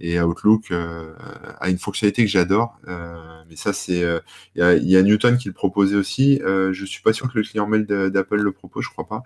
Et 0.00 0.20
Outlook 0.20 0.70
euh, 0.70 1.14
a 1.60 1.68
une 1.70 1.78
fonctionnalité 1.78 2.24
que 2.24 2.30
j'adore, 2.30 2.78
euh, 2.88 3.42
mais 3.48 3.56
ça, 3.56 3.72
c'est 3.72 4.02
euh, 4.02 4.20
il 4.56 4.82
y, 4.82 4.92
y 4.92 4.96
a 4.96 5.02
Newton 5.02 5.36
qui 5.36 5.48
le 5.48 5.54
proposait 5.54 5.96
aussi. 5.96 6.40
Euh, 6.42 6.72
je 6.72 6.84
suis 6.84 7.02
pas 7.02 7.12
sûr 7.12 7.32
que 7.32 7.38
le 7.38 7.44
client 7.44 7.66
mail 7.66 7.86
d'Apple 7.86 8.40
le 8.40 8.52
propose, 8.52 8.84
je 8.84 8.90
crois 8.90 9.06
pas. 9.06 9.22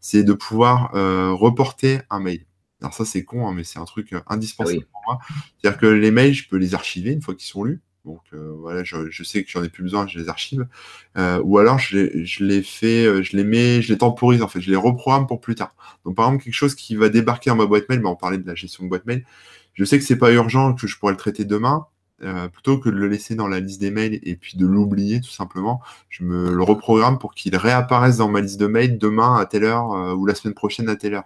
C'est 0.00 0.22
de 0.24 0.32
pouvoir 0.32 0.94
euh, 0.94 1.32
reporter 1.32 2.02
un 2.10 2.20
mail. 2.20 2.44
Alors 2.80 2.94
ça, 2.94 3.04
c'est 3.04 3.24
con, 3.24 3.48
hein, 3.48 3.52
mais 3.54 3.64
c'est 3.64 3.78
un 3.78 3.84
truc 3.84 4.14
indispensable 4.28 4.78
Oui. 4.78 4.86
pour 4.92 5.02
moi. 5.06 5.18
C'est-à-dire 5.60 5.78
que 5.78 5.86
les 5.86 6.10
mails, 6.10 6.34
je 6.34 6.48
peux 6.48 6.56
les 6.56 6.74
archiver 6.74 7.12
une 7.12 7.22
fois 7.22 7.34
qu'ils 7.34 7.48
sont 7.48 7.64
lus. 7.64 7.80
Donc 8.04 8.20
euh, 8.32 8.52
voilà, 8.58 8.82
je, 8.82 9.22
sais 9.22 9.44
que 9.44 9.50
j'en 9.50 9.62
ai 9.62 9.68
plus 9.68 9.84
besoin, 9.84 10.06
je 10.08 10.18
les 10.18 10.28
archive. 10.28 10.66
Euh, 11.16 11.40
ou 11.44 11.58
alors 11.58 11.78
je 11.78 11.96
les, 11.96 12.24
je 12.24 12.44
les 12.44 12.62
fais, 12.62 13.06
euh, 13.06 13.22
je 13.22 13.36
les 13.36 13.44
mets, 13.44 13.80
je 13.80 13.92
les 13.92 13.98
temporise 13.98 14.42
en 14.42 14.48
fait, 14.48 14.60
je 14.60 14.70
les 14.70 14.76
reprogramme 14.76 15.26
pour 15.26 15.40
plus 15.40 15.54
tard. 15.54 15.74
Donc 16.04 16.16
par 16.16 16.26
exemple 16.26 16.44
quelque 16.44 16.54
chose 16.54 16.74
qui 16.74 16.96
va 16.96 17.08
débarquer 17.08 17.50
dans 17.50 17.56
ma 17.56 17.66
boîte 17.66 17.88
mail, 17.88 18.00
bah, 18.00 18.08
on 18.08 18.16
parlait 18.16 18.38
de 18.38 18.46
la 18.46 18.56
gestion 18.56 18.84
de 18.84 18.88
boîte 18.88 19.06
mail. 19.06 19.24
Je 19.74 19.84
sais 19.84 19.98
que 19.98 20.04
c'est 20.04 20.18
pas 20.18 20.32
urgent, 20.32 20.74
que 20.74 20.86
je 20.86 20.98
pourrais 20.98 21.12
le 21.12 21.18
traiter 21.18 21.44
demain. 21.44 21.86
Euh, 22.24 22.48
plutôt 22.48 22.78
que 22.78 22.88
de 22.88 22.94
le 22.94 23.08
laisser 23.08 23.34
dans 23.34 23.48
la 23.48 23.58
liste 23.58 23.80
des 23.80 23.90
mails 23.90 24.20
et 24.22 24.36
puis 24.36 24.56
de 24.56 24.66
l'oublier 24.66 25.20
tout 25.20 25.30
simplement, 25.30 25.80
je 26.08 26.22
me 26.22 26.52
le 26.52 26.62
reprogramme 26.62 27.18
pour 27.18 27.34
qu'il 27.34 27.56
réapparaisse 27.56 28.18
dans 28.18 28.28
ma 28.28 28.40
liste 28.40 28.60
de 28.60 28.66
mails 28.66 28.96
demain 28.96 29.36
à 29.36 29.46
telle 29.46 29.64
heure 29.64 29.92
euh, 29.92 30.14
ou 30.14 30.24
la 30.24 30.34
semaine 30.34 30.54
prochaine 30.54 30.88
à 30.88 30.96
telle 30.96 31.14
heure. 31.14 31.24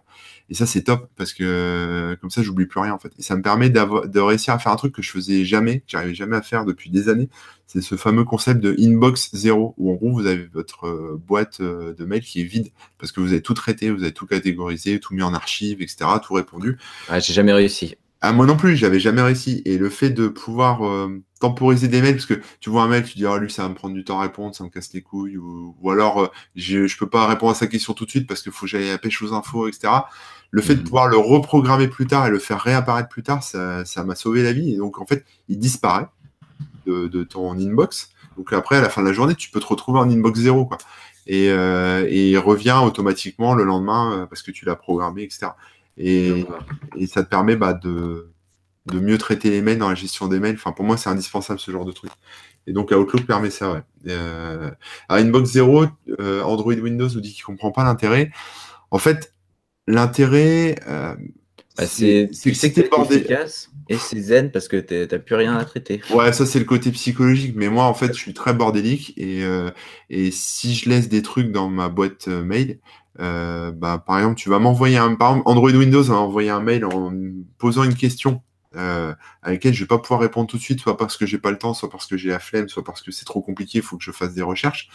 Et 0.49 0.55
ça 0.55 0.65
c'est 0.65 0.83
top 0.83 1.11
parce 1.17 1.33
que 1.33 1.45
euh, 1.45 2.17
comme 2.17 2.31
ça 2.31 2.43
j'oublie 2.43 2.67
plus 2.67 2.81
rien 2.81 2.95
en 2.95 2.99
fait. 2.99 3.13
Et 3.19 3.23
ça 3.23 3.37
me 3.37 3.43
permet 3.43 3.69
de 3.69 4.21
réussir 4.21 4.55
à 4.55 4.59
faire 4.59 4.73
un 4.73 4.77
truc 4.77 4.95
que 4.95 5.03
je 5.03 5.11
faisais 5.11 5.45
jamais, 5.45 5.81
que 5.81 5.87
j'arrivais 5.89 6.15
jamais 6.15 6.37
à 6.37 6.43
faire 6.43 6.65
depuis 6.65 6.89
des 6.89 7.09
années. 7.09 7.29
C'est 7.67 7.83
ce 7.83 7.97
fameux 7.97 8.25
concept 8.25 8.61
de 8.61 8.75
inbox 8.79 9.31
zéro 9.35 9.75
où 9.77 9.91
en 9.91 9.97
gros 9.97 10.13
vous 10.13 10.27
avez 10.27 10.47
votre 10.47 11.19
boîte 11.27 11.61
de 11.61 12.05
mail 12.05 12.23
qui 12.23 12.41
est 12.41 12.45
vide 12.45 12.71
parce 12.99 13.13
que 13.13 13.21
vous 13.21 13.33
avez 13.33 13.43
tout 13.43 13.55
traité, 13.55 13.91
vous 13.91 14.03
avez 14.03 14.13
tout 14.13 14.27
catégorisé, 14.27 15.01
tout 15.01 15.15
mis 15.15 15.23
en 15.23 15.35
archive, 15.35 15.83
etc., 15.83 16.07
tout 16.25 16.35
répondu. 16.35 16.79
Ouais, 17.11 17.21
j'ai 17.21 17.33
jamais 17.33 17.53
réussi. 17.53 17.97
Ah, 18.29 18.33
moi 18.33 18.47
non 18.47 18.57
plus, 18.57 18.77
j'avais 18.77 18.99
jamais 18.99 19.23
réussi. 19.23 19.63
Et 19.67 19.79
le 19.79 19.89
fait 19.91 20.11
de 20.11 20.27
pouvoir 20.29 20.85
euh, 20.87 21.23
temporiser 21.41 21.87
des 21.89 22.01
mails, 22.03 22.15
parce 22.15 22.27
que 22.27 22.41
tu 22.61 22.71
vois 22.71 22.83
un 22.83 22.89
mail, 22.89 23.05
tu 23.05 23.17
dis, 23.17 23.27
ah, 23.27 23.39
lui, 23.39 23.51
ça 23.51 23.63
va 23.63 23.69
me 23.69 23.75
prendre 23.75 23.95
du 23.95 24.05
temps 24.05 24.19
à 24.19 24.23
répondre, 24.23 24.55
ça 24.55 24.65
me 24.65 24.69
casse 24.71 24.93
les 24.95 25.03
couilles, 25.03 25.37
ou, 25.37 25.77
ou 25.81 25.91
alors, 25.91 26.21
euh, 26.25 26.29
je, 26.57 26.87
je 26.87 26.99
peux 26.99 27.09
pas 27.09 27.27
répondre 27.27 27.53
à 27.53 27.55
sa 27.55 27.67
question 27.69 27.93
tout 27.95 28.05
de 28.05 28.11
suite 28.11 28.27
parce 28.27 28.43
qu'il 28.43 28.53
faut 28.53 28.67
que 28.67 28.71
j'aille 28.71 28.89
à 28.89 28.93
la 28.93 28.99
pêche 28.99 29.23
aux 29.23 29.33
infos, 29.33 29.69
etc. 29.69 30.09
Le 30.51 30.63
fait 30.63 30.75
de 30.77 30.81
Mhm. 30.81 30.85
pouvoir 30.85 31.07
le 31.09 31.17
reprogrammer 31.19 31.89
plus 31.89 32.07
tard 32.07 32.27
et 32.27 32.31
le 32.31 32.39
faire 32.39 32.61
réapparaître 32.61 33.09
plus 33.09 33.23
tard, 33.23 33.43
ça 33.43 33.85
ça 33.85 34.03
m'a 34.05 34.15
sauvé 34.17 34.43
la 34.43 34.53
vie. 34.53 34.73
Et 34.75 34.77
donc, 34.79 34.99
en 35.01 35.07
fait, 35.07 35.25
il 35.49 35.59
disparaît 35.59 36.07
de, 36.87 37.09
de 37.09 37.25
ton 37.25 37.53
inbox. 37.59 38.11
Donc 38.37 38.53
après, 38.53 38.77
à 38.77 38.81
la 38.81 38.89
fin 38.91 39.03
de 39.03 39.07
la 39.09 39.13
journée, 39.13 39.35
tu 39.35 39.51
peux 39.51 39.61
te 39.61 39.67
retrouver 39.67 39.99
en 39.99 40.11
inbox 40.11 40.41
zéro, 40.41 40.67
quoi. 40.67 40.79
Et, 41.27 41.51
euh, 41.51 42.07
et 42.09 42.31
il 42.31 42.39
revient 42.39 42.79
automatiquement 42.85 43.55
le 43.55 43.65
lendemain 43.65 44.27
parce 44.31 44.43
que 44.43 44.53
tu 44.53 44.65
l'as 44.65 44.77
programmé, 44.77 45.25
etc. 45.25 45.49
Et, 45.99 46.45
et 46.97 47.07
ça 47.07 47.23
te 47.23 47.29
permet 47.29 47.57
bah, 47.57 47.73
de, 47.75 48.33
de 48.87 49.01
mieux 49.01 49.19
traiter 49.19 49.51
les 49.51 49.63
mails 49.63 49.79
dans 49.79 49.89
la 49.89 49.95
gestion 49.95 50.29
des 50.29 50.41
mails. 50.41 50.57
Enfin, 50.57 50.73
pour 50.73 50.85
moi, 50.85 50.97
c'est 50.97 51.11
indispensable 51.11 51.59
ce 51.61 51.71
genre 51.71 51.85
de 51.85 51.93
truc. 51.93 52.11
Et 52.67 52.73
donc, 52.73 52.91
Outlook 52.91 53.27
permet 53.27 53.51
ça, 53.51 53.73
ouais. 53.73 53.83
Euh, 54.09 54.71
à 55.09 55.17
Inbox 55.17 55.51
0, 55.51 55.87
euh, 56.21 56.43
Android 56.43 56.75
Windows 56.75 57.09
nous 57.09 57.21
dit 57.21 57.33
qu'il 57.33 57.45
comprend 57.45 57.71
pas 57.73 57.85
l'intérêt. 57.85 58.31
En 58.91 58.99
fait, 58.99 59.33
l'intérêt, 59.87 60.77
euh, 60.89 61.15
Bah, 61.77 61.87
c'est 61.87 62.29
que 62.33 62.91
bordé. 62.91 63.17
efficace 63.17 63.71
et 63.89 63.99
c'est 63.99 64.19
zen 64.21 64.51
parce 64.51 64.67
que 64.67 64.79
t'as 64.79 65.19
plus 65.19 65.35
rien 65.37 65.57
à 65.57 65.65
traiter. 65.65 66.01
Ouais, 66.11 66.33
ça 66.33 66.45
c'est 66.47 66.59
le 66.59 66.65
côté 66.65 66.91
psychologique, 66.91 67.55
mais 67.55 67.69
moi 67.69 67.85
en 67.85 67.95
fait 67.95 68.09
je 68.09 68.19
suis 68.19 68.35
très 68.35 68.53
bordélique 68.55 69.13
et, 69.17 69.45
euh, 69.45 69.71
et 70.11 70.31
si 70.33 70.75
je 70.75 70.89
laisse 70.89 71.09
des 71.09 71.23
trucs 71.23 71.53
dans 71.53 71.69
ma 71.69 71.89
boîte 71.89 72.27
euh, 72.29 72.43
mail, 72.43 72.81
euh, 73.21 73.73
bah, 73.73 74.03
par 74.05 74.19
exemple 74.19 74.37
tu 74.37 74.51
vas 74.51 74.59
m'envoyer 74.59 74.99
un, 74.99 75.15
par 75.15 75.31
exemple 75.31 75.49
Android 75.51 75.71
Windows 75.71 76.03
va 76.03 76.15
m'envoyer 76.15 76.51
un 76.51 76.61
mail 76.61 76.85
en 76.85 77.13
posant 77.59 77.85
une 77.85 77.95
question 77.95 78.43
euh, 78.77 79.15
à 79.43 79.51
laquelle 79.53 79.73
je 79.73 79.81
vais 79.81 79.87
pas 79.87 79.99
pouvoir 79.99 80.21
répondre 80.21 80.49
tout 80.49 80.59
de 80.59 80.63
suite, 80.63 80.81
soit 80.81 80.97
parce 80.97 81.17
que 81.17 81.25
j'ai 81.25 81.39
pas 81.39 81.51
le 81.51 81.59
temps, 81.59 81.73
soit 81.73 81.89
parce 81.89 82.07
que 82.07 82.17
j'ai 82.17 82.29
la 82.29 82.39
flemme, 82.39 82.69
soit 82.69 82.85
parce 82.85 83.01
que 83.01 83.11
c'est 83.11 83.25
trop 83.25 83.41
compliqué, 83.41 83.79
il 83.79 83.83
faut 83.83 83.97
que 83.97 84.05
je 84.05 84.11
fasse 84.11 84.35
des 84.35 84.43
recherches. 84.43 84.89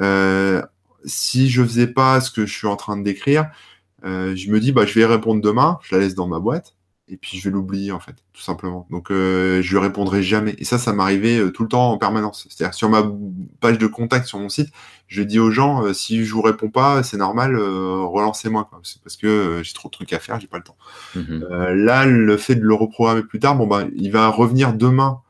Euh, 0.00 0.62
si 1.04 1.48
je 1.48 1.62
faisais 1.62 1.86
pas 1.86 2.20
ce 2.20 2.30
que 2.30 2.46
je 2.46 2.52
suis 2.52 2.66
en 2.66 2.76
train 2.76 2.96
de 2.96 3.04
décrire, 3.04 3.50
euh, 4.04 4.34
je 4.34 4.50
me 4.50 4.58
dis 4.58 4.72
bah 4.72 4.84
je 4.86 4.94
vais 4.94 5.06
répondre 5.06 5.40
demain, 5.40 5.78
je 5.82 5.94
la 5.94 6.00
laisse 6.00 6.14
dans 6.14 6.26
ma 6.26 6.40
boîte 6.40 6.74
et 7.06 7.18
puis 7.18 7.38
je 7.38 7.44
vais 7.44 7.50
l'oublier 7.50 7.92
en 7.92 8.00
fait, 8.00 8.14
tout 8.32 8.40
simplement. 8.40 8.86
Donc 8.90 9.10
euh, 9.10 9.60
je 9.60 9.70
lui 9.72 9.78
répondrai 9.78 10.22
jamais. 10.22 10.54
Et 10.58 10.64
ça, 10.64 10.78
ça 10.78 10.92
m'arrivait 10.94 11.38
euh, 11.38 11.50
tout 11.50 11.62
le 11.62 11.68
temps 11.68 11.90
en 11.90 11.98
permanence. 11.98 12.46
C'est-à-dire 12.48 12.74
sur 12.74 12.88
ma 12.88 13.04
page 13.60 13.76
de 13.76 13.86
contact 13.86 14.26
sur 14.26 14.38
mon 14.38 14.48
site, 14.48 14.70
je 15.06 15.22
dis 15.22 15.38
aux 15.38 15.50
gens 15.50 15.84
euh, 15.84 15.92
si 15.92 16.24
je 16.24 16.32
vous 16.32 16.40
réponds 16.40 16.70
pas, 16.70 17.02
c'est 17.02 17.18
normal, 17.18 17.56
relancez-moi. 17.56 18.70
C'est 18.82 19.02
parce 19.02 19.16
que 19.16 19.60
j'ai 19.62 19.74
trop 19.74 19.88
de 19.88 19.92
trucs 19.92 20.12
à 20.14 20.18
faire, 20.18 20.40
j'ai 20.40 20.46
pas 20.46 20.58
le 20.58 20.64
temps. 20.64 20.76
Mhm. 21.14 21.46
Là, 21.74 22.06
le 22.06 22.36
fait 22.38 22.54
de 22.54 22.62
le 22.62 22.74
reprogrammer 22.74 23.22
plus 23.22 23.38
tard, 23.38 23.56
bon 23.56 23.66
ben, 23.66 23.90
il 23.94 24.10
va 24.10 24.28
revenir 24.28 24.72
demain. 24.72 25.20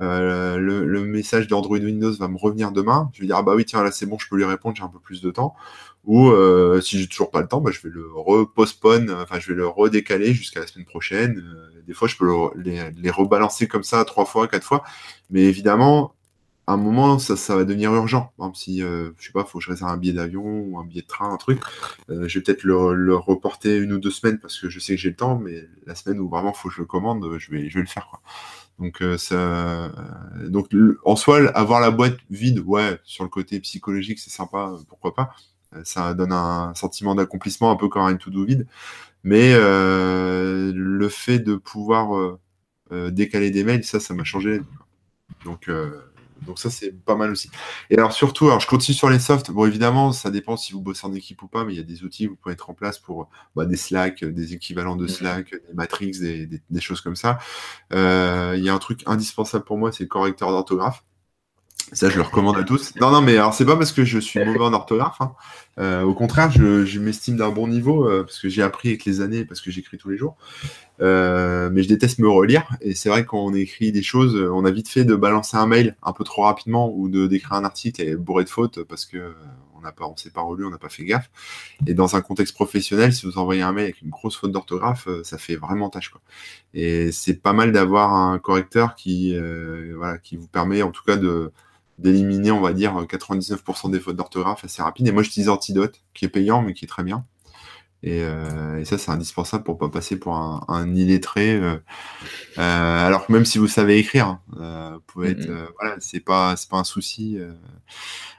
Le, 0.00 0.56
le 0.58 1.04
message 1.04 1.46
d'Android 1.46 1.78
Windows 1.78 2.12
va 2.12 2.28
me 2.28 2.38
revenir 2.38 2.72
demain. 2.72 3.10
Je 3.12 3.20
vais 3.20 3.26
dire 3.26 3.36
ah 3.36 3.42
bah 3.42 3.54
oui 3.54 3.64
tiens 3.64 3.82
là 3.82 3.90
c'est 3.92 4.06
bon, 4.06 4.18
je 4.18 4.28
peux 4.28 4.36
lui 4.36 4.44
répondre, 4.44 4.76
j'ai 4.76 4.82
un 4.82 4.88
peu 4.88 5.00
plus 5.00 5.20
de 5.20 5.30
temps. 5.30 5.54
Ou 6.04 6.30
euh, 6.30 6.80
si 6.80 6.98
j'ai 6.98 7.06
toujours 7.08 7.30
pas 7.30 7.42
le 7.42 7.48
temps, 7.48 7.60
bah, 7.60 7.70
je 7.72 7.80
vais 7.82 7.90
le 7.90 8.10
repostpone, 8.12 9.10
enfin 9.10 9.38
je 9.38 9.48
vais 9.48 9.54
le 9.54 9.66
redécaler 9.66 10.32
jusqu'à 10.32 10.60
la 10.60 10.66
semaine 10.66 10.86
prochaine. 10.86 11.38
Euh, 11.38 11.82
des 11.86 11.92
fois 11.92 12.08
je 12.08 12.16
peux 12.16 12.26
le- 12.26 12.90
les, 12.96 13.10
rebalancer 13.10 13.68
comme 13.68 13.82
ça 13.82 14.04
trois 14.04 14.24
fois, 14.24 14.48
quatre 14.48 14.64
fois. 14.64 14.82
Mais 15.30 15.42
évidemment, 15.42 16.14
à 16.66 16.72
un 16.74 16.76
moment 16.78 17.18
ça, 17.18 17.56
va 17.56 17.64
devenir 17.64 17.94
urgent. 17.94 18.32
Exemple, 18.38 18.56
si 18.56 18.82
euh, 18.82 19.10
je 19.18 19.26
sais 19.26 19.32
pas, 19.32 19.44
faut 19.44 19.58
que 19.58 19.64
je 19.64 19.70
réserve 19.70 19.90
un 19.90 19.96
billet 19.98 20.14
d'avion 20.14 20.42
ou 20.42 20.78
un 20.78 20.84
billet 20.86 21.02
de 21.02 21.06
train, 21.06 21.32
un 21.32 21.36
truc, 21.36 21.60
euh, 22.10 22.26
je 22.28 22.38
vais 22.38 22.42
peut-être 22.44 22.64
le, 22.64 23.14
reporter 23.16 23.78
une 23.78 23.92
ou 23.92 23.98
deux 23.98 24.10
semaines 24.10 24.38
parce 24.38 24.58
que 24.58 24.70
je 24.70 24.78
sais 24.80 24.94
que 24.94 25.00
j'ai 25.00 25.10
le 25.10 25.16
temps, 25.16 25.38
mais 25.38 25.68
la 25.86 25.94
semaine 25.94 26.18
où 26.20 26.28
vraiment 26.30 26.52
faut 26.54 26.68
que 26.70 26.74
je 26.76 26.80
le 26.80 26.86
commande, 26.86 27.26
je 27.38 27.50
vais, 27.50 27.68
je 27.68 27.74
vais 27.74 27.82
le 27.82 27.88
faire. 27.88 28.08
Quoi. 28.08 28.20
Donc, 28.78 29.02
euh, 29.02 29.18
ça, 29.18 29.92
donc 30.48 30.68
en 31.04 31.16
soi, 31.16 31.48
avoir 31.50 31.80
la 31.80 31.90
boîte 31.90 32.16
vide, 32.30 32.60
ouais, 32.60 32.98
sur 33.04 33.24
le 33.24 33.30
côté 33.30 33.60
psychologique, 33.60 34.18
c'est 34.18 34.30
sympa, 34.30 34.72
pourquoi 34.88 35.14
pas. 35.14 35.34
Euh, 35.74 35.82
Ça 35.84 36.14
donne 36.14 36.32
un 36.32 36.74
sentiment 36.74 37.14
d'accomplissement 37.14 37.70
un 37.70 37.76
peu 37.76 37.88
comme 37.88 38.02
un 38.02 38.16
to-do 38.16 38.44
vide. 38.44 38.66
Mais 39.24 39.52
euh, 39.54 40.72
le 40.74 41.08
fait 41.08 41.38
de 41.40 41.56
pouvoir 41.56 42.14
euh, 42.92 43.10
décaler 43.10 43.50
des 43.50 43.64
mails, 43.64 43.84
ça, 43.84 44.00
ça 44.00 44.14
m'a 44.14 44.24
changé. 44.24 44.62
Donc, 45.44 45.68
euh, 45.68 46.00
donc 46.46 46.58
ça, 46.58 46.70
c'est 46.70 46.92
pas 46.92 47.16
mal 47.16 47.30
aussi. 47.30 47.50
Et 47.90 47.96
alors 47.98 48.12
surtout, 48.12 48.46
alors 48.46 48.60
je 48.60 48.66
continue 48.66 48.96
sur 48.96 49.10
les 49.10 49.18
softs. 49.18 49.50
Bon, 49.50 49.66
évidemment, 49.66 50.12
ça 50.12 50.30
dépend 50.30 50.56
si 50.56 50.72
vous 50.72 50.80
bossez 50.80 51.06
en 51.06 51.14
équipe 51.14 51.42
ou 51.42 51.48
pas, 51.48 51.64
mais 51.64 51.74
il 51.74 51.76
y 51.76 51.80
a 51.80 51.84
des 51.84 52.02
outils 52.04 52.24
que 52.24 52.30
vous 52.30 52.36
pouvez 52.36 52.52
mettre 52.54 52.70
en 52.70 52.74
place 52.74 52.98
pour 52.98 53.28
bah, 53.56 53.66
des 53.66 53.76
Slack, 53.76 54.24
des 54.24 54.54
équivalents 54.54 54.96
de 54.96 55.04
Mhm. 55.04 55.08
Slack, 55.08 55.50
des 55.52 55.74
Matrix, 55.74 56.12
des, 56.20 56.46
des- 56.46 56.62
des 56.68 56.80
choses 56.80 57.00
comme 57.02 57.16
ça. 57.16 57.38
Il 57.92 57.96
y 58.64 58.68
a 58.68 58.74
un 58.74 58.78
truc 58.78 59.02
indispensable 59.06 59.64
pour 59.64 59.78
moi, 59.78 59.92
c'est 59.92 60.04
le 60.04 60.08
correcteur 60.08 60.50
d'orthographe. 60.50 61.04
Ça, 61.92 62.08
je 62.08 62.16
le 62.16 62.22
recommande 62.22 62.56
à 62.56 62.62
tous. 62.62 62.94
Non, 63.00 63.10
non, 63.10 63.20
mais 63.20 63.36
alors, 63.36 63.52
c'est 63.52 63.64
pas 63.64 63.76
parce 63.76 63.90
que 63.92 64.04
je 64.04 64.18
suis 64.18 64.42
mauvais 64.44 64.60
en 64.60 64.72
orthographe. 64.72 65.16
Hein. 65.20 65.32
Euh, 65.78 66.02
au 66.02 66.14
contraire, 66.14 66.50
je, 66.50 66.98
m'estime 67.00 67.36
d'un 67.36 67.50
bon 67.50 67.66
niveau 67.66 68.08
euh, 68.08 68.22
parce 68.22 68.38
que 68.38 68.48
j'ai 68.48 68.62
appris 68.62 68.90
avec 68.90 69.04
les 69.04 69.20
années, 69.20 69.44
parce 69.44 69.60
que 69.60 69.72
j'écris 69.72 69.98
tous 69.98 70.08
les 70.08 70.16
jours. 70.16 70.36
Euh, 71.00 71.68
mais 71.72 71.82
je 71.82 71.88
déteste 71.88 72.20
me 72.20 72.28
relire. 72.28 72.68
Et 72.80 72.94
c'est 72.94 73.08
vrai, 73.08 73.24
quand 73.24 73.38
on 73.38 73.54
écrit 73.54 73.90
des 73.90 74.02
choses, 74.02 74.36
on 74.36 74.64
a 74.64 74.70
vite 74.70 74.88
fait 74.88 75.04
de 75.04 75.16
balancer 75.16 75.56
un 75.56 75.66
mail 75.66 75.96
un 76.02 76.12
peu 76.12 76.22
trop 76.22 76.42
rapidement 76.42 76.92
ou 76.94 77.08
de 77.08 77.26
d'écrire 77.26 77.54
un 77.54 77.64
article 77.64 78.02
et 78.02 78.14
bourré 78.14 78.44
de 78.44 78.50
fautes 78.50 78.82
parce 78.84 79.04
que 79.04 79.34
on 79.76 79.80
n'a 79.80 79.92
pas, 79.92 80.06
on 80.06 80.16
s'est 80.16 80.30
pas 80.30 80.42
relu, 80.42 80.66
on 80.66 80.70
n'a 80.70 80.78
pas 80.78 80.90
fait 80.90 81.04
gaffe. 81.04 81.30
Et 81.86 81.94
dans 81.94 82.14
un 82.14 82.20
contexte 82.20 82.54
professionnel, 82.54 83.14
si 83.14 83.24
vous 83.26 83.38
envoyez 83.38 83.62
un 83.62 83.72
mail 83.72 83.84
avec 83.84 84.02
une 84.02 84.10
grosse 84.10 84.36
faute 84.36 84.52
d'orthographe, 84.52 85.08
ça 85.24 85.38
fait 85.38 85.56
vraiment 85.56 85.88
tâche. 85.88 86.12
Et 86.74 87.10
c'est 87.12 87.34
pas 87.42 87.54
mal 87.54 87.72
d'avoir 87.72 88.12
un 88.12 88.38
correcteur 88.38 88.94
qui, 88.94 89.34
voilà, 89.96 90.18
qui 90.18 90.36
vous 90.36 90.48
permet 90.48 90.82
en 90.82 90.90
tout 90.90 91.02
cas 91.04 91.16
de 91.16 91.50
d'éliminer, 92.00 92.50
on 92.50 92.60
va 92.60 92.72
dire, 92.72 92.94
99% 93.04 93.90
des 93.90 94.00
fautes 94.00 94.16
d'orthographe 94.16 94.64
assez 94.64 94.82
rapide. 94.82 95.08
Et 95.08 95.12
moi, 95.12 95.22
j'utilise 95.22 95.48
Antidote, 95.48 96.00
qui 96.14 96.24
est 96.24 96.28
payant, 96.28 96.62
mais 96.62 96.74
qui 96.74 96.84
est 96.84 96.88
très 96.88 97.02
bien. 97.02 97.24
Et, 98.02 98.22
euh, 98.22 98.82
ça, 98.84 98.98
c'est 98.98 99.10
indispensable 99.10 99.64
pour 99.64 99.78
pas 99.78 99.88
passer 99.88 100.18
pour 100.18 100.34
un, 100.34 100.94
illettré. 100.94 101.54
Euh, 101.54 101.76
euh, 102.58 103.06
alors 103.06 103.26
que 103.26 103.32
même 103.32 103.44
si 103.44 103.58
vous 103.58 103.68
savez 103.68 103.98
écrire, 103.98 104.38
hein, 104.58 104.92
vous 104.94 105.00
pouvez 105.06 105.30
être, 105.30 105.48
voilà, 105.78 105.96
c'est 106.00 106.20
pas, 106.20 106.56
c'est 106.56 106.70
pas 106.70 106.78
un 106.78 106.84
souci. 106.84 107.38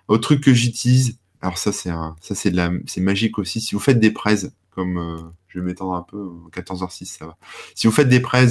Autre 0.07 0.23
truc 0.23 0.43
que 0.43 0.53
j'utilise, 0.53 1.19
alors 1.41 1.57
ça, 1.57 1.71
c'est 1.71 1.89
ça, 1.89 2.35
c'est 2.35 2.51
de 2.51 2.57
la, 2.57 2.71
c'est 2.87 3.01
magique 3.01 3.37
aussi. 3.37 3.61
Si 3.61 3.75
vous 3.75 3.81
faites 3.81 3.99
des 3.99 4.11
prêts, 4.11 4.37
comme 4.71 5.33
je 5.47 5.59
vais 5.59 5.65
m'étendre 5.65 5.93
un 5.93 6.01
peu, 6.01 6.29
14h06, 6.51 7.17
ça 7.17 7.27
va. 7.27 7.37
Si 7.75 7.87
vous 7.87 7.93
faites 7.93 8.09
des 8.09 8.19
prêts 8.19 8.47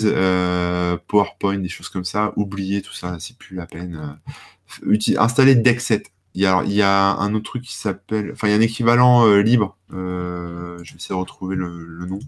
PowerPoint, 1.08 1.58
des 1.58 1.68
choses 1.68 1.88
comme 1.88 2.04
ça, 2.04 2.32
oubliez 2.36 2.82
tout 2.82 2.92
ça, 2.92 3.16
c'est 3.18 3.36
plus 3.36 3.56
la 3.56 3.66
peine 3.66 4.18
installer 5.18 5.54
Dexet. 5.54 6.04
Il 6.34 6.42
y, 6.42 6.46
a, 6.46 6.62
il 6.64 6.72
y 6.72 6.82
a 6.82 7.16
un 7.16 7.34
autre 7.34 7.50
truc 7.50 7.64
qui 7.64 7.74
s'appelle. 7.74 8.30
Enfin, 8.32 8.46
il 8.46 8.50
y 8.52 8.54
a 8.54 8.56
un 8.56 8.60
équivalent 8.60 9.26
euh, 9.26 9.40
libre. 9.40 9.76
Euh, 9.92 10.78
je 10.84 10.92
vais 10.92 10.96
essayer 10.96 11.14
de 11.14 11.20
retrouver 11.20 11.56
le, 11.56 12.06
nom. 12.06 12.20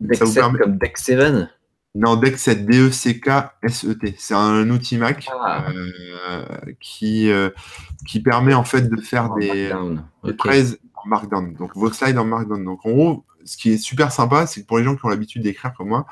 Dexet 0.00 0.40
comme 0.40 0.56
Dex7 0.56 1.48
Non, 1.94 2.16
Dexet, 2.16 2.56
D-E-C-K-S-E-T. 2.56 4.16
C'est 4.18 4.34
un 4.34 4.68
outil 4.70 4.98
Mac 4.98 5.28
ah. 5.30 5.66
euh, 5.70 6.44
qui, 6.80 7.30
qui 8.08 8.20
permet 8.20 8.54
en 8.54 8.64
fait 8.64 8.88
de 8.88 9.00
faire 9.00 9.32
des, 9.34 9.68
des 9.68 9.72
en 9.72 11.06
Markdown. 11.06 11.54
Donc, 11.54 11.76
vos 11.76 11.92
slides 11.92 12.18
en 12.18 12.24
Markdown. 12.24 12.64
Donc, 12.64 12.84
en 12.84 12.90
gros, 12.90 13.24
ce 13.44 13.56
qui 13.56 13.72
est 13.72 13.78
super 13.78 14.12
sympa, 14.12 14.46
c'est 14.46 14.62
que 14.62 14.66
pour 14.66 14.78
les 14.78 14.84
gens 14.84 14.96
qui 14.96 15.04
ont 15.04 15.08
l'habitude 15.08 15.42
d'écrire 15.42 15.72
comme 15.74 15.88
moi, 15.88 16.06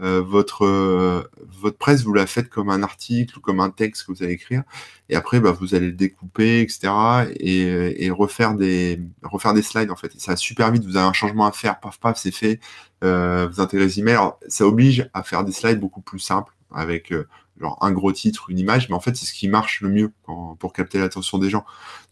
euh, 0.00 0.22
votre, 0.22 0.64
euh, 0.64 1.24
votre 1.60 1.76
presse, 1.76 2.04
vous 2.04 2.12
la 2.12 2.26
faites 2.26 2.48
comme 2.48 2.70
un 2.70 2.82
article 2.82 3.38
ou 3.38 3.40
comme 3.40 3.58
un 3.58 3.70
texte 3.70 4.06
que 4.06 4.12
vous 4.12 4.22
allez 4.22 4.34
écrire. 4.34 4.62
Et 5.08 5.16
après, 5.16 5.40
bah, 5.40 5.50
vous 5.50 5.74
allez 5.74 5.86
le 5.86 5.92
découper, 5.92 6.60
etc. 6.60 6.92
Et, 7.40 8.04
et 8.04 8.10
refaire, 8.10 8.54
des, 8.54 9.00
refaire 9.22 9.54
des 9.54 9.62
slides, 9.62 9.90
en 9.90 9.96
fait. 9.96 10.12
ça 10.18 10.32
va 10.32 10.36
super 10.36 10.70
vite. 10.70 10.84
Vous 10.84 10.96
avez 10.96 11.06
un 11.06 11.12
changement 11.12 11.46
à 11.46 11.52
faire, 11.52 11.80
paf, 11.80 11.98
paf, 11.98 12.16
c'est 12.16 12.30
fait. 12.30 12.60
Euh, 13.04 13.48
vous 13.50 13.60
intégrez 13.60 13.86
les 13.86 14.00
emails. 14.00 14.14
Alors, 14.14 14.38
ça 14.48 14.66
oblige 14.66 15.08
à 15.14 15.22
faire 15.22 15.44
des 15.44 15.52
slides 15.52 15.80
beaucoup 15.80 16.00
plus 16.00 16.20
simples 16.20 16.52
avec 16.72 17.12
euh, 17.12 17.26
genre 17.60 17.78
un 17.80 17.90
gros 17.92 18.12
titre, 18.12 18.50
une 18.50 18.58
image, 18.58 18.88
mais 18.88 18.94
en 18.94 19.00
fait, 19.00 19.16
c'est 19.16 19.26
ce 19.26 19.34
qui 19.34 19.48
marche 19.48 19.80
le 19.80 19.88
mieux 19.88 20.12
pour 20.58 20.72
capter 20.72 20.98
l'attention 20.98 21.38
des 21.38 21.50
gens. 21.50 21.64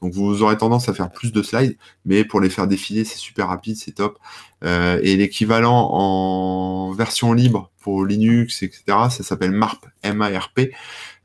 Donc, 0.03 0.13
vous 0.13 0.43
aurez 0.43 0.57
tendance 0.57 0.89
à 0.89 0.95
faire 0.95 1.11
plus 1.11 1.33
de 1.33 1.43
slides, 1.43 1.77
mais 2.05 2.25
pour 2.25 2.41
les 2.41 2.51
faire 2.51 2.67
défiler, 2.67 3.05
c'est 3.05 3.19
super 3.19 3.49
rapide, 3.49 3.77
c'est 3.77 3.93
top. 3.93 4.19
Euh, 4.65 5.01
et 5.03 5.17
l'équivalent 5.17 5.91
en 5.93 6.93
version 6.93 7.33
libre 7.33 7.71
pour 7.81 8.05
Linux, 8.05 8.63
etc., 8.63 8.83
ça 8.87 9.23
s'appelle 9.23 9.53
MARP, 9.53 9.87
M-A-R-P. 10.03 10.73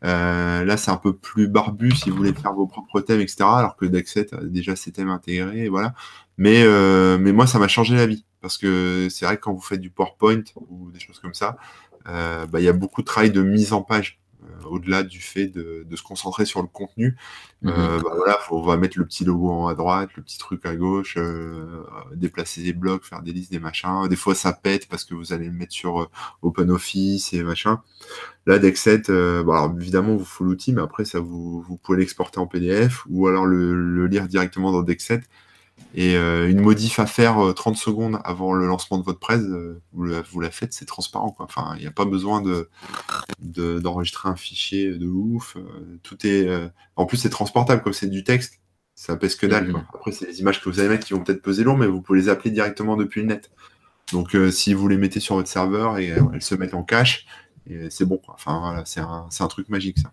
Euh, 0.03 0.63
là, 0.63 0.78
c'est 0.78 0.91
un 0.91 0.97
peu 0.97 1.15
plus 1.15 1.47
barbu 1.47 1.91
si 1.91 2.09
vous 2.09 2.17
voulez 2.17 2.34
faire 2.34 2.53
vos 2.53 2.67
propres 2.67 3.01
thèmes, 3.01 3.22
etc., 3.22 3.38
alors 3.41 3.76
que 3.76 3.86
Dexet 3.86 4.34
a 4.34 4.43
déjà 4.43 4.76
ses 4.76 4.91
thèmes 4.91 5.09
intégrés, 5.09 5.69
voilà. 5.69 5.93
Mais, 6.38 6.63
euh, 6.63 7.17
mais 7.19 7.32
moi, 7.34 7.45
ça 7.47 7.59
m'a 7.59 7.67
changé 7.67 7.95
la 7.95 8.07
vie, 8.07 8.26
parce 8.41 8.57
que 8.57 9.07
c'est 9.09 9.26
vrai 9.26 9.38
que 9.38 9.41
quand 9.41 9.53
vous 9.53 9.61
faites 9.61 9.82
du 9.82 9.91
PowerPoint 9.91 10.43
ou 10.69 10.91
des 10.91 10.99
choses 10.99 11.19
comme 11.19 11.34
ça, 11.34 11.57
euh, 12.08 12.45
bah, 12.45 12.60
il 12.60 12.64
y 12.64 12.70
a 12.70 12.74
beaucoup 12.74 13.02
de 13.02 13.06
travail 13.06 13.32
de 13.32 13.41
mise 13.41 13.74
en 13.74 13.82
page 13.82 14.20
euh, 14.43 14.68
au-delà 14.68 15.04
du 15.04 15.20
fait 15.20 15.47
de, 15.47 15.86
se 15.95 16.04
concentrer 16.04 16.45
sur 16.45 16.62
le 16.62 16.68
contenu. 16.68 17.18
Mhm. 17.62 17.72
Euh, 17.72 17.99
bah, 18.02 18.12
voilà, 18.16 18.39
on 18.49 18.62
va 18.62 18.78
mettre 18.78 18.97
le 18.97 19.06
petit 19.06 19.24
logo 19.24 19.49
en 19.49 19.66
haut 19.66 19.70
à 19.70 19.76
droite, 19.76 20.10
le 20.16 20.24
petit 20.24 20.38
truc 20.38 20.66
à 20.66 20.76
gauche, 20.76 21.18
déplacer 22.16 22.64
des 22.64 22.74
blocs, 22.74 23.04
faire 23.04 23.22
des 23.22 23.34
listes, 23.34 23.52
des 23.52 23.60
machins. 23.60 24.08
Des 24.10 24.16
fois, 24.16 24.36
ça 24.36 24.54
pète 24.54 24.88
parce 24.88 25.04
que 25.04 25.14
vous 25.14 25.34
allez 25.34 25.45
le 25.45 25.54
mettre 25.54 25.74
sur 25.74 26.10
OpenOffice 26.41 27.34
et 27.34 27.43
machin. 27.43 27.82
Là, 28.47 28.58
Dexet, 28.58 29.10
alors, 29.10 29.74
évidemment, 29.80 30.16
vous 30.16 30.26
faut 30.26 30.43
l'outil, 30.43 30.74
mais 30.74 30.82
après, 30.82 31.06
ça 31.06 31.20
vous, 31.20 31.62
vous 31.62 31.78
pouvez 31.78 31.99
l'exporter 31.99 32.39
en 32.39 32.47
PDF 32.47 33.06
ou 33.10 33.28
alors 33.28 33.45
le, 33.45 33.76
le, 33.76 34.08
lire 34.08 34.28
directement 34.28 34.72
dans 34.72 34.82
Dexet. 34.82 35.22
Et 35.93 36.15
euh, 36.15 36.49
une 36.49 36.61
modif 36.61 36.99
à 36.99 37.05
faire 37.05 37.53
30 37.53 37.75
euh, 37.75 37.77
secondes 37.77 38.19
avant 38.23 38.53
le 38.53 38.65
lancement 38.65 38.97
de 38.97 39.03
votre 39.03 39.19
presse, 39.19 39.41
euh, 39.41 39.82
vous, 39.93 40.39
la, 40.39 40.51
faites, 40.51 40.73
c'est 40.73 40.86
transparent. 40.86 41.32
Quoi. 41.32 41.45
Enfin, 41.45 41.73
il 41.75 41.82
n'y 41.82 41.88
a 41.88 41.91
pas 41.91 42.05
besoin 42.05 42.41
de, 42.41 42.69
d'enregistrer 43.79 44.29
un 44.29 44.36
fichier 44.36 44.91
de 44.91 45.07
ouf. 45.07 45.57
tout 46.03 46.25
est, 46.25 46.49
en 46.95 47.05
plus, 47.05 47.17
c'est 47.17 47.29
transportable, 47.29 47.82
comme 47.82 47.93
c'est 47.93 48.09
du 48.09 48.23
texte. 48.23 48.59
Ça 48.95 49.15
pèse 49.15 49.36
que 49.36 49.47
dalle. 49.47 49.71
Quoi. 49.71 49.84
Après, 49.93 50.11
c'est 50.11 50.27
les 50.27 50.39
images 50.39 50.61
que 50.61 50.69
vous 50.69 50.79
allez 50.79 50.89
mettre 50.89 51.05
qui 51.05 51.13
vont 51.13 51.23
peut-être 51.23 51.41
peser 51.41 51.63
lourd, 51.63 51.77
mais 51.77 51.88
vous 51.88 52.01
pouvez 52.01 52.19
les 52.19 52.29
appeler 52.29 52.51
directement 52.51 52.95
depuis 52.95 53.21
le 53.21 53.27
net. 53.27 53.51
Donc, 54.11 54.36
si 54.51 54.73
vous 54.73 54.88
les 54.88 54.97
mettez 54.97 55.19
sur 55.19 55.36
votre 55.36 55.49
serveur 55.49 55.97
et 55.97 56.07
elles 56.07 56.41
se 56.41 56.55
mettent 56.55 56.73
en 56.73 56.84
cache, 56.84 57.25
c'est 57.89 58.05
bon. 58.05 58.17
Quoi. 58.17 58.36
Enfin, 58.36 58.59
voilà, 58.59 58.84
c'est 58.86 58.99
un, 58.99 59.27
c'est 59.29 59.43
un 59.43 59.47
truc 59.47 59.69
magique, 59.69 59.99
ça. 59.99 60.11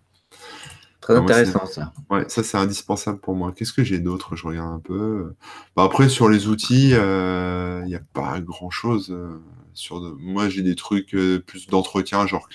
Très 1.09 1.17
intéressant 1.17 1.65
ça. 1.65 1.91
Ouais, 2.11 2.25
ça 2.29 2.43
c'est 2.43 2.57
indispensable 2.57 3.19
pour 3.19 3.33
moi. 3.33 3.51
Qu'est-ce 3.51 3.73
que 3.73 3.83
j'ai 3.83 3.97
d'autre? 3.97 4.35
Je 4.35 4.45
regarde 4.45 4.71
un 4.71 4.79
peu. 4.79 5.33
Bah, 5.75 5.83
après 5.83 6.07
sur 6.07 6.29
les 6.29 6.47
outils, 6.47 6.89
il 6.89 6.97
euh, 6.99 7.83
n'y 7.85 7.95
a 7.95 8.01
pas 8.13 8.39
grand 8.39 8.69
chose. 8.69 9.09
Euh, 9.09 9.41
sur 9.73 10.01
Moi 10.19 10.49
j'ai 10.49 10.61
des 10.61 10.75
trucs 10.75 11.15
euh, 11.15 11.39
plus 11.39 11.65
d'entretien, 11.65 12.27
genre 12.27 12.47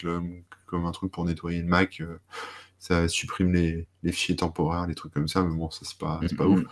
comme 0.67 0.87
un 0.87 0.93
truc 0.93 1.11
pour 1.11 1.25
nettoyer 1.25 1.63
le 1.63 1.67
Mac. 1.67 2.01
ça 2.79 3.09
supprime 3.09 3.53
les, 3.53 3.89
les, 4.05 4.13
fichiers 4.13 4.37
temporaires, 4.37 4.87
les 4.87 4.95
trucs 4.95 5.13
comme 5.13 5.29
ça, 5.29 5.43
mais 5.43 5.55
bon, 5.55 5.71
ça 5.71 5.81
c'est 5.83 5.99
pas, 5.99 6.21
pas 6.37 6.47
ouf. 6.47 6.63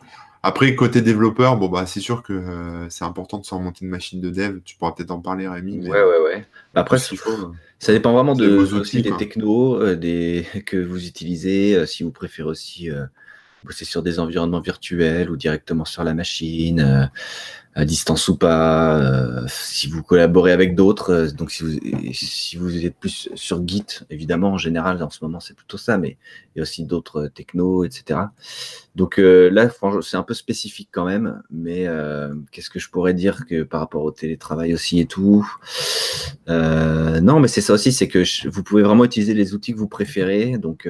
Après, 0.44 0.74
côté 0.74 1.02
développeur, 1.02 1.56
bon, 1.56 1.68
bah, 1.68 1.86
c'est 1.86 2.00
sûr 2.00 2.22
que 2.22 2.32
euh, 2.32 2.88
c'est 2.88 3.04
important 3.04 3.38
de 3.38 3.44
se 3.44 3.54
remonter 3.54 3.84
une 3.84 3.90
machine 3.90 4.20
de 4.20 4.28
dev. 4.28 4.58
Tu 4.64 4.76
pourras 4.76 4.92
peut-être 4.92 5.12
en 5.12 5.20
parler, 5.20 5.46
Rémi. 5.46 5.78
Ouais, 5.88 6.02
ouais, 6.02 6.18
ouais. 6.24 6.44
Après, 6.74 6.98
faut, 6.98 7.52
ça 7.78 7.92
dépend 7.92 8.12
vraiment 8.12 8.34
de, 8.34 8.48
aussi 8.56 9.02
des 9.02 9.16
technos 9.16 9.80
euh, 9.80 9.94
des, 9.94 10.44
que 10.66 10.76
vous 10.76 11.06
utilisez. 11.06 11.76
Euh, 11.76 11.86
si 11.86 12.02
vous 12.02 12.10
préférez 12.10 12.48
aussi 12.48 12.90
bosser 13.62 13.84
sur 13.84 14.02
des 14.02 14.18
environnements 14.18 14.60
virtuels 14.60 15.30
ou 15.30 15.36
directement 15.36 15.84
sur 15.84 16.02
la 16.02 16.12
machine 16.12 17.08
à 17.74 17.86
distance 17.86 18.28
ou 18.28 18.36
pas, 18.36 18.98
euh, 18.98 19.44
si 19.48 19.88
vous 19.88 20.02
collaborez 20.02 20.52
avec 20.52 20.74
d'autres, 20.74 21.10
euh, 21.10 21.30
donc 21.30 21.50
si 21.50 21.62
vous, 21.64 22.12
si 22.12 22.56
vous 22.58 22.84
êtes 22.84 22.96
plus 22.96 23.30
sur 23.34 23.66
Git, 23.66 24.04
évidemment, 24.10 24.52
en 24.52 24.58
général, 24.58 25.02
en 25.02 25.08
ce 25.08 25.24
moment, 25.24 25.40
c'est 25.40 25.54
plutôt 25.54 25.78
ça, 25.78 25.96
mais 25.96 26.18
il 26.54 26.58
y 26.58 26.60
a 26.60 26.62
aussi 26.62 26.84
d'autres 26.84 27.28
technos, 27.28 27.84
etc. 27.84 28.20
Donc 28.94 29.18
euh, 29.18 29.48
là, 29.50 29.70
c'est 30.02 30.18
un 30.18 30.22
peu 30.22 30.34
spécifique 30.34 30.90
quand 30.92 31.06
même, 31.06 31.42
mais 31.50 31.86
qu'est-ce 32.50 32.68
que 32.68 32.78
je 32.78 32.90
pourrais 32.90 33.14
dire 33.14 33.46
que 33.46 33.62
par 33.62 33.80
rapport 33.80 34.02
au 34.02 34.10
télétravail 34.10 34.74
aussi 34.74 35.00
et 35.00 35.06
tout? 35.06 35.48
Non, 36.48 37.40
mais 37.40 37.48
c'est 37.48 37.62
ça 37.62 37.72
aussi, 37.72 37.92
c'est 37.92 38.08
que 38.08 38.48
vous 38.48 38.62
pouvez 38.62 38.82
vraiment 38.82 39.04
utiliser 39.04 39.32
les 39.32 39.54
outils 39.54 39.72
que 39.72 39.78
vous 39.78 39.88
préférez, 39.88 40.58
donc 40.58 40.88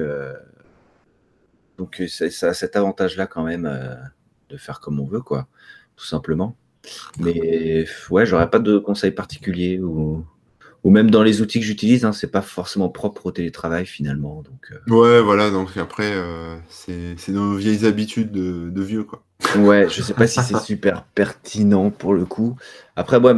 donc 1.77 2.03
ça 2.07 2.53
cet 2.53 2.75
avantage-là 2.75 3.27
quand 3.27 3.43
même 3.43 3.69
de 4.49 4.57
faire 4.57 4.81
comme 4.81 4.99
on 4.99 5.05
veut, 5.05 5.21
quoi, 5.21 5.47
tout 5.95 6.05
simplement. 6.05 6.57
Mais 7.19 7.85
ouais, 8.09 8.25
j'aurais 8.25 8.49
pas 8.49 8.59
de 8.59 8.77
conseils 8.77 9.11
particuliers 9.11 9.79
ou, 9.79 10.25
ou 10.83 10.89
même 10.89 11.09
dans 11.09 11.23
les 11.23 11.41
outils 11.41 11.59
que 11.59 11.65
j'utilise, 11.65 12.03
hein, 12.03 12.11
c'est 12.11 12.31
pas 12.31 12.41
forcément 12.41 12.89
propre 12.89 13.27
au 13.27 13.31
télétravail 13.31 13.85
finalement. 13.85 14.43
Donc, 14.43 14.71
euh. 14.71 14.93
Ouais, 14.93 15.21
voilà, 15.21 15.49
donc 15.49 15.77
après, 15.77 16.11
euh, 16.13 16.57
c'est 16.67 17.29
nos 17.29 17.55
vieilles 17.55 17.85
habitudes 17.85 18.31
de, 18.31 18.69
de, 18.69 18.81
vieux, 18.81 19.03
quoi. 19.03 19.23
Ouais, 19.57 19.87
je 19.89 20.01
sais 20.01 20.13
pas 20.13 20.27
si 20.27 20.41
c'est 20.41 20.59
super 20.63 21.05
pertinent 21.15 21.89
pour 21.89 22.13
le 22.13 22.25
coup. 22.25 22.57
Après, 22.95 23.19
moi, 23.19 23.33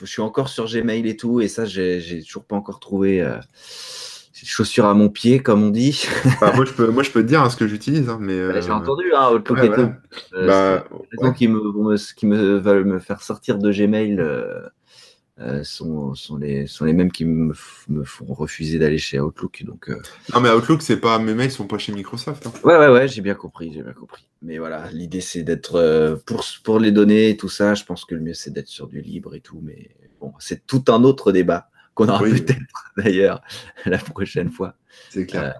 je 0.00 0.06
suis 0.06 0.22
encore 0.22 0.48
sur 0.48 0.66
Gmail 0.66 1.08
et 1.08 1.16
tout, 1.16 1.40
et 1.40 1.48
ça, 1.48 1.64
j'ai 1.64 2.22
toujours 2.26 2.44
pas 2.44 2.56
encore 2.56 2.80
trouvé. 2.80 3.22
Euh, 3.22 3.38
chaussures 4.44 4.86
à 4.86 4.94
mon 4.94 5.08
pied, 5.08 5.40
comme 5.40 5.62
on 5.62 5.70
dit. 5.70 6.06
moi, 6.40 6.64
je 6.64 6.72
peux, 6.72 6.88
moi, 6.88 7.02
je 7.02 7.10
peux 7.10 7.22
te 7.22 7.28
dire 7.28 7.42
hein, 7.42 7.50
ce 7.50 7.56
que 7.56 7.66
j'utilise. 7.66 8.08
Hein, 8.08 8.18
mais, 8.20 8.36
J'ai 8.60 8.70
euh, 8.70 8.74
entendu, 8.74 9.12
hein, 9.14 9.30
Outlook 9.32 9.58
ouais, 9.58 9.68
voilà. 9.68 9.98
euh, 10.34 10.46
bah, 10.46 10.84
les 11.12 11.26
gens 11.26 11.32
qui, 11.32 11.48
me, 11.48 12.14
qui 12.14 12.26
me 12.26 12.58
veulent 12.58 12.84
me 12.84 12.98
faire 12.98 13.22
sortir 13.22 13.58
de 13.58 13.72
Gmail 13.72 14.18
euh, 14.20 15.62
sont, 15.62 16.14
sont, 16.14 16.36
les, 16.36 16.66
sont 16.66 16.84
les 16.84 16.92
mêmes 16.92 17.12
qui 17.12 17.24
me, 17.24 17.54
me 17.88 18.04
font 18.04 18.26
refuser 18.26 18.78
d'aller 18.78 18.98
chez 18.98 19.20
Outlook. 19.20 19.62
Donc. 19.64 19.90
Non, 20.34 20.40
mais 20.40 20.50
Outlook, 20.50 20.82
c'est 20.82 21.00
pas 21.00 21.18
mes 21.18 21.34
mails 21.34 21.50
sont 21.50 21.66
pas 21.66 21.78
chez 21.78 21.92
Microsoft. 21.92 22.46
Hein. 22.46 22.52
Ouais, 22.64 22.76
ouais, 22.76 22.88
ouais, 22.88 23.08
j'ai 23.08 23.22
bien 23.22 23.34
compris, 23.34 23.72
j'ai 23.72 23.82
bien 23.82 23.92
compris. 23.92 24.26
Mais 24.42 24.58
voilà, 24.58 24.90
l'idée 24.92 25.20
c'est 25.20 25.42
d'être 25.42 26.20
pour, 26.26 26.44
pour 26.64 26.78
les 26.78 26.92
données 26.92 27.30
et 27.30 27.36
tout 27.36 27.48
ça. 27.48 27.74
Je 27.74 27.84
pense 27.84 28.04
que 28.04 28.14
le 28.14 28.20
mieux 28.20 28.34
c'est 28.34 28.52
d'être 28.52 28.68
sur 28.68 28.86
du 28.86 29.00
libre 29.00 29.34
et 29.34 29.40
tout. 29.40 29.60
Mais 29.62 29.90
bon, 30.20 30.32
c'est 30.38 30.66
tout 30.66 30.84
un 30.88 31.04
autre 31.04 31.32
débat 31.32 31.70
qu'on 31.98 32.08
aura 32.08 32.20
peut-être 32.20 32.56
d'ailleurs 32.96 33.42
la 33.84 33.98
prochaine 33.98 34.50
fois. 34.50 34.74
C'est 35.10 35.26
clair. 35.26 35.54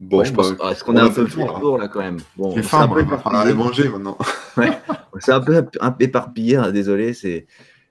Bon, 0.00 0.22
je 0.22 0.32
pense. 0.32 0.52
Est-ce 0.70 0.84
qu'on 0.84 0.96
a 0.96 1.02
un 1.02 1.08
peu 1.08 1.26
fait 1.26 1.40
le 1.40 1.60
tour 1.60 1.78
là 1.78 1.88
quand 1.88 2.00
même? 2.00 2.18
Bon, 2.36 2.54
J'ai 2.54 2.62
faim, 2.62 2.88
on 2.88 3.30
va 3.30 3.38
aller 3.40 3.54
manger 3.54 3.88
maintenant. 3.88 4.16
ouais, 4.56 4.70
c'est 5.18 5.32
un 5.32 5.40
peu 5.40 5.66
un 5.80 5.90
peu 5.90 6.04
éparpillé, 6.04 6.56
hein, 6.56 6.70
désolé. 6.70 7.14
C'est 7.14 7.46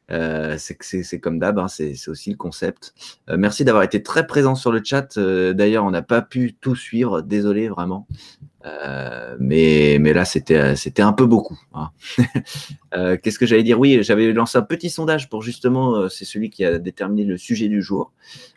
euh, 0.09 0.57
c'est 0.57 1.19
comme 1.19 1.38
d'hab, 1.38 1.59
hein, 1.59 1.67
c'est 1.67 1.95
aussi 2.07 2.30
le 2.30 2.38
concept. 2.38 2.93
Euh, 3.30 3.36
merci 3.38 3.65
d'avoir 3.65 3.84
été 3.84 4.03
très 4.03 4.25
présent 4.25 4.55
sur 4.55 4.71
le 4.71 4.82
chat. 4.82 5.17
Euh, 5.17 5.51
d'ailleurs, 5.51 5.84
on 5.84 5.91
n'a 5.91 6.01
pas 6.01 6.21
pu 6.21 6.53
tout 6.53 6.75
suivre, 6.75 7.21
désolé 7.21 7.67
vraiment. 7.67 8.07
Mais, 9.39 9.97
mais 9.99 10.13
là, 10.13 10.26
c'était 10.26 11.01
un 11.01 11.13
peu 11.13 11.26
beaucoup. 11.26 11.59
Hein. 11.74 11.89
Qu'est-ce 13.22 13.39
que 13.39 13.45
j'allais 13.45 13.63
dire? 13.63 13.80
Oui, 13.80 13.99
j'avais 14.01 14.32
lancé 14.34 14.57
un 14.57 14.61
petit 14.61 14.89
sondage 14.89 15.30
pour 15.30 15.41
justement, 15.41 16.09
c'est 16.09 16.26
celui 16.26 16.49
qui 16.49 16.65
a 16.65 16.80
déterminé 16.80 17.24
le 17.24 17.38
sujet 17.38 17.68
du 17.68 17.82
jour. 17.82 18.11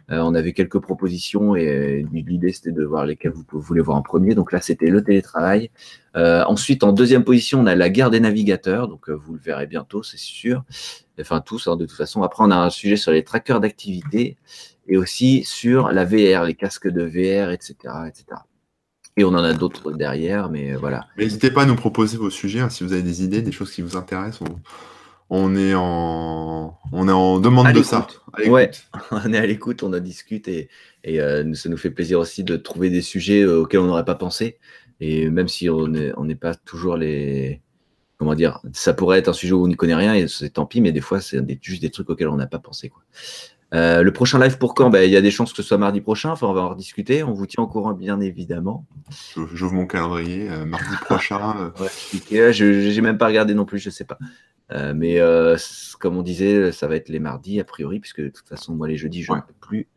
on 0.09 0.35
avait 0.35 0.53
quelques 0.53 0.79
propositions 0.79 1.57
et 1.57 2.07
l'idée 2.13 2.53
c'était 2.53 2.73
de 2.73 2.85
voir 2.85 3.07
lesquelles 3.07 3.33
vous 3.33 3.61
voulez 3.61 3.83
voir 3.83 3.97
en 3.97 4.03
premier. 4.03 4.35
Donc 4.35 4.53
là, 4.53 4.61
c'était 4.61 4.89
le 4.89 5.03
télétravail. 5.03 5.71
ensuite, 6.15 6.85
en 6.85 6.93
deuxième 6.93 7.25
position, 7.25 7.61
on 7.61 7.67
a 7.67 7.75
la 7.75 7.91
guerre 7.91 8.11
des 8.11 8.21
navigateurs. 8.21 8.89
Donc 8.89 9.11
vous 9.11 9.35
le 9.35 9.41
verrez 9.41 9.67
bientôt, 9.67 10.03
c'est 10.03 10.19
sûr 10.19 10.65
enfin 11.21 11.41
tous 11.41 11.69
hein, 11.69 11.77
de 11.77 11.87
toute 11.87 11.97
façon. 11.97 12.23
Après, 12.23 12.45
on 12.45 12.51
a 12.51 12.57
un 12.57 12.71
sujet 12.71 12.97
sur 12.97 13.13
les 13.13 13.25
trackers 13.25 13.61
d'activité 13.61 14.37
et 14.89 14.97
aussi 14.97 15.45
sur 15.45 15.93
la 15.93 16.05
VR, 16.05 16.45
les 16.45 16.55
casques 16.55 16.89
de 16.89 17.03
VR, 17.03 17.51
etc. 17.51 17.75
etc. 18.09 18.25
Et 19.21 19.25
on 19.25 19.29
en 19.35 19.45
a 19.45 19.53
d'autres 19.53 19.93
derrière, 19.93 20.49
mais 20.49 20.73
voilà. 20.77 21.07
N'hésitez 21.19 21.51
pas 21.51 21.65
à 21.65 21.67
nous 21.67 21.77
proposer 21.77 22.17
vos 22.17 22.31
sujets, 22.31 22.61
hein, 22.61 22.71
si 22.71 22.85
vous 22.85 22.95
avez 22.95 23.03
des 23.03 23.23
idées, 23.23 23.43
des 23.43 23.53
choses 23.53 23.71
qui 23.71 23.83
vous 23.83 23.99
intéressent. 23.99 24.49
On, 25.29 25.55
est, 25.57 25.75
en... 25.75 26.79
on 26.91 27.07
est 27.07 27.13
en 27.13 27.39
demande 27.39 27.71
de 27.75 27.83
ça. 27.83 28.07
Ouais, 28.47 28.71
on 29.11 29.31
est 29.31 29.37
à 29.37 29.45
l'écoute, 29.45 29.83
on 29.83 29.93
en 29.93 30.01
discute 30.01 30.49
et, 30.49 30.71
et 31.05 31.21
euh, 31.21 31.53
ça 31.53 31.69
nous 31.69 31.77
fait 31.77 31.91
plaisir 31.91 32.19
aussi 32.19 32.45
de 32.45 32.57
trouver 32.57 32.89
des 32.89 33.03
sujets 33.03 33.43
euh, 33.43 33.61
auxquels 33.61 33.81
on 33.81 33.89
n'aurait 33.89 34.07
pas 34.07 34.15
pensé. 34.15 34.59
Et 35.01 35.29
même 35.29 35.49
si 35.49 35.69
on 35.69 35.87
n'est 35.87 36.15
on 36.17 36.27
pas 36.35 36.55
toujours 36.55 36.97
les, 36.97 37.61
comment 38.17 38.35
dire, 38.35 38.61
ça 38.73 38.95
pourrait 38.95 39.19
être 39.19 39.29
un 39.29 39.35
sujet 39.35 39.53
où 39.53 39.65
on 39.65 39.69
n'y 39.69 39.77
connaît 39.77 39.95
rien 39.95 40.15
et 40.15 40.29
c'est 40.29 40.49
tant 40.49 40.65
pis, 40.65 40.81
mais 40.81 40.93
des 40.93 41.03
fois, 41.03 41.21
c'est 41.21 41.45
juste 41.61 41.83
des 41.83 41.91
trucs 41.91 42.09
auxquels 42.09 42.29
on 42.29 42.37
n'a 42.37 42.47
pas 42.47 42.59
pensé. 42.59 42.89
Quoi. 42.89 43.03
Euh, 43.73 44.03
le 44.03 44.13
prochain 44.13 44.41
live 44.41 44.59
pour 44.59 44.75
quand 44.75 44.91
ben, 44.91 45.05
Il 45.05 45.11
y 45.11 45.17
a 45.17 45.21
des 45.21 45.31
chances 45.31 45.53
que 45.53 45.57
ce 45.57 45.63
soit 45.63 45.79
mardi 45.79 46.01
prochain. 46.01 46.31
Enfin, 46.31 46.49
on 46.49 46.53
va 46.53 46.63
en 46.63 46.75
discuter. 46.75 47.23
On 47.23 47.33
vous 47.33 47.47
tient 47.47 47.63
au 47.63 47.67
courant, 47.67 47.93
bien 47.93 48.21
évidemment. 48.21 48.87
J'ouvre 49.55 49.75
mon 49.75 49.87
calendrier. 49.87 50.51
Euh, 50.51 50.65
mardi 50.65 50.97
prochain. 51.03 51.73
Euh. 51.81 51.89
je 52.53 52.95
n'ai 52.95 53.01
même 53.01 53.19
pas 53.19 53.27
regardé 53.27 53.55
non 53.55 53.65
plus, 53.65 53.79
je 53.79 53.89
ne 53.89 53.93
sais 53.93 54.05
pas. 54.05 54.19
mais 54.95 55.21
comme 55.99 56.17
on 56.17 56.23
disait, 56.23 56.73
ça 56.73 56.89
va 56.89 56.97
être 56.97 57.09
les 57.09 57.21
mardis, 57.21 57.61
a 57.61 57.65
priori, 57.65 58.01
puisque 58.01 58.21
de 58.21 58.29
toute 58.29 58.49
façon, 58.49 58.75
moi, 58.75 58.89
les 58.89 58.97
jeudis, 58.97 59.23
je 59.23 59.33
ne 59.33 59.39
peux 59.41 59.55
plus. 59.61 59.89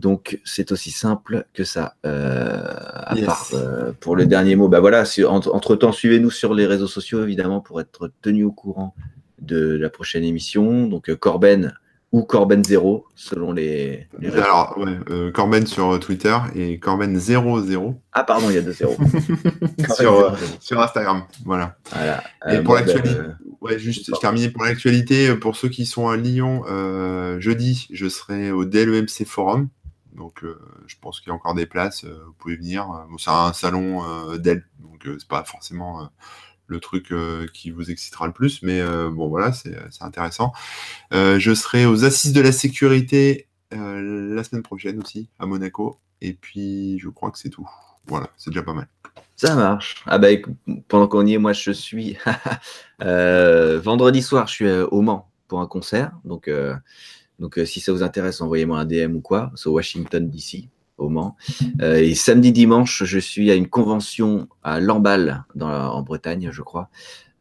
Donc 0.00 0.40
c'est 0.44 0.72
aussi 0.72 0.90
simple 0.90 1.46
que 1.54 1.64
ça. 1.64 1.96
À 2.04 3.14
part 3.24 3.50
pour 4.00 4.16
le 4.16 4.26
dernier 4.26 4.54
mot, 4.56 4.68
bah 4.68 4.80
voilà. 4.80 5.04
entre 5.26 5.76
temps, 5.76 5.92
suivez-nous 5.92 6.30
sur 6.30 6.54
les 6.54 6.66
réseaux 6.66 6.88
sociaux 6.88 7.22
évidemment 7.24 7.60
pour 7.60 7.80
être 7.80 8.10
tenu 8.22 8.44
au 8.44 8.52
courant 8.52 8.94
de 9.40 9.76
la 9.76 9.90
prochaine 9.90 10.24
émission. 10.24 10.86
Donc 10.86 11.12
Corben 11.14 11.74
ou 12.14 12.22
Corben 12.22 12.62
0 12.62 13.06
selon 13.16 13.50
les. 13.50 14.06
Alors 14.34 14.78
ouais, 14.78 15.32
Corben 15.32 15.66
sur 15.66 15.98
Twitter 15.98 16.36
et 16.54 16.78
Corben 16.78 17.18
00. 17.18 18.00
Ah 18.12 18.22
pardon, 18.22 18.50
il 18.50 18.54
y 18.54 18.58
a 18.58 18.62
deux 18.62 18.72
zéros. 18.72 18.96
sur, 19.96 20.36
sur, 20.60 20.80
Instagram, 20.80 21.24
voilà. 21.44 21.76
Et 22.48 22.60
pour 22.60 22.76
l'actualité, 22.76 23.16
ouais, 23.60 23.80
juste 23.80 24.12
terminer 24.20 24.50
pour 24.50 24.62
l'actualité. 24.62 25.34
Pour 25.34 25.56
ceux 25.56 25.68
qui 25.68 25.86
sont 25.86 26.08
à 26.08 26.16
Lyon, 26.16 26.62
jeudi, 27.40 27.88
je 27.90 28.08
serai 28.08 28.52
au 28.52 28.64
DLEMC 28.64 29.26
Forum. 29.26 29.68
Donc, 30.14 30.44
euh, 30.44 30.58
je 30.86 30.94
pense 31.00 31.20
qu'il 31.20 31.30
y 31.30 31.32
a 31.32 31.34
encore 31.34 31.54
des 31.54 31.66
places. 31.66 32.04
Euh, 32.04 32.22
vous 32.26 32.32
pouvez 32.34 32.56
venir. 32.56 32.88
c'est 33.18 33.30
un 33.30 33.52
salon 33.52 34.04
euh, 34.04 34.38
d'elle, 34.38 34.64
donc 34.78 35.02
c'est 35.04 35.28
pas 35.28 35.42
forcément 35.44 36.08
le 36.66 36.80
truc 36.80 37.12
qui 37.52 37.70
vous 37.70 37.90
excitera 37.90 38.26
le 38.26 38.32
plus, 38.32 38.62
mais 38.62 38.82
bon, 39.10 39.28
voilà, 39.28 39.52
c'est 39.52 39.76
intéressant. 40.00 40.52
je 41.12 41.54
serai 41.54 41.86
aux 41.86 42.04
Assises 42.04 42.32
de 42.32 42.40
la 42.40 42.52
sécurité 42.52 43.48
la 43.70 44.44
semaine 44.44 44.62
prochaine 44.62 45.00
aussi, 45.00 45.28
à 45.38 45.46
Monaco. 45.46 45.98
Et 46.20 46.32
puis, 46.32 46.98
je 46.98 47.08
crois 47.08 47.30
que 47.30 47.38
c'est 47.38 47.50
tout. 47.50 47.68
Voilà, 48.06 48.28
c'est 48.36 48.50
déjà 48.50 48.62
pas 48.62 48.74
mal. 48.74 48.88
Ça 49.36 49.54
marche. 49.54 50.02
Ah 50.06 50.18
bah, 50.18 50.28
pendant 50.88 51.08
qu'on 51.08 51.26
y 51.26 51.34
est, 51.34 51.38
moi, 51.38 51.52
je 51.52 51.70
suis 51.70 52.16
vendredi 53.00 54.22
soir, 54.22 54.46
je 54.46 54.52
suis 54.52 54.70
au 54.70 55.02
Mans 55.02 55.30
pour 55.48 55.60
un 55.60 55.66
concert. 55.66 56.12
Donc, 56.24 56.48
donc, 57.38 57.58
euh, 57.58 57.64
si 57.64 57.80
ça 57.80 57.92
vous 57.92 58.02
intéresse, 58.02 58.40
envoyez-moi 58.40 58.78
un 58.78 58.84
DM 58.84 59.16
ou 59.16 59.20
quoi. 59.20 59.50
C'est 59.56 59.68
Washington 59.68 60.28
DC, 60.28 60.68
au 60.96 61.08
Mans. 61.08 61.36
Euh, 61.80 61.96
et 61.96 62.14
samedi, 62.14 62.52
dimanche, 62.52 63.04
je 63.04 63.18
suis 63.18 63.50
à 63.50 63.54
une 63.54 63.68
convention 63.68 64.48
à 64.62 64.80
Lamballe, 64.80 65.44
en 65.60 66.02
Bretagne, 66.02 66.50
je 66.52 66.62
crois, 66.62 66.88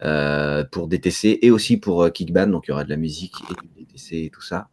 euh, 0.04 0.64
pour 0.72 0.88
DTC 0.88 1.40
et 1.42 1.52
aussi 1.52 1.78
pour 1.78 2.12
Kickban. 2.12 2.48
Donc, 2.48 2.66
il 2.68 2.72
y 2.72 2.74
aura 2.74 2.84
de 2.84 2.90
la 2.90 2.98
musique 2.98 3.36
et 3.50 3.82
du 3.82 3.86
DTC 3.86 4.26
et 4.26 4.30
tout 4.30 4.42
ça. 4.42 4.68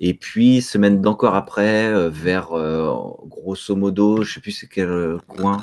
Et 0.00 0.14
puis, 0.14 0.62
semaine 0.62 1.00
d'encore 1.00 1.34
après, 1.34 2.08
vers 2.10 2.50
grosso 3.26 3.76
modo, 3.76 4.22
je 4.22 4.34
sais 4.34 4.40
plus 4.40 4.52
c'est 4.52 4.66
quel 4.66 5.18
coin, 5.26 5.62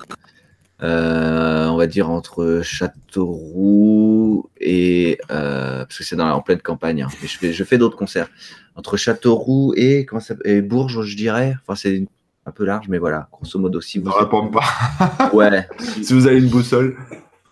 euh, 0.81 1.67
on 1.67 1.75
va 1.75 1.87
dire 1.87 2.09
entre 2.09 2.61
Châteauroux 2.63 4.49
et 4.61 5.17
euh, 5.29 5.79
parce 5.79 5.97
que 5.97 6.03
c'est 6.05 6.19
en 6.19 6.41
pleine 6.41 6.61
campagne. 6.61 7.01
Hein. 7.01 7.09
je 7.21 7.63
fais, 7.63 7.77
d'autres 7.77 7.97
concerts 7.97 8.29
entre 8.75 8.95
Châteauroux 8.95 9.73
et 9.75 10.05
comment 10.05 10.21
ça, 10.21 10.35
et 10.45 10.61
Bourges, 10.61 11.01
je 11.05 11.17
dirais. 11.17 11.55
Enfin, 11.61 11.75
c'est 11.75 12.07
un 12.45 12.51
peu 12.51 12.65
large, 12.65 12.87
mais 12.89 12.97
voilà, 12.97 13.27
grosso 13.31 13.59
modo. 13.59 13.81
Si 13.81 13.99
vous 13.99 14.09
ne 14.09 14.51
pas. 14.51 15.29
ouais. 15.33 15.67
si 15.79 16.13
vous 16.13 16.27
avez 16.27 16.39
une 16.39 16.49
boussole. 16.49 16.97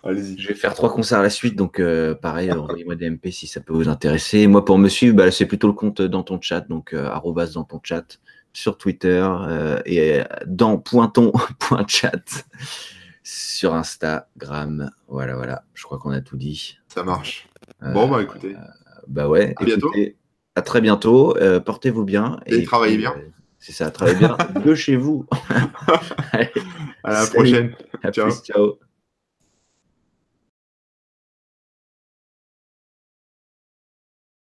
Allez-y. 0.04 0.38
Je 0.38 0.48
vais 0.48 0.54
faire 0.54 0.74
trois 0.74 0.92
concerts 0.92 1.18
à 1.18 1.22
la 1.22 1.30
suite, 1.30 1.56
donc 1.56 1.80
euh, 1.80 2.14
pareil, 2.14 2.50
envoyez-moi 2.52 2.94
des 2.94 3.10
MP 3.10 3.30
si 3.30 3.46
ça 3.46 3.60
peut 3.60 3.72
vous 3.72 3.88
intéresser. 3.88 4.46
Moi, 4.46 4.64
pour 4.64 4.78
me 4.78 4.88
suivre, 4.88 5.16
bah, 5.16 5.30
c'est 5.30 5.46
plutôt 5.46 5.66
le 5.66 5.72
compte 5.72 6.00
dans 6.00 6.22
ton 6.22 6.40
chat, 6.40 6.60
donc 6.68 6.94
arrobas 6.94 7.52
dans 7.54 7.64
ton 7.64 7.80
chat 7.82 8.18
sur 8.52 8.78
Twitter 8.78 9.28
et 9.84 10.20
dans 10.46 10.78
pointon.chat 10.78 12.44
sur 13.28 13.74
Instagram. 13.74 14.90
Voilà, 15.06 15.36
voilà. 15.36 15.62
Je 15.74 15.82
crois 15.82 15.98
qu'on 15.98 16.12
a 16.12 16.22
tout 16.22 16.38
dit. 16.38 16.78
Ça 16.88 17.02
marche. 17.02 17.46
bon, 17.82 18.08
bah 18.08 18.22
écoutez. 18.22 18.54
Euh, 18.54 18.60
bah 19.06 19.28
ouais. 19.28 19.54
À 19.58 19.64
bientôt. 19.64 19.92
À 20.54 20.62
très 20.62 20.80
bientôt. 20.80 21.36
Euh, 21.36 21.60
portez-vous 21.60 22.04
bien. 22.04 22.40
Et, 22.46 22.64
travaillez 22.64 22.96
bien. 22.96 23.14
C'est 23.58 23.72
ça, 23.72 23.90
travaillez 23.90 24.18
bien 24.18 24.36
de 24.64 24.74
chez 24.74 24.96
vous. 24.96 25.26
à 27.04 27.12
la 27.12 27.26
prochaine. 27.26 27.74
ciao. 28.12 28.78